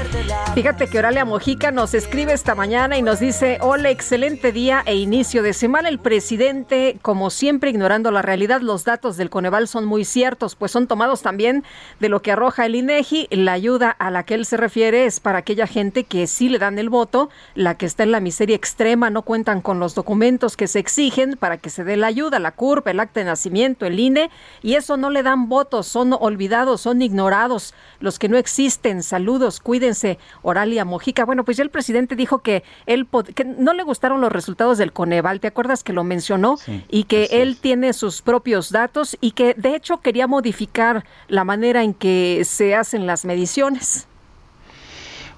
Fíjate 0.55 0.89
que 0.89 0.99
Oralia 0.99 1.25
Mojica 1.25 1.73
nos 1.73 1.95
escribe 1.95 2.33
esta 2.33 2.55
mañana 2.55 2.97
y 2.97 3.03
nos 3.03 3.19
dice, 3.19 3.59
hola, 3.61 3.91
excelente 3.91 4.53
día 4.53 4.83
e 4.87 4.95
inicio 4.97 5.43
de 5.43 5.53
semana. 5.53 5.89
El 5.89 5.99
presidente, 5.99 6.99
como 7.03 7.31
siempre, 7.31 7.71
ignorando 7.71 8.11
la 8.11 8.23
realidad, 8.23 8.61
los 8.61 8.85
datos 8.85 9.17
del 9.17 9.31
Coneval 9.31 9.69
son 9.69 9.85
muy 9.85 10.05
ciertos, 10.05 10.55
pues 10.55 10.71
son 10.71 10.87
tomados 10.87 11.23
también 11.23 11.65
de 11.99 12.09
lo 12.09 12.23
que 12.23 12.33
arroja 12.33 12.67
el 12.67 12.75
INEGI. 12.75 13.29
La 13.31 13.53
ayuda 13.53 13.91
a 13.91 14.11
la 14.11 14.23
que 14.25 14.35
él 14.35 14.47
se 14.47 14.57
refiere 14.57 15.07
es 15.07 15.19
para 15.19 15.39
aquella 15.39 15.67
gente 15.67 16.05
que 16.05 16.27
sí 16.27 16.49
le 16.49 16.59
dan 16.59 16.79
el 16.79 16.91
voto, 16.91 17.31
la 17.55 17.77
que 17.77 17.87
está 17.87 18.03
en 18.03 18.13
la 18.13 18.21
miseria 18.21 18.55
extrema, 18.55 19.11
no 19.11 19.23
cuentan 19.23 19.61
con 19.61 19.81
los 19.81 19.95
documentos 19.95 20.57
que 20.57 20.69
se 20.69 20.79
exigen 20.79 21.37
para 21.37 21.57
que 21.57 21.71
se 21.71 21.85
dé 21.85 21.97
la 21.97 22.07
ayuda, 22.07 22.39
la 22.39 22.53
CURP, 22.53 22.87
el 22.89 23.01
acta 23.01 23.21
de 23.21 23.27
nacimiento, 23.27 23.87
el 23.87 23.99
INE, 23.99 24.31
y 24.63 24.75
eso 24.75 24.97
no 24.97 25.11
le 25.11 25.23
dan 25.23 25.49
votos, 25.49 25.87
son 25.87 26.15
olvidados, 26.19 26.83
son 26.87 27.03
ignorados, 27.03 27.75
los 27.99 28.21
que 28.21 28.29
no 28.29 28.37
existen. 28.37 29.03
Saludos, 29.03 29.59
cuídense. 29.59 30.21
Oralia 30.43 30.85
Mojica. 30.85 31.25
Bueno, 31.25 31.45
pues 31.45 31.57
ya 31.57 31.65
el 31.65 31.71
presidente 31.71 32.15
dijo 32.15 32.39
que 32.39 32.63
él 32.87 33.09
que 33.35 33.45
no 33.45 33.73
le 33.73 33.83
gustaron 33.83 34.21
los 34.21 34.31
resultados 34.31 34.79
del 34.79 34.93
Coneval. 34.93 35.41
¿Te 35.41 35.49
acuerdas 35.49 35.83
que 35.83 35.93
lo 35.93 36.05
mencionó? 36.05 36.59
y 36.89 37.05
que 37.05 37.25
él 37.33 37.57
tiene 37.61 37.93
sus 37.93 38.23
propios 38.23 38.71
datos 38.71 39.17
y 39.21 39.33
que 39.33 39.55
de 39.55 39.75
hecho 39.75 40.01
quería 40.01 40.29
modificar 40.29 41.05
la 41.27 41.43
manera 41.43 41.83
en 41.83 41.93
que 41.93 42.43
se 42.45 42.77
hacen 42.77 43.07
las 43.07 43.25
mediciones. 43.25 44.07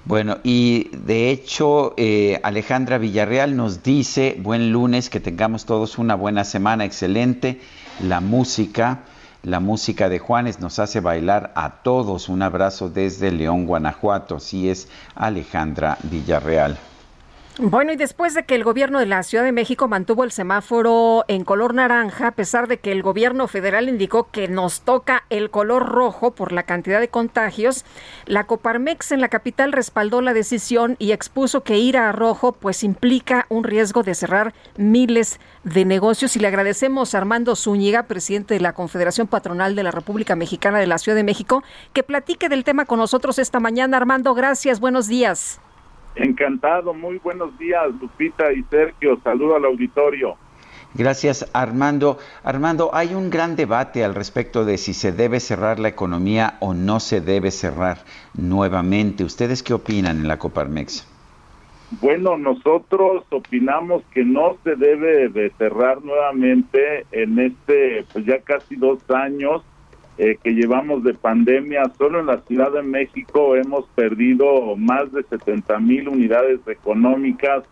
Bueno, 0.05 0.39
y 0.45 0.91
de 0.93 1.31
hecho 1.31 1.95
eh, 1.97 2.41
Alejandra 2.43 2.99
Villarreal 2.99 3.57
nos 3.57 3.83
dice, 3.83 4.37
buen 4.39 4.71
lunes, 4.71 5.09
que 5.09 5.21
tengamos 5.21 5.65
todos 5.65 5.97
una 5.97 6.15
buena 6.15 6.45
semana, 6.45 6.85
excelente, 6.85 7.61
la 8.03 8.21
música, 8.21 9.05
la 9.43 9.61
música 9.61 10.09
de 10.09 10.19
Juanes 10.19 10.61
nos 10.61 10.79
hace 10.79 11.01
bailar 11.01 11.53
a 11.55 11.83
todos. 11.83 12.29
Un 12.29 12.43
abrazo 12.43 12.89
desde 12.89 13.31
León, 13.31 13.67
Guanajuato. 13.67 14.37
Así 14.37 14.69
es 14.69 14.89
Alejandra 15.15 15.99
Villarreal. 16.03 16.77
Bueno, 17.61 17.93
y 17.93 17.97
después 17.97 18.35
de 18.35 18.45
que 18.45 18.55
el 18.55 18.63
gobierno 18.63 19.01
de 19.01 19.07
la 19.07 19.25
Ciudad 19.25 19.43
de 19.43 19.51
México 19.51 19.89
mantuvo 19.89 20.23
el 20.23 20.31
semáforo 20.31 21.25
en 21.27 21.43
color 21.43 21.75
naranja, 21.75 22.29
a 22.29 22.33
pesar 22.33 22.69
de 22.69 22.79
que 22.79 22.93
el 22.93 23.03
gobierno 23.03 23.49
federal 23.49 23.89
indicó 23.89 24.31
que 24.31 24.47
nos 24.47 24.83
toca 24.83 25.25
el 25.29 25.51
color 25.51 25.89
rojo 25.89 26.31
por 26.31 26.53
la 26.53 26.63
cantidad 26.63 27.01
de 27.01 27.09
contagios, 27.09 27.85
la 28.27 28.45
Coparmex 28.45 29.11
en 29.11 29.21
la 29.21 29.29
capital 29.29 29.73
respaldó 29.73 30.21
la 30.21 30.35
decisión 30.35 30.95
y 31.01 31.11
expuso 31.11 31.65
que 31.65 31.79
ir 31.79 31.97
a 31.97 32.13
rojo 32.13 32.53
pues 32.53 32.85
implica 32.85 33.47
un 33.49 33.65
riesgo 33.65 34.05
de 34.05 34.15
cerrar 34.15 34.55
miles 34.77 35.41
de 35.65 35.85
negocios. 35.85 36.37
Y 36.37 36.39
le 36.39 36.47
agradecemos 36.47 37.13
a 37.13 37.19
Armando 37.19 37.57
Zúñiga, 37.57 38.05
presidente 38.05 38.55
de 38.55 38.61
la 38.61 38.73
Confederación 38.73 39.27
Patronal 39.27 39.75
de 39.75 39.83
la 39.83 39.91
República 39.91 40.37
Mexicana 40.37 40.79
de 40.79 40.87
la 40.87 40.99
Ciudad 40.99 41.17
de 41.17 41.25
México, 41.25 41.65
que 41.93 42.05
platique 42.05 42.49
del 42.49 42.63
tema 42.63 42.85
con 42.85 43.01
nosotros 43.01 43.37
esta 43.41 43.59
mañana. 43.59 43.97
Armando, 43.97 44.33
gracias, 44.35 44.79
buenos 44.79 45.09
días. 45.09 45.61
Encantado, 46.15 46.95
muy 46.95 47.19
buenos 47.19 47.57
días, 47.59 47.87
Lupita 48.01 48.53
y 48.53 48.63
Sergio. 48.65 49.21
Saludo 49.23 49.57
al 49.57 49.65
auditorio. 49.65 50.37
Gracias, 50.95 51.49
Armando. 51.53 52.19
Armando, 52.43 52.91
hay 52.95 53.15
un 53.15 53.31
gran 53.31 53.57
debate 53.57 54.05
al 54.05 54.15
respecto 54.15 54.65
de 54.65 54.79
si 54.79 54.95
se 54.95 55.13
debe 55.13 55.39
cerrar 55.39 55.79
la 55.79 55.89
economía 55.89 56.57
o 56.61 56.75
no 56.75 56.99
se 56.99 57.21
debe 57.21 57.51
cerrar 57.51 57.99
nuevamente. 58.35 59.23
¿Ustedes 59.23 59.63
qué 59.63 59.75
opinan 59.75 60.17
en 60.17 60.29
la 60.29 60.39
Coparmex? 60.39 61.07
Bueno, 62.01 62.37
nosotros 62.37 63.25
opinamos 63.31 64.03
que 64.13 64.25
no 64.25 64.57
se 64.63 64.77
debe 64.77 65.29
de 65.29 65.51
cerrar 65.57 66.03
nuevamente 66.05 67.07
en 67.13 67.39
este, 67.39 68.05
pues 68.13 68.27
ya 68.27 68.41
casi 68.41 68.77
dos 68.77 68.99
años 69.11 69.63
eh, 70.19 70.37
que 70.43 70.51
llevamos 70.51 71.05
de 71.05 71.15
pandemia. 71.15 71.93
Solo 71.97 72.19
en 72.19 72.27
la 72.27 72.41
Ciudad 72.41 72.73
de 72.73 72.83
México 72.83 73.55
hemos 73.55 73.87
perdido 73.95 74.75
más 74.77 75.13
de 75.13 75.23
70 75.23 75.79
mil 75.79 76.09
unidades 76.09 76.59
económicas, 76.67 77.63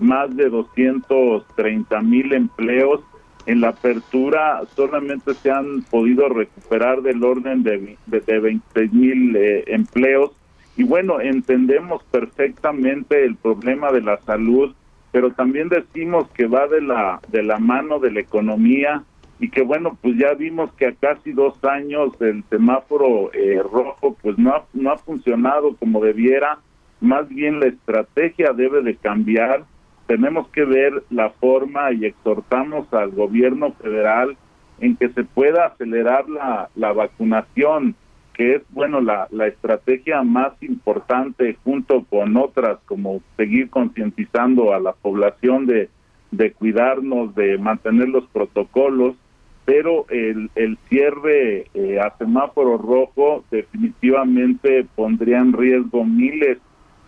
más 0.00 0.34
de 0.34 0.50
230 0.50 2.02
mil 2.02 2.32
empleos. 2.32 3.00
En 3.46 3.60
la 3.60 3.68
apertura 3.68 4.62
solamente 4.74 5.34
se 5.34 5.52
han 5.52 5.82
podido 5.82 6.28
recuperar 6.28 7.02
del 7.02 7.22
orden 7.22 7.62
de, 7.62 7.96
de, 8.06 8.38
26 8.40 8.92
mil 8.92 9.36
eh, 9.36 9.64
empleos. 9.68 10.32
Y 10.76 10.82
bueno, 10.82 11.20
entendemos 11.20 12.02
perfectamente 12.10 13.24
el 13.24 13.36
problema 13.36 13.92
de 13.92 14.00
la 14.00 14.18
salud, 14.22 14.74
pero 15.12 15.30
también 15.30 15.68
decimos 15.68 16.28
que 16.30 16.46
va 16.46 16.66
de 16.66 16.80
la, 16.80 17.20
de 17.28 17.44
la 17.44 17.58
mano 17.58 18.00
de 18.00 18.10
la 18.10 18.20
economía, 18.20 19.04
y 19.42 19.50
que 19.50 19.62
bueno, 19.62 19.98
pues 20.00 20.16
ya 20.16 20.34
vimos 20.34 20.72
que 20.74 20.86
a 20.86 20.92
casi 20.92 21.32
dos 21.32 21.54
años 21.64 22.12
el 22.20 22.44
semáforo 22.48 23.32
eh, 23.34 23.60
rojo 23.60 24.16
pues 24.22 24.38
no 24.38 24.50
ha, 24.54 24.64
no 24.72 24.92
ha 24.92 24.98
funcionado 24.98 25.74
como 25.78 26.00
debiera, 26.00 26.60
más 27.00 27.28
bien 27.28 27.58
la 27.58 27.66
estrategia 27.66 28.52
debe 28.52 28.82
de 28.82 28.94
cambiar, 28.94 29.64
tenemos 30.06 30.46
que 30.50 30.64
ver 30.64 31.02
la 31.10 31.30
forma 31.30 31.90
y 31.90 32.04
exhortamos 32.04 32.86
al 32.94 33.10
gobierno 33.10 33.72
federal 33.72 34.36
en 34.78 34.94
que 34.94 35.08
se 35.08 35.24
pueda 35.24 35.66
acelerar 35.66 36.28
la, 36.28 36.68
la 36.76 36.92
vacunación, 36.92 37.96
que 38.34 38.54
es, 38.54 38.62
bueno, 38.70 39.00
la, 39.00 39.26
la 39.32 39.48
estrategia 39.48 40.22
más 40.22 40.52
importante 40.62 41.58
junto 41.64 42.04
con 42.04 42.36
otras, 42.36 42.78
como 42.86 43.20
seguir 43.36 43.70
concientizando 43.70 44.72
a 44.72 44.78
la 44.78 44.92
población 44.92 45.66
de, 45.66 45.90
de 46.30 46.52
cuidarnos, 46.52 47.34
de 47.34 47.58
mantener 47.58 48.08
los 48.08 48.24
protocolos, 48.28 49.16
pero 49.64 50.06
el, 50.10 50.50
el 50.54 50.78
cierre 50.88 51.66
eh, 51.74 52.00
a 52.00 52.16
semáforo 52.18 52.78
rojo 52.78 53.44
definitivamente 53.50 54.86
pondría 54.94 55.38
en 55.38 55.52
riesgo 55.52 56.04
miles 56.04 56.58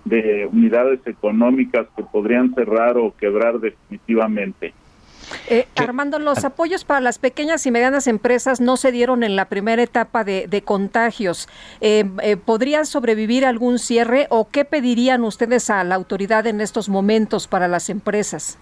de 0.04 0.48
unidades 0.52 1.00
económicas 1.06 1.86
que 1.96 2.02
podrían 2.02 2.54
cerrar 2.54 2.98
o 2.98 3.14
quebrar 3.16 3.58
definitivamente. 3.58 4.72
Eh, 5.48 5.66
Armando, 5.76 6.18
los 6.18 6.44
apoyos 6.44 6.84
para 6.84 7.00
las 7.00 7.18
pequeñas 7.18 7.64
y 7.66 7.70
medianas 7.70 8.06
empresas 8.06 8.60
no 8.60 8.76
se 8.76 8.92
dieron 8.92 9.22
en 9.22 9.36
la 9.36 9.46
primera 9.46 9.82
etapa 9.82 10.22
de, 10.22 10.46
de 10.48 10.62
contagios. 10.62 11.48
Eh, 11.80 12.04
eh, 12.22 12.36
¿Podría 12.36 12.84
sobrevivir 12.84 13.46
algún 13.46 13.78
cierre 13.78 14.26
o 14.30 14.48
qué 14.50 14.64
pedirían 14.64 15.24
ustedes 15.24 15.70
a 15.70 15.82
la 15.84 15.94
autoridad 15.94 16.46
en 16.46 16.60
estos 16.60 16.88
momentos 16.88 17.48
para 17.48 17.68
las 17.68 17.88
empresas? 17.90 18.58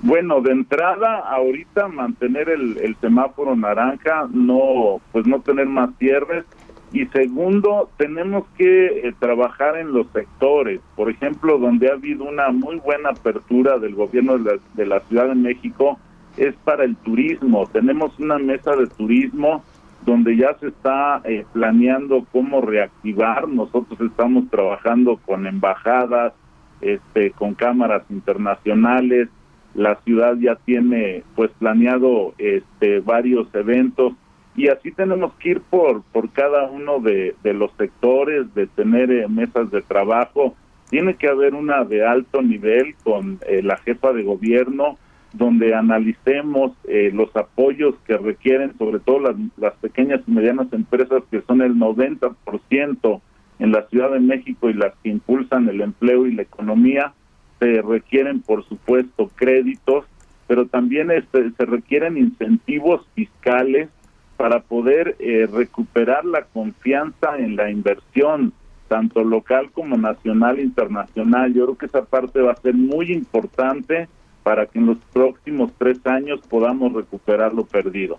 Bueno, 0.00 0.40
de 0.40 0.52
entrada, 0.52 1.18
ahorita 1.28 1.88
mantener 1.88 2.48
el, 2.48 2.96
semáforo 3.00 3.56
naranja, 3.56 4.28
no, 4.32 5.00
pues 5.12 5.26
no 5.26 5.40
tener 5.40 5.66
más 5.66 5.90
cierres. 5.98 6.44
Y 6.92 7.04
segundo, 7.06 7.90
tenemos 7.98 8.44
que 8.56 9.08
eh, 9.08 9.14
trabajar 9.18 9.76
en 9.76 9.92
los 9.92 10.06
sectores. 10.12 10.80
Por 10.96 11.10
ejemplo, 11.10 11.58
donde 11.58 11.90
ha 11.90 11.94
habido 11.94 12.24
una 12.24 12.50
muy 12.50 12.76
buena 12.76 13.10
apertura 13.10 13.78
del 13.78 13.94
gobierno 13.94 14.38
de 14.38 14.44
la, 14.44 14.60
de 14.74 14.86
la 14.86 15.00
Ciudad 15.00 15.28
de 15.28 15.34
México 15.34 15.98
es 16.36 16.54
para 16.64 16.84
el 16.84 16.96
turismo. 16.96 17.66
Tenemos 17.66 18.18
una 18.18 18.38
mesa 18.38 18.76
de 18.76 18.86
turismo 18.86 19.64
donde 20.06 20.36
ya 20.36 20.56
se 20.60 20.68
está 20.68 21.20
eh, 21.24 21.44
planeando 21.52 22.24
cómo 22.32 22.60
reactivar. 22.60 23.48
Nosotros 23.48 24.00
estamos 24.00 24.48
trabajando 24.48 25.18
con 25.26 25.46
embajadas, 25.46 26.32
este, 26.80 27.32
con 27.32 27.54
cámaras 27.54 28.04
internacionales, 28.08 29.28
la 29.74 29.96
ciudad 30.02 30.36
ya 30.38 30.56
tiene 30.56 31.22
pues 31.36 31.50
planeado 31.58 32.34
este 32.38 33.00
varios 33.00 33.46
eventos 33.54 34.14
y 34.56 34.68
así 34.68 34.90
tenemos 34.90 35.32
que 35.34 35.50
ir 35.50 35.60
por 35.60 36.02
por 36.12 36.30
cada 36.30 36.64
uno 36.70 36.98
de, 37.00 37.34
los 37.44 37.70
sectores 37.76 38.52
de 38.54 38.66
tener 38.66 39.10
eh, 39.10 39.28
mesas 39.28 39.70
de 39.70 39.82
trabajo. 39.82 40.56
Tiene 40.90 41.14
que 41.14 41.28
haber 41.28 41.54
una 41.54 41.84
de 41.84 42.04
alto 42.04 42.42
nivel 42.42 42.94
con 43.04 43.38
eh, 43.46 43.62
la 43.62 43.76
jefa 43.76 44.12
de 44.12 44.22
gobierno 44.22 44.98
donde 45.32 45.74
analicemos 45.74 46.72
eh, 46.84 47.10
los 47.12 47.34
apoyos 47.36 47.94
que 48.06 48.16
requieren 48.16 48.76
sobre 48.78 48.98
todo 48.98 49.20
las, 49.20 49.36
las 49.58 49.74
pequeñas 49.74 50.20
y 50.26 50.30
medianas 50.30 50.72
empresas 50.72 51.22
que 51.30 51.42
son 51.42 51.60
el 51.60 51.74
90% 51.74 53.20
en 53.58 53.72
la 53.72 53.86
Ciudad 53.88 54.10
de 54.10 54.20
México 54.20 54.70
y 54.70 54.74
las 54.74 54.94
que 55.02 55.10
impulsan 55.10 55.68
el 55.68 55.80
empleo 55.80 56.26
y 56.26 56.32
la 56.32 56.42
economía 56.42 57.12
se 57.58 57.82
requieren, 57.82 58.40
por 58.40 58.64
supuesto, 58.64 59.30
créditos 59.34 60.04
pero 60.48 60.66
también 60.66 61.10
este, 61.12 61.52
se 61.52 61.66
requieren 61.66 62.16
incentivos 62.16 63.06
fiscales 63.14 63.90
para 64.36 64.60
poder 64.60 65.14
eh, 65.18 65.46
recuperar 65.52 66.24
la 66.24 66.44
confianza 66.44 67.36
en 67.38 67.54
la 67.54 67.70
inversión, 67.70 68.52
tanto 68.88 69.22
local 69.22 69.70
como 69.70 69.96
nacional 69.98 70.58
e 70.58 70.62
internacional. 70.62 71.52
Yo 71.52 71.66
creo 71.66 71.78
que 71.78 71.86
esa 71.86 72.04
parte 72.04 72.40
va 72.40 72.52
a 72.52 72.56
ser 72.56 72.74
muy 72.74 73.12
importante 73.12 74.08
para 74.42 74.64
que 74.64 74.78
en 74.78 74.86
los 74.86 74.98
próximos 75.12 75.70
tres 75.76 75.98
años 76.06 76.40
podamos 76.48 76.94
recuperar 76.94 77.52
lo 77.52 77.64
perdido. 77.66 78.18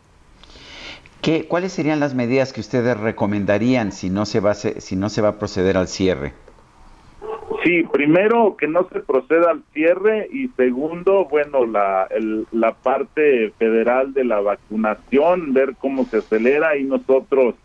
¿Qué, 1.22 1.48
¿Cuáles 1.48 1.74
serían 1.74 2.00
las 2.00 2.14
medidas 2.14 2.54
que 2.54 2.62
ustedes 2.62 2.96
recomendarían 2.98 3.92
si 3.92 4.12
no 4.12 4.26
se 4.28 4.40
va 4.40 4.52
a, 4.52 4.54
si 4.54 4.96
no 4.96 5.10
se 5.10 5.22
va 5.22 5.30
a 5.30 5.40
proceder 5.40 5.78
al 5.78 5.88
cierre? 5.88 6.34
Sí, 7.64 7.84
primero 7.92 8.56
que 8.58 8.68
no 8.68 8.88
se 8.88 9.02
proceda 9.02 9.52
al 9.52 9.64
cierre 9.74 10.30
y 10.32 10.48
segundo, 10.50 11.26
bueno, 11.26 11.66
la, 11.66 12.08
la 12.52 12.74
parte 12.74 13.52
federal 13.58 14.14
de 14.14 14.24
la 14.24 14.40
vacunación, 14.40 15.54
ver 15.54 15.76
cómo 15.78 16.06
se 16.06 16.18
acelera 16.18 16.78
y 16.78 16.86
nosotros 16.86 17.56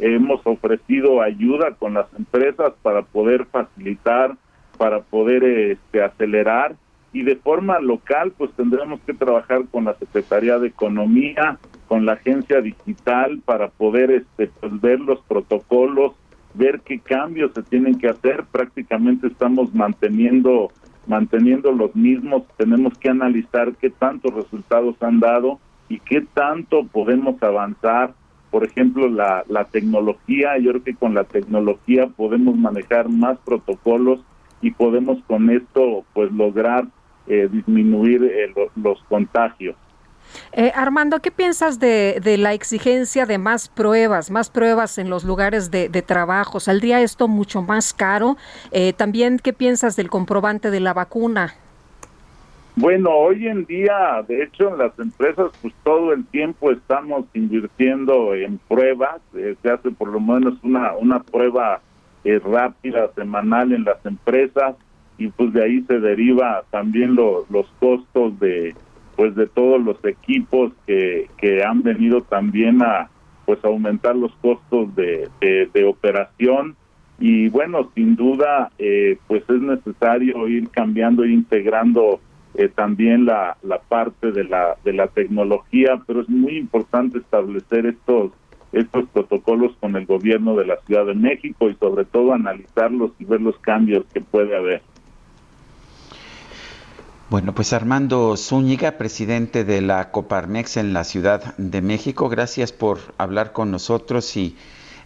hemos 0.00 0.44
ofrecido 0.44 1.22
ayuda 1.22 1.74
con 1.78 1.94
las 1.94 2.06
empresas 2.18 2.72
para 2.82 3.02
poder 3.02 3.44
facilitar, 3.46 4.36
para 4.76 5.00
poder 5.00 5.44
este, 5.44 6.02
acelerar 6.02 6.74
y 7.12 7.22
de 7.22 7.36
forma 7.36 7.78
local 7.78 8.32
pues 8.36 8.50
tendremos 8.52 9.00
que 9.06 9.14
trabajar 9.14 9.62
con 9.70 9.84
la 9.84 9.94
Secretaría 9.94 10.58
de 10.58 10.68
Economía, 10.68 11.58
con 11.86 12.06
la 12.06 12.14
agencia 12.14 12.60
digital 12.60 13.40
para 13.44 13.68
poder 13.68 14.10
este, 14.10 14.50
pues, 14.60 14.80
ver 14.80 14.98
los 14.98 15.20
protocolos 15.20 16.14
ver 16.54 16.80
qué 16.80 16.98
cambios 16.98 17.52
se 17.54 17.62
tienen 17.62 17.98
que 17.98 18.08
hacer. 18.08 18.44
Prácticamente 18.50 19.26
estamos 19.26 19.74
manteniendo 19.74 20.70
manteniendo 21.06 21.72
los 21.72 21.94
mismos. 21.94 22.44
Tenemos 22.56 22.96
que 22.98 23.10
analizar 23.10 23.74
qué 23.76 23.90
tantos 23.90 24.32
resultados 24.32 24.96
han 25.02 25.20
dado 25.20 25.58
y 25.88 25.98
qué 26.00 26.22
tanto 26.22 26.84
podemos 26.84 27.42
avanzar. 27.42 28.14
Por 28.50 28.64
ejemplo, 28.64 29.08
la, 29.08 29.44
la 29.48 29.64
tecnología, 29.64 30.56
yo 30.58 30.70
creo 30.70 30.84
que 30.84 30.94
con 30.94 31.14
la 31.14 31.24
tecnología 31.24 32.06
podemos 32.06 32.56
manejar 32.56 33.08
más 33.08 33.38
protocolos 33.44 34.20
y 34.62 34.70
podemos 34.70 35.18
con 35.26 35.50
esto 35.50 36.04
pues 36.14 36.32
lograr 36.32 36.86
eh, 37.26 37.48
disminuir 37.50 38.22
eh, 38.24 38.52
los 38.76 39.02
contagios. 39.08 39.76
Eh, 40.52 40.72
Armando, 40.74 41.20
¿qué 41.20 41.30
piensas 41.30 41.80
de, 41.80 42.20
la 42.38 42.52
exigencia 42.52 43.26
de 43.26 43.38
más 43.38 43.68
pruebas, 43.68 44.30
más 44.30 44.50
pruebas 44.50 44.98
en 44.98 45.10
los 45.10 45.24
lugares 45.24 45.70
de, 45.70 45.88
trabajo? 46.02 46.60
¿Saldría 46.60 47.00
esto 47.00 47.28
mucho 47.28 47.62
más 47.62 47.92
caro? 47.92 48.36
Eh, 48.70 48.92
también, 48.92 49.38
¿qué 49.38 49.52
piensas 49.52 49.96
del 49.96 50.10
comprobante 50.10 50.70
de 50.70 50.80
la 50.80 50.92
vacuna? 50.92 51.54
Bueno, 52.76 53.10
hoy 53.10 53.46
en 53.46 53.64
día, 53.66 54.24
de 54.26 54.42
hecho, 54.42 54.70
en 54.70 54.78
las 54.78 54.98
empresas, 54.98 55.52
pues 55.62 55.72
todo 55.84 56.12
el 56.12 56.24
tiempo 56.26 56.72
estamos 56.72 57.24
invirtiendo 57.32 58.34
en 58.34 58.58
pruebas. 58.58 59.20
Eh, 59.36 59.54
se 59.62 59.70
hace 59.70 59.90
por 59.92 60.08
lo 60.08 60.20
menos 60.20 60.54
una, 60.62 60.94
una 60.94 61.20
prueba 61.20 61.80
rápida, 62.24 63.10
semanal 63.14 63.72
en 63.72 63.84
las 63.84 64.04
empresas, 64.06 64.76
y 65.18 65.28
pues 65.28 65.52
de 65.52 65.62
ahí 65.62 65.82
se 65.82 66.00
deriva 66.00 66.64
también 66.70 67.14
los 67.14 67.66
costos 67.78 68.38
de, 68.40 68.74
pues 69.16 69.34
de 69.34 69.46
todos 69.46 69.82
los 69.82 70.02
equipos 70.04 70.72
que, 70.86 71.28
que 71.38 71.62
han 71.62 71.82
venido 71.82 72.22
también 72.22 72.82
a 72.82 73.10
pues 73.46 73.62
aumentar 73.64 74.16
los 74.16 74.32
costos 74.36 74.94
de, 74.96 75.28
de, 75.40 75.84
operación. 75.84 76.76
Y 77.18 77.48
bueno 77.48 77.90
sin 77.94 78.16
duda 78.16 78.70
eh, 78.78 79.18
pues 79.28 79.42
es 79.48 79.60
necesario 79.60 80.48
ir 80.48 80.68
cambiando 80.70 81.22
e 81.22 81.30
integrando 81.30 82.20
eh, 82.54 82.68
también 82.68 83.24
la, 83.24 83.56
la 83.62 83.78
parte 83.78 84.32
de 84.32 84.44
la 84.44 84.76
de 84.84 84.92
la 84.92 85.06
tecnología 85.06 86.02
pero 86.06 86.22
es 86.22 86.28
muy 86.28 86.56
importante 86.56 87.18
establecer 87.18 87.86
estos 87.86 88.32
estos 88.72 89.08
protocolos 89.10 89.76
con 89.78 89.94
el 89.94 90.06
gobierno 90.06 90.56
de 90.56 90.66
la 90.66 90.76
Ciudad 90.86 91.06
de 91.06 91.14
México 91.14 91.70
y 91.70 91.74
sobre 91.74 92.04
todo 92.04 92.32
analizarlos 92.32 93.12
y 93.20 93.24
ver 93.24 93.40
los 93.40 93.56
cambios 93.58 94.04
que 94.12 94.20
puede 94.20 94.56
haber 94.56 94.82
bueno, 97.30 97.54
pues 97.54 97.72
Armando 97.72 98.36
Zúñiga, 98.36 98.92
presidente 98.92 99.64
de 99.64 99.80
la 99.80 100.10
Coparmex 100.10 100.76
en 100.76 100.92
la 100.92 101.04
Ciudad 101.04 101.56
de 101.56 101.80
México, 101.80 102.28
gracias 102.28 102.72
por 102.72 102.98
hablar 103.16 103.52
con 103.52 103.70
nosotros 103.70 104.36
y, 104.36 104.56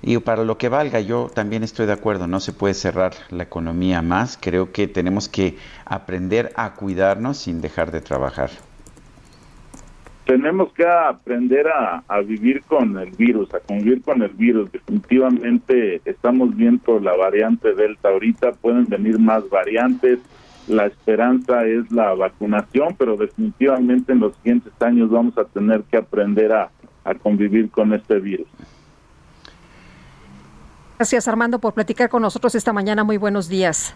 y, 0.02 0.18
para 0.18 0.44
lo 0.44 0.58
que 0.58 0.68
valga, 0.68 1.00
yo 1.00 1.30
también 1.32 1.62
estoy 1.62 1.86
de 1.86 1.92
acuerdo, 1.92 2.26
no 2.26 2.40
se 2.40 2.52
puede 2.52 2.74
cerrar 2.74 3.12
la 3.30 3.44
economía 3.44 4.02
más, 4.02 4.36
creo 4.40 4.72
que 4.72 4.88
tenemos 4.88 5.28
que 5.28 5.56
aprender 5.84 6.52
a 6.56 6.74
cuidarnos 6.74 7.38
sin 7.38 7.60
dejar 7.60 7.92
de 7.92 8.00
trabajar. 8.00 8.50
Tenemos 10.26 10.72
que 10.74 10.86
aprender 10.86 11.68
a, 11.68 12.02
a 12.06 12.20
vivir 12.20 12.62
con 12.64 12.98
el 12.98 13.12
virus, 13.12 13.54
a 13.54 13.60
convivir 13.60 14.02
con 14.02 14.20
el 14.20 14.28
virus. 14.32 14.70
Definitivamente 14.70 16.02
estamos 16.04 16.54
viendo 16.54 17.00
la 17.00 17.16
variante 17.16 17.74
Delta 17.74 18.10
ahorita, 18.10 18.52
pueden 18.52 18.84
venir 18.84 19.18
más 19.18 19.48
variantes 19.48 20.18
la 20.68 20.86
esperanza 20.86 21.64
es 21.64 21.90
la 21.90 22.14
vacunación, 22.14 22.94
pero 22.98 23.16
definitivamente 23.16 24.12
en 24.12 24.20
los 24.20 24.34
siguientes 24.36 24.72
años 24.80 25.10
vamos 25.10 25.36
a 25.38 25.44
tener 25.44 25.82
que 25.84 25.96
aprender 25.96 26.52
a, 26.52 26.70
convivir 27.22 27.70
con 27.70 27.94
este 27.94 28.18
virus. 28.20 28.46
Gracias 30.98 31.26
Armando 31.26 31.58
por 31.58 31.72
platicar 31.72 32.10
con 32.10 32.20
nosotros 32.20 32.54
esta 32.54 32.70
mañana. 32.74 33.02
Muy 33.02 33.16
buenos 33.16 33.48
días. 33.48 33.94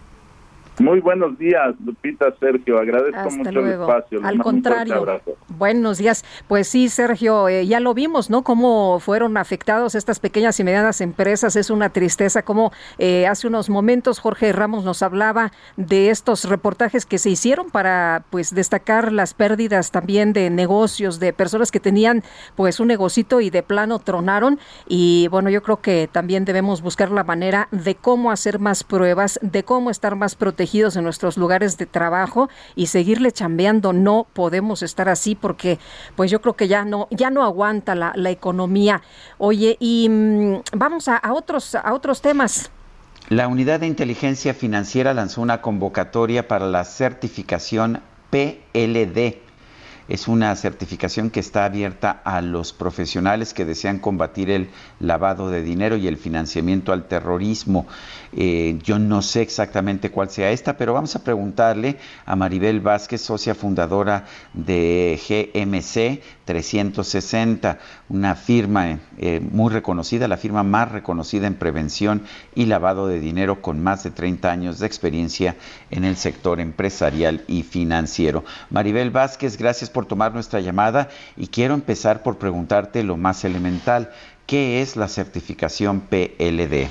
Muy 0.78 1.00
buenos 1.00 1.38
días, 1.38 1.74
Lupita, 1.84 2.34
Sergio. 2.40 2.78
Agradezco 2.78 3.30
mucho 3.30 3.60
el 3.60 3.72
espacio. 3.72 4.20
Al 4.24 4.38
contrario. 4.38 5.20
Buenos 5.48 5.98
días. 5.98 6.24
Pues 6.48 6.66
sí, 6.66 6.88
Sergio, 6.88 7.48
eh, 7.48 7.66
ya 7.66 7.78
lo 7.78 7.92
vimos, 7.92 8.30
¿no? 8.30 8.42
Cómo 8.42 8.98
fueron 8.98 9.36
afectados 9.36 9.94
estas 9.94 10.18
pequeñas 10.18 10.58
y 10.60 10.64
medianas 10.64 11.02
empresas. 11.02 11.56
Es 11.56 11.68
una 11.68 11.90
tristeza. 11.90 12.42
Como 12.42 12.72
eh, 12.96 13.26
hace 13.26 13.48
unos 13.48 13.68
momentos 13.68 14.18
Jorge 14.18 14.50
Ramos 14.52 14.82
nos 14.82 15.02
hablaba 15.02 15.52
de 15.76 16.08
estos 16.08 16.46
reportajes 16.46 17.04
que 17.04 17.18
se 17.18 17.28
hicieron 17.28 17.70
para, 17.70 18.24
pues, 18.30 18.54
destacar 18.54 19.12
las 19.12 19.34
pérdidas 19.34 19.90
también 19.90 20.32
de 20.32 20.48
negocios, 20.48 21.20
de 21.20 21.34
personas 21.34 21.70
que 21.70 21.80
tenían, 21.80 22.22
pues, 22.56 22.80
un 22.80 22.88
negocito 22.88 23.42
y 23.42 23.50
de 23.50 23.62
plano 23.62 23.98
tronaron. 23.98 24.58
Y 24.88 25.28
bueno, 25.28 25.50
yo 25.50 25.62
creo 25.62 25.82
que 25.82 26.08
también 26.10 26.46
debemos 26.46 26.80
buscar 26.80 27.10
la 27.10 27.24
manera 27.24 27.68
de 27.72 27.94
cómo 27.94 28.30
hacer 28.30 28.58
más 28.58 28.84
pruebas, 28.84 29.38
de 29.42 29.64
cómo 29.64 29.90
estar 29.90 30.16
más 30.16 30.34
protegidos 30.34 30.61
en 30.72 31.04
nuestros 31.04 31.36
lugares 31.36 31.76
de 31.76 31.86
trabajo 31.86 32.48
y 32.76 32.86
seguirle 32.86 33.32
chambeando. 33.32 33.92
No 33.92 34.26
podemos 34.32 34.82
estar 34.82 35.08
así 35.08 35.34
porque 35.34 35.78
pues 36.16 36.30
yo 36.30 36.40
creo 36.40 36.54
que 36.54 36.68
ya 36.68 36.84
no, 36.84 37.08
ya 37.10 37.30
no 37.30 37.42
aguanta 37.42 37.94
la, 37.94 38.30
economía. 38.30 39.02
Oye, 39.38 39.76
y 39.80 40.08
mm, 40.08 40.62
vamos 40.76 41.08
a, 41.08 41.16
a, 41.16 41.32
otros, 41.32 41.74
a 41.74 41.92
otros 41.92 42.22
temas. 42.22 42.70
La 43.28 43.48
Unidad 43.48 43.80
de 43.80 43.86
Inteligencia 43.86 44.54
Financiera 44.54 45.12
lanzó 45.14 45.42
una 45.42 45.60
convocatoria 45.60 46.48
para 46.48 46.66
la 46.66 46.84
certificación 46.84 48.00
PLD 48.30 49.42
es 50.08 50.28
una 50.28 50.54
certificación 50.56 51.30
que 51.30 51.40
está 51.40 51.64
abierta 51.64 52.20
a 52.24 52.42
los 52.42 52.72
profesionales 52.72 53.54
que 53.54 53.64
desean 53.64 53.98
combatir 53.98 54.50
el 54.50 54.68
lavado 54.98 55.48
de 55.48 55.62
dinero 55.62 55.96
y 55.96 56.08
el 56.08 56.16
financiamiento 56.16 56.92
al 56.92 57.06
terrorismo. 57.06 57.86
Eh, 58.34 58.78
yo 58.82 58.98
no 58.98 59.20
sé 59.20 59.42
exactamente 59.42 60.10
cuál 60.10 60.30
sea 60.30 60.50
esta, 60.50 60.76
pero 60.76 60.94
vamos 60.94 61.14
a 61.16 61.22
preguntarle 61.22 61.98
a 62.24 62.34
Maribel 62.34 62.80
Vázquez, 62.80 63.20
socia 63.20 63.54
fundadora 63.54 64.24
de 64.54 65.20
GMC 65.28 66.22
360, 66.46 67.78
una 68.08 68.34
firma 68.34 68.98
eh, 69.18 69.40
muy 69.40 69.70
reconocida, 69.70 70.28
la 70.28 70.38
firma 70.38 70.62
más 70.62 70.90
reconocida 70.90 71.46
en 71.46 71.54
prevención 71.54 72.22
y 72.54 72.66
lavado 72.66 73.06
de 73.06 73.20
dinero 73.20 73.60
con 73.60 73.82
más 73.82 74.02
de 74.02 74.10
30 74.10 74.50
años 74.50 74.78
de 74.78 74.86
experiencia 74.86 75.56
en 75.90 76.04
el 76.04 76.16
sector 76.16 76.60
empresarial 76.60 77.44
y 77.48 77.62
financiero. 77.62 78.44
Maribel 78.70 79.10
Vázquez, 79.10 79.58
gracias 79.58 79.90
por 79.90 80.06
tomar 80.06 80.32
nuestra 80.32 80.60
llamada 80.60 81.08
y 81.36 81.48
quiero 81.48 81.74
empezar 81.74 82.22
por 82.22 82.38
preguntarte 82.38 83.02
lo 83.02 83.16
más 83.16 83.44
elemental. 83.44 84.10
¿Qué 84.46 84.82
es 84.82 84.96
la 84.96 85.08
certificación 85.08 86.00
PLD? 86.00 86.88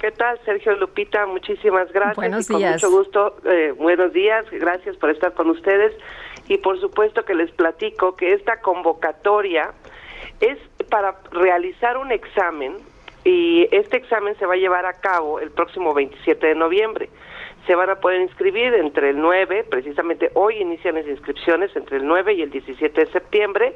¿Qué 0.00 0.12
tal, 0.12 0.38
Sergio 0.44 0.76
Lupita? 0.76 1.26
Muchísimas 1.26 1.92
gracias. 1.92 2.16
Buenos 2.16 2.48
y 2.48 2.52
con 2.52 2.62
mucho 2.62 2.90
gusto. 2.90 3.36
Eh, 3.44 3.74
buenos 3.76 4.12
días. 4.12 4.46
Gracias 4.50 4.96
por 4.96 5.10
estar 5.10 5.34
con 5.34 5.50
ustedes. 5.50 5.92
Y 6.46 6.58
por 6.58 6.80
supuesto 6.80 7.24
que 7.24 7.34
les 7.34 7.50
platico 7.50 8.14
que 8.14 8.32
esta 8.32 8.60
convocatoria 8.60 9.72
es 10.40 10.58
para 10.88 11.16
realizar 11.32 11.96
un 11.96 12.12
examen 12.12 12.76
y 13.24 13.68
este 13.72 13.96
examen 13.96 14.36
se 14.38 14.46
va 14.46 14.54
a 14.54 14.56
llevar 14.56 14.86
a 14.86 14.94
cabo 14.94 15.40
el 15.40 15.50
próximo 15.50 15.92
27 15.94 16.46
de 16.46 16.54
noviembre. 16.54 17.08
Se 17.66 17.74
van 17.74 17.90
a 17.90 17.96
poder 17.96 18.20
inscribir 18.20 18.74
entre 18.74 19.10
el 19.10 19.20
9, 19.20 19.66
precisamente 19.70 20.30
hoy 20.34 20.56
inician 20.56 20.96
las 20.96 21.06
inscripciones 21.06 21.74
entre 21.76 21.98
el 21.98 22.06
9 22.06 22.34
y 22.34 22.42
el 22.42 22.50
17 22.50 23.04
de 23.04 23.12
septiembre 23.12 23.74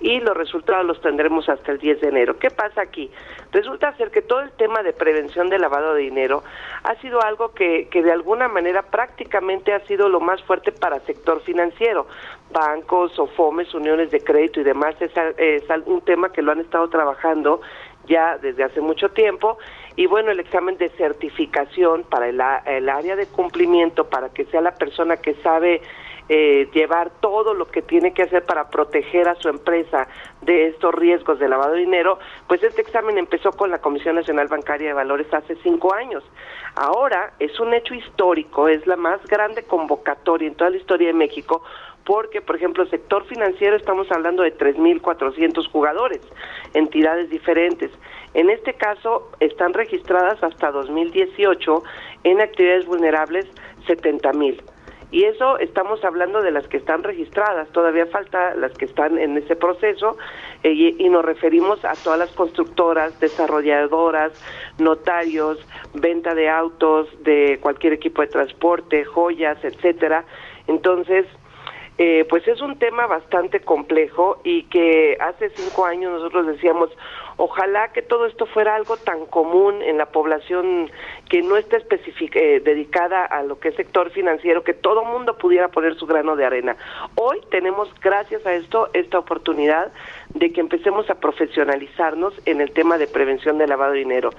y 0.00 0.20
los 0.20 0.36
resultados 0.36 0.84
los 0.84 1.00
tendremos 1.00 1.48
hasta 1.48 1.72
el 1.72 1.78
10 1.78 2.00
de 2.00 2.08
enero. 2.08 2.38
¿Qué 2.38 2.50
pasa 2.50 2.82
aquí? 2.82 3.10
Resulta 3.52 3.96
ser 3.96 4.10
que 4.10 4.22
todo 4.22 4.40
el 4.40 4.50
tema 4.52 4.82
de 4.82 4.92
prevención 4.92 5.48
de 5.48 5.58
lavado 5.58 5.94
de 5.94 6.02
dinero 6.02 6.42
ha 6.82 6.94
sido 6.96 7.22
algo 7.22 7.54
que, 7.54 7.88
que 7.90 8.02
de 8.02 8.12
alguna 8.12 8.48
manera 8.48 8.82
prácticamente 8.82 9.72
ha 9.72 9.80
sido 9.86 10.08
lo 10.08 10.20
más 10.20 10.42
fuerte 10.42 10.72
para 10.72 11.00
sector 11.00 11.40
financiero. 11.42 12.06
Bancos, 12.52 13.18
o 13.18 13.26
FOMES, 13.26 13.74
uniones 13.74 14.10
de 14.10 14.20
crédito 14.20 14.60
y 14.60 14.64
demás 14.64 14.94
es, 15.00 15.12
es 15.38 15.64
un 15.86 16.02
tema 16.02 16.30
que 16.32 16.42
lo 16.42 16.52
han 16.52 16.60
estado 16.60 16.88
trabajando 16.88 17.60
ya 18.06 18.38
desde 18.38 18.64
hace 18.64 18.80
mucho 18.80 19.10
tiempo 19.10 19.58
y 19.96 20.06
bueno, 20.06 20.30
el 20.30 20.40
examen 20.40 20.76
de 20.76 20.88
certificación 20.90 22.04
para 22.04 22.28
el, 22.28 22.40
el 22.66 22.88
área 22.88 23.16
de 23.16 23.26
cumplimiento, 23.26 24.08
para 24.08 24.30
que 24.30 24.44
sea 24.46 24.60
la 24.60 24.74
persona 24.74 25.16
que 25.18 25.34
sabe 25.36 25.82
eh, 26.28 26.70
llevar 26.72 27.10
todo 27.20 27.52
lo 27.52 27.66
que 27.66 27.82
tiene 27.82 28.14
que 28.14 28.22
hacer 28.22 28.44
para 28.44 28.70
proteger 28.70 29.28
a 29.28 29.34
su 29.34 29.50
empresa 29.50 30.08
de 30.40 30.68
estos 30.68 30.94
riesgos 30.94 31.38
de 31.38 31.48
lavado 31.48 31.74
de 31.74 31.80
dinero, 31.80 32.18
pues 32.48 32.62
este 32.62 32.80
examen 32.80 33.18
empezó 33.18 33.52
con 33.52 33.70
la 33.70 33.80
Comisión 33.80 34.16
Nacional 34.16 34.48
Bancaria 34.48 34.88
de 34.88 34.94
Valores 34.94 35.32
hace 35.34 35.54
cinco 35.62 35.92
años. 35.92 36.24
Ahora 36.76 37.34
es 37.38 37.60
un 37.60 37.74
hecho 37.74 37.94
histórico, 37.94 38.68
es 38.68 38.86
la 38.86 38.96
más 38.96 39.22
grande 39.26 39.64
convocatoria 39.64 40.48
en 40.48 40.54
toda 40.54 40.70
la 40.70 40.78
historia 40.78 41.08
de 41.08 41.14
México 41.14 41.62
porque, 42.04 42.40
por 42.40 42.56
ejemplo, 42.56 42.82
el 42.82 42.90
sector 42.90 43.24
financiero 43.26 43.76
estamos 43.76 44.10
hablando 44.10 44.42
de 44.42 44.56
3.400 44.56 45.68
jugadores, 45.70 46.20
entidades 46.74 47.30
diferentes. 47.30 47.90
En 48.34 48.50
este 48.50 48.74
caso, 48.74 49.30
están 49.40 49.72
registradas 49.72 50.42
hasta 50.42 50.70
2018 50.70 51.82
en 52.24 52.40
actividades 52.40 52.86
vulnerables 52.86 53.46
70.000. 53.86 54.60
Y 55.10 55.24
eso 55.24 55.58
estamos 55.58 56.04
hablando 56.04 56.42
de 56.42 56.50
las 56.50 56.66
que 56.66 56.76
están 56.76 57.04
registradas, 57.04 57.68
todavía 57.68 58.06
falta 58.06 58.56
las 58.56 58.72
que 58.72 58.86
están 58.86 59.16
en 59.16 59.38
ese 59.38 59.54
proceso 59.54 60.16
eh, 60.64 60.72
y, 60.72 60.96
y, 60.98 61.08
nos 61.08 61.24
referimos 61.24 61.84
a 61.84 61.92
todas 62.02 62.18
las 62.18 62.32
constructoras, 62.32 63.20
desarrolladoras, 63.20 64.32
notarios, 64.78 65.64
venta 65.92 66.34
de 66.34 66.48
autos, 66.48 67.06
de 67.22 67.60
cualquier 67.60 67.92
equipo 67.92 68.22
de 68.22 68.28
transporte, 68.28 69.04
joyas, 69.04 69.56
etcétera. 69.62 70.24
Entonces, 70.66 71.26
eh, 71.96 72.26
pues 72.28 72.46
es 72.48 72.60
un 72.60 72.76
tema 72.78 73.06
bastante 73.06 73.60
complejo 73.60 74.40
y 74.42 74.64
que 74.64 75.16
hace 75.20 75.50
cinco 75.50 75.84
años 75.84 76.10
nosotros 76.10 76.46
decíamos, 76.48 76.90
ojalá 77.36 77.92
que 77.92 78.02
todo 78.02 78.26
esto 78.26 78.46
fuera 78.46 78.74
algo 78.74 78.96
tan 78.96 79.26
común 79.26 79.80
en 79.80 79.96
la 79.96 80.06
población 80.06 80.90
que 81.28 81.42
no 81.42 81.56
esté 81.56 81.76
eh, 81.76 82.60
dedicada 82.64 83.24
a 83.24 83.44
lo 83.44 83.60
que 83.60 83.68
es 83.68 83.76
sector 83.76 84.10
financiero, 84.10 84.64
que 84.64 84.74
todo 84.74 85.04
mundo 85.04 85.38
pudiera 85.38 85.68
poner 85.68 85.94
su 85.94 86.06
grano 86.06 86.34
de 86.34 86.44
arena. 86.44 86.76
Hoy 87.14 87.40
tenemos, 87.52 87.88
gracias 88.00 88.44
a 88.44 88.54
esto, 88.54 88.90
esta 88.92 89.18
oportunidad 89.20 89.92
de 90.30 90.52
que 90.52 90.60
empecemos 90.60 91.08
a 91.10 91.20
profesionalizarnos 91.20 92.34
en 92.44 92.60
el 92.60 92.72
tema 92.72 92.98
de 92.98 93.06
prevención 93.06 93.56
de 93.58 93.68
lavado 93.68 93.92
de 93.92 94.00
dinero. 94.00 94.30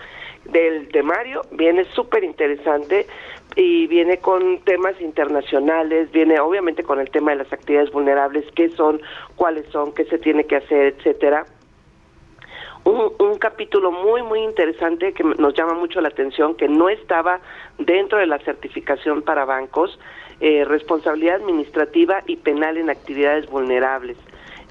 Del 0.45 0.88
temario 0.89 1.41
viene 1.51 1.85
súper 1.85 2.23
interesante 2.23 3.07
y 3.55 3.88
viene 3.88 4.17
con 4.17 4.59
temas 4.59 4.99
internacionales, 5.01 6.11
viene 6.11 6.39
obviamente 6.39 6.84
con 6.84 6.99
el 6.99 7.09
tema 7.09 7.31
de 7.31 7.38
las 7.38 7.51
actividades 7.51 7.91
vulnerables, 7.91 8.45
qué 8.55 8.69
son, 8.69 9.01
cuáles 9.35 9.65
son, 9.72 9.93
qué 9.93 10.05
se 10.05 10.17
tiene 10.19 10.45
que 10.45 10.57
hacer, 10.57 10.95
etcétera. 10.97 11.45
Un, 12.84 13.11
un, 13.17 13.39
capítulo 13.39 13.91
muy, 13.91 14.22
muy 14.22 14.41
interesante 14.41 15.13
que 15.13 15.23
nos 15.23 15.55
llama 15.55 15.73
mucho 15.73 16.01
la 16.01 16.09
atención, 16.09 16.53
que 16.53 16.67
no 16.67 16.88
estaba 16.88 17.39
dentro 17.80 18.19
de 18.19 18.27
la 18.27 18.38
certificación 18.39 19.23
para 19.23 19.43
bancos, 19.43 19.99
eh, 20.39 20.63
responsabilidad 20.65 21.38
administrativa 21.38 22.22
y 22.27 22.35
penal 22.35 22.77
en 22.77 22.91
actividades 22.91 23.49
vulnerables. 23.49 24.17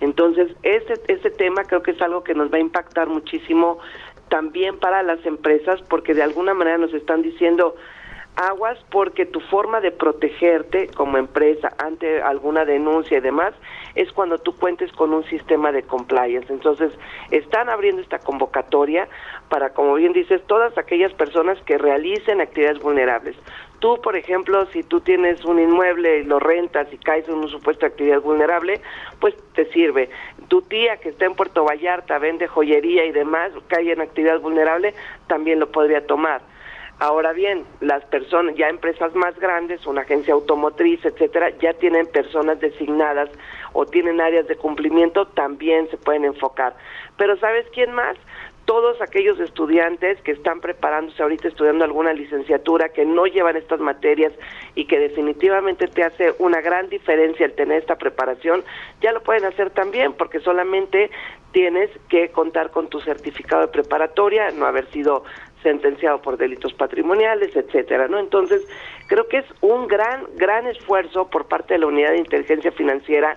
Entonces, 0.01 0.55
ese, 0.63 0.95
ese 1.09 1.31
tema 1.31 1.65
creo 1.65 1.83
que 1.83 1.93
es 1.93 2.03
algo 2.03 2.23
que 2.23 2.35
nos 2.35 2.53
va 2.53 2.59
a 2.59 2.61
impactar 2.61 3.09
muchísimo 3.09 3.79
también 4.29 4.79
para 4.79 5.03
las 5.03 5.25
empresas, 5.27 5.81
porque 5.83 6.15
de 6.15 6.23
alguna 6.23 6.55
manera 6.55 6.79
nos 6.79 6.95
están 6.95 7.23
diciendo, 7.23 7.77
aguas 8.37 8.79
porque 8.91 9.27
tu 9.27 9.41
forma 9.41 9.81
de 9.81 9.93
protegerte 9.93 10.89
como 10.89 11.19
empresa 11.19 11.73
ante 11.79 12.21
alguna 12.21 12.65
denuncia 12.65 13.19
y 13.19 13.21
demás 13.21 13.55
es 13.95 14.11
cuando 14.13 14.39
tú 14.39 14.57
cuentes 14.57 14.91
con 14.93 15.13
un 15.13 15.25
sistema 15.25 15.71
de 15.71 15.83
compliance. 15.83 16.53
Entonces, 16.53 16.93
están 17.31 17.69
abriendo 17.69 18.03
esta 18.03 18.19
convocatoria 18.19 19.09
para, 19.49 19.71
como 19.71 19.95
bien 19.95 20.13
dices, 20.13 20.43
todas 20.47 20.77
aquellas 20.77 21.13
personas 21.13 21.61
que 21.63 21.79
realicen 21.79 22.41
actividades 22.41 22.81
vulnerables. 22.81 23.37
Tú, 23.79 24.01
por 24.01 24.17
ejemplo, 24.17 24.67
si 24.73 24.83
tú 24.83 25.01
tienes 25.01 25.45
un 25.45 25.61
inmueble 25.61 26.21
y 26.21 26.25
lo 26.25 26.41
rentas 26.41 26.93
y 26.93 26.97
caes 26.97 27.29
en 27.29 27.35
un 27.35 27.49
supuesto 27.49 27.87
actividad 27.87 28.21
vulnerable, 28.21 28.81
pues 29.21 29.35
te 29.53 29.67
sirve. 29.73 30.09
Tu 30.49 30.63
tía 30.63 30.97
que 30.97 31.11
está 31.11 31.27
en 31.27 31.35
Puerto 31.35 31.65
Vallarta, 31.65 32.19
vende 32.19 32.49
joyería 32.49 33.05
y 33.05 33.13
demás, 33.13 33.53
cae 33.69 33.93
en 33.93 34.01
actividad 34.01 34.41
vulnerable, 34.41 34.95
también 35.29 35.61
lo 35.61 35.71
podría 35.71 36.07
tomar 36.07 36.54
Ahora 37.05 37.35
bien, 37.35 37.67
las 37.83 38.03
personas, 38.07 38.57
ya 38.57 38.71
empresas 38.71 39.15
más 39.15 39.39
grandes, 39.39 39.87
una 39.87 40.01
agencia 40.01 40.33
automotriz, 40.33 41.05
etcétera, 41.05 41.51
ya 41.59 41.75
tienen 41.75 42.07
personas 42.07 42.59
designadas 42.61 43.29
o 43.75 43.85
tienen 43.85 44.23
áreas 44.23 44.49
de 44.49 44.57
cumplimiento, 44.57 45.27
también 45.27 45.87
se 45.91 45.99
pueden 45.99 46.25
enfocar. 46.25 46.75
Pero 47.19 47.37
¿sabes 47.37 47.67
quién 47.75 47.93
más? 47.93 48.17
Todos 48.65 49.03
aquellos 49.03 49.39
estudiantes 49.39 50.19
que 50.23 50.33
están 50.33 50.63
preparándose 50.63 51.23
ahorita 51.23 51.49
estudiando 51.49 51.85
alguna 51.85 52.15
licenciatura, 52.15 52.89
que 52.89 53.05
no 53.05 53.27
llevan 53.27 53.57
estas 53.57 53.81
materias 53.81 54.33
y 54.75 54.87
que 54.87 54.99
definitivamente 54.99 55.89
te 55.89 56.05
hace 56.05 56.35
una 56.39 56.63
gran 56.63 56.89
diferencia 56.89 57.45
el 57.45 57.53
tener 57.53 57.81
esta 57.81 57.99
preparación, 57.99 58.65
ya 59.03 59.13
lo 59.13 59.23
pueden 59.23 59.45
hacer 59.45 59.69
también, 59.69 60.15
porque 60.15 60.41
solamente 60.41 61.11
tienes 61.53 61.91
que 62.09 62.31
contar 62.31 62.71
con 62.71 62.89
tu 62.89 63.01
certificado 63.01 63.61
de 63.61 63.69
preparatoria, 63.69 64.51
no 64.53 64.65
haber 64.65 64.91
sido 64.91 65.25
sentenciado 65.65 66.23
por 66.23 66.37
delitos 66.37 66.73
patrimoniales, 66.73 67.57
etcétera, 67.57 68.07
¿no? 68.07 68.21
Entonces, 68.21 68.63
creo 69.09 69.27
que 69.27 69.39
es 69.39 69.47
un 69.61 69.89
gran 69.89 70.25
gran 70.37 70.69
esfuerzo 70.69 71.29
por 71.29 71.47
parte 71.47 71.75
de 71.75 71.81
la 71.81 71.87
Unidad 71.89 72.11
de 72.11 72.19
Inteligencia 72.19 72.71
Financiera 72.71 73.37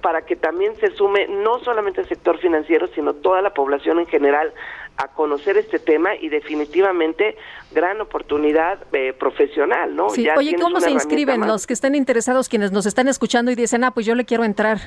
para 0.00 0.22
que 0.22 0.36
también 0.36 0.76
se 0.76 0.90
sume 0.90 1.26
no 1.28 1.58
solamente 1.60 2.02
el 2.02 2.08
sector 2.08 2.38
financiero, 2.38 2.88
sino 2.94 3.14
toda 3.14 3.40
la 3.42 3.54
población 3.54 3.98
en 3.98 4.06
general 4.06 4.52
a 4.96 5.08
conocer 5.08 5.56
este 5.56 5.78
tema 5.78 6.14
y 6.14 6.28
definitivamente 6.28 7.36
gran 7.72 8.00
oportunidad 8.00 8.78
eh, 8.92 9.12
profesional, 9.18 9.96
¿no? 9.96 10.10
Sí. 10.10 10.28
Oye, 10.36 10.56
¿cómo 10.60 10.80
se 10.80 10.90
inscriben 10.90 11.40
los 11.46 11.66
que 11.66 11.72
estén 11.72 11.94
interesados, 11.94 12.48
quienes 12.48 12.70
nos 12.70 12.86
están 12.86 13.08
escuchando 13.08 13.50
y 13.50 13.54
dicen, 13.54 13.82
ah, 13.84 13.90
pues 13.90 14.06
yo 14.06 14.14
le 14.14 14.24
quiero 14.24 14.44
entrar? 14.44 14.78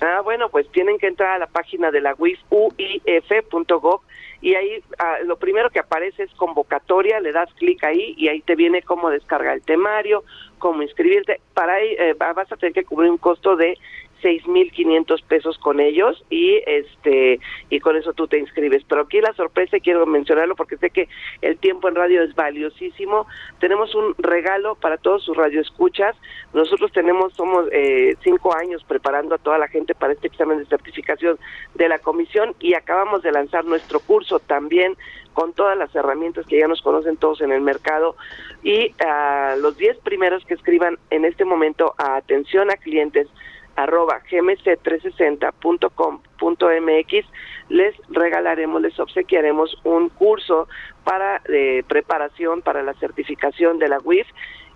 Ah, 0.00 0.20
bueno, 0.22 0.48
pues 0.50 0.70
tienen 0.70 0.98
que 0.98 1.06
entrar 1.06 1.36
a 1.36 1.38
la 1.38 1.46
página 1.46 1.90
de 1.90 2.00
la 2.02 2.14
UIF, 2.18 2.38
uif.gov, 2.50 4.00
y 4.44 4.54
ahí 4.56 4.84
ah, 4.98 5.16
lo 5.24 5.38
primero 5.38 5.70
que 5.70 5.78
aparece 5.78 6.24
es 6.24 6.30
convocatoria, 6.34 7.18
le 7.18 7.32
das 7.32 7.48
clic 7.54 7.82
ahí 7.82 8.14
y 8.18 8.28
ahí 8.28 8.42
te 8.42 8.56
viene 8.56 8.82
cómo 8.82 9.08
descargar 9.08 9.54
el 9.54 9.62
temario, 9.62 10.22
cómo 10.58 10.82
inscribirte. 10.82 11.40
Para 11.54 11.76
ahí 11.76 11.96
eh, 11.98 12.14
vas 12.18 12.52
a 12.52 12.56
tener 12.56 12.74
que 12.74 12.84
cubrir 12.84 13.10
un 13.10 13.16
costo 13.16 13.56
de 13.56 13.78
6.500 14.24 15.22
pesos 15.24 15.58
con 15.58 15.80
ellos 15.80 16.24
y 16.30 16.62
este 16.66 17.40
y 17.68 17.80
con 17.80 17.96
eso 17.96 18.14
tú 18.14 18.26
te 18.26 18.38
inscribes. 18.38 18.82
Pero 18.88 19.02
aquí 19.02 19.20
la 19.20 19.34
sorpresa, 19.34 19.78
quiero 19.80 20.06
mencionarlo 20.06 20.56
porque 20.56 20.78
sé 20.78 20.88
que 20.88 21.08
el 21.42 21.58
tiempo 21.58 21.88
en 21.88 21.94
radio 21.94 22.22
es 22.22 22.34
valiosísimo. 22.34 23.26
Tenemos 23.60 23.94
un 23.94 24.14
regalo 24.16 24.76
para 24.76 24.96
todos 24.96 25.22
sus 25.24 25.36
radioescuchas. 25.36 26.16
Nosotros 26.54 26.90
tenemos, 26.92 27.34
somos 27.34 27.66
eh, 27.70 28.16
cinco 28.22 28.56
años 28.56 28.82
preparando 28.84 29.34
a 29.34 29.38
toda 29.38 29.58
la 29.58 29.68
gente 29.68 29.94
para 29.94 30.14
este 30.14 30.28
examen 30.28 30.58
de 30.58 30.64
certificación 30.66 31.38
de 31.74 31.88
la 31.88 31.98
comisión 31.98 32.54
y 32.60 32.74
acabamos 32.74 33.22
de 33.22 33.32
lanzar 33.32 33.66
nuestro 33.66 34.00
curso 34.00 34.38
también 34.38 34.96
con 35.34 35.52
todas 35.52 35.76
las 35.76 35.94
herramientas 35.94 36.46
que 36.46 36.58
ya 36.58 36.68
nos 36.68 36.80
conocen 36.80 37.16
todos 37.16 37.40
en 37.42 37.52
el 37.52 37.60
mercado 37.60 38.16
y 38.62 38.94
a 39.04 39.56
los 39.56 39.76
10 39.76 39.98
primeros 39.98 40.44
que 40.46 40.54
escriban 40.54 40.96
en 41.10 41.24
este 41.24 41.44
momento 41.44 41.94
a 41.98 42.16
atención 42.16 42.70
a 42.70 42.76
clientes 42.76 43.28
arroba 43.76 44.20
gmc360.com.mx 44.30 47.26
les 47.68 47.94
regalaremos, 48.08 48.80
les 48.82 48.98
obsequiaremos 49.00 49.78
un 49.84 50.08
curso 50.10 50.68
para 51.02 51.40
eh, 51.48 51.82
preparación 51.86 52.62
para 52.62 52.82
la 52.82 52.94
certificación 52.94 53.78
de 53.78 53.88
la 53.88 53.98
WIF 53.98 54.26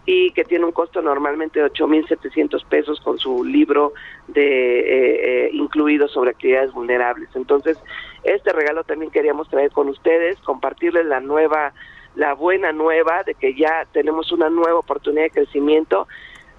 y 0.07 0.31
que 0.31 0.45
tiene 0.45 0.65
un 0.65 0.73
costo 0.73 1.03
normalmente 1.03 1.61
de 1.61 1.71
8.700 1.71 2.65
pesos 2.67 2.99
con 3.01 3.19
su 3.19 3.45
libro 3.45 3.93
de 4.27 4.81
eh, 4.81 5.47
eh, 5.47 5.51
incluido 5.53 6.09
sobre 6.09 6.31
actividades 6.31 6.73
vulnerables. 6.73 7.29
Entonces, 7.35 7.79
este 8.25 8.53
regalo 8.53 8.85
también 8.85 9.11
queríamos 9.11 9.51
traer 9.51 9.71
con 9.71 9.91
ustedes, 9.91 10.39
compartirles 10.41 11.05
la 11.05 11.21
nueva, 11.21 11.75
la 12.15 12.33
buena 12.33 12.73
nueva 12.73 13.23
de 13.25 13.35
que 13.35 13.55
ya 13.55 13.87
tenemos 13.93 14.33
una 14.33 14.49
nueva 14.49 14.79
oportunidad 14.79 15.25
de 15.25 15.31
crecimiento 15.31 16.09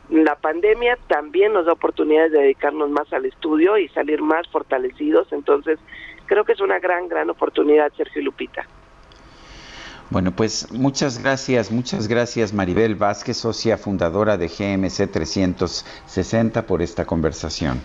la 0.09 0.35
pandemia 0.35 0.97
también 1.07 1.53
nos 1.53 1.65
da 1.65 1.73
oportunidades 1.73 2.31
de 2.31 2.39
dedicarnos 2.39 2.89
más 2.89 3.11
al 3.13 3.25
estudio 3.25 3.77
y 3.77 3.87
salir 3.89 4.21
más 4.21 4.47
fortalecidos, 4.49 5.31
entonces 5.31 5.79
creo 6.25 6.43
que 6.45 6.53
es 6.53 6.61
una 6.61 6.79
gran, 6.79 7.07
gran 7.07 7.29
oportunidad, 7.29 7.91
Sergio 7.95 8.21
Lupita. 8.21 8.65
Bueno, 10.09 10.31
pues 10.31 10.71
muchas 10.71 11.21
gracias, 11.21 11.71
muchas 11.71 12.07
gracias 12.07 12.51
Maribel 12.51 12.95
Vázquez, 12.95 13.37
socia 13.37 13.77
fundadora 13.77 14.37
de 14.37 14.47
GMC 14.47 15.11
360 15.11 16.65
por 16.65 16.81
esta 16.81 17.05
conversación. 17.05 17.79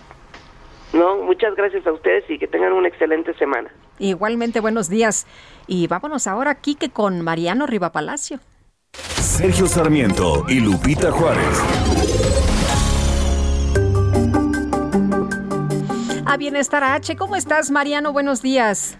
No, 0.93 1.17
muchas 1.17 1.55
gracias 1.55 1.85
a 1.85 1.91
ustedes 1.91 2.23
y 2.29 2.39
que 2.39 2.47
tengan 2.47 2.73
una 2.73 2.87
excelente 2.87 3.33
semana. 3.35 3.69
Igualmente, 3.99 4.59
buenos 4.59 4.89
días. 4.89 5.27
Y 5.67 5.87
vámonos 5.87 6.25
ahora, 6.25 6.55
Quique, 6.55 6.89
con 6.89 7.21
Mariano 7.21 7.67
Rivapalacio. 7.67 8.39
Sergio 8.93 9.67
Sarmiento 9.67 10.45
y 10.47 10.61
Lupita 10.61 11.11
Juárez. 11.11 12.04
A 16.35 16.37
Bienestar 16.37 16.83
H, 16.83 17.15
¿cómo 17.15 17.37
estás, 17.37 17.71
Mariano? 17.71 18.11
Buenos 18.11 18.41
días. 18.41 18.99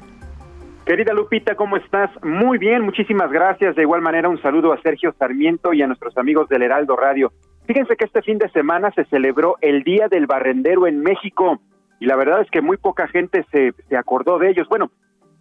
Querida 0.86 1.12
Lupita, 1.12 1.56
¿cómo 1.56 1.76
estás? 1.76 2.10
Muy 2.24 2.58
bien, 2.58 2.82
muchísimas 2.82 3.30
gracias. 3.30 3.76
De 3.76 3.82
igual 3.82 4.02
manera, 4.02 4.30
un 4.30 4.42
saludo 4.42 4.72
a 4.72 4.82
Sergio 4.82 5.14
Sarmiento 5.20 5.74
y 5.74 5.82
a 5.82 5.88
nuestros 5.88 6.18
amigos 6.18 6.48
del 6.48 6.62
Heraldo 6.62 6.96
Radio. 6.96 7.34
Fíjense 7.68 7.98
que 7.98 8.06
este 8.06 8.22
fin 8.22 8.38
de 8.38 8.48
semana 8.52 8.90
se 8.96 9.04
celebró 9.08 9.58
el 9.60 9.84
Día 9.84 10.08
del 10.08 10.28
Barrendero 10.28 10.88
en 10.88 11.02
México 11.02 11.60
y 12.00 12.06
la 12.06 12.16
verdad 12.16 12.40
es 12.40 12.50
que 12.50 12.62
muy 12.62 12.78
poca 12.78 13.10
gente 13.10 13.46
se, 13.52 13.74
se 13.90 13.98
acordó 13.98 14.40
de 14.40 14.52
ellos. 14.52 14.70
Bueno, 14.70 14.90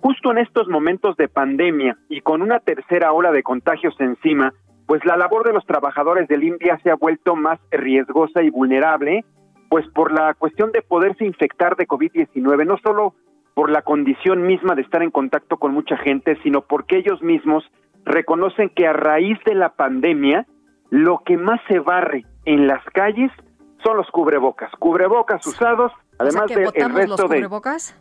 justo 0.01 0.33
en 0.33 0.39
estos 0.39 0.67
momentos 0.67 1.17
de 1.17 1.29
pandemia 1.29 1.97
y 2.09 2.23
con 2.23 2.43
una 2.43 2.59
tercera 2.59 3.13
ola 3.13 3.31
de 3.31 3.45
contagios 3.45 3.95
encima, 4.01 4.53
pues 4.87 5.05
la 5.05 5.17
labor 5.17 5.47
de 5.47 5.53
los 5.53 5.65
trabajadores 5.65 6.27
del 6.27 6.43
India 6.43 6.77
se 6.83 6.91
ha 6.91 6.97
vuelto 6.97 7.37
más 7.37 7.61
riesgosa 7.71 8.43
y 8.43 8.51
vulnerable, 8.51 9.25
pues 9.69 9.87
por 9.89 10.13
la 10.13 10.35
cuestión 10.35 10.73
de 10.73 10.83
poderse 10.83 11.25
infectar 11.25 11.77
de 11.77 11.87
COVID-19, 11.87 12.67
no 12.67 12.79
solo 12.79 13.15
por 13.55 13.71
la 13.71 13.83
condición 13.83 14.47
misma 14.47 14.75
de 14.75 14.83
estar 14.83 15.03
en 15.03 15.11
contacto 15.11 15.57
con 15.57 15.73
mucha 15.73 15.97
gente, 15.97 16.39
sino 16.43 16.63
porque 16.63 16.99
ellos 16.99 17.23
mismos 17.23 17.65
reconocen 18.05 18.69
que 18.69 18.87
a 18.87 18.93
raíz 18.93 19.39
de 19.45 19.55
la 19.55 19.71
pandemia, 19.71 20.47
lo 20.91 21.23
que 21.25 21.37
más 21.37 21.61
se 21.69 21.79
barre 21.79 22.25
en 22.45 22.67
las 22.67 22.85
calles 22.93 23.31
son 23.83 23.97
los 23.97 24.11
cubrebocas, 24.11 24.71
cubrebocas 24.79 25.47
usados, 25.47 25.93
además 26.19 26.47
del 26.49 26.95
resto 26.95 27.23
los 27.23 27.31
de 27.31 27.37
cubrebocas? 27.37 28.01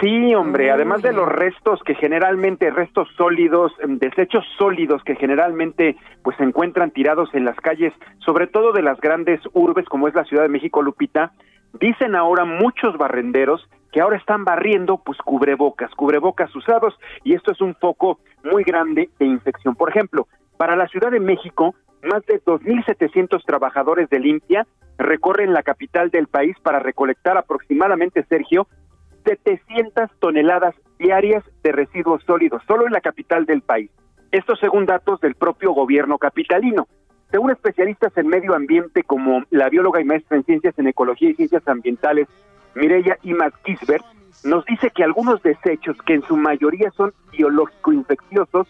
Sí, 0.00 0.34
hombre, 0.34 0.70
además 0.70 1.02
de 1.02 1.12
los 1.12 1.28
restos 1.28 1.80
que 1.84 1.94
generalmente, 1.94 2.70
restos 2.70 3.08
sólidos, 3.16 3.72
em, 3.80 3.98
desechos 3.98 4.44
sólidos 4.58 5.02
que 5.04 5.14
generalmente 5.14 5.96
pues 6.22 6.36
se 6.36 6.42
encuentran 6.42 6.90
tirados 6.90 7.28
en 7.34 7.44
las 7.44 7.56
calles, 7.56 7.92
sobre 8.18 8.46
todo 8.46 8.72
de 8.72 8.82
las 8.82 9.00
grandes 9.00 9.40
urbes 9.52 9.86
como 9.86 10.08
es 10.08 10.14
la 10.14 10.24
Ciudad 10.24 10.42
de 10.42 10.48
México, 10.48 10.82
Lupita, 10.82 11.32
dicen 11.80 12.14
ahora 12.14 12.44
muchos 12.44 12.96
barrenderos 12.96 13.68
que 13.92 14.00
ahora 14.00 14.16
están 14.16 14.44
barriendo 14.44 14.98
pues 14.98 15.18
cubrebocas, 15.18 15.90
cubrebocas 15.94 16.54
usados 16.56 16.98
y 17.22 17.34
esto 17.34 17.52
es 17.52 17.60
un 17.60 17.74
foco 17.74 18.18
muy 18.42 18.64
grande 18.64 19.10
de 19.18 19.26
infección. 19.26 19.76
Por 19.76 19.90
ejemplo, 19.90 20.26
para 20.56 20.76
la 20.76 20.88
Ciudad 20.88 21.10
de 21.10 21.20
México, 21.20 21.74
más 22.02 22.24
de 22.26 22.42
2.700 22.42 23.44
trabajadores 23.44 24.10
de 24.10 24.18
limpia 24.18 24.66
recorren 24.98 25.52
la 25.52 25.62
capital 25.62 26.10
del 26.10 26.28
país 26.28 26.56
para 26.62 26.78
recolectar 26.78 27.36
aproximadamente, 27.36 28.24
Sergio, 28.24 28.66
700 29.24 30.10
toneladas 30.18 30.74
diarias 30.98 31.44
de 31.62 31.72
residuos 31.72 32.22
sólidos, 32.24 32.62
solo 32.66 32.86
en 32.86 32.92
la 32.92 33.00
capital 33.00 33.46
del 33.46 33.62
país. 33.62 33.90
Esto 34.30 34.56
según 34.56 34.86
datos 34.86 35.20
del 35.20 35.34
propio 35.34 35.72
gobierno 35.72 36.18
capitalino. 36.18 36.86
Según 37.30 37.50
especialistas 37.50 38.16
en 38.16 38.28
medio 38.28 38.54
ambiente 38.54 39.02
como 39.02 39.42
la 39.50 39.68
bióloga 39.68 40.00
y 40.00 40.04
maestra 40.04 40.36
en 40.36 40.44
ciencias 40.44 40.78
en 40.78 40.86
ecología 40.86 41.30
y 41.30 41.34
ciencias 41.34 41.66
ambientales, 41.66 42.28
Mireya 42.74 43.18
Imaz 43.22 43.52
Kisbert, 43.64 44.04
nos 44.44 44.64
dice 44.66 44.90
que 44.90 45.04
algunos 45.04 45.42
desechos, 45.42 45.96
que 46.02 46.14
en 46.14 46.22
su 46.22 46.36
mayoría 46.36 46.90
son 46.90 47.12
biológico-infecciosos, 47.32 48.68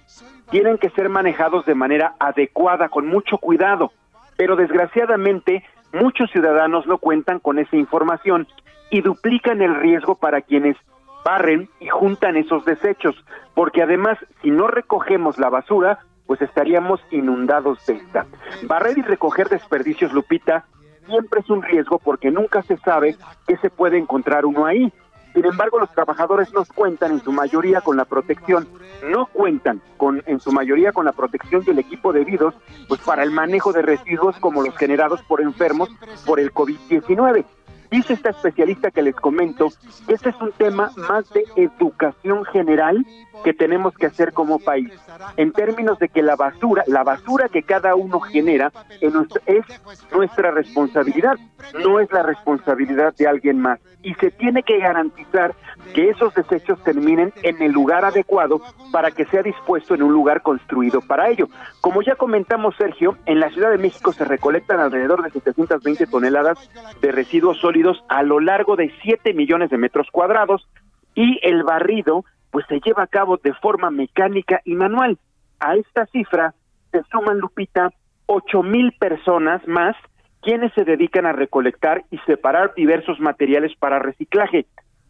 tienen 0.50 0.78
que 0.78 0.90
ser 0.90 1.08
manejados 1.08 1.66
de 1.66 1.74
manera 1.74 2.14
adecuada, 2.20 2.88
con 2.88 3.06
mucho 3.06 3.38
cuidado. 3.38 3.92
Pero 4.36 4.56
desgraciadamente, 4.56 5.64
muchos 5.92 6.30
ciudadanos 6.30 6.86
no 6.86 6.98
cuentan 6.98 7.40
con 7.40 7.58
esa 7.58 7.76
información 7.76 8.46
y 8.94 9.00
duplican 9.00 9.60
el 9.60 9.74
riesgo 9.74 10.14
para 10.14 10.40
quienes 10.40 10.76
barren 11.24 11.68
y 11.80 11.88
juntan 11.88 12.36
esos 12.36 12.64
desechos, 12.64 13.16
porque 13.52 13.82
además 13.82 14.16
si 14.40 14.52
no 14.52 14.68
recogemos 14.68 15.36
la 15.36 15.50
basura, 15.50 15.98
pues 16.28 16.40
estaríamos 16.40 17.00
inundados 17.10 17.84
de 17.86 17.94
esta. 17.94 18.26
Barrer 18.68 18.96
y 18.96 19.02
recoger 19.02 19.48
desperdicios, 19.48 20.12
Lupita, 20.12 20.66
siempre 21.08 21.40
es 21.40 21.50
un 21.50 21.62
riesgo 21.62 21.98
porque 21.98 22.30
nunca 22.30 22.62
se 22.62 22.76
sabe 22.76 23.16
qué 23.48 23.56
se 23.56 23.68
puede 23.68 23.98
encontrar 23.98 24.46
uno 24.46 24.64
ahí. 24.64 24.92
Sin 25.32 25.44
embargo, 25.44 25.80
los 25.80 25.90
trabajadores 25.90 26.54
no 26.54 26.64
cuentan 26.64 27.10
en 27.10 27.20
su 27.20 27.32
mayoría 27.32 27.80
con 27.80 27.96
la 27.96 28.04
protección, 28.04 28.68
no 29.10 29.26
cuentan 29.26 29.82
con 29.96 30.22
en 30.26 30.38
su 30.38 30.52
mayoría 30.52 30.92
con 30.92 31.04
la 31.04 31.12
protección 31.12 31.64
del 31.64 31.80
equipo 31.80 32.12
debidos 32.12 32.54
pues 32.86 33.00
para 33.00 33.24
el 33.24 33.32
manejo 33.32 33.72
de 33.72 33.82
residuos 33.82 34.36
como 34.38 34.62
los 34.62 34.76
generados 34.76 35.20
por 35.22 35.40
enfermos 35.40 35.88
por 36.24 36.38
el 36.38 36.54
COVID-19. 36.54 37.44
Dice 37.90 38.14
esta 38.14 38.30
especialista 38.30 38.90
que 38.90 39.02
les 39.02 39.14
comento 39.14 39.68
que 40.06 40.14
este 40.14 40.30
es 40.30 40.40
un 40.40 40.52
tema 40.52 40.90
más 40.96 41.30
de 41.32 41.44
educación 41.56 42.44
general 42.46 43.04
que 43.44 43.52
tenemos 43.52 43.94
que 43.94 44.06
hacer 44.06 44.32
como 44.32 44.58
país, 44.58 44.90
en 45.36 45.52
términos 45.52 45.98
de 45.98 46.08
que 46.08 46.22
la 46.22 46.36
basura, 46.36 46.82
la 46.86 47.04
basura 47.04 47.48
que 47.48 47.62
cada 47.62 47.94
uno 47.94 48.20
genera 48.20 48.72
es 49.00 49.64
nuestra 50.12 50.50
responsabilidad, 50.50 51.34
no 51.74 52.00
es 52.00 52.10
la 52.10 52.22
responsabilidad 52.22 53.14
de 53.14 53.28
alguien 53.28 53.60
más. 53.60 53.80
Y 54.04 54.14
se 54.14 54.30
tiene 54.30 54.62
que 54.62 54.78
garantizar 54.78 55.54
que 55.94 56.10
esos 56.10 56.32
desechos 56.34 56.80
terminen 56.84 57.32
en 57.42 57.60
el 57.60 57.72
lugar 57.72 58.04
adecuado 58.04 58.60
para 58.92 59.10
que 59.10 59.24
sea 59.24 59.42
dispuesto 59.42 59.94
en 59.94 60.02
un 60.02 60.12
lugar 60.12 60.42
construido 60.42 61.00
para 61.00 61.30
ello. 61.30 61.48
Como 61.80 62.02
ya 62.02 62.14
comentamos, 62.14 62.76
Sergio, 62.76 63.16
en 63.26 63.40
la 63.40 63.50
Ciudad 63.50 63.70
de 63.70 63.78
México 63.78 64.12
se 64.12 64.24
recolectan 64.24 64.78
alrededor 64.78 65.22
de 65.22 65.30
720 65.30 66.06
toneladas 66.06 66.58
de 67.00 67.10
residuos 67.10 67.58
sólidos 67.60 68.04
a 68.08 68.22
lo 68.22 68.40
largo 68.40 68.76
de 68.76 68.92
7 69.02 69.34
millones 69.34 69.70
de 69.70 69.78
metros 69.78 70.08
cuadrados 70.12 70.68
y 71.14 71.40
el 71.42 71.64
barrido 71.64 72.24
pues 72.50 72.66
se 72.68 72.80
lleva 72.80 73.02
a 73.02 73.08
cabo 73.08 73.38
de 73.38 73.52
forma 73.54 73.90
mecánica 73.90 74.60
y 74.64 74.74
manual. 74.74 75.18
A 75.58 75.74
esta 75.74 76.06
cifra 76.06 76.54
se 76.92 77.02
suman, 77.10 77.38
Lupita, 77.38 77.90
8 78.26 78.62
mil 78.62 78.92
personas 78.92 79.66
más 79.66 79.96
quienes 80.44 80.72
se 80.74 80.84
dedican 80.84 81.26
a 81.26 81.32
recolectar 81.32 82.04
y 82.10 82.18
separar 82.18 82.74
diversos 82.74 83.18
materiales 83.18 83.72
para 83.78 83.98
reciclaje, 83.98 84.66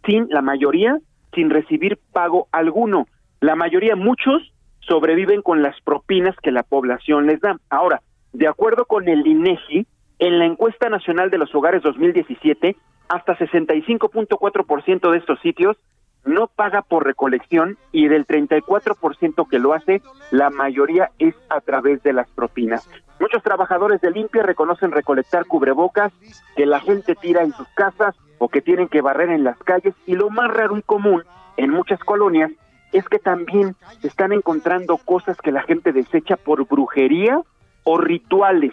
sin 0.07 0.29
la 0.31 0.43
mayoría, 0.43 0.99
sin 1.35 1.51
recibir 1.51 1.99
pago 2.13 2.47
alguno. 2.53 3.07
La 3.41 3.57
mayoría, 3.57 3.97
muchos, 3.97 4.53
sobreviven 4.81 5.43
con 5.43 5.63
las 5.63 5.79
propinas 5.83 6.37
que 6.43 6.53
la 6.53 6.63
población 6.63 7.27
les 7.27 7.41
da. 7.41 7.59
Ahora, 7.69 8.01
de 8.33 8.47
acuerdo 8.47 8.85
con 8.85 9.09
el 9.09 9.27
INEGI, 9.27 9.87
en 10.21 10.39
la 10.39 10.47
encuesta 10.47 10.89
nacional 10.89 11.31
de 11.31 11.39
los 11.39 11.53
hogares 11.55 11.83
2017, 11.83 12.77
hasta 13.09 13.37
65.4% 13.37 15.11
de 15.11 15.19
estos 15.19 15.41
sitios 15.41 15.77
no 16.25 16.47
paga 16.47 16.83
por 16.83 17.05
recolección 17.05 17.77
y 17.93 18.09
del 18.09 18.27
34% 18.27 19.49
que 19.49 19.59
lo 19.59 19.73
hace, 19.73 20.03
la 20.31 20.51
mayoría 20.51 21.11
es 21.19 21.35
a 21.49 21.61
través 21.61 22.03
de 22.03 22.13
las 22.13 22.29
propinas. 22.31 22.89
Muchos 23.21 23.43
trabajadores 23.43 24.01
de 24.01 24.11
limpia 24.11 24.43
reconocen 24.43 24.91
recolectar 24.91 25.47
cubrebocas 25.47 26.13
que 26.57 26.67
la 26.67 26.81
gente 26.81 27.15
tira 27.15 27.43
en 27.43 27.53
sus 27.53 27.69
casas 27.69 28.15
o 28.39 28.49
que 28.49 28.61
tienen 28.61 28.89
que 28.89 29.01
barrer 29.01 29.31
en 29.31 29.45
las 29.45 29.59
calles 29.59 29.95
y 30.07 30.15
lo 30.15 30.31
más 30.31 30.51
raro 30.51 30.77
y 30.77 30.83
común 30.83 31.23
en 31.57 31.71
muchas 31.71 32.01
colonias 32.01 32.51
es 32.93 33.09
que 33.09 33.19
también 33.19 33.77
están 34.03 34.33
encontrando 34.33 34.97
cosas 34.99 35.37
que 35.39 35.53
la 35.53 35.63
gente 35.63 35.93
desecha 35.93 36.37
por 36.37 36.67
brujería 36.67 37.41
o 37.85 37.99
rituales, 37.99 38.73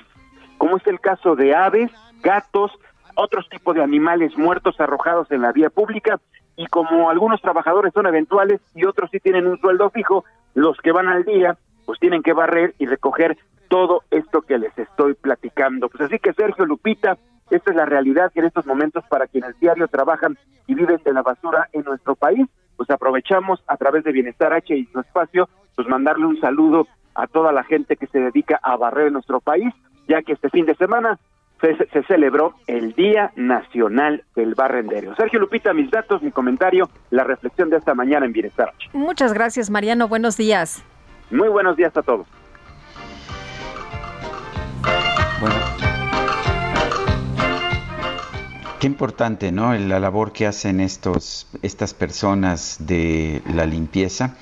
como 0.58 0.78
es 0.78 0.88
el 0.88 1.00
caso 1.00 1.36
de 1.36 1.56
aves, 1.56 1.92
gatos, 2.22 2.72
otros 3.16 3.50
tipos 3.50 3.76
de 3.76 3.84
animales 3.84 4.38
muertos 4.38 4.80
arrojados 4.80 5.32
en 5.32 5.42
la 5.42 5.52
vía 5.52 5.70
pública 5.70 6.20
y 6.62 6.68
como 6.68 7.10
algunos 7.10 7.42
trabajadores 7.42 7.92
son 7.92 8.06
eventuales 8.06 8.62
y 8.76 8.86
otros 8.86 9.10
sí 9.10 9.20
tienen 9.20 9.48
un 9.48 9.60
sueldo 9.60 9.90
fijo, 9.90 10.26
los 10.54 10.78
que 10.78 10.92
van 10.92 11.08
al 11.08 11.24
día 11.24 11.58
pues 11.88 12.00
tienen 12.00 12.22
que 12.22 12.34
barrer 12.34 12.76
y 12.78 12.86
recoger 12.86 13.36
todo 13.68 14.04
esto 14.12 14.44
que 14.44 14.60
les 14.60 14.78
estoy 14.78 15.16
platicando. 15.16 15.90
Pues 15.90 16.02
así 16.02 16.20
que 16.20 16.34
Sergio 16.34 16.68
Lupita, 16.68 17.18
esta 17.50 17.72
es 17.72 17.76
la 17.76 17.86
realidad 17.86 18.32
que 18.32 18.42
en 18.42 18.46
estos 18.46 18.68
momentos 18.68 19.04
para 19.10 19.26
quienes 19.26 19.60
diario 19.60 19.88
trabajan 19.88 20.38
y 20.68 20.76
viven 20.76 21.02
de 21.04 21.14
la 21.14 21.24
basura 21.24 21.68
en 21.74 21.84
nuestro 21.84 22.16
país, 22.16 22.48
pues 22.78 22.92
aprovechamos 22.92 23.64
a 23.66 23.78
través 23.78 24.04
de 24.04 24.12
Bienestar 24.12 24.54
H 24.54 24.76
y 24.76 24.86
su 24.86 25.00
espacio, 25.00 25.50
pues 25.76 25.88
mandarle 25.88 26.28
un 26.28 26.40
saludo 26.40 26.86
a 27.16 27.26
toda 27.26 27.52
la 27.52 27.64
gente 27.64 27.96
que 27.96 28.06
se 28.06 28.20
dedica 28.20 28.60
a 28.62 28.78
barrer 28.78 29.08
en 29.08 29.14
nuestro 29.14 29.40
país, 29.40 29.74
ya 30.08 30.22
que 30.22 30.34
este 30.34 30.52
fin 30.52 30.68
de 30.68 30.76
semana 30.76 31.18
se, 31.62 31.76
se 31.94 32.04
celebró 32.04 32.56
el 32.68 32.94
Día 32.94 33.32
Nacional 33.36 34.24
del 34.36 34.56
Barrendero. 34.56 35.16
Sergio 35.16 35.40
Lupita, 35.40 35.74
mis 35.74 35.90
datos, 35.92 36.22
mi 36.22 36.32
comentario, 36.32 36.90
la 37.12 37.24
reflexión 37.24 37.70
de 37.70 37.78
esta 37.78 37.94
mañana 37.94 38.26
en 38.26 38.34
Bienestar. 38.34 38.74
Muchas 38.94 39.34
gracias, 39.34 39.70
Mariano. 39.70 40.08
Buenos 40.08 40.38
días. 40.38 40.84
Muy 41.30 41.48
buenos 41.48 41.78
días 41.78 41.96
a 41.96 42.02
todos. 42.02 42.28
Bueno. 45.40 45.56
Qué 48.80 48.88
importante, 48.88 49.52
¿no? 49.52 49.76
La 49.76 50.00
labor 50.00 50.32
que 50.32 50.48
hacen 50.48 50.80
estos, 50.80 51.48
estas 51.62 51.94
personas 51.94 52.78
de 52.80 53.44
la 53.54 53.68
limpieza. 53.68 54.36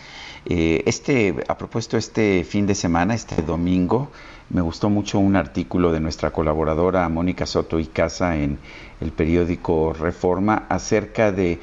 Eh, 0.46 0.82
este, 0.86 1.36
a 1.50 1.58
propósito, 1.58 1.98
este 1.98 2.46
fin 2.46 2.66
de 2.66 2.74
semana, 2.74 3.14
este 3.14 3.41
domingo, 3.41 4.10
me 4.50 4.62
gustó 4.62 4.90
mucho 4.90 5.20
un 5.20 5.36
artículo 5.36 5.92
de 5.92 6.00
nuestra 6.00 6.32
colaboradora 6.32 7.08
Mónica 7.10 7.46
Soto 7.46 7.80
y 7.80 7.86
Casa 7.86 8.36
en 8.36 8.58
el 9.00 9.12
periódico 9.12 9.94
Reforma 9.94 10.66
acerca 10.70 11.32
de, 11.32 11.60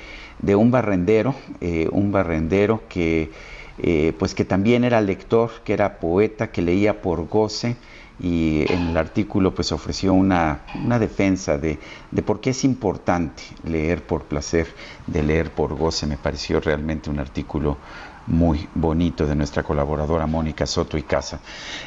un 0.54 0.70
barrendero, 0.70 1.34
eh, 1.60 1.88
un 1.90 2.12
barrendero 2.12 2.82
que, 2.88 3.30
eh, 3.78 4.12
pues 4.18 4.34
que 4.34 4.44
también 4.44 4.84
era 4.84 5.00
lector, 5.00 5.50
que 5.64 5.72
era 5.72 5.98
poeta, 5.98 6.52
que 6.52 6.62
leía 6.62 7.02
por 7.02 7.26
goce 7.28 7.76
y 8.20 8.64
en 8.72 8.88
el 8.88 8.96
artículo 8.96 9.54
pues 9.54 9.72
ofreció 9.72 10.14
una, 10.14 10.62
una 10.84 10.98
defensa 10.98 11.58
de, 11.58 11.78
de, 12.10 12.22
por 12.22 12.40
qué 12.40 12.50
es 12.50 12.64
importante 12.64 13.42
leer 13.64 14.02
por 14.02 14.24
placer, 14.24 14.68
de 15.06 15.22
leer 15.22 15.50
por 15.50 15.76
goce. 15.76 16.06
Me 16.06 16.16
pareció 16.16 16.60
realmente 16.60 17.10
un 17.10 17.18
artículo 17.18 17.78
muy 18.26 18.68
bonito 18.74 19.26
de 19.26 19.34
nuestra 19.34 19.62
colaboradora 19.62 20.26
Mónica 20.26 20.66
Soto 20.66 20.98
y 20.98 21.02
Casa. 21.02 21.40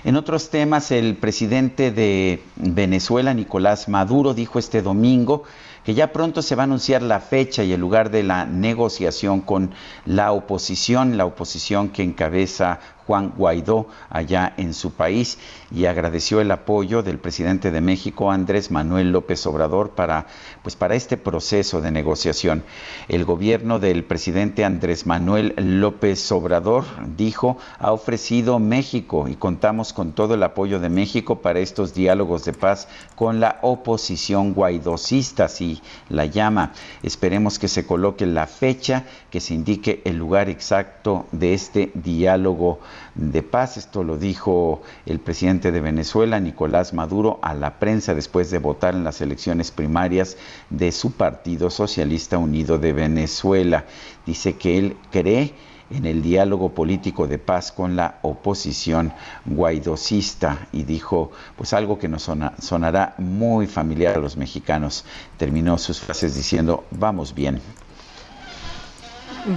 En 0.04 0.16
otros 0.16 0.50
temas, 0.50 0.92
el 0.92 1.18
presidente 1.18 1.92
de 1.92 2.44
Venezuela, 2.56 3.34
Nicolás 3.34 3.90
Maduro, 3.90 4.34
dijo 4.34 4.60
este 4.60 4.82
domingo 4.82 5.44
que 5.84 5.94
ya 5.94 6.12
pronto 6.12 6.42
se 6.42 6.56
va 6.56 6.64
a 6.64 6.66
anunciar 6.66 7.02
la 7.02 7.20
fecha 7.20 7.64
y 7.64 7.74
el 7.74 7.80
lugar 7.80 8.12
de 8.12 8.24
la 8.24 8.46
negociación 8.46 9.42
con 9.42 9.72
la 10.06 10.32
oposición, 10.32 11.18
la 11.18 11.26
oposición 11.26 11.90
que 11.90 12.04
encabeza 12.04 12.80
Juan 13.10 13.34
Guaidó 13.36 13.88
allá 14.12 14.54
en 14.58 14.76
su 14.76 14.92
país 14.92 15.40
y 15.72 15.86
agradeció 15.86 16.42
el 16.42 16.52
apoyo 16.52 17.02
del 17.02 17.18
presidente 17.18 17.72
de 17.72 17.82
México 17.82 18.32
Andrés 18.32 18.70
Manuel 18.70 19.12
López 19.12 19.48
Obrador 19.48 19.90
para 19.96 20.28
pues 20.62 20.76
para 20.76 20.94
este 20.94 21.18
proceso 21.18 21.82
de 21.82 21.90
negociación. 21.90 22.64
El 23.08 23.26
gobierno 23.26 23.80
del 23.80 24.04
presidente 24.04 24.64
Andrés 24.64 25.08
Manuel 25.08 25.56
López 25.58 26.32
Obrador 26.32 26.86
dijo 27.18 27.58
ha 27.80 27.94
ofrecido 27.94 28.60
México 28.60 29.28
y 29.28 29.34
contamos 29.34 29.92
con 29.92 30.12
todo 30.12 30.36
el 30.36 30.44
apoyo 30.44 30.80
de 30.80 30.90
México 30.90 31.42
para 31.42 31.62
estos 31.62 31.96
diálogos 31.96 32.46
de 32.46 32.54
paz 32.54 32.90
con 33.16 33.40
la 33.40 33.58
oposición 33.64 34.54
guaidocista, 34.54 35.46
así 35.46 35.82
la 36.10 36.28
llama. 36.28 36.74
Esperemos 37.02 37.58
que 37.58 37.70
se 37.70 37.88
coloque 37.88 38.28
la 38.28 38.46
fecha, 38.46 39.06
que 39.32 39.40
se 39.40 39.56
indique 39.56 40.04
el 40.06 40.18
lugar 40.18 40.48
exacto 40.48 41.26
de 41.32 41.56
este 41.56 41.92
diálogo 41.96 42.80
de 43.16 43.44
paz. 43.44 43.78
Esto 43.78 44.04
lo 44.04 44.18
dijo 44.18 44.82
el 45.06 45.20
presidente 45.20 45.72
de 45.72 45.82
Venezuela, 45.82 46.40
Nicolás 46.40 46.94
Maduro, 46.94 47.40
a 47.42 47.54
la 47.54 47.80
prensa 47.80 48.14
después 48.14 48.52
de 48.52 48.60
votar 48.60 48.96
en 48.96 49.04
las 49.04 49.22
elecciones 49.22 49.72
primarias 49.72 50.38
de 50.70 50.92
su 50.92 51.12
Partido 51.12 51.70
Socialista 51.70 52.38
Unido 52.38 52.78
de 52.78 52.94
Venezuela. 52.94 53.86
Dice 54.26 54.58
que 54.58 54.78
él 54.78 54.98
cree 55.12 55.54
en 55.92 56.06
el 56.06 56.22
diálogo 56.22 56.74
político 56.74 57.28
de 57.28 57.40
paz 57.40 57.72
con 57.72 57.96
la 57.96 58.20
oposición 58.22 59.14
guaidocista 59.46 60.68
y 60.72 60.84
dijo 60.84 61.32
pues 61.56 61.74
algo 61.74 61.98
que 61.98 62.08
nos 62.08 62.30
sonará 62.60 63.16
muy 63.18 63.68
familiar 63.68 64.16
a 64.16 64.20
los 64.20 64.38
mexicanos. 64.38 65.06
Terminó 65.38 65.78
sus 65.78 66.00
frases 66.00 66.36
diciendo 66.36 66.86
vamos 66.92 67.34
bien. 67.34 67.60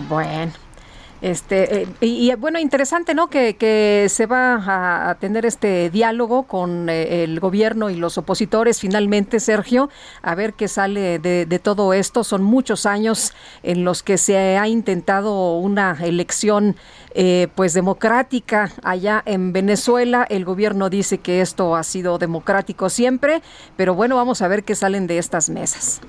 Bueno, 0.08 0.52
este, 1.22 1.82
eh, 1.82 1.88
y, 2.00 2.34
bueno, 2.34 2.58
interesante, 2.58 3.14
¿no? 3.14 3.28
Que, 3.28 3.52
se 4.10 4.26
va 4.26 5.10
a, 5.10 5.14
tener 5.14 5.46
este 5.46 5.88
diálogo 5.88 6.42
con 6.42 6.88
eh, 6.88 7.22
el 7.22 7.38
gobierno 7.38 7.90
y 7.90 7.94
los 7.94 8.18
opositores 8.18 8.80
finalmente, 8.80 9.38
Sergio, 9.38 9.88
a 10.20 10.34
ver 10.34 10.54
qué 10.54 10.66
sale 10.66 11.20
de, 11.20 11.58
todo 11.62 11.94
esto. 11.94 12.24
Son 12.24 12.42
muchos 12.42 12.86
años 12.86 13.32
en 13.62 13.84
los 13.84 14.02
que 14.02 14.18
se 14.18 14.58
ha 14.58 14.66
intentado 14.66 15.58
una 15.58 15.96
elección 16.02 16.74
eh, 17.14 17.46
pues 17.54 17.72
democrática 17.72 18.72
allá 18.82 19.22
en 19.24 19.52
Venezuela. 19.52 20.26
El 20.28 20.44
gobierno 20.44 20.90
dice 20.90 21.18
que 21.18 21.40
esto 21.40 21.76
ha 21.76 21.84
sido 21.84 22.18
democrático 22.18 22.90
siempre, 22.90 23.42
pero 23.76 23.94
bueno, 23.94 24.16
vamos 24.16 24.42
a 24.42 24.48
ver 24.48 24.64
qué 24.64 24.74
salen 24.74 25.06
de 25.06 25.18
estas 25.18 25.48
mesas. 25.50 26.00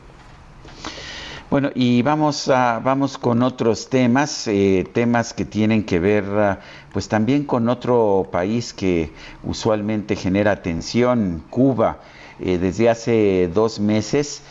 Bueno, 1.54 1.70
y 1.76 2.02
vamos, 2.02 2.48
a, 2.48 2.80
vamos 2.80 3.20
con 3.20 3.44
otros 3.44 3.88
temas, 3.88 4.48
eh, 4.48 4.88
temas 4.92 5.34
que 5.36 5.46
tienen 5.46 5.84
que 5.84 6.00
ver 6.00 6.24
ah, 6.24 6.60
pues 6.92 7.08
también 7.08 7.44
con 7.44 7.70
otro 7.70 8.28
país 8.32 8.74
que 8.74 9.12
usualmente 9.44 10.16
genera 10.16 10.64
tensión, 10.64 11.44
Cuba. 11.52 12.00
Eh, 12.40 12.58
desde 12.58 12.90
hace 12.90 13.52
dos 13.54 13.80
meses 13.80 14.42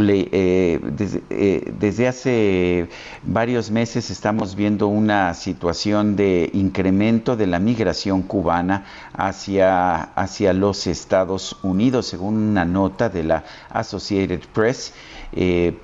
eh, 0.00 0.80
desde, 1.80 2.06
hace 2.06 2.88
varios 3.24 3.72
meses 3.72 4.08
estamos 4.08 4.54
viendo 4.54 4.86
una 4.86 5.34
situación 5.34 6.14
de 6.14 6.48
incremento 6.54 7.36
de 7.36 7.48
la 7.48 7.58
migración 7.58 8.22
cubana 8.22 8.84
hacia, 9.12 10.00
hacia 10.14 10.52
los 10.52 10.86
Estados 10.86 11.56
Unidos, 11.64 12.06
según 12.06 12.36
una 12.36 12.64
nota 12.64 13.08
de 13.08 13.24
la 13.24 13.44
Associated 13.70 14.42
Press. 14.52 14.94
Eh, 15.36 15.78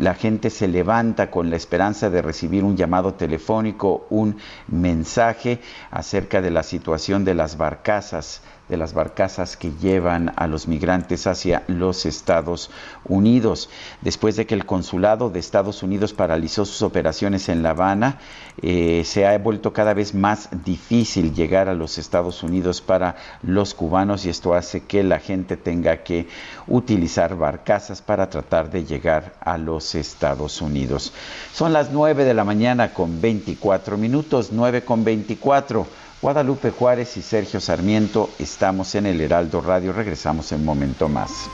la 0.00 0.14
gente 0.14 0.50
se 0.50 0.68
levanta 0.68 1.30
con 1.30 1.48
la 1.48 1.56
esperanza 1.56 2.10
de 2.10 2.20
recibir 2.20 2.62
un 2.62 2.76
llamado 2.76 3.14
telefónico, 3.14 4.06
un 4.10 4.36
mensaje 4.68 5.60
acerca 5.90 6.42
de 6.42 6.50
la 6.50 6.62
situación 6.62 7.24
de 7.24 7.34
las 7.34 7.56
barcazas 7.56 8.42
de 8.72 8.78
las 8.78 8.94
barcazas 8.94 9.58
que 9.58 9.70
llevan 9.70 10.32
a 10.34 10.46
los 10.46 10.66
migrantes 10.66 11.26
hacia 11.26 11.62
los 11.66 12.06
Estados 12.06 12.70
Unidos. 13.04 13.68
Después 14.00 14.34
de 14.34 14.46
que 14.46 14.54
el 14.54 14.64
consulado 14.64 15.28
de 15.28 15.40
Estados 15.40 15.82
Unidos 15.82 16.14
paralizó 16.14 16.64
sus 16.64 16.80
operaciones 16.80 17.50
en 17.50 17.62
La 17.62 17.70
Habana, 17.70 18.18
eh, 18.62 19.02
se 19.04 19.26
ha 19.26 19.36
vuelto 19.36 19.74
cada 19.74 19.92
vez 19.92 20.14
más 20.14 20.48
difícil 20.64 21.34
llegar 21.34 21.68
a 21.68 21.74
los 21.74 21.98
Estados 21.98 22.42
Unidos 22.42 22.80
para 22.80 23.16
los 23.42 23.74
cubanos 23.74 24.24
y 24.24 24.30
esto 24.30 24.54
hace 24.54 24.80
que 24.80 25.02
la 25.02 25.18
gente 25.18 25.58
tenga 25.58 25.98
que 25.98 26.26
utilizar 26.66 27.36
barcazas 27.36 28.00
para 28.00 28.30
tratar 28.30 28.70
de 28.70 28.86
llegar 28.86 29.34
a 29.40 29.58
los 29.58 29.94
Estados 29.94 30.62
Unidos. 30.62 31.12
Son 31.52 31.74
las 31.74 31.90
9 31.90 32.24
de 32.24 32.32
la 32.32 32.44
mañana 32.44 32.94
con 32.94 33.20
24 33.20 33.98
minutos, 33.98 34.48
9 34.50 34.82
con 34.82 35.04
24. 35.04 35.86
Guadalupe 36.22 36.70
Juárez 36.70 37.16
y 37.16 37.22
Sergio 37.22 37.60
Sarmiento 37.60 38.30
estamos 38.38 38.94
en 38.94 39.06
el 39.06 39.20
Heraldo 39.20 39.60
Radio. 39.60 39.92
Regresamos 39.92 40.52
en 40.52 40.60
un 40.60 40.66
momento 40.66 41.08
más. 41.08 41.50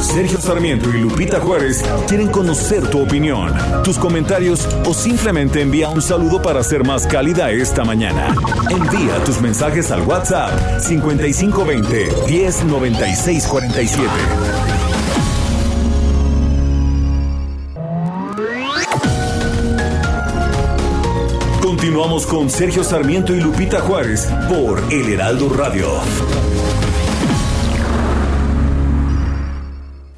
Sergio 0.00 0.40
Sarmiento 0.40 0.88
y 0.88 1.02
Lupita 1.02 1.40
Juárez 1.40 1.84
quieren 2.08 2.28
conocer 2.28 2.88
tu 2.88 3.02
opinión, 3.02 3.52
tus 3.84 3.98
comentarios 3.98 4.66
o 4.86 4.94
simplemente 4.94 5.60
envía 5.60 5.90
un 5.90 6.00
saludo 6.00 6.40
para 6.40 6.64
ser 6.64 6.84
más 6.84 7.06
cálida 7.06 7.50
esta 7.50 7.84
mañana. 7.84 8.34
Envía 8.70 9.22
tus 9.24 9.42
mensajes 9.42 9.90
al 9.90 10.00
WhatsApp 10.02 10.80
5520 10.80 12.08
109647. 12.26 14.69
Continuamos 21.80 22.26
con 22.26 22.50
Sergio 22.50 22.84
Sarmiento 22.84 23.34
y 23.34 23.40
Lupita 23.40 23.80
Juárez 23.80 24.28
por 24.50 24.82
El 24.92 25.14
Heraldo 25.14 25.48
Radio. 25.48 25.88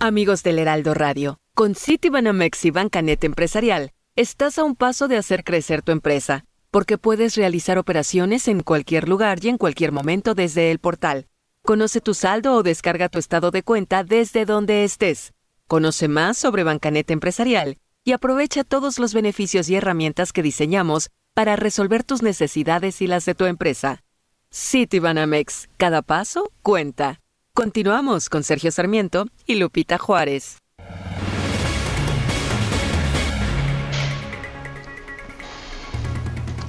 Amigos 0.01 0.43
del 0.43 0.59
Heraldo 0.59 0.93
Radio, 0.93 1.39
con 1.55 1.77
Citibanamex 1.77 2.65
y 2.65 2.73
Bancanet 2.73 3.23
Empresarial, 3.23 3.93
estás 4.17 4.59
a 4.59 4.65
un 4.65 4.75
paso 4.75 5.07
de 5.07 5.17
hacer 5.17 5.45
crecer 5.45 5.83
tu 5.83 5.93
empresa, 5.93 6.47
porque 6.73 6.99
puedes 6.99 7.37
realizar 7.37 7.79
operaciones 7.79 8.49
en 8.49 8.65
cualquier 8.65 9.09
lugar 9.09 9.39
y 9.41 9.49
en 9.49 9.57
cualquier 9.57 9.93
momento 9.93 10.35
desde 10.35 10.73
el 10.73 10.81
portal. 10.81 11.29
Conoce 11.63 12.01
tu 12.01 12.15
saldo 12.15 12.57
o 12.57 12.65
descarga 12.65 13.09
tu 13.09 13.21
estado 13.21 13.53
de 13.53 13.63
cuenta 13.63 14.03
desde 14.03 14.47
donde 14.47 14.83
estés. 14.83 15.33
Conoce 15.69 16.09
más 16.09 16.37
sobre 16.37 16.65
Bancanet 16.65 17.09
Empresarial 17.13 17.79
y 18.03 18.11
aprovecha 18.11 18.65
todos 18.65 18.99
los 18.99 19.15
beneficios 19.15 19.69
y 19.69 19.77
herramientas 19.77 20.33
que 20.33 20.43
diseñamos 20.43 21.11
para 21.35 21.57
resolver 21.57 22.05
tus 22.05 22.23
necesidades 22.23 23.01
y 23.01 23.07
las 23.07 23.25
de 23.25 23.35
tu 23.35 23.47
empresa. 23.47 24.03
Citibanamex, 24.53 25.69
cada 25.77 26.03
paso 26.03 26.51
cuenta. 26.63 27.21
Continuamos 27.55 28.29
con 28.29 28.45
Sergio 28.45 28.71
Sarmiento 28.71 29.27
y 29.47 29.57
Lupita 29.57 29.99
Juárez. 29.99 30.59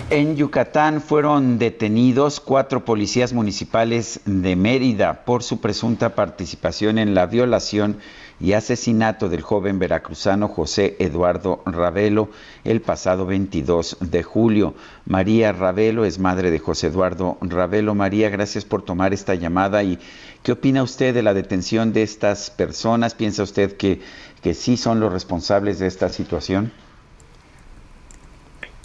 En 0.09 0.35
Yucatán 0.35 1.01
fueron 1.01 1.57
detenidos 1.57 2.39
cuatro 2.39 2.85
policías 2.85 3.33
municipales 3.33 4.21
de 4.25 4.55
Mérida 4.55 5.25
por 5.25 5.41
su 5.41 5.59
presunta 5.59 6.13
participación 6.13 6.99
en 6.99 7.15
la 7.15 7.25
violación 7.25 7.97
y 8.43 8.51
asesinato 8.51 9.29
del 9.29 9.41
joven 9.41 9.79
veracruzano 9.79 10.49
José 10.49 10.97
Eduardo 10.99 11.63
Ravelo 11.65 12.27
el 12.65 12.81
pasado 12.81 13.25
22 13.25 13.99
de 14.01 14.21
julio. 14.21 14.75
María 15.05 15.53
Ravelo 15.53 16.03
es 16.03 16.19
madre 16.19 16.51
de 16.51 16.59
José 16.59 16.87
Eduardo 16.87 17.37
Ravelo. 17.39 17.95
María, 17.95 18.29
gracias 18.29 18.65
por 18.65 18.83
tomar 18.83 19.13
esta 19.13 19.33
llamada 19.35 19.81
y 19.81 19.97
¿qué 20.43 20.51
opina 20.51 20.83
usted 20.83 21.13
de 21.13 21.23
la 21.23 21.33
detención 21.33 21.93
de 21.93 22.03
estas 22.03 22.49
personas? 22.49 23.15
¿Piensa 23.15 23.43
usted 23.43 23.77
que, 23.77 24.01
que 24.41 24.53
sí 24.53 24.75
son 24.75 24.99
los 24.99 25.13
responsables 25.13 25.79
de 25.79 25.87
esta 25.87 26.09
situación? 26.09 26.73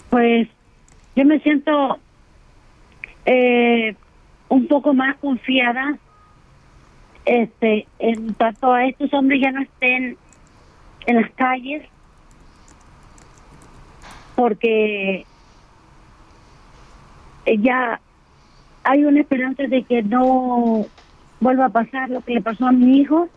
Pues 0.09 0.47
yo 1.17 1.25
me 1.25 1.41
siento 1.41 1.99
eh, 3.27 3.97
un 4.51 4.69
poco 4.69 4.95
más 4.95 5.17
confiada 5.17 5.99
este 7.29 7.87
en 7.99 8.33
tanto 8.35 8.73
a 8.73 8.87
estos 8.87 9.13
hombres 9.13 9.43
ya 9.43 9.53
no 9.53 9.61
estén 9.61 10.17
en 11.07 11.17
las 11.21 11.31
calles 11.33 11.87
porque 14.35 15.27
ya 17.59 18.01
hay 18.83 19.05
una 19.05 19.21
esperanza 19.21 19.65
de 19.65 19.83
que 19.83 20.03
no 20.03 20.87
vuelva 21.41 21.67
a 21.67 21.71
pasar 21.71 22.09
lo 22.09 22.23
que 22.23 22.35
le 22.35 22.41
pasó 22.41 22.67
a 22.67 22.73
mi 22.73 22.99
hijo 22.99 23.29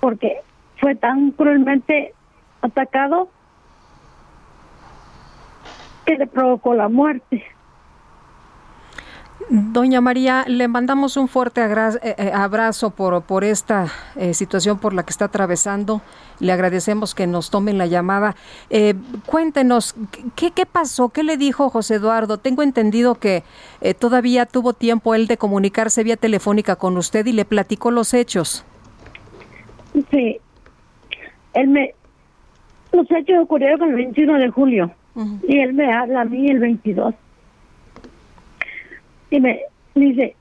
porque 0.00 0.42
fue 0.80 0.94
tan 0.96 1.30
cruelmente 1.30 2.12
atacado 2.60 3.30
que 6.04 6.16
le 6.16 6.26
provocó 6.26 6.74
la 6.74 6.88
muerte. 6.88 7.55
Doña 9.48 10.00
María, 10.00 10.44
le 10.48 10.66
mandamos 10.66 11.16
un 11.16 11.28
fuerte 11.28 11.60
eh, 11.60 12.14
eh, 12.18 12.32
abrazo 12.34 12.90
por, 12.90 13.22
por 13.22 13.44
esta 13.44 13.86
eh, 14.16 14.34
situación 14.34 14.78
por 14.80 14.92
la 14.92 15.04
que 15.04 15.10
está 15.10 15.26
atravesando. 15.26 16.02
Le 16.40 16.50
agradecemos 16.50 17.14
que 17.14 17.28
nos 17.28 17.50
tomen 17.50 17.78
la 17.78 17.86
llamada. 17.86 18.34
cuéntenos, 19.26 19.94
¿qué, 20.34 20.50
¿qué 20.50 20.66
pasó? 20.66 21.10
¿Qué 21.10 21.22
le 21.22 21.36
dijo 21.36 21.70
José 21.70 21.94
Eduardo? 21.94 22.38
Tengo 22.38 22.62
entendido 22.62 23.14
que 23.14 23.44
todavía 23.98 24.46
tuvo 24.46 24.72
tiempo 24.72 25.14
él 25.14 25.28
de 25.28 25.36
comunicarse 25.36 26.02
vía 26.02 26.16
telefónica 26.16 26.76
con 26.76 26.96
usted 26.96 27.24
y 27.26 27.32
le 27.32 27.44
platicó 27.44 27.90
los 27.90 28.14
hechos. 28.14 28.64
Sí, 30.10 30.38
él 31.54 31.68
me... 31.68 31.94
Los 32.92 33.10
hechos 33.10 33.36
ocurrieron 33.42 33.90
el 33.90 33.94
21 33.94 34.38
de 34.38 34.50
julio 34.50 34.90
y 35.48 35.58
él 35.58 35.72
me 35.72 35.92
habla 35.92 36.22
a 36.22 36.24
mí 36.24 36.48
el 36.48 36.58
22 36.58 37.14
y 39.36 39.40
me 39.40 39.60
dice, 39.94 40.34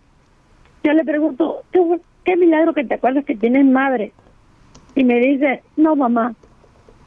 yo 0.81 0.93
le 0.93 1.03
pregunto, 1.03 1.63
¿qué 2.23 2.37
milagro 2.37 2.73
que 2.73 2.85
te 2.85 2.93
acuerdas 2.93 3.25
que 3.25 3.35
tienes 3.35 3.65
madre? 3.65 4.13
Y 4.95 5.03
me 5.03 5.19
dice, 5.19 5.63
no 5.75 5.97
mamá, 5.97 6.33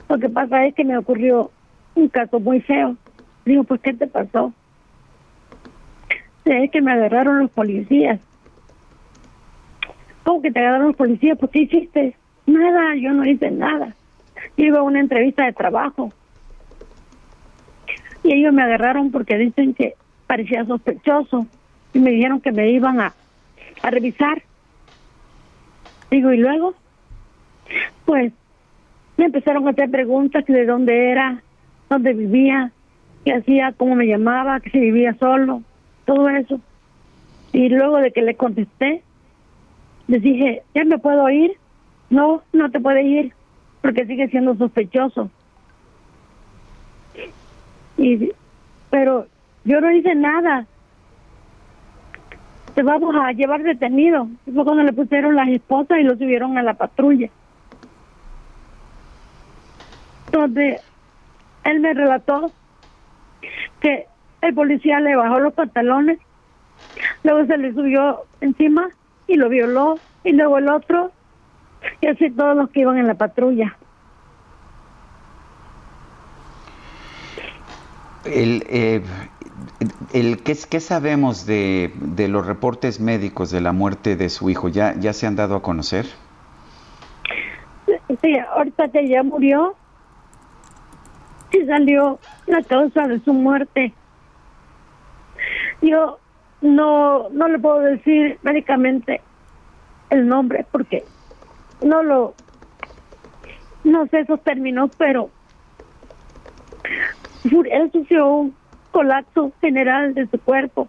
lo 0.06 0.18
que 0.18 0.28
pasa 0.28 0.66
es 0.66 0.74
que 0.74 0.84
me 0.84 0.98
ocurrió 0.98 1.50
un 1.94 2.08
caso 2.08 2.40
muy 2.40 2.60
feo. 2.60 2.94
Digo, 3.46 3.64
pues 3.64 3.80
¿qué 3.80 3.94
te 3.94 4.06
pasó? 4.06 4.52
Es 6.44 6.70
que 6.70 6.82
me 6.82 6.92
agarraron 6.92 7.38
los 7.38 7.50
policías. 7.50 8.20
¿Cómo 10.24 10.42
que 10.42 10.50
te 10.50 10.58
agarraron 10.58 10.88
los 10.88 10.96
policías? 10.96 11.38
¿Por 11.38 11.48
qué 11.48 11.60
hiciste? 11.60 12.16
Nada, 12.44 12.96
yo 12.96 13.14
no 13.14 13.24
hice 13.24 13.50
nada. 13.50 13.94
iba 14.58 14.80
a 14.80 14.82
una 14.82 15.00
entrevista 15.00 15.46
de 15.46 15.54
trabajo. 15.54 16.12
Y 18.22 18.34
ellos 18.34 18.52
me 18.52 18.62
agarraron 18.62 19.10
porque 19.10 19.38
dicen 19.38 19.72
que 19.72 19.94
parecía 20.26 20.66
sospechoso 20.66 21.46
y 21.92 21.98
me 21.98 22.10
dijeron 22.10 22.40
que 22.40 22.52
me 22.52 22.70
iban 22.70 23.00
a, 23.00 23.14
a 23.82 23.90
revisar. 23.90 24.42
Digo, 26.10 26.32
¿y 26.32 26.38
luego? 26.38 26.74
Pues 28.04 28.32
me 29.16 29.26
empezaron 29.26 29.66
a 29.66 29.70
hacer 29.70 29.90
preguntas 29.90 30.44
de 30.46 30.64
dónde 30.64 31.10
era, 31.10 31.42
dónde 31.90 32.14
vivía, 32.14 32.72
qué 33.24 33.34
hacía, 33.34 33.72
cómo 33.76 33.94
me 33.94 34.06
llamaba, 34.06 34.60
que 34.60 34.70
si 34.70 34.78
vivía 34.78 35.14
solo, 35.18 35.62
todo 36.04 36.28
eso. 36.28 36.60
Y 37.52 37.68
luego 37.68 37.98
de 37.98 38.12
que 38.12 38.22
le 38.22 38.36
contesté, 38.36 39.02
les 40.06 40.22
dije, 40.22 40.62
¿ya 40.74 40.84
me 40.84 40.98
puedo 40.98 41.28
ir? 41.30 41.52
No, 42.10 42.42
no 42.52 42.70
te 42.70 42.80
puede 42.80 43.02
ir, 43.02 43.32
porque 43.82 44.06
sigue 44.06 44.28
siendo 44.28 44.54
sospechoso. 44.54 45.30
Y, 47.96 48.30
pero 48.90 49.26
yo 49.64 49.80
no 49.80 49.90
hice 49.90 50.14
nada, 50.14 50.66
te 52.74 52.82
vamos 52.82 53.14
a 53.16 53.32
llevar 53.32 53.62
detenido. 53.62 54.28
Fue 54.44 54.64
cuando 54.64 54.82
le 54.82 54.92
pusieron 54.92 55.36
las 55.36 55.48
esposas 55.48 55.98
y 55.98 56.02
lo 56.04 56.16
subieron 56.16 56.58
a 56.58 56.62
la 56.62 56.74
patrulla. 56.74 57.28
Donde 60.32 60.80
él 61.64 61.80
me 61.80 61.94
relató 61.94 62.52
que 63.80 64.06
el 64.40 64.54
policía 64.54 65.00
le 65.00 65.16
bajó 65.16 65.40
los 65.40 65.54
pantalones, 65.54 66.18
luego 67.24 67.46
se 67.46 67.58
le 67.58 67.72
subió 67.72 68.24
encima 68.40 68.88
y 69.26 69.36
lo 69.36 69.48
violó, 69.48 69.98
y 70.24 70.32
luego 70.32 70.58
el 70.58 70.68
otro, 70.68 71.12
y 72.00 72.06
así 72.06 72.30
todos 72.30 72.56
los 72.56 72.70
que 72.70 72.80
iban 72.80 72.98
en 72.98 73.06
la 73.06 73.14
patrulla. 73.14 73.76
El, 78.24 78.64
eh, 78.68 79.02
el, 80.12 80.42
¿qué, 80.42 80.56
¿Qué 80.68 80.80
sabemos 80.80 81.46
de, 81.46 81.92
de, 81.94 82.28
los 82.28 82.46
reportes 82.46 83.00
médicos 83.00 83.50
de 83.50 83.60
la 83.60 83.72
muerte 83.72 84.16
de 84.16 84.28
su 84.28 84.50
hijo? 84.50 84.68
¿Ya, 84.68 84.94
ya 84.98 85.12
se 85.12 85.26
han 85.26 85.36
dado 85.36 85.56
a 85.56 85.62
conocer? 85.62 86.06
Sí, 88.20 88.36
ahorita 88.38 88.88
que 88.88 89.08
ya 89.08 89.22
murió, 89.22 89.76
sí 91.52 91.64
salió 91.66 92.18
la 92.46 92.62
causa 92.62 93.06
de 93.06 93.20
su 93.20 93.32
muerte. 93.32 93.92
Yo 95.82 96.18
no, 96.60 97.28
no 97.30 97.48
le 97.48 97.58
puedo 97.58 97.78
decir 97.80 98.38
médicamente 98.42 99.20
el 100.10 100.26
nombre 100.26 100.66
porque 100.72 101.04
no 101.82 102.02
lo, 102.02 102.34
no 103.84 104.06
sé 104.08 104.20
esos 104.20 104.42
términos, 104.42 104.90
pero 104.98 105.30
él 107.44 107.90
sufrió 107.92 108.28
un 108.28 108.57
colapso 108.90 109.52
general 109.60 110.14
de 110.14 110.26
su 110.26 110.38
cuerpo 110.40 110.88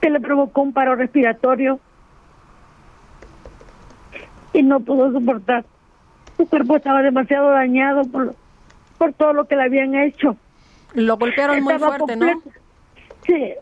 que 0.00 0.10
le 0.10 0.20
provocó 0.20 0.62
un 0.62 0.72
paro 0.72 0.96
respiratorio 0.96 1.80
y 4.52 4.62
no 4.62 4.80
pudo 4.80 5.12
soportar. 5.12 5.64
Su 6.36 6.46
cuerpo 6.48 6.76
estaba 6.76 7.02
demasiado 7.02 7.50
dañado 7.50 8.02
por, 8.04 8.34
por 8.96 9.12
todo 9.12 9.32
lo 9.32 9.44
que 9.46 9.56
le 9.56 9.64
habían 9.64 9.94
hecho. 9.94 10.36
Lo 10.94 11.16
golpearon 11.16 11.62
muy 11.62 11.74
fuerte, 11.78 12.16
¿no? 12.16 12.42
Sí. 13.26 13.52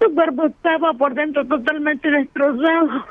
Su 0.00 0.14
cuerpo 0.14 0.46
estaba 0.46 0.92
por 0.94 1.14
dentro 1.14 1.46
totalmente 1.46 2.10
destrozado. 2.10 3.06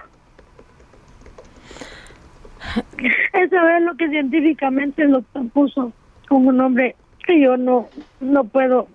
Eso 3.34 3.70
es 3.70 3.84
lo 3.84 3.96
que 3.96 4.10
científicamente 4.10 5.06
lo 5.06 5.22
puso 5.22 5.92
como 6.28 6.50
un 6.50 6.62
hombre 6.62 6.96
que 7.26 7.40
yo 7.42 7.58
no 7.58 7.88
no 8.20 8.44
puedo 8.44 8.88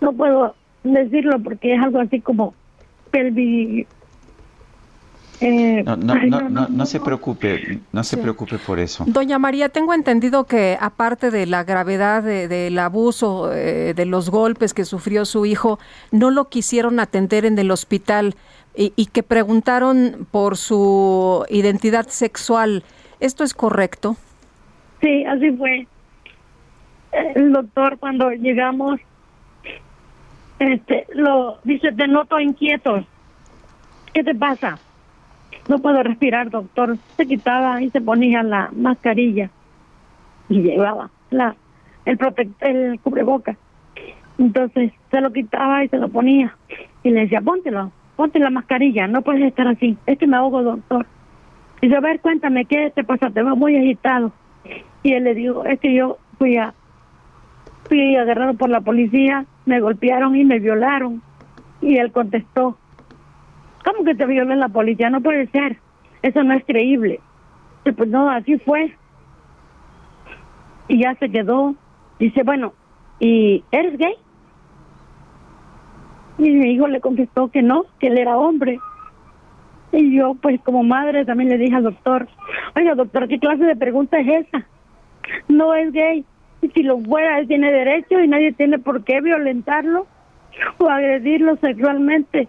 no 0.00 0.12
puedo 0.12 0.54
decirlo 0.84 1.38
porque 1.40 1.74
es 1.74 1.82
algo 1.82 2.00
así 2.00 2.20
como 2.20 2.54
pelvi 3.10 3.86
eh, 5.44 5.82
no, 5.82 5.96
no, 5.96 6.14
no, 6.48 6.68
no, 6.68 6.86
se 6.86 7.00
preocupe, 7.00 7.80
no 7.90 8.04
se 8.04 8.16
preocupe 8.16 8.58
por 8.58 8.78
eso. 8.78 9.02
Doña 9.08 9.40
María, 9.40 9.70
tengo 9.70 9.92
entendido 9.92 10.44
que 10.44 10.78
aparte 10.80 11.32
de 11.32 11.46
la 11.46 11.64
gravedad 11.64 12.22
del 12.22 12.78
abuso, 12.78 13.52
eh, 13.52 13.92
de 13.92 14.06
los 14.06 14.30
golpes 14.30 14.72
que 14.72 14.84
sufrió 14.84 15.24
su 15.24 15.44
hijo, 15.44 15.80
no 16.12 16.30
lo 16.30 16.48
quisieron 16.48 17.00
atender 17.00 17.44
en 17.44 17.58
el 17.58 17.72
hospital 17.72 18.36
y, 18.76 18.92
y 18.94 19.06
que 19.06 19.24
preguntaron 19.24 20.28
por 20.30 20.56
su 20.56 21.44
identidad 21.48 22.06
sexual. 22.06 22.84
¿Esto 23.18 23.42
es 23.42 23.52
correcto? 23.52 24.16
Sí, 25.00 25.24
así 25.24 25.50
fue 25.56 25.88
el 27.12 27.52
doctor 27.52 27.98
cuando 27.98 28.30
llegamos 28.30 29.00
este 30.58 31.06
lo 31.14 31.58
dice 31.64 31.92
te 31.92 32.08
noto 32.08 32.40
inquieto. 32.40 33.04
Qué 34.12 34.22
te 34.22 34.34
pasa 34.34 34.78
no 35.68 35.78
puedo 35.78 36.02
respirar 36.02 36.50
doctor. 36.50 36.96
Se 37.16 37.26
quitaba 37.26 37.80
y 37.82 37.90
se 37.90 38.00
ponía 38.00 38.42
la 38.42 38.70
mascarilla 38.72 39.50
y 40.48 40.60
llevaba 40.60 41.10
la 41.30 41.54
el 42.04 42.18
el 42.60 43.00
cubreboca. 43.00 43.56
Entonces 44.38 44.92
se 45.10 45.20
lo 45.20 45.32
quitaba 45.32 45.84
y 45.84 45.88
se 45.88 45.98
lo 45.98 46.08
ponía. 46.08 46.56
Y 47.02 47.10
le 47.10 47.20
decía 47.20 47.40
póntelo 47.40 47.92
ponte 48.16 48.38
la 48.38 48.50
mascarilla 48.50 49.06
no 49.06 49.22
puedes 49.22 49.42
estar 49.42 49.68
así. 49.68 49.96
Es 50.06 50.18
que 50.18 50.26
me 50.26 50.36
ahogo 50.36 50.62
doctor. 50.62 51.06
Y 51.80 51.86
dice 51.86 51.96
a 51.96 52.00
ver 52.00 52.20
cuéntame 52.20 52.64
qué 52.64 52.90
te 52.90 53.04
pasa 53.04 53.30
te 53.30 53.42
veo 53.42 53.56
muy 53.56 53.76
agitado. 53.76 54.32
Y 55.02 55.12
él 55.12 55.24
le 55.24 55.34
digo 55.34 55.64
es 55.64 55.78
que 55.80 55.94
yo 55.94 56.18
fui 56.38 56.56
a 56.56 56.74
fui 57.88 58.16
agarrado 58.16 58.54
por 58.54 58.70
la 58.70 58.80
policía, 58.80 59.46
me 59.66 59.80
golpearon 59.80 60.36
y 60.36 60.44
me 60.44 60.58
violaron. 60.58 61.22
Y 61.80 61.98
él 61.98 62.12
contestó, 62.12 62.78
¿cómo 63.84 64.04
que 64.04 64.14
te 64.14 64.26
violó 64.26 64.54
la 64.54 64.68
policía? 64.68 65.10
No 65.10 65.20
puede 65.20 65.46
ser, 65.48 65.78
eso 66.22 66.42
no 66.42 66.54
es 66.54 66.64
creíble. 66.64 67.20
Y 67.84 67.92
pues 67.92 68.08
no, 68.08 68.30
así 68.30 68.58
fue. 68.58 68.96
Y 70.88 71.02
ya 71.02 71.14
se 71.16 71.30
quedó. 71.30 71.74
Dice, 72.18 72.42
bueno, 72.44 72.72
¿y 73.18 73.64
eres 73.72 73.98
gay? 73.98 74.14
Y 76.38 76.50
mi 76.50 76.72
hijo 76.72 76.86
le 76.86 77.00
contestó 77.00 77.48
que 77.48 77.62
no, 77.62 77.84
que 77.98 78.08
él 78.08 78.18
era 78.18 78.36
hombre. 78.36 78.78
Y 79.92 80.16
yo, 80.16 80.34
pues 80.40 80.60
como 80.62 80.82
madre, 80.82 81.24
también 81.24 81.50
le 81.50 81.58
dije 81.58 81.74
al 81.74 81.82
doctor, 81.82 82.28
oiga 82.74 82.94
doctor, 82.94 83.28
¿qué 83.28 83.38
clase 83.38 83.64
de 83.64 83.76
pregunta 83.76 84.18
es 84.18 84.46
esa? 84.46 84.66
No 85.48 85.74
es 85.74 85.92
gay. 85.92 86.24
Y 86.62 86.68
si 86.70 86.82
lo 86.82 86.98
fuera, 87.00 87.38
él 87.38 87.48
tiene 87.48 87.70
derecho 87.70 88.20
y 88.20 88.28
nadie 88.28 88.52
tiene 88.52 88.78
por 88.78 89.04
qué 89.04 89.20
violentarlo 89.20 90.06
o 90.78 90.88
agredirlo 90.88 91.56
sexualmente. 91.56 92.48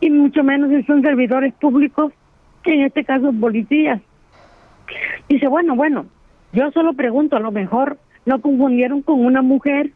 Y 0.00 0.10
mucho 0.10 0.42
menos 0.42 0.70
si 0.70 0.82
son 0.84 1.02
servidores 1.02 1.54
públicos, 1.54 2.12
en 2.64 2.82
este 2.82 3.04
caso 3.04 3.32
policías. 3.38 4.00
Dice, 5.28 5.46
bueno, 5.46 5.76
bueno, 5.76 6.06
yo 6.52 6.70
solo 6.72 6.94
pregunto, 6.94 7.36
a 7.36 7.40
lo 7.40 7.52
mejor 7.52 7.98
lo 8.24 8.40
confundieron 8.40 9.02
con 9.02 9.24
una 9.24 9.42
mujer. 9.42 9.92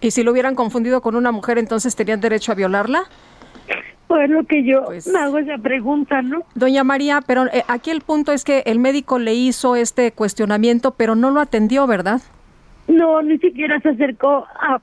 ¿Y 0.00 0.10
si 0.10 0.22
lo 0.22 0.32
hubieran 0.32 0.54
confundido 0.54 1.02
con 1.02 1.16
una 1.16 1.32
mujer, 1.32 1.58
entonces 1.58 1.94
tenían 1.94 2.20
derecho 2.20 2.52
a 2.52 2.54
violarla? 2.54 3.02
Pues 4.10 4.28
lo 4.28 4.42
que 4.42 4.64
yo 4.64 4.88
me 5.12 5.18
hago 5.20 5.38
esa 5.38 5.56
pregunta, 5.58 6.20
¿no? 6.20 6.42
Doña 6.56 6.82
María, 6.82 7.20
pero 7.24 7.46
eh, 7.46 7.62
aquí 7.68 7.92
el 7.92 8.00
punto 8.00 8.32
es 8.32 8.42
que 8.42 8.64
el 8.66 8.80
médico 8.80 9.20
le 9.20 9.34
hizo 9.34 9.76
este 9.76 10.10
cuestionamiento, 10.10 10.90
pero 10.90 11.14
no 11.14 11.30
lo 11.30 11.38
atendió, 11.38 11.86
¿verdad? 11.86 12.20
No, 12.88 13.22
ni 13.22 13.38
siquiera 13.38 13.78
se 13.78 13.90
acercó 13.90 14.48
a, 14.60 14.80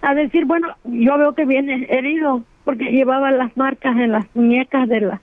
a 0.00 0.14
decir, 0.14 0.46
bueno, 0.46 0.68
yo 0.84 1.18
veo 1.18 1.34
que 1.34 1.44
viene 1.44 1.86
herido, 1.90 2.44
porque 2.64 2.84
llevaba 2.86 3.30
las 3.30 3.54
marcas 3.58 3.94
en 3.98 4.10
las 4.10 4.24
muñecas 4.34 4.88
de 4.88 5.02
las 5.02 5.20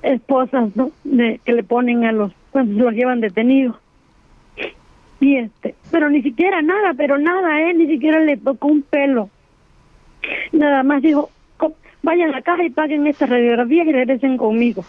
esposas, 0.00 0.74
¿no? 0.74 0.92
De, 1.04 1.42
que 1.44 1.52
le 1.52 1.62
ponen 1.62 2.06
a 2.06 2.12
los, 2.12 2.32
cuando 2.52 2.84
los 2.84 2.94
llevan 2.94 3.20
detenidos. 3.20 3.76
Y 5.20 5.36
este, 5.36 5.74
pero 5.90 6.08
ni 6.08 6.22
siquiera 6.22 6.62
nada, 6.62 6.94
pero 6.96 7.18
nada, 7.18 7.60
¿eh? 7.60 7.74
Ni 7.74 7.86
siquiera 7.86 8.18
le 8.18 8.38
tocó 8.38 8.68
un 8.68 8.80
pelo. 8.80 9.28
Nada 10.52 10.82
más 10.82 11.02
dijo, 11.02 11.28
vayan 12.02 12.30
a 12.30 12.32
la 12.32 12.42
caja 12.42 12.64
y 12.64 12.70
paguen 12.70 13.06
esta 13.06 13.26
radiografía 13.26 13.84
y 13.84 13.92
regresen 13.92 14.36
conmigo. 14.36 14.84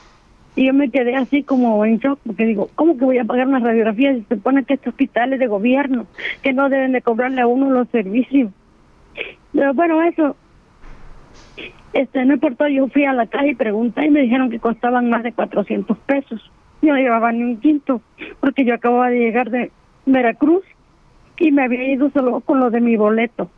Y 0.55 0.65
yo 0.65 0.73
me 0.73 0.89
quedé 0.89 1.15
así 1.15 1.43
como 1.43 1.85
en 1.85 1.99
shock, 1.99 2.19
porque 2.25 2.45
digo, 2.45 2.69
¿cómo 2.75 2.97
que 2.97 3.05
voy 3.05 3.17
a 3.17 3.23
pagar 3.25 3.47
una 3.47 3.59
radiografía 3.59 4.13
si 4.13 4.21
se 4.23 4.35
supone 4.35 4.65
que 4.65 4.73
este 4.73 4.89
hospital 4.89 5.33
es 5.33 5.39
de 5.39 5.47
gobierno, 5.47 6.07
que 6.41 6.51
no 6.51 6.69
deben 6.69 6.91
de 6.91 7.01
cobrarle 7.01 7.41
a 7.41 7.47
uno 7.47 7.69
los 7.69 7.88
servicios? 7.89 8.51
Pero 9.53 9.73
bueno, 9.73 10.01
eso, 10.01 10.35
este, 11.93 12.25
no 12.25 12.33
importó, 12.33 12.67
yo 12.67 12.88
fui 12.88 13.05
a 13.05 13.13
la 13.13 13.27
caja 13.27 13.47
y 13.47 13.55
pregunté 13.55 14.05
y 14.05 14.09
me 14.09 14.21
dijeron 14.21 14.49
que 14.49 14.59
costaban 14.59 15.09
más 15.09 15.23
de 15.23 15.31
400 15.31 15.97
pesos. 15.99 16.51
Yo 16.81 16.93
no 16.93 16.99
llevaba 16.99 17.31
ni 17.31 17.43
un 17.43 17.57
quinto, 17.57 18.01
porque 18.39 18.65
yo 18.65 18.73
acababa 18.73 19.09
de 19.09 19.19
llegar 19.19 19.51
de 19.51 19.71
Veracruz 20.05 20.63
y 21.38 21.51
me 21.51 21.63
había 21.63 21.91
ido 21.91 22.09
solo 22.11 22.41
con 22.41 22.59
lo 22.59 22.69
de 22.69 22.81
mi 22.81 22.97
boleto. 22.97 23.49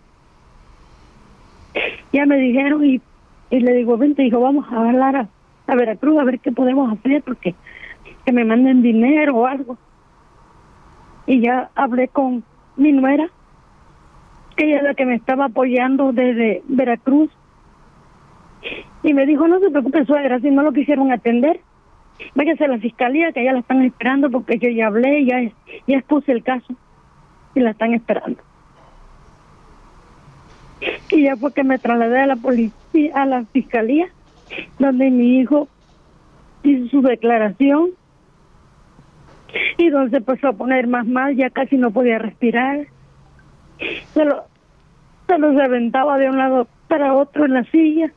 Ya 2.11 2.25
me 2.25 2.37
dijeron 2.37 2.85
y 2.85 3.01
y 3.53 3.59
le 3.59 3.73
digo, 3.75 3.97
vente, 3.99 4.23
dijo, 4.23 4.39
vamos 4.39 4.65
a 4.71 4.77
hablar 4.77 5.15
a, 5.15 5.27
a, 5.67 5.75
Veracruz 5.75 6.17
a 6.17 6.23
ver 6.23 6.39
qué 6.39 6.51
podemos 6.51 6.91
hacer, 6.91 7.21
porque 7.21 7.53
que 8.25 8.31
me 8.31 8.45
manden 8.45 8.81
dinero 8.81 9.35
o 9.35 9.45
algo. 9.45 9.77
Y 11.27 11.39
ya 11.39 11.69
hablé 11.75 12.07
con 12.07 12.43
mi 12.77 12.91
nuera, 12.91 13.29
que 14.55 14.65
ella 14.65 14.77
es 14.77 14.83
la 14.83 14.95
que 14.95 15.05
me 15.05 15.13
estaba 15.13 15.45
apoyando 15.45 16.13
desde 16.13 16.63
Veracruz. 16.67 17.29
Y 19.03 19.13
me 19.13 19.27
dijo, 19.27 19.47
no 19.47 19.59
se 19.59 19.69
preocupe, 19.69 20.03
suegra, 20.05 20.39
si 20.39 20.49
no 20.49 20.63
lo 20.63 20.73
quisieron 20.73 21.11
atender, 21.11 21.59
váyase 22.33 22.65
a 22.65 22.69
la 22.69 22.79
fiscalía, 22.79 23.33
que 23.33 23.43
ya 23.43 23.53
la 23.53 23.59
están 23.59 23.83
esperando, 23.83 24.31
porque 24.31 24.57
yo 24.57 24.69
ya 24.69 24.87
hablé, 24.87 25.25
ya, 25.25 25.39
ya 25.85 25.97
expuse 25.99 26.31
el 26.31 26.41
caso, 26.41 26.73
y 27.53 27.59
la 27.59 27.69
están 27.69 27.93
esperando. 27.93 28.41
Y 31.11 31.21
ya 31.21 31.37
fue 31.37 31.53
que 31.53 31.63
me 31.63 31.77
trasladé 31.77 32.21
a 32.21 32.25
la 32.25 32.35
policía, 32.35 32.82
a 33.13 33.25
la 33.25 33.45
fiscalía, 33.45 34.07
donde 34.79 35.09
mi 35.09 35.39
hijo 35.39 35.67
hizo 36.63 36.87
su 36.89 37.01
declaración 37.01 37.91
y 39.77 39.89
donde 39.89 40.11
se 40.11 40.17
empezó 40.17 40.49
a 40.49 40.53
poner 40.53 40.87
más 40.87 41.05
mal, 41.05 41.35
ya 41.35 41.49
casi 41.49 41.77
no 41.77 41.91
podía 41.91 42.19
respirar. 42.19 42.87
Se 44.13 44.25
lo, 44.25 44.43
se 45.27 45.37
lo 45.37 45.51
reventaba 45.51 46.17
de 46.17 46.29
un 46.29 46.37
lado 46.37 46.67
para 46.87 47.13
otro 47.13 47.45
en 47.45 47.53
la 47.53 47.63
silla 47.65 48.11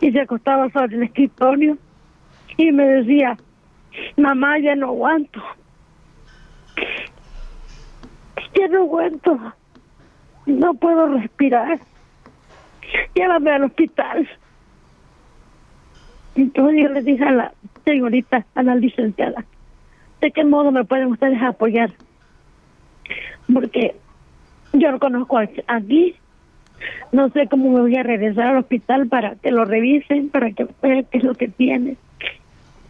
y 0.00 0.12
se 0.12 0.20
acostaba 0.20 0.70
sobre 0.70 0.96
el 0.96 1.02
escritorio 1.04 1.78
y 2.56 2.72
me 2.72 2.84
decía, 2.86 3.36
mamá, 4.16 4.58
ya 4.58 4.74
no 4.74 4.88
aguanto. 4.88 5.42
Ya 8.54 8.68
no 8.68 8.82
aguanto 8.82 9.38
no 10.46 10.74
puedo 10.74 11.08
respirar. 11.08 11.78
Llévame 13.14 13.50
al 13.50 13.64
hospital. 13.64 14.28
Entonces 16.34 16.82
yo 16.82 16.88
le 16.90 17.02
dije 17.02 17.24
a 17.24 17.32
la 17.32 17.52
señorita, 17.84 18.44
a 18.54 18.62
la 18.62 18.74
licenciada, 18.74 19.44
¿de 20.20 20.30
qué 20.30 20.44
modo 20.44 20.70
me 20.70 20.84
pueden 20.84 21.08
ustedes 21.08 21.40
apoyar? 21.40 21.90
Porque 23.52 23.94
yo 24.72 24.90
no 24.92 24.98
conozco 24.98 25.38
aquí, 25.38 26.14
no 27.12 27.30
sé 27.30 27.48
cómo 27.48 27.70
me 27.70 27.80
voy 27.80 27.96
a 27.96 28.02
regresar 28.02 28.48
al 28.48 28.58
hospital 28.58 29.08
para 29.08 29.36
que 29.36 29.50
lo 29.50 29.64
revisen, 29.64 30.28
para 30.28 30.50
que 30.52 30.66
vean 30.82 31.06
qué 31.10 31.18
es 31.18 31.24
lo 31.24 31.34
que 31.34 31.48
tiene. 31.48 31.96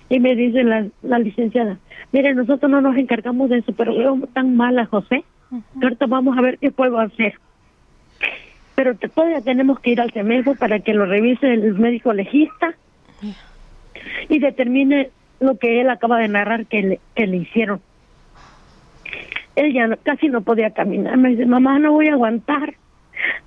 Y 0.09 0.19
me 0.19 0.35
dice 0.35 0.65
la, 0.65 0.87
la 1.03 1.19
licenciada, 1.19 1.79
mire, 2.13 2.35
nosotros 2.35 2.71
no 2.71 2.81
nos 2.81 2.97
encargamos 2.97 3.51
de 3.51 3.59
eso, 3.59 3.73
pero 3.77 3.97
veo 3.97 4.19
tan 4.33 4.57
mal 4.57 4.79
a 4.79 4.87
José, 4.87 5.25
ahorita 5.81 6.07
vamos 6.07 6.37
a 6.37 6.41
ver 6.41 6.59
qué 6.59 6.71
puedo 6.73 6.99
hacer 6.99 7.39
pero 8.77 8.95
todavía 8.95 9.41
tenemos 9.41 9.81
que 9.81 9.91
ir 9.91 10.01
al 10.01 10.13
CEMEFO 10.13 10.55
para 10.55 10.81
que 10.81 10.93
lo 10.93 11.07
revise 11.07 11.53
el 11.53 11.75
médico 11.75 12.13
legista 12.13 12.75
y 14.29 14.39
determine 14.39 15.11
lo 15.41 15.59
que 15.59 15.81
él 15.81 15.89
acaba 15.89 16.19
de 16.19 16.29
narrar 16.29 16.67
que 16.67 17.01
le, 17.17 17.37
hicieron. 17.37 17.81
Él 19.57 19.73
ya 19.73 19.89
casi 20.03 20.29
no 20.29 20.43
podía 20.43 20.71
caminar. 20.71 21.17
Me 21.17 21.31
dice, 21.31 21.47
mamá, 21.47 21.79
no 21.79 21.93
voy 21.93 22.09
a 22.09 22.13
aguantar. 22.13 22.75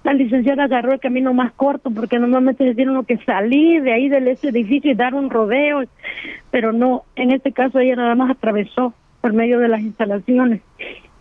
La 0.03 0.13
licenciada 0.13 0.63
agarró 0.63 0.93
el 0.93 0.99
camino 0.99 1.31
más 1.31 1.51
corto 1.51 1.91
porque 1.91 2.17
normalmente 2.17 2.67
se 2.67 2.73
tiene 2.73 2.91
que 3.05 3.17
salir 3.17 3.83
de 3.83 3.93
ahí 3.93 4.09
del 4.09 4.27
ese 4.27 4.49
edificio 4.49 4.91
y 4.91 4.95
dar 4.95 5.13
un 5.13 5.29
rodeo, 5.29 5.83
pero 6.49 6.73
no, 6.73 7.03
en 7.15 7.31
este 7.31 7.51
caso 7.51 7.79
ella 7.79 7.95
nada 7.95 8.15
más 8.15 8.31
atravesó 8.31 8.95
por 9.21 9.33
medio 9.33 9.59
de 9.59 9.67
las 9.67 9.81
instalaciones. 9.81 10.61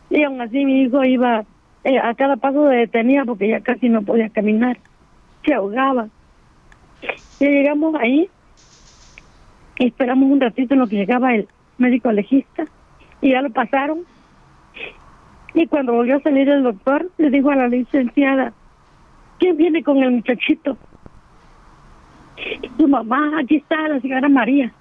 Y 0.09 0.23
aún 0.23 0.41
así 0.41 0.65
mi 0.65 0.85
hijo 0.85 1.05
iba 1.05 1.45
eh, 1.89 1.99
a 1.99 2.15
cada 2.15 2.37
paso 2.37 2.69
se 2.69 2.77
detenía 2.77 3.25
porque 3.25 3.49
ya 3.49 3.61
casi 3.61 3.89
no 3.89 4.03
podía 4.03 4.29
caminar, 4.29 4.77
se 5.43 5.55
ahogaba. 5.55 6.09
Y 7.41 7.47
llegamos 7.47 7.95
ahí, 7.95 8.29
esperamos 9.79 10.31
un 10.31 10.39
ratito 10.39 10.75
en 10.75 10.81
lo 10.81 10.87
que 10.87 10.97
llegaba 10.97 11.35
el 11.35 11.49
médico 11.79 12.13
legista 12.13 12.67
y 13.23 13.31
ya 13.31 13.41
lo 13.41 13.49
pasaron. 13.51 14.01
Y 15.55 15.67
cuando 15.67 15.95
volvió 15.95 16.17
a 16.17 16.21
salir 16.21 16.47
el 16.51 16.63
doctor, 16.63 17.11
le 17.17 17.31
dijo 17.31 17.51
a 17.51 17.57
la 17.57 17.69
licenciada, 17.69 18.53
¿quién 19.39 19.57
viene 19.57 19.83
con 19.83 19.97
el 19.97 20.11
muchachito? 20.11 20.77
Su 22.77 22.87
mamá, 22.87 23.39
aquí 23.41 23.57
está 23.57 23.89
la 23.89 23.99
señora 24.01 24.29
María. 24.29 24.75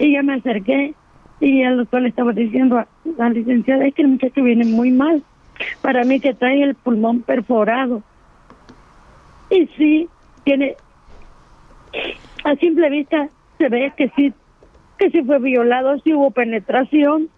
Y 0.00 0.14
ya 0.14 0.24
me 0.24 0.34
acerqué 0.34 0.94
y 1.38 1.62
el 1.62 1.76
doctor 1.76 2.02
le 2.02 2.08
estaba 2.08 2.32
diciendo 2.32 2.78
a 2.78 2.88
la 3.16 3.28
licenciada, 3.28 3.86
es 3.86 3.94
que 3.94 4.02
el 4.02 4.08
muchacho 4.08 4.42
viene 4.42 4.64
muy 4.64 4.90
mal 4.90 5.22
para 5.80 6.04
mí 6.04 6.20
que 6.20 6.34
trae 6.34 6.62
el 6.62 6.74
pulmón 6.74 7.22
perforado. 7.22 8.02
Y 9.50 9.66
sí, 9.76 10.08
tiene, 10.44 10.76
a 12.44 12.54
simple 12.56 12.90
vista 12.90 13.28
se 13.58 13.68
ve 13.68 13.92
que 13.96 14.10
sí, 14.16 14.32
que 14.98 15.10
sí 15.10 15.22
fue 15.22 15.38
violado, 15.38 15.98
sí 16.00 16.14
hubo 16.14 16.30
penetración. 16.30 17.28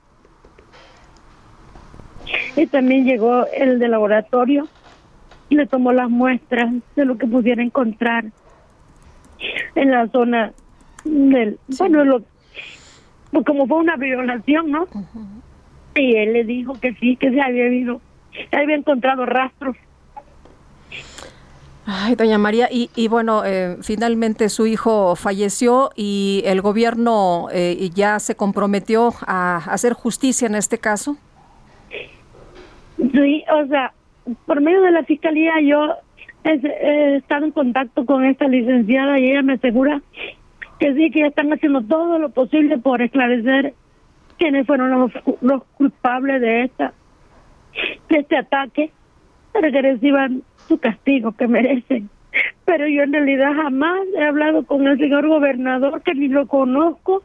Y 2.56 2.66
también 2.66 3.04
llegó 3.04 3.46
el 3.48 3.78
de 3.78 3.88
laboratorio 3.88 4.68
y 5.48 5.56
le 5.56 5.66
tomó 5.66 5.92
las 5.92 6.08
muestras 6.08 6.72
de 6.96 7.04
lo 7.04 7.18
que 7.18 7.26
pudiera 7.26 7.62
encontrar 7.62 8.24
en 9.74 9.90
la 9.90 10.08
zona 10.08 10.52
del, 11.04 11.58
bueno, 11.78 12.04
lo, 12.04 12.22
pues 13.30 13.44
como 13.44 13.66
fue 13.66 13.78
una 13.78 13.96
violación, 13.96 14.70
¿no? 14.70 14.86
Y 15.96 16.16
él 16.16 16.32
le 16.32 16.44
dijo 16.44 16.78
que 16.80 16.94
sí, 16.94 17.16
que 17.16 17.30
se 17.30 17.40
había 17.40 17.66
habido, 17.66 18.00
había 18.52 18.76
encontrado 18.76 19.26
rastros. 19.26 19.76
Ay, 21.86 22.14
doña 22.14 22.38
María, 22.38 22.68
y, 22.70 22.90
y 22.96 23.08
bueno, 23.08 23.44
eh, 23.44 23.76
finalmente 23.82 24.48
su 24.48 24.66
hijo 24.66 25.16
falleció 25.16 25.90
y 25.94 26.42
el 26.46 26.62
gobierno 26.62 27.48
eh, 27.52 27.90
ya 27.94 28.18
se 28.20 28.36
comprometió 28.36 29.12
a 29.26 29.56
hacer 29.56 29.92
justicia 29.92 30.46
en 30.46 30.54
este 30.54 30.78
caso. 30.78 31.18
Sí, 32.96 33.44
o 33.52 33.66
sea, 33.66 33.92
por 34.46 34.62
medio 34.62 34.80
de 34.80 34.92
la 34.92 35.04
fiscalía 35.04 35.60
yo 35.60 35.94
he, 36.44 36.52
he 36.52 37.16
estado 37.16 37.44
en 37.44 37.52
contacto 37.52 38.06
con 38.06 38.24
esta 38.24 38.48
licenciada 38.48 39.18
y 39.18 39.30
ella 39.30 39.42
me 39.42 39.54
asegura 39.54 40.00
que 40.78 40.94
sí, 40.94 41.10
que 41.10 41.20
ya 41.20 41.26
están 41.26 41.52
haciendo 41.52 41.82
todo 41.82 42.18
lo 42.18 42.30
posible 42.30 42.78
por 42.78 43.02
esclarecer 43.02 43.74
quiénes 44.38 44.66
fueron 44.66 44.90
los, 44.90 45.12
los 45.40 45.64
culpables 45.76 46.40
de 46.40 46.64
esta 46.64 46.92
de 48.08 48.18
este 48.18 48.36
ataque 48.36 48.92
para 49.52 49.70
que 49.70 49.82
reciban 49.82 50.42
su 50.68 50.78
castigo 50.78 51.32
que 51.32 51.48
merecen. 51.48 52.08
Pero 52.64 52.88
yo 52.88 53.02
en 53.02 53.12
realidad 53.12 53.52
jamás 53.54 54.00
he 54.16 54.24
hablado 54.24 54.64
con 54.64 54.86
el 54.86 54.98
señor 54.98 55.26
gobernador, 55.28 56.02
que 56.02 56.14
ni 56.14 56.28
lo 56.28 56.46
conozco. 56.46 57.22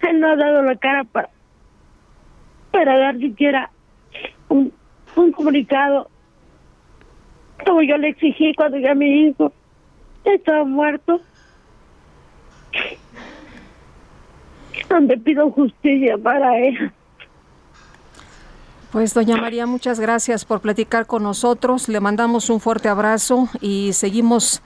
Él 0.00 0.20
no 0.20 0.28
ha 0.28 0.36
dado 0.36 0.62
la 0.62 0.76
cara 0.76 1.04
para, 1.04 1.28
para 2.70 2.98
dar 2.98 3.18
siquiera 3.18 3.70
un, 4.48 4.72
un 5.16 5.32
comunicado 5.32 6.08
como 7.64 7.82
yo 7.82 7.96
le 7.96 8.08
exigí 8.08 8.54
cuando 8.54 8.78
ya 8.78 8.94
mi 8.94 9.26
hijo 9.26 9.52
estaba 10.24 10.64
muerto. 10.64 11.20
Donde 14.92 15.16
pido 15.16 15.50
justicia 15.50 16.18
para 16.18 16.58
él. 16.58 16.92
Pues 18.92 19.14
doña 19.14 19.38
María, 19.38 19.66
muchas 19.66 19.98
gracias 19.98 20.44
por 20.44 20.60
platicar 20.60 21.06
con 21.06 21.22
nosotros. 21.22 21.88
Le 21.88 21.98
mandamos 21.98 22.50
un 22.50 22.60
fuerte 22.60 22.90
abrazo 22.90 23.48
y 23.62 23.94
seguimos, 23.94 24.60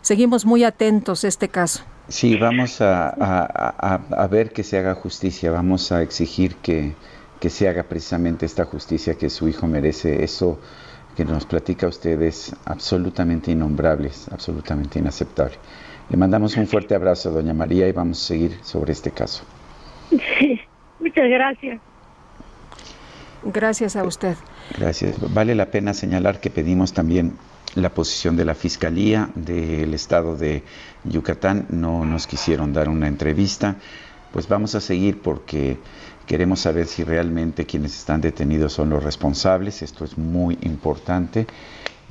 seguimos 0.00 0.44
muy 0.44 0.64
atentos 0.64 1.22
a 1.22 1.28
este 1.28 1.48
caso. 1.48 1.84
Sí, 2.08 2.36
vamos 2.36 2.80
a, 2.80 3.08
a, 3.10 4.00
a, 4.10 4.26
ver 4.26 4.50
que 4.52 4.64
se 4.64 4.78
haga 4.78 4.94
justicia, 4.96 5.52
vamos 5.52 5.92
a 5.92 6.02
exigir 6.02 6.56
que, 6.56 6.94
que, 7.38 7.50
se 7.50 7.68
haga 7.68 7.84
precisamente 7.84 8.46
esta 8.46 8.64
justicia 8.64 9.14
que 9.14 9.30
su 9.30 9.46
hijo 9.46 9.68
merece. 9.68 10.24
Eso 10.24 10.58
que 11.14 11.24
nos 11.24 11.46
platica 11.46 11.86
usted 11.86 12.20
es 12.22 12.56
absolutamente 12.64 13.52
innombrable, 13.52 14.08
es 14.08 14.28
absolutamente 14.32 14.98
inaceptable. 14.98 15.54
Le 16.10 16.16
mandamos 16.16 16.56
un 16.56 16.66
fuerte 16.66 16.96
abrazo, 16.96 17.30
doña 17.30 17.54
María, 17.54 17.86
y 17.86 17.92
vamos 17.92 18.20
a 18.24 18.26
seguir 18.26 18.58
sobre 18.62 18.92
este 18.92 19.12
caso. 19.12 19.44
Sí, 20.10 20.60
muchas 21.00 21.28
gracias. 21.28 21.80
Gracias 23.44 23.96
a 23.96 24.04
usted. 24.04 24.36
Gracias. 24.76 25.16
Vale 25.32 25.54
la 25.54 25.66
pena 25.66 25.94
señalar 25.94 26.40
que 26.40 26.50
pedimos 26.50 26.92
también 26.92 27.36
la 27.74 27.90
posición 27.90 28.36
de 28.36 28.44
la 28.44 28.54
Fiscalía 28.54 29.30
del 29.34 29.94
Estado 29.94 30.36
de 30.36 30.64
Yucatán. 31.04 31.66
No 31.70 32.04
nos 32.04 32.26
quisieron 32.26 32.72
dar 32.72 32.88
una 32.88 33.06
entrevista. 33.06 33.76
Pues 34.32 34.48
vamos 34.48 34.74
a 34.74 34.80
seguir 34.80 35.20
porque 35.22 35.78
queremos 36.26 36.60
saber 36.60 36.86
si 36.86 37.04
realmente 37.04 37.64
quienes 37.64 37.96
están 37.96 38.20
detenidos 38.20 38.72
son 38.72 38.90
los 38.90 39.02
responsables. 39.02 39.82
Esto 39.82 40.04
es 40.04 40.18
muy 40.18 40.58
importante 40.62 41.46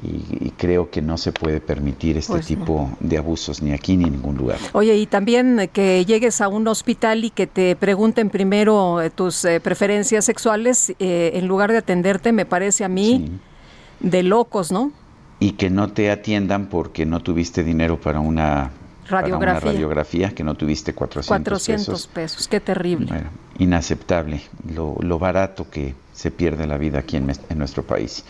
y, 0.03 0.47
y, 0.47 0.53
creo 0.55 0.91
que 0.91 1.01
no 1.01 1.17
se 1.17 1.31
puede 1.31 1.59
permitir 1.59 2.17
este 2.17 2.33
pues 2.33 2.45
tipo 2.45 2.91
no. 3.01 3.07
de 3.07 3.17
abusos 3.17 3.63
ni 3.63 3.71
aquí 3.71 3.97
ni 3.97 4.03
en 4.03 4.11
ningún 4.11 4.37
lugar. 4.37 4.59
Oye, 4.73 4.95
y 4.95 5.07
también 5.07 5.69
que 5.73 6.05
llegues 6.05 6.39
a 6.39 6.47
un 6.49 6.67
hospital 6.67 7.25
y 7.25 7.31
que 7.31 7.47
te 7.47 7.75
pregunten 7.75 8.29
primero 8.29 9.01
eh, 9.01 9.09
tus 9.09 9.43
eh, 9.45 9.59
preferencias 9.59 10.25
sexuales 10.25 10.93
eh, 10.99 11.31
en 11.33 11.47
lugar 11.47 11.71
de 11.71 11.79
atenderte, 11.79 12.31
me 12.31 12.45
parece 12.45 12.83
a 12.83 12.89
mí 12.89 13.25
sí. 13.25 14.07
de 14.07 14.21
locos, 14.21 14.71
¿no? 14.71 14.91
Y 15.39 15.53
que 15.53 15.71
no 15.71 15.91
te 15.91 16.11
atiendan 16.11 16.67
porque 16.67 17.05
no 17.05 17.21
tuviste 17.21 17.63
dinero 17.63 17.99
para 17.99 18.19
una 18.19 18.71
radiografía, 19.07 19.39
para 19.39 19.51
una 19.51 19.59
radiografía 19.59 20.29
que 20.29 20.43
no 20.43 20.53
tuviste 20.53 20.93
400, 20.93 21.27
400 21.27 21.85
pesos. 21.85 22.07
pesos. 22.07 22.47
Qué 22.47 22.59
terrible. 22.59 23.07
Bueno, 23.07 23.29
inaceptable 23.57 24.41
lo, 24.75 24.95
lo, 24.99 25.17
barato 25.17 25.69
que 25.69 25.95
se 26.13 26.29
pierde 26.29 26.67
la 26.67 26.77
vida 26.77 26.99
aquí 26.99 27.17
en, 27.17 27.31
en 27.49 27.57
nuestro 27.57 27.83
país. 27.83 28.23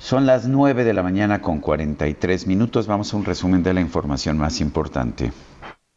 Son 0.00 0.24
las 0.24 0.48
9 0.48 0.82
de 0.84 0.94
la 0.94 1.02
mañana 1.02 1.42
con 1.42 1.60
43 1.60 2.46
minutos. 2.46 2.86
Vamos 2.86 3.12
a 3.12 3.18
un 3.18 3.24
resumen 3.24 3.62
de 3.62 3.74
la 3.74 3.82
información 3.82 4.38
más 4.38 4.60
importante. 4.60 5.30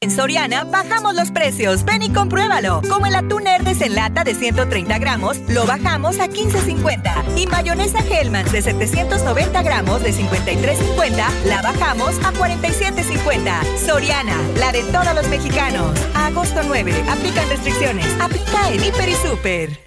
En 0.02 0.12
Soriana 0.12 0.66
bajamos 0.66 1.16
los 1.16 1.32
precios. 1.32 1.86
Ven 1.86 2.02
y 2.02 2.10
compruébalo. 2.10 2.82
Como 2.90 3.06
el 3.06 3.16
atún 3.16 3.48
Herdes 3.48 3.80
en 3.80 3.96
lata 3.96 4.26
de 4.26 4.36
130 4.36 5.00
gramos, 5.00 5.38
lo 5.48 5.66
bajamos 5.66 6.20
a 6.20 6.28
15.50. 6.28 7.38
Y 7.38 7.48
mayonesa 7.48 8.00
Hellmann's 8.00 8.52
de 8.52 8.62
790 8.62 9.64
gramos 9.64 10.04
de 10.04 10.12
53.50, 10.12 11.46
la 11.46 11.62
bajamos 11.62 12.20
a 12.26 12.34
47.50. 12.34 13.78
Soriana, 13.78 14.36
la 14.60 14.74
de 14.74 14.84
todos 14.92 15.16
los 15.16 15.30
mexicanos. 15.30 15.98
Agosto 16.14 16.60
9, 16.68 16.92
aplican 17.10 17.48
restricciones. 17.48 18.06
Aplica 18.20 18.70
en 18.70 18.84
Hiper 18.84 19.08
y 19.08 19.14
Super. 19.14 19.80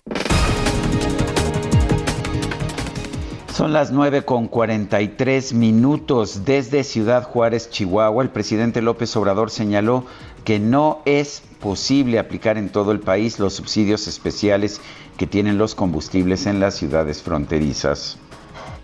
Son 3.56 3.72
las 3.72 3.90
9 3.90 4.26
con 4.26 4.48
43 4.48 5.54
minutos. 5.54 6.44
Desde 6.44 6.84
Ciudad 6.84 7.22
Juárez, 7.22 7.70
Chihuahua, 7.70 8.22
el 8.22 8.28
presidente 8.28 8.82
López 8.82 9.16
Obrador 9.16 9.50
señaló 9.50 10.04
que 10.44 10.58
no 10.58 11.00
es 11.06 11.42
posible 11.58 12.18
aplicar 12.18 12.58
en 12.58 12.68
todo 12.68 12.92
el 12.92 13.00
país 13.00 13.38
los 13.38 13.54
subsidios 13.54 14.08
especiales 14.08 14.82
que 15.16 15.26
tienen 15.26 15.56
los 15.56 15.74
combustibles 15.74 16.44
en 16.44 16.60
las 16.60 16.74
ciudades 16.74 17.22
fronterizas. 17.22 18.18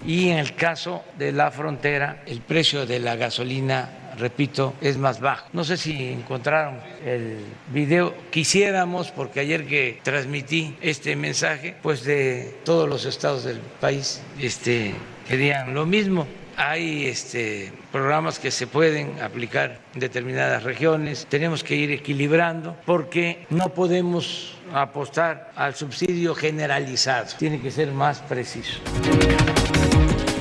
Y 0.07 0.31
en 0.31 0.39
el 0.39 0.55
caso 0.55 1.03
de 1.19 1.33
la 1.33 1.51
frontera, 1.51 2.23
el 2.25 2.41
precio 2.41 2.87
de 2.87 2.99
la 2.99 3.17
gasolina 3.17 3.91
repito, 4.19 4.75
es 4.81 4.99
más 4.99 5.21
bajo. 5.21 5.47
No 5.53 5.65
sé 5.65 5.77
si 5.77 6.09
encontraron 6.09 6.79
el 7.05 7.39
video. 7.73 8.15
Quisiéramos, 8.31 9.11
porque 9.11 9.41
ayer 9.41 9.67
que 9.67 10.01
transmití 10.03 10.77
este 10.81 11.17
mensaje, 11.17 11.77
pues 11.83 12.05
de 12.05 12.55
todos 12.65 12.89
los 12.89 13.05
estados 13.05 13.45
del 13.45 13.59
país 13.81 14.23
este, 14.41 14.95
querían 15.29 15.75
lo 15.75 15.87
mismo. 15.87 16.27
Hay 16.57 17.07
este, 17.07 17.73
programas 17.91 18.39
que 18.39 18.51
se 18.51 18.67
pueden 18.67 19.21
aplicar 19.23 19.81
en 19.95 20.01
determinadas 20.01 20.63
regiones. 20.63 21.27
Tenemos 21.29 21.65
que 21.65 21.75
ir 21.75 21.91
equilibrando 21.91 22.77
porque 22.85 23.47
no 23.49 23.71
podemos 23.71 24.59
apostar 24.73 25.51
al 25.57 25.75
subsidio 25.75 26.35
generalizado. 26.35 27.29
Tiene 27.39 27.61
que 27.61 27.71
ser 27.71 27.91
más 27.93 28.21
preciso. 28.21 28.81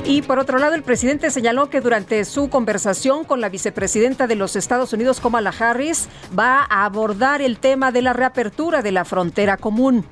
Y 0.04 0.22
por 0.22 0.40
otro 0.40 0.58
lado, 0.58 0.74
el 0.74 0.82
presidente 0.82 1.30
señaló 1.30 1.70
que 1.70 1.80
durante 1.80 2.24
su 2.24 2.50
conversación 2.50 3.24
con 3.24 3.40
la 3.40 3.48
vicepresidenta 3.48 4.26
de 4.26 4.34
los 4.34 4.56
Estados 4.56 4.92
Unidos, 4.92 5.20
Kamala 5.20 5.54
Harris, 5.56 6.08
va 6.36 6.66
a 6.68 6.84
abordar 6.84 7.40
el 7.40 7.58
tema 7.58 7.92
de 7.92 8.02
la 8.02 8.12
reapertura 8.12 8.82
de 8.82 8.90
la 8.90 9.04
frontera 9.04 9.56
común. 9.56 10.04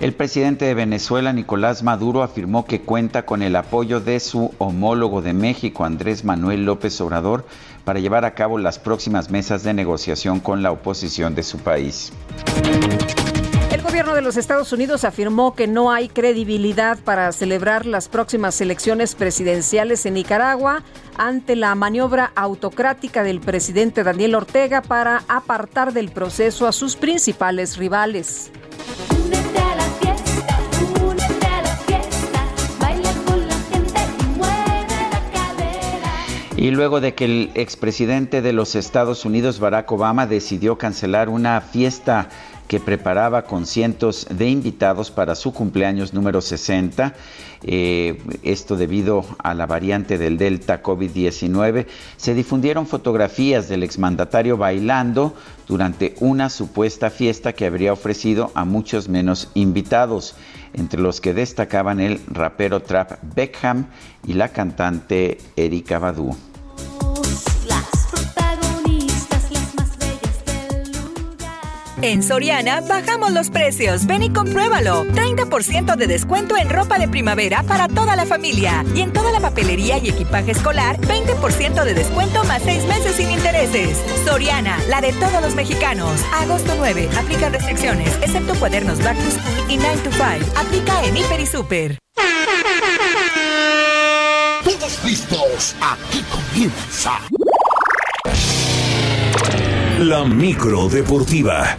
El 0.00 0.14
presidente 0.14 0.64
de 0.64 0.74
Venezuela, 0.74 1.32
Nicolás 1.32 1.82
Maduro, 1.82 2.22
afirmó 2.22 2.66
que 2.66 2.82
cuenta 2.82 3.26
con 3.26 3.42
el 3.42 3.56
apoyo 3.56 3.98
de 3.98 4.20
su 4.20 4.54
homólogo 4.58 5.20
de 5.20 5.32
México, 5.32 5.84
Andrés 5.84 6.24
Manuel 6.24 6.64
López 6.64 7.00
Obrador, 7.00 7.44
para 7.84 7.98
llevar 7.98 8.24
a 8.24 8.34
cabo 8.34 8.58
las 8.58 8.78
próximas 8.78 9.28
mesas 9.28 9.64
de 9.64 9.74
negociación 9.74 10.38
con 10.38 10.62
la 10.62 10.70
oposición 10.70 11.34
de 11.34 11.42
su 11.42 11.58
país. 11.58 12.12
El 13.98 14.04
gobierno 14.04 14.14
de 14.14 14.22
los 14.22 14.36
Estados 14.36 14.72
Unidos 14.72 15.02
afirmó 15.02 15.56
que 15.56 15.66
no 15.66 15.90
hay 15.90 16.08
credibilidad 16.08 17.00
para 17.00 17.32
celebrar 17.32 17.84
las 17.84 18.08
próximas 18.08 18.60
elecciones 18.60 19.16
presidenciales 19.16 20.06
en 20.06 20.14
Nicaragua 20.14 20.84
ante 21.16 21.56
la 21.56 21.74
maniobra 21.74 22.30
autocrática 22.36 23.24
del 23.24 23.40
presidente 23.40 24.04
Daniel 24.04 24.36
Ortega 24.36 24.82
para 24.82 25.24
apartar 25.26 25.92
del 25.92 26.12
proceso 26.12 26.68
a 26.68 26.72
sus 26.72 26.94
principales 26.94 27.76
rivales. 27.76 28.52
Y 36.56 36.70
luego 36.72 37.00
de 37.00 37.14
que 37.14 37.24
el 37.24 37.50
expresidente 37.54 38.42
de 38.42 38.52
los 38.52 38.74
Estados 38.74 39.24
Unidos, 39.24 39.60
Barack 39.60 39.90
Obama, 39.90 40.26
decidió 40.26 40.76
cancelar 40.76 41.28
una 41.28 41.60
fiesta 41.60 42.28
que 42.68 42.78
preparaba 42.80 43.42
con 43.42 43.66
cientos 43.66 44.26
de 44.30 44.48
invitados 44.48 45.10
para 45.10 45.34
su 45.34 45.52
cumpleaños 45.52 46.12
número 46.12 46.40
60, 46.42 47.14
eh, 47.62 48.22
esto 48.42 48.76
debido 48.76 49.24
a 49.38 49.54
la 49.54 49.66
variante 49.66 50.18
del 50.18 50.36
Delta 50.36 50.82
COVID-19, 50.82 51.86
se 52.16 52.34
difundieron 52.34 52.86
fotografías 52.86 53.68
del 53.68 53.82
exmandatario 53.82 54.58
bailando 54.58 55.34
durante 55.66 56.14
una 56.20 56.50
supuesta 56.50 57.10
fiesta 57.10 57.54
que 57.54 57.66
habría 57.66 57.92
ofrecido 57.92 58.52
a 58.54 58.64
muchos 58.64 59.08
menos 59.08 59.50
invitados, 59.54 60.36
entre 60.74 61.00
los 61.00 61.22
que 61.22 61.32
destacaban 61.32 62.00
el 62.00 62.20
rapero 62.28 62.80
trap 62.80 63.18
Beckham 63.34 63.86
y 64.26 64.34
la 64.34 64.50
cantante 64.50 65.38
Erika 65.56 65.98
Badu. 65.98 66.47
En 72.00 72.22
Soriana 72.22 72.80
bajamos 72.80 73.32
los 73.32 73.50
precios. 73.50 74.06
Ven 74.06 74.22
y 74.22 74.30
compruébalo. 74.30 75.04
30% 75.06 75.96
de 75.96 76.06
descuento 76.06 76.56
en 76.56 76.70
ropa 76.70 76.96
de 76.98 77.08
primavera 77.08 77.64
para 77.64 77.88
toda 77.88 78.14
la 78.14 78.24
familia. 78.24 78.84
Y 78.94 79.00
en 79.00 79.12
toda 79.12 79.32
la 79.32 79.40
papelería 79.40 79.98
y 79.98 80.10
equipaje 80.10 80.52
escolar, 80.52 81.00
20% 81.00 81.84
de 81.84 81.94
descuento 81.94 82.44
más 82.44 82.62
6 82.62 82.84
meses 82.84 83.16
sin 83.16 83.30
intereses. 83.32 83.98
Soriana, 84.24 84.78
la 84.88 85.00
de 85.00 85.12
todos 85.14 85.42
los 85.42 85.56
mexicanos. 85.56 86.20
Agosto 86.32 86.74
9. 86.76 87.08
Aplica 87.18 87.48
restricciones, 87.48 88.14
excepto 88.22 88.54
cuadernos 88.54 89.02
Back 89.02 89.16
to 89.16 89.30
School 89.32 89.70
y 89.70 89.76
9 89.76 89.98
to 90.04 90.10
5. 90.12 90.26
Aplica 90.56 91.04
en 91.04 91.16
Hiper 91.16 91.40
y 91.40 91.46
Super. 91.46 91.98
Todos 94.62 95.04
listos. 95.04 95.74
Aquí 95.80 96.22
comienza. 96.30 97.18
La 99.98 100.24
micro 100.24 100.88
deportiva. 100.88 101.76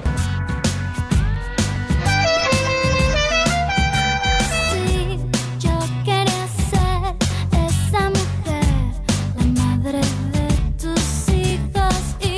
Yo 5.58 5.80
quería 6.04 6.48
ser 6.70 7.16
esa 7.66 8.10
mujer, 8.10 8.66
la 9.38 9.64
madre 9.64 10.02
de 10.34 10.48
tus 10.78 11.30
hijos 11.30 11.96
y 12.20 12.36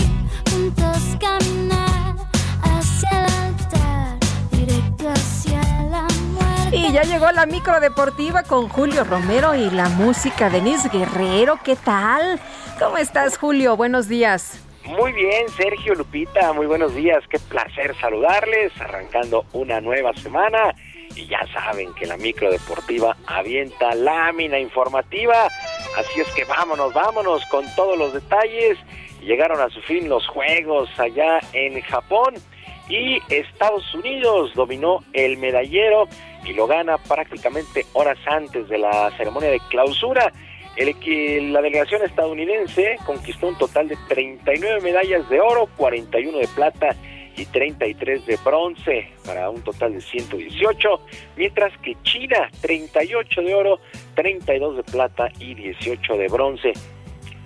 juntos 0.52 1.18
caminar 1.20 2.16
hacia 2.62 3.10
el 3.10 3.26
altar, 3.26 4.20
directo 4.52 5.10
hacia 5.10 5.64
la 5.90 6.08
muerte. 6.34 6.78
Y 6.78 6.92
ya 6.92 7.02
llegó 7.02 7.32
la 7.32 7.48
micro 7.48 7.80
deportiva 7.80 8.44
con 8.44 8.70
Julio 8.70 9.04
Romero 9.04 9.56
y 9.56 9.72
la 9.72 9.90
música 9.90 10.52
de 10.52 10.62
Denise 10.62 10.90
Guerrero. 10.90 11.58
¿Qué 11.64 11.76
tal? 11.76 12.40
¿Cómo 12.78 13.00
estás, 13.00 13.40
Julio? 13.40 13.76
Buenos 13.76 14.08
días. 14.08 14.61
Muy 14.92 15.14
bien, 15.14 15.48
Sergio 15.48 15.96
Lupita, 15.96 16.52
muy 16.52 16.66
buenos 16.66 16.94
días. 16.94 17.24
Qué 17.30 17.40
placer 17.40 17.96
saludarles, 18.02 18.74
arrancando 18.82 19.46
una 19.54 19.80
nueva 19.80 20.12
semana. 20.16 20.76
Y 21.16 21.28
ya 21.28 21.48
saben 21.54 21.94
que 21.94 22.06
la 22.06 22.18
micro 22.18 22.52
deportiva 22.52 23.16
avienta 23.26 23.96
lámina 23.96 24.60
informativa. 24.60 25.48
Así 25.98 26.20
es 26.20 26.28
que 26.34 26.44
vámonos, 26.44 26.94
vámonos 26.94 27.46
con 27.46 27.66
todos 27.78 27.98
los 27.98 28.14
detalles. 28.14 28.78
Llegaron 29.22 29.62
a 29.62 29.70
su 29.70 29.82
fin 29.82 30.10
los 30.10 30.28
juegos 30.28 30.90
allá 31.00 31.40
en 31.54 31.80
Japón 31.84 32.34
y 32.90 33.22
Estados 33.34 33.96
Unidos 33.96 34.52
dominó 34.56 35.06
el 35.14 35.38
medallero 35.38 36.10
y 36.44 36.52
lo 36.52 36.68
gana 36.68 36.98
prácticamente 36.98 37.86
horas 37.94 38.18
antes 38.26 38.68
de 38.68 38.78
la 38.78 39.10
ceremonia 39.16 39.52
de 39.52 39.62
clausura. 39.70 40.34
El 40.82 40.98
que 40.98 41.40
la 41.40 41.62
delegación 41.62 42.02
estadounidense 42.02 42.98
conquistó 43.06 43.50
un 43.50 43.56
total 43.56 43.88
de 43.88 43.96
39 44.08 44.82
medallas 44.82 45.30
de 45.30 45.40
oro, 45.40 45.70
41 45.78 46.36
de 46.40 46.48
plata 46.56 46.96
y 47.38 47.46
33 47.46 48.26
de 48.26 48.40
bronce, 48.44 49.12
para 49.24 49.52
un 49.52 49.62
total 49.62 49.94
de 49.94 50.02
118, 50.02 50.90
mientras 51.38 51.78
que 51.84 51.96
China 52.02 52.50
38 52.62 53.42
de 53.44 53.54
oro, 53.54 53.80
32 54.16 54.78
de 54.78 54.84
plata 54.84 55.30
y 55.38 55.54
18 55.54 56.18
de 56.18 56.28
bronce. 56.30 56.74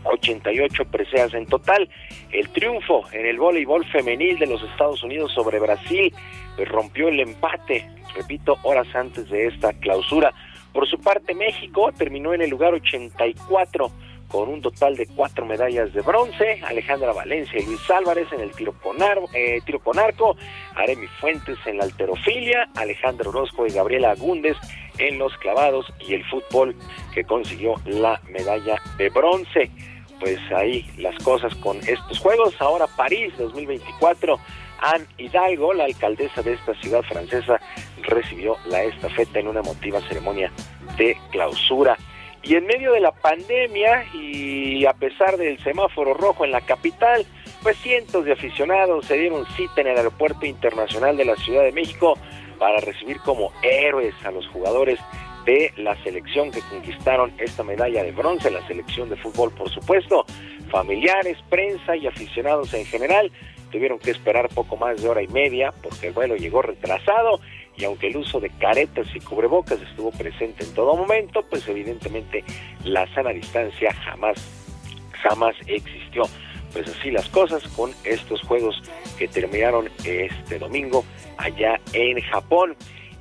88 0.06 0.86
preseas 0.86 1.34
en 1.34 1.46
total. 1.46 1.90
El 2.32 2.48
triunfo 2.52 3.04
en 3.12 3.26
el 3.26 3.38
voleibol 3.38 3.84
femenil 3.88 4.40
de 4.40 4.48
los 4.48 4.64
Estados 4.64 5.04
Unidos 5.04 5.34
sobre 5.34 5.60
Brasil 5.60 6.14
pues, 6.56 6.70
rompió 6.70 7.10
el 7.10 7.20
empate, 7.20 7.86
repito, 8.16 8.56
horas 8.64 8.88
antes 8.96 9.30
de 9.30 9.48
esta 9.48 9.74
clausura. 9.74 10.34
Por 10.76 10.88
su 10.90 11.00
parte, 11.00 11.34
México 11.34 11.90
terminó 11.98 12.34
en 12.34 12.42
el 12.42 12.50
lugar 12.52 12.74
84 12.74 13.90
con 14.28 14.50
un 14.50 14.62
total 14.62 14.98
de 14.98 15.08
cuatro 15.08 15.45
medallas 15.45 15.94
de 15.94 16.02
bronce. 16.02 16.60
Alejandra 16.66 17.14
Valencia 17.14 17.58
y 17.60 17.66
Luis 17.66 17.90
Álvarez 17.90 18.28
en 18.34 18.42
el 18.42 18.52
tiro 18.52 18.74
con, 18.84 19.02
ar- 19.02 19.22
eh, 19.34 19.62
tiro 19.66 19.80
con 19.80 19.98
arco. 19.98 20.36
Aremi 20.76 21.08
Fuentes 21.22 21.58
en 21.66 21.78
la 21.78 21.86
alterofilia. 21.86 22.68
Alejandro 22.76 23.30
Orozco 23.30 23.66
y 23.66 23.70
Gabriela 23.72 24.12
Agúndez 24.12 24.58
en 24.98 25.18
los 25.18 25.36
clavados. 25.38 25.86
Y 26.06 26.14
el 26.16 26.26
fútbol 26.26 26.76
que 27.14 27.24
consiguió 27.24 27.76
la 27.86 28.20
medalla 28.30 28.76
de 28.98 29.10
bronce. 29.10 29.72
Pues 30.20 30.40
ahí 30.54 30.86
las 30.98 31.16
cosas 31.24 31.56
con 31.56 31.78
estos 31.78 32.20
juegos. 32.20 32.54
Ahora 32.60 32.88
París 32.98 33.32
2024. 33.38 34.38
Anne 34.80 35.06
Hidalgo, 35.18 35.74
la 35.74 35.86
alcaldesa 35.86 36.42
de 36.42 36.54
esta 36.54 36.74
ciudad 36.76 37.02
francesa, 37.04 37.60
recibió 38.04 38.58
la 38.66 38.84
estafeta 38.84 39.40
en 39.40 39.48
una 39.48 39.62
emotiva 39.62 40.02
ceremonia 40.02 40.52
de 40.98 41.18
clausura. 41.32 41.98
Y 42.44 42.56
en 42.56 42.68
medio 42.68 42.92
de 42.94 43.00
la 43.00 43.12
pandemia 43.12 44.06
y 44.14 44.86
a 44.86 44.94
pesar 44.94 45.38
del 45.38 45.58
semáforo 45.64 46.14
rojo 46.14 46.45
en 46.45 46.52
la 46.52 46.62
capital, 46.62 47.26
pues 47.66 47.78
cientos 47.78 48.24
de 48.26 48.32
aficionados 48.32 49.08
se 49.08 49.18
dieron 49.18 49.44
cita 49.58 49.82
en 49.82 49.88
el 49.88 49.98
Aeropuerto 49.98 50.45
Internacional 50.45 51.18
de 51.18 51.26
la 51.26 51.36
Ciudad 51.36 51.64
de 51.64 51.72
México 51.72 52.16
para 52.60 52.80
recibir 52.80 53.18
como 53.22 53.52
héroes 53.64 54.14
a 54.24 54.30
los 54.30 54.48
jugadores 54.50 55.00
de 55.45 55.74
la 55.78 55.95
selección 56.04 56.52
que 56.52 56.62
conquistaron 56.62 57.34
esta 57.40 57.64
medalla 57.64 58.04
de 58.04 58.12
bronce, 58.12 58.52
la 58.52 58.66
selección 58.68 59.10
de 59.10 59.16
fútbol 59.16 59.52
por 59.52 59.70
supuesto, 59.72 60.26
familiares, 60.70 61.38
prensa 61.50 61.95
y 61.95 62.06
aficionados 62.06 62.72
en 62.76 62.86
general 62.86 63.32
tuvieron 63.76 64.00
que 64.00 64.12
esperar 64.12 64.48
poco 64.48 64.78
más 64.78 65.02
de 65.02 65.10
hora 65.10 65.22
y 65.22 65.28
media 65.28 65.74
porque 65.84 66.08
el 66.08 66.14
vuelo 66.14 66.38
llegó 66.38 66.62
retrasado 66.62 67.42
y 67.76 67.84
aunque 67.84 68.08
el 68.08 68.16
uso 68.16 68.40
de 68.40 68.50
caretas 68.52 69.06
y 69.14 69.20
cubrebocas 69.20 69.82
estuvo 69.82 70.12
presente 70.12 70.64
en 70.64 70.74
todo 70.74 70.95
momento, 70.95 71.44
pues 71.50 71.68
evidentemente 71.68 72.45
la 72.86 73.06
sana 73.14 73.32
distancia 73.32 73.94
jamás, 73.94 74.38
jamás 75.12 75.56
existió. 75.68 76.24
Pues 76.72 76.88
así 76.88 77.12
las 77.12 77.28
cosas 77.28 77.68
con 77.76 77.92
estos 78.06 78.42
juegos 78.44 78.82
que 79.18 79.28
terminaron 79.28 79.90
este 80.06 80.58
domingo 80.58 81.04
allá 81.36 81.78
en 81.92 82.22
Japón. 82.22 82.78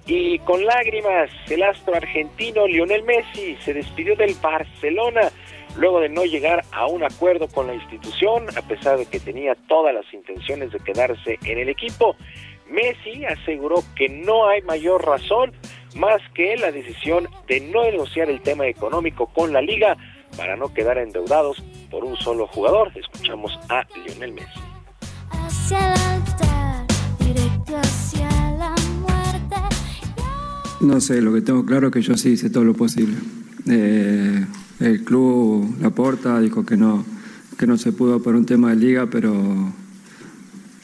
Y 0.06 0.38
con 0.40 0.64
lágrimas, 0.64 1.30
el 1.50 1.64
astro 1.64 1.96
argentino 1.96 2.68
Lionel 2.68 3.02
Messi 3.02 3.56
se 3.56 3.74
despidió 3.74 4.14
del 4.14 4.36
Barcelona 4.40 5.32
luego 5.76 6.00
de 6.00 6.08
no 6.08 6.24
llegar 6.24 6.64
a 6.72 6.86
un 6.86 7.02
acuerdo 7.02 7.48
con 7.48 7.66
la 7.66 7.74
institución, 7.74 8.46
a 8.56 8.62
pesar 8.62 8.98
de 8.98 9.06
que 9.06 9.20
tenía 9.20 9.54
todas 9.68 9.94
las 9.94 10.04
intenciones 10.12 10.72
de 10.72 10.80
quedarse 10.80 11.38
en 11.44 11.58
el 11.58 11.68
equipo. 11.68 12.16
Messi 12.70 13.24
aseguró 13.24 13.82
que 13.94 14.08
no 14.08 14.48
hay 14.48 14.62
mayor 14.62 15.04
razón 15.04 15.52
más 15.96 16.20
que 16.34 16.56
la 16.56 16.72
decisión 16.72 17.28
de 17.46 17.60
no 17.60 17.84
negociar 17.84 18.30
el 18.30 18.40
tema 18.40 18.66
económico 18.66 19.26
con 19.26 19.52
la 19.52 19.60
liga 19.60 19.96
para 20.36 20.56
no 20.56 20.72
quedar 20.72 20.98
endeudados 20.98 21.62
por 21.90 22.04
un 22.04 22.16
solo 22.16 22.46
jugador. 22.48 22.90
Escuchamos 22.94 23.52
a 23.68 23.86
Lionel 24.04 24.32
Messi. 24.32 24.60
Hacia 25.30 25.78
el 25.78 26.00
altar, 26.00 26.86
directo 27.18 27.76
hacia 27.76 28.28
la 28.58 28.74
muerte. 29.00 29.56
No 30.80 31.00
sé, 31.00 31.20
lo 31.20 31.32
que 31.32 31.42
tengo 31.42 31.64
claro 31.64 31.88
es 31.88 31.92
que 31.92 32.02
yo 32.02 32.16
sí 32.16 32.30
hice 32.30 32.50
todo 32.50 32.64
lo 32.64 32.74
posible. 32.74 33.16
Eh, 33.70 34.44
el 34.80 35.04
club, 35.04 35.76
la 35.80 35.90
porta, 35.90 36.40
dijo 36.40 36.64
que 36.64 36.76
no, 36.76 37.04
que 37.56 37.66
no 37.66 37.76
se 37.76 37.92
pudo 37.92 38.22
por 38.22 38.34
un 38.34 38.46
tema 38.46 38.70
de 38.70 38.76
liga, 38.76 39.08
pero, 39.10 39.72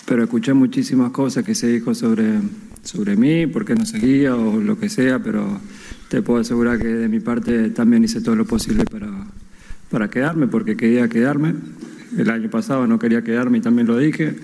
pero 0.06 0.24
escuché 0.24 0.52
muchísimas 0.52 1.10
cosas 1.10 1.44
que 1.44 1.54
se 1.54 1.68
dijo 1.68 1.94
sobre, 1.94 2.38
sobre 2.82 3.16
mí, 3.16 3.46
por 3.46 3.64
qué 3.64 3.74
no 3.74 3.84
seguía 3.84 4.36
o 4.36 4.60
lo 4.60 4.78
que 4.78 4.88
sea, 4.88 5.22
pero 5.22 5.60
te 6.08 6.22
puedo 6.22 6.40
asegurar 6.40 6.78
que 6.78 6.88
de 6.88 7.08
mi 7.08 7.20
parte 7.20 7.70
también 7.70 8.04
hice 8.04 8.20
todo 8.20 8.36
lo 8.36 8.44
posible 8.44 8.84
para, 8.84 9.08
para 9.90 10.08
quedarme, 10.08 10.46
porque 10.46 10.76
quería 10.76 11.08
quedarme. 11.08 11.54
El 12.16 12.28
año 12.30 12.50
pasado 12.50 12.86
no 12.86 12.98
quería 12.98 13.22
quedarme 13.22 13.58
y 13.58 13.60
también 13.60 13.86
lo 13.86 13.96
dije. 13.96 14.34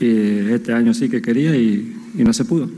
Y 0.00 0.50
este 0.50 0.72
año 0.72 0.94
sí 0.94 1.08
que 1.08 1.20
quería 1.20 1.56
y, 1.56 1.94
y 2.16 2.24
no 2.24 2.32
se 2.32 2.44
pudo. 2.44 2.70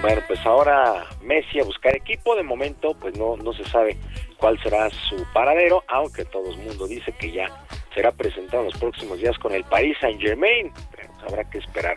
Bueno, 0.00 0.22
pues 0.28 0.44
ahora 0.46 1.06
Messi 1.22 1.58
a 1.58 1.64
buscar 1.64 1.96
equipo. 1.96 2.36
De 2.36 2.44
momento, 2.44 2.94
pues 3.00 3.16
no, 3.18 3.36
no 3.36 3.52
se 3.52 3.64
sabe 3.64 3.96
cuál 4.36 4.60
será 4.62 4.88
su 4.90 5.16
paradero, 5.32 5.82
aunque 5.88 6.24
todo 6.24 6.50
el 6.50 6.58
mundo 6.58 6.86
dice 6.86 7.12
que 7.12 7.32
ya 7.32 7.46
será 7.94 8.12
presentado 8.12 8.62
en 8.62 8.70
los 8.70 8.78
próximos 8.78 9.18
días 9.18 9.36
con 9.38 9.52
el 9.52 9.64
Paris 9.64 9.96
Saint 10.00 10.20
Germain. 10.20 10.72
Pero 10.94 11.08
pues 11.12 11.24
habrá 11.24 11.50
que 11.50 11.58
esperar 11.58 11.96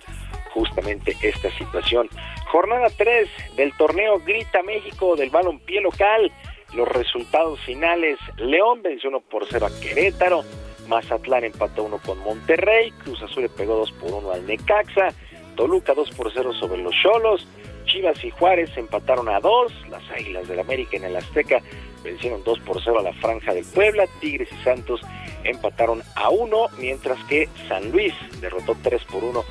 justamente 0.52 1.16
esta 1.22 1.52
situación. 1.52 2.10
Jornada 2.52 2.88
3 2.98 3.30
del 3.56 3.76
torneo 3.78 4.20
Grita 4.20 4.64
México 4.64 5.16
del 5.16 5.30
balompié 5.30 5.82
local. 5.82 6.32
Los 6.74 6.88
resultados 6.88 7.60
finales, 7.62 8.18
León 8.38 8.82
venció 8.82 9.10
1 9.10 9.20
por 9.22 9.46
0 9.50 9.68
a 9.68 9.82
Querétaro, 9.82 10.44
Mazatlán 10.88 11.44
empató 11.44 11.84
1 11.84 12.00
con 12.06 12.18
Monterrey, 12.20 12.92
Cruz 12.92 13.22
Azul 13.22 13.50
pegó 13.56 13.76
2 13.76 13.92
por 13.94 14.14
1 14.14 14.32
al 14.32 14.48
Necaxa, 14.48 15.10
Toluca 15.56 15.94
2 15.94 16.12
por 16.12 16.32
0 16.34 16.54
sobre 16.54 16.82
los 16.82 16.96
Cholos, 16.96 17.46
Chivas 17.86 18.24
y 18.24 18.30
Juárez 18.30 18.70
empataron 18.78 19.30
a 19.30 19.40
2, 19.40 19.90
las 19.90 20.10
Águilas 20.12 20.48
del 20.48 20.60
América 20.60 20.98
en 20.98 21.06
el 21.06 21.16
Azteca 21.16 21.62
vencieron 22.04 22.44
2 22.44 22.60
por 22.62 22.82
0 22.82 23.00
a 23.00 23.04
la 23.04 23.14
Franja 23.14 23.54
del 23.54 23.66
Puebla, 23.66 24.06
Tigres 24.20 24.50
y 24.52 24.64
Santos 24.64 25.02
empataron 25.44 26.02
a 26.16 26.30
1, 26.30 26.68
mientras 26.80 27.18
que 27.26 27.50
San 27.68 27.92
Luis 27.92 28.14
derrotó 28.40 28.76
3 28.82 29.04
por 29.06 29.24
1 29.24 29.44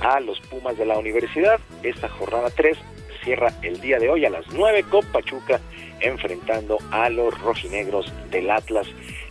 a 0.00 0.20
los 0.20 0.40
Pumas 0.40 0.76
de 0.78 0.86
la 0.86 0.98
Universidad. 0.98 1.60
Esta 1.82 2.08
jornada 2.08 2.50
3 2.50 2.76
cierra 3.24 3.52
el 3.62 3.80
día 3.80 3.98
de 3.98 4.08
hoy 4.08 4.24
a 4.24 4.30
las 4.30 4.46
9 4.52 4.84
con 4.90 5.04
Pachuca 5.06 5.60
enfrentando 6.00 6.78
a 6.90 7.10
los 7.10 7.38
rojinegros 7.40 8.12
del 8.30 8.50
Atlas. 8.50 8.86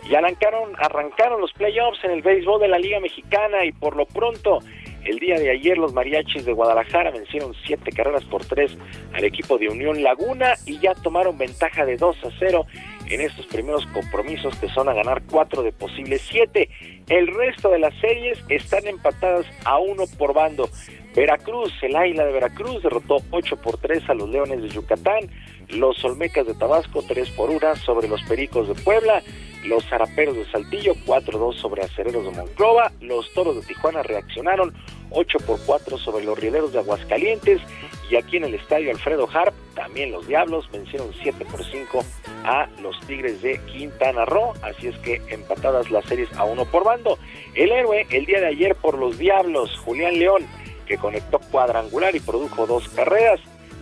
Y 0.09 0.15
arrancaron, 0.15 0.73
arrancaron 0.77 1.41
los 1.41 1.51
playoffs 1.53 2.03
en 2.03 2.11
el 2.11 2.21
béisbol 2.21 2.61
de 2.61 2.67
la 2.67 2.77
Liga 2.77 2.99
Mexicana 2.99 3.65
y 3.65 3.71
por 3.71 3.95
lo 3.95 4.05
pronto 4.05 4.59
el 5.07 5.19
día 5.19 5.39
de 5.39 5.49
ayer 5.49 5.77
los 5.77 5.93
mariachis 5.93 6.45
de 6.45 6.51
Guadalajara 6.51 7.11
vencieron 7.11 7.53
siete 7.65 7.91
carreras 7.91 8.25
por 8.25 8.43
tres 8.45 8.77
al 9.13 9.23
equipo 9.23 9.57
de 9.57 9.69
Unión 9.69 10.03
Laguna 10.03 10.55
y 10.65 10.79
ya 10.79 10.93
tomaron 10.95 11.37
ventaja 11.37 11.85
de 11.85 11.95
2 11.95 12.17
a 12.25 12.29
0 12.39 12.65
en 13.09 13.21
estos 13.21 13.45
primeros 13.45 13.85
compromisos 13.87 14.55
que 14.57 14.67
son 14.69 14.89
a 14.89 14.93
ganar 14.93 15.23
cuatro 15.29 15.63
de 15.63 15.71
posibles 15.71 16.21
siete. 16.29 16.69
El 17.07 17.27
resto 17.27 17.69
de 17.69 17.79
las 17.79 17.93
series 18.01 18.37
están 18.49 18.85
empatadas 18.85 19.45
a 19.63 19.79
uno 19.79 20.03
por 20.17 20.33
bando. 20.33 20.69
Veracruz, 21.15 21.73
el 21.81 21.95
Águila 21.95 22.25
de 22.25 22.33
Veracruz 22.33 22.83
derrotó 22.83 23.17
8 23.31 23.57
por 23.57 23.77
3 23.77 24.09
a 24.09 24.13
los 24.13 24.29
Leones 24.29 24.61
de 24.61 24.69
Yucatán, 24.69 25.31
los 25.69 26.03
Olmecas 26.05 26.45
de 26.45 26.53
Tabasco 26.53 27.01
3 27.07 27.31
por 27.31 27.49
1 27.49 27.75
sobre 27.77 28.07
los 28.07 28.21
Pericos 28.23 28.67
de 28.67 28.75
Puebla, 28.75 29.23
los 29.63 29.85
Zaraperos 29.85 30.35
de 30.35 30.45
Saltillo 30.51 30.93
4-2 31.05 31.55
sobre 31.55 31.83
Acereros 31.83 32.25
de 32.25 32.31
Monclova, 32.31 32.91
los 33.01 33.31
Toros 33.33 33.55
de 33.55 33.61
Tijuana 33.61 34.03
reaccionaron 34.03 34.73
8 35.11 35.39
por 35.45 35.59
4 35.65 35.97
sobre 35.97 36.25
los 36.25 36.37
Rieleros 36.37 36.73
de 36.73 36.79
Aguascalientes 36.79 37.61
y 38.09 38.15
aquí 38.15 38.37
en 38.37 38.45
el 38.45 38.55
estadio 38.55 38.91
Alfredo 38.91 39.27
Harp 39.33 39.53
también 39.75 40.11
los 40.11 40.27
Diablos 40.27 40.69
vencieron 40.71 41.11
7 41.21 41.45
por 41.45 41.63
5 41.63 42.03
a 42.43 42.67
los 42.81 42.99
Tigres 43.01 43.41
de 43.41 43.59
Quintana 43.65 44.25
Roo, 44.25 44.53
así 44.61 44.87
es 44.87 44.97
que 44.99 45.21
empatadas 45.29 45.91
las 45.91 46.05
series 46.05 46.31
a 46.33 46.43
uno 46.43 46.65
por 46.65 46.83
bando. 46.83 47.17
El 47.53 47.71
héroe 47.71 48.07
el 48.09 48.25
día 48.25 48.39
de 48.39 48.47
ayer 48.47 48.75
por 48.75 48.97
los 48.97 49.17
Diablos, 49.17 49.77
Julián 49.83 50.17
León, 50.17 50.45
que 50.85 50.97
conectó 50.97 51.39
cuadrangular 51.51 52.15
y 52.15 52.19
produjo 52.19 52.65
dos 52.65 52.87
carreras. 52.89 53.39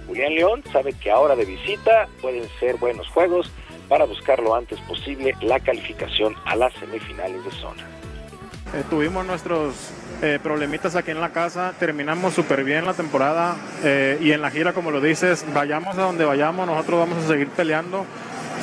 Julián 0.07 0.35
León 0.35 0.63
sabe 0.71 0.93
que 0.93 1.11
ahora 1.11 1.35
de 1.35 1.45
visita 1.45 2.07
pueden 2.21 2.47
ser 2.59 2.77
buenos 2.77 3.07
juegos 3.09 3.51
para 3.85 4.05
buscar 4.05 4.39
lo 4.39 4.55
antes 4.55 4.79
posible 4.81 5.35
la 5.41 5.59
calificación 5.59 6.35
a 6.45 6.55
las 6.55 6.73
semifinales 6.73 7.43
de 7.43 7.51
zona. 7.51 7.83
Eh, 8.73 8.83
tuvimos 8.89 9.25
nuestros 9.25 9.91
eh, 10.21 10.39
problemitas 10.41 10.95
aquí 10.95 11.11
en 11.11 11.21
la 11.21 11.29
casa, 11.29 11.73
terminamos 11.79 12.33
súper 12.33 12.63
bien 12.63 12.85
la 12.85 12.93
temporada 12.93 13.55
eh, 13.83 14.17
y 14.21 14.31
en 14.31 14.41
la 14.41 14.49
gira, 14.49 14.73
como 14.73 14.91
lo 14.91 15.01
dices, 15.01 15.45
vayamos 15.53 15.97
a 15.97 16.01
donde 16.01 16.25
vayamos, 16.25 16.65
nosotros 16.67 16.99
vamos 16.99 17.23
a 17.23 17.27
seguir 17.27 17.47
peleando. 17.49 18.05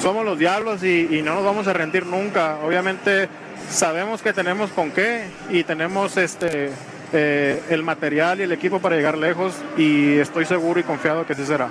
Somos 0.00 0.24
los 0.24 0.38
diablos 0.38 0.82
y, 0.82 1.18
y 1.18 1.22
no 1.22 1.34
nos 1.34 1.44
vamos 1.44 1.68
a 1.68 1.72
rendir 1.72 2.06
nunca. 2.06 2.58
Obviamente 2.64 3.28
sabemos 3.68 4.22
que 4.22 4.32
tenemos 4.32 4.70
con 4.70 4.90
qué 4.90 5.24
y 5.50 5.62
tenemos 5.64 6.16
este 6.16 6.70
eh, 7.14 7.62
el 7.68 7.82
material 7.82 8.40
y 8.40 8.44
el 8.44 8.52
equipo 8.52 8.80
para 8.80 8.96
llegar 8.96 9.18
lejos 9.18 9.54
y 9.76 10.16
estoy 10.16 10.46
seguro 10.46 10.80
y 10.80 10.82
confiado 10.82 11.26
que 11.26 11.34
así 11.34 11.44
será. 11.44 11.68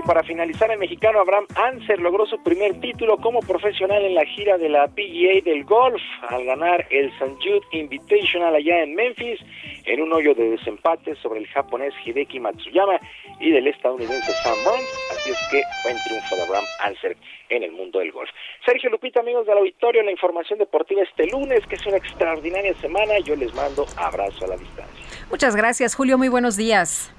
Y 0.00 0.06
para 0.06 0.22
finalizar, 0.22 0.70
el 0.70 0.78
mexicano 0.78 1.20
Abraham 1.20 1.46
Anser 1.54 2.00
logró 2.00 2.24
su 2.26 2.42
primer 2.42 2.80
título 2.80 3.18
como 3.18 3.40
profesional 3.40 4.02
en 4.04 4.14
la 4.14 4.24
gira 4.24 4.56
de 4.56 4.68
la 4.68 4.88
PGA 4.88 5.42
del 5.44 5.64
golf 5.64 6.00
al 6.28 6.44
ganar 6.44 6.86
el 6.90 7.08
St. 7.10 7.36
Jude 7.42 7.66
Invitational 7.72 8.54
allá 8.54 8.82
en 8.82 8.94
Memphis 8.94 9.40
en 9.84 10.00
un 10.00 10.12
hoyo 10.12 10.34
de 10.34 10.50
desempate 10.50 11.14
sobre 11.16 11.40
el 11.40 11.46
japonés 11.48 11.92
Hideki 12.04 12.40
Matsuyama 12.40 12.98
y 13.40 13.50
del 13.50 13.66
estadounidense 13.66 14.32
Sam 14.42 14.56
Burns. 14.64 15.10
Así 15.10 15.30
es 15.30 15.38
que 15.50 15.62
buen 15.84 15.96
triunfo 16.04 16.36
de 16.36 16.42
Abraham 16.42 16.64
Anser 16.80 17.16
en 17.48 17.62
el 17.62 17.72
mundo 17.72 17.98
del 17.98 18.12
golf. 18.12 18.30
Sergio 18.64 18.90
Lupita, 18.90 19.20
amigos 19.20 19.46
del 19.46 19.58
auditorio, 19.58 20.02
la 20.02 20.12
información 20.12 20.58
deportiva 20.58 21.02
este 21.02 21.26
lunes, 21.26 21.66
que 21.66 21.74
es 21.74 21.86
una 21.86 21.96
extraordinaria 21.96 22.74
semana. 22.74 23.18
Yo 23.24 23.36
les 23.36 23.54
mando 23.54 23.86
abrazo 23.96 24.44
a 24.44 24.48
la 24.48 24.56
distancia. 24.56 25.26
Muchas 25.30 25.56
gracias, 25.56 25.94
Julio. 25.94 26.16
Muy 26.16 26.28
buenos 26.28 26.56
días. 26.56 27.12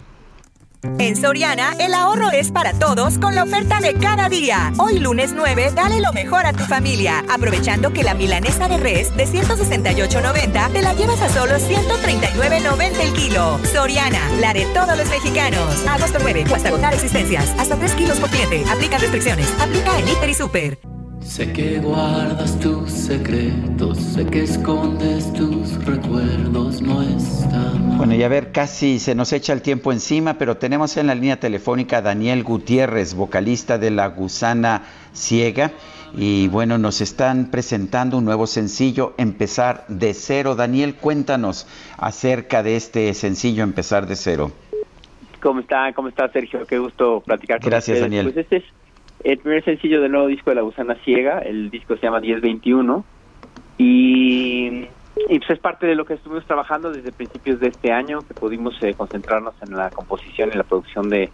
En 0.83 1.15
Soriana, 1.15 1.73
el 1.79 1.93
ahorro 1.93 2.31
es 2.31 2.51
para 2.51 2.73
todos 2.73 3.19
con 3.19 3.35
la 3.35 3.43
oferta 3.43 3.79
de 3.79 3.93
cada 3.93 4.29
día. 4.29 4.73
Hoy 4.77 4.97
lunes 4.99 5.31
9, 5.35 5.71
dale 5.75 6.01
lo 6.01 6.11
mejor 6.11 6.45
a 6.45 6.53
tu 6.53 6.63
familia, 6.63 7.23
aprovechando 7.29 7.93
que 7.93 8.03
la 8.03 8.15
milanesa 8.15 8.67
de 8.67 8.77
res 8.77 9.15
de 9.15 9.27
168.90 9.27 10.71
te 10.71 10.81
la 10.81 10.93
llevas 10.93 11.21
a 11.21 11.29
solo 11.29 11.55
139.90 11.55 12.99
el 12.99 13.13
kilo. 13.13 13.59
Soriana, 13.71 14.19
la 14.39 14.53
de 14.53 14.65
todos 14.73 14.97
los 14.97 15.07
mexicanos. 15.09 15.85
Agosto 15.87 16.19
9, 16.21 16.45
o 16.49 16.55
hasta 16.55 16.69
agotar 16.69 16.93
existencias. 16.93 17.49
Hasta 17.59 17.75
3 17.75 17.93
kilos 17.93 18.19
por 18.19 18.29
cliente. 18.29 18.63
Aplica 18.69 18.97
restricciones. 18.97 19.47
Aplica 19.59 19.99
en 19.99 20.07
Hiper 20.07 20.29
y 20.29 20.33
Super. 20.33 20.90
Sé 21.22 21.53
que 21.53 21.80
guardas 21.80 22.59
tus 22.59 22.91
secretos, 22.91 23.98
sé 23.98 24.25
que 24.25 24.43
escondes 24.43 25.32
tus 25.33 25.83
recuerdos, 25.85 26.82
no 26.82 27.01
está 27.01 27.58
mal. 27.80 27.98
Bueno, 27.98 28.16
y 28.16 28.24
a 28.24 28.27
ver, 28.27 28.51
casi 28.51 29.00
se 29.00 29.16
nos 29.16 29.32
echa 29.32 29.53
el 29.53 29.61
tiempo 29.61 29.91
encima, 29.91 30.33
pero 30.35 30.58
tenemos 30.58 30.98
en 30.98 31.08
la 31.08 31.16
línea 31.16 31.40
telefónica 31.40 31.98
a 31.98 32.01
Daniel 32.01 32.43
Gutiérrez, 32.43 33.14
vocalista 33.14 33.77
de 33.77 33.91
La 33.91 34.08
Gusana 34.08 34.83
Ciega. 35.14 35.72
Y 36.14 36.50
bueno, 36.50 36.77
nos 36.77 37.00
están 37.00 37.50
presentando 37.50 38.17
un 38.17 38.25
nuevo 38.25 38.45
sencillo, 38.45 39.14
Empezar 39.17 39.85
de 39.88 40.14
Cero. 40.14 40.56
Daniel, 40.56 40.95
cuéntanos 40.95 41.66
acerca 41.98 42.61
de 42.64 42.75
este 42.75 43.14
sencillo, 43.14 43.64
Empezar 43.64 44.06
de 44.08 44.17
Cero. 44.17 44.51
¿Cómo 45.41 45.61
está? 45.61 45.93
¿Cómo 45.93 46.09
está, 46.09 46.30
Sergio? 46.32 46.66
Qué 46.67 46.77
gusto 46.77 47.22
platicar 47.22 47.61
con 47.61 47.69
Gracias, 47.69 47.95
ustedes. 47.95 48.01
Daniel. 48.01 48.25
Pues 48.33 48.38
este 48.38 48.58
es 48.58 48.64
el 49.24 49.38
primer 49.40 49.64
sencillo 49.64 50.01
del 50.01 50.11
nuevo 50.11 50.27
disco 50.27 50.51
de 50.51 50.56
La 50.56 50.61
Gusana 50.61 50.95
Ciega. 51.03 51.40
El 51.40 51.69
disco 51.69 51.95
se 51.95 52.03
llama 52.03 52.19
1021. 52.19 53.03
Y, 53.77 54.88
y 55.30 55.40
pues 55.40 55.50
es 55.50 55.59
parte 55.59 55.88
de 55.88 55.95
lo 55.95 56.06
que 56.06 56.14
estuvimos 56.14 56.45
trabajando 56.45 56.91
desde 56.91 57.11
principios 57.11 57.59
de 57.59 57.69
este 57.69 57.91
año, 57.91 58.22
que 58.22 58.33
pudimos 58.33 58.75
eh, 58.82 58.93
concentrarnos 58.93 59.53
en 59.61 59.75
la 59.75 59.90
composición 59.90 60.50
y 60.53 60.58
la 60.58 60.64
producción 60.64 61.09
de, 61.09 61.32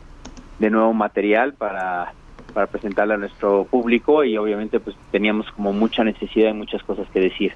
nuevo 0.60 0.94
material 0.94 1.54
para, 1.54 2.14
para 2.54 2.68
presentarle 2.68 3.14
a 3.14 3.18
nuestro 3.18 3.66
público 3.66 4.24
y 4.24 4.38
obviamente 4.38 4.80
pues 4.80 4.96
teníamos 5.12 5.52
como 5.52 5.72
mucha 5.72 6.04
necesidad 6.04 6.50
y 6.50 6.54
muchas 6.54 6.84
cosas 6.84 7.08
que 7.14 7.20
decir. 7.20 7.54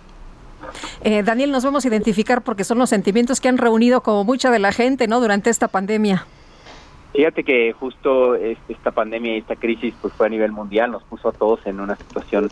Eh, 1.03 1.23
Daniel, 1.23 1.51
nos 1.51 1.65
vamos 1.65 1.83
a 1.83 1.87
identificar 1.87 2.43
porque 2.43 2.63
son 2.63 2.77
los 2.77 2.89
sentimientos 2.89 3.41
que 3.41 3.49
han 3.49 3.57
reunido 3.57 4.01
como 4.01 4.23
mucha 4.23 4.51
de 4.51 4.59
la 4.59 4.71
gente, 4.71 5.07
¿no? 5.07 5.19
Durante 5.19 5.49
esta 5.49 5.67
pandemia. 5.67 6.25
Fíjate 7.13 7.43
que 7.43 7.73
justo 7.73 8.35
es- 8.35 8.59
esta 8.67 8.91
pandemia 8.91 9.35
y 9.35 9.39
esta 9.39 9.55
crisis 9.55 9.93
pues 10.01 10.13
fue 10.15 10.27
a 10.27 10.29
nivel 10.29 10.51
mundial, 10.51 10.91
nos 10.91 11.03
puso 11.03 11.29
a 11.29 11.33
todos 11.33 11.59
en 11.65 11.79
una 11.79 11.97
situación 11.97 12.51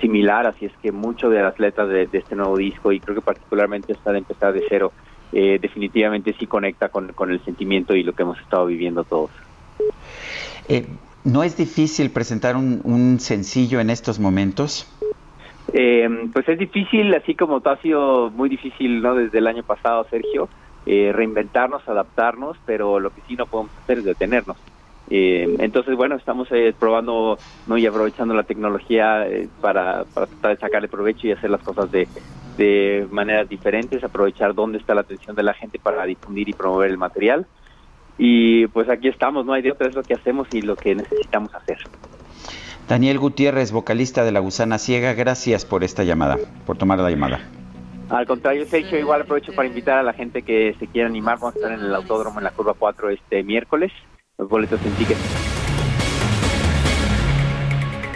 similar, 0.00 0.46
así 0.46 0.64
es 0.64 0.72
que 0.82 0.92
mucho 0.92 1.28
de 1.28 1.42
las 1.42 1.58
letras 1.58 1.88
de, 1.88 2.06
de 2.06 2.18
este 2.18 2.34
nuevo 2.34 2.56
disco 2.56 2.90
y 2.90 3.00
creo 3.00 3.14
que 3.16 3.22
particularmente 3.22 3.92
esta 3.92 4.12
de 4.12 4.18
empezar 4.18 4.52
de 4.52 4.64
cero, 4.68 4.92
eh, 5.32 5.58
definitivamente 5.60 6.34
sí 6.38 6.46
conecta 6.46 6.88
con, 6.88 7.12
con 7.12 7.30
el 7.30 7.44
sentimiento 7.44 7.94
y 7.94 8.02
lo 8.02 8.12
que 8.14 8.22
hemos 8.22 8.38
estado 8.40 8.66
viviendo 8.66 9.04
todos. 9.04 9.30
Eh, 10.68 10.98
¿No 11.24 11.42
es 11.42 11.56
difícil 11.56 12.10
presentar 12.10 12.56
un, 12.56 12.80
un 12.82 13.20
sencillo 13.20 13.78
en 13.80 13.90
estos 13.90 14.18
momentos? 14.18 14.96
Eh, 15.72 16.08
pues 16.32 16.48
es 16.48 16.58
difícil, 16.58 17.14
así 17.14 17.36
como 17.36 17.62
ha 17.64 17.76
sido 17.80 18.30
muy 18.30 18.48
difícil 18.48 19.02
no 19.02 19.14
desde 19.14 19.38
el 19.38 19.46
año 19.46 19.62
pasado, 19.62 20.06
Sergio, 20.10 20.48
eh, 20.86 21.12
reinventarnos, 21.14 21.88
adaptarnos, 21.88 22.56
pero 22.66 23.00
lo 23.00 23.10
que 23.10 23.20
sí 23.28 23.36
no 23.36 23.46
podemos 23.46 23.72
hacer 23.82 23.98
es 23.98 24.04
detenernos. 24.04 24.56
Eh, 25.10 25.56
entonces, 25.58 25.96
bueno, 25.96 26.14
estamos 26.14 26.48
eh, 26.52 26.72
probando 26.78 27.36
y 27.76 27.86
aprovechando 27.86 28.32
la 28.32 28.44
tecnología 28.44 29.26
eh, 29.26 29.48
para, 29.60 30.04
para 30.04 30.26
tratar 30.26 30.54
de 30.54 30.60
sacarle 30.60 30.88
provecho 30.88 31.26
y 31.26 31.32
hacer 31.32 31.50
las 31.50 31.62
cosas 31.62 31.90
de, 31.90 32.06
de 32.56 33.06
maneras 33.10 33.48
diferentes, 33.48 34.04
aprovechar 34.04 34.54
dónde 34.54 34.78
está 34.78 34.94
la 34.94 35.00
atención 35.00 35.34
de 35.34 35.42
la 35.42 35.52
gente 35.52 35.80
para 35.80 36.04
difundir 36.04 36.48
y 36.48 36.52
promover 36.52 36.90
el 36.90 36.98
material. 36.98 37.46
Y 38.18 38.68
pues 38.68 38.88
aquí 38.88 39.08
estamos, 39.08 39.44
no 39.44 39.52
hay 39.52 39.62
de 39.62 39.72
otra, 39.72 39.88
es 39.88 39.94
lo 39.94 40.04
que 40.04 40.14
hacemos 40.14 40.46
y 40.52 40.62
lo 40.62 40.76
que 40.76 40.94
necesitamos 40.94 41.52
hacer. 41.54 41.78
Daniel 42.86 43.18
Gutiérrez, 43.18 43.72
vocalista 43.72 44.24
de 44.24 44.32
La 44.32 44.40
Gusana 44.40 44.78
Ciega, 44.78 45.14
gracias 45.14 45.64
por 45.64 45.84
esta 45.84 46.04
llamada, 46.04 46.36
por 46.66 46.76
tomar 46.76 46.98
la 46.98 47.10
llamada. 47.10 47.40
Al 48.10 48.26
contrario, 48.26 48.66
Sergio, 48.66 48.98
igual 48.98 49.22
aprovecho 49.22 49.52
para 49.52 49.68
invitar 49.68 49.98
a 49.98 50.02
la 50.02 50.12
gente 50.12 50.42
que 50.42 50.74
se 50.78 50.88
quiera 50.88 51.08
animar. 51.08 51.38
Vamos 51.38 51.54
a 51.54 51.58
estar 51.58 51.72
en 51.72 51.80
el 51.80 51.94
autódromo 51.94 52.40
en 52.40 52.44
la 52.44 52.50
curva 52.50 52.74
4 52.76 53.10
este 53.10 53.44
miércoles. 53.44 53.92
Los 54.36 54.48
boletos 54.48 54.80
en 54.84 54.92
ticket. 54.94 55.16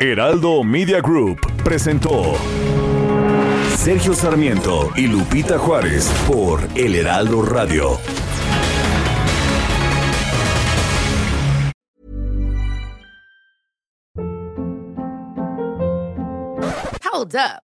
Heraldo 0.01 0.65
Media 0.65 1.01
Group 1.01 1.39
presentó 1.63 2.35
Sergio 3.77 4.15
Sarmiento 4.15 4.91
y 4.97 5.07
Lupita 5.07 5.59
Juárez 5.59 6.13
por 6.27 6.61
El 6.75 6.97
Heraldo 6.97 7.43
Radio. 7.43 7.91
Hold 17.13 17.37
up. 17.37 17.64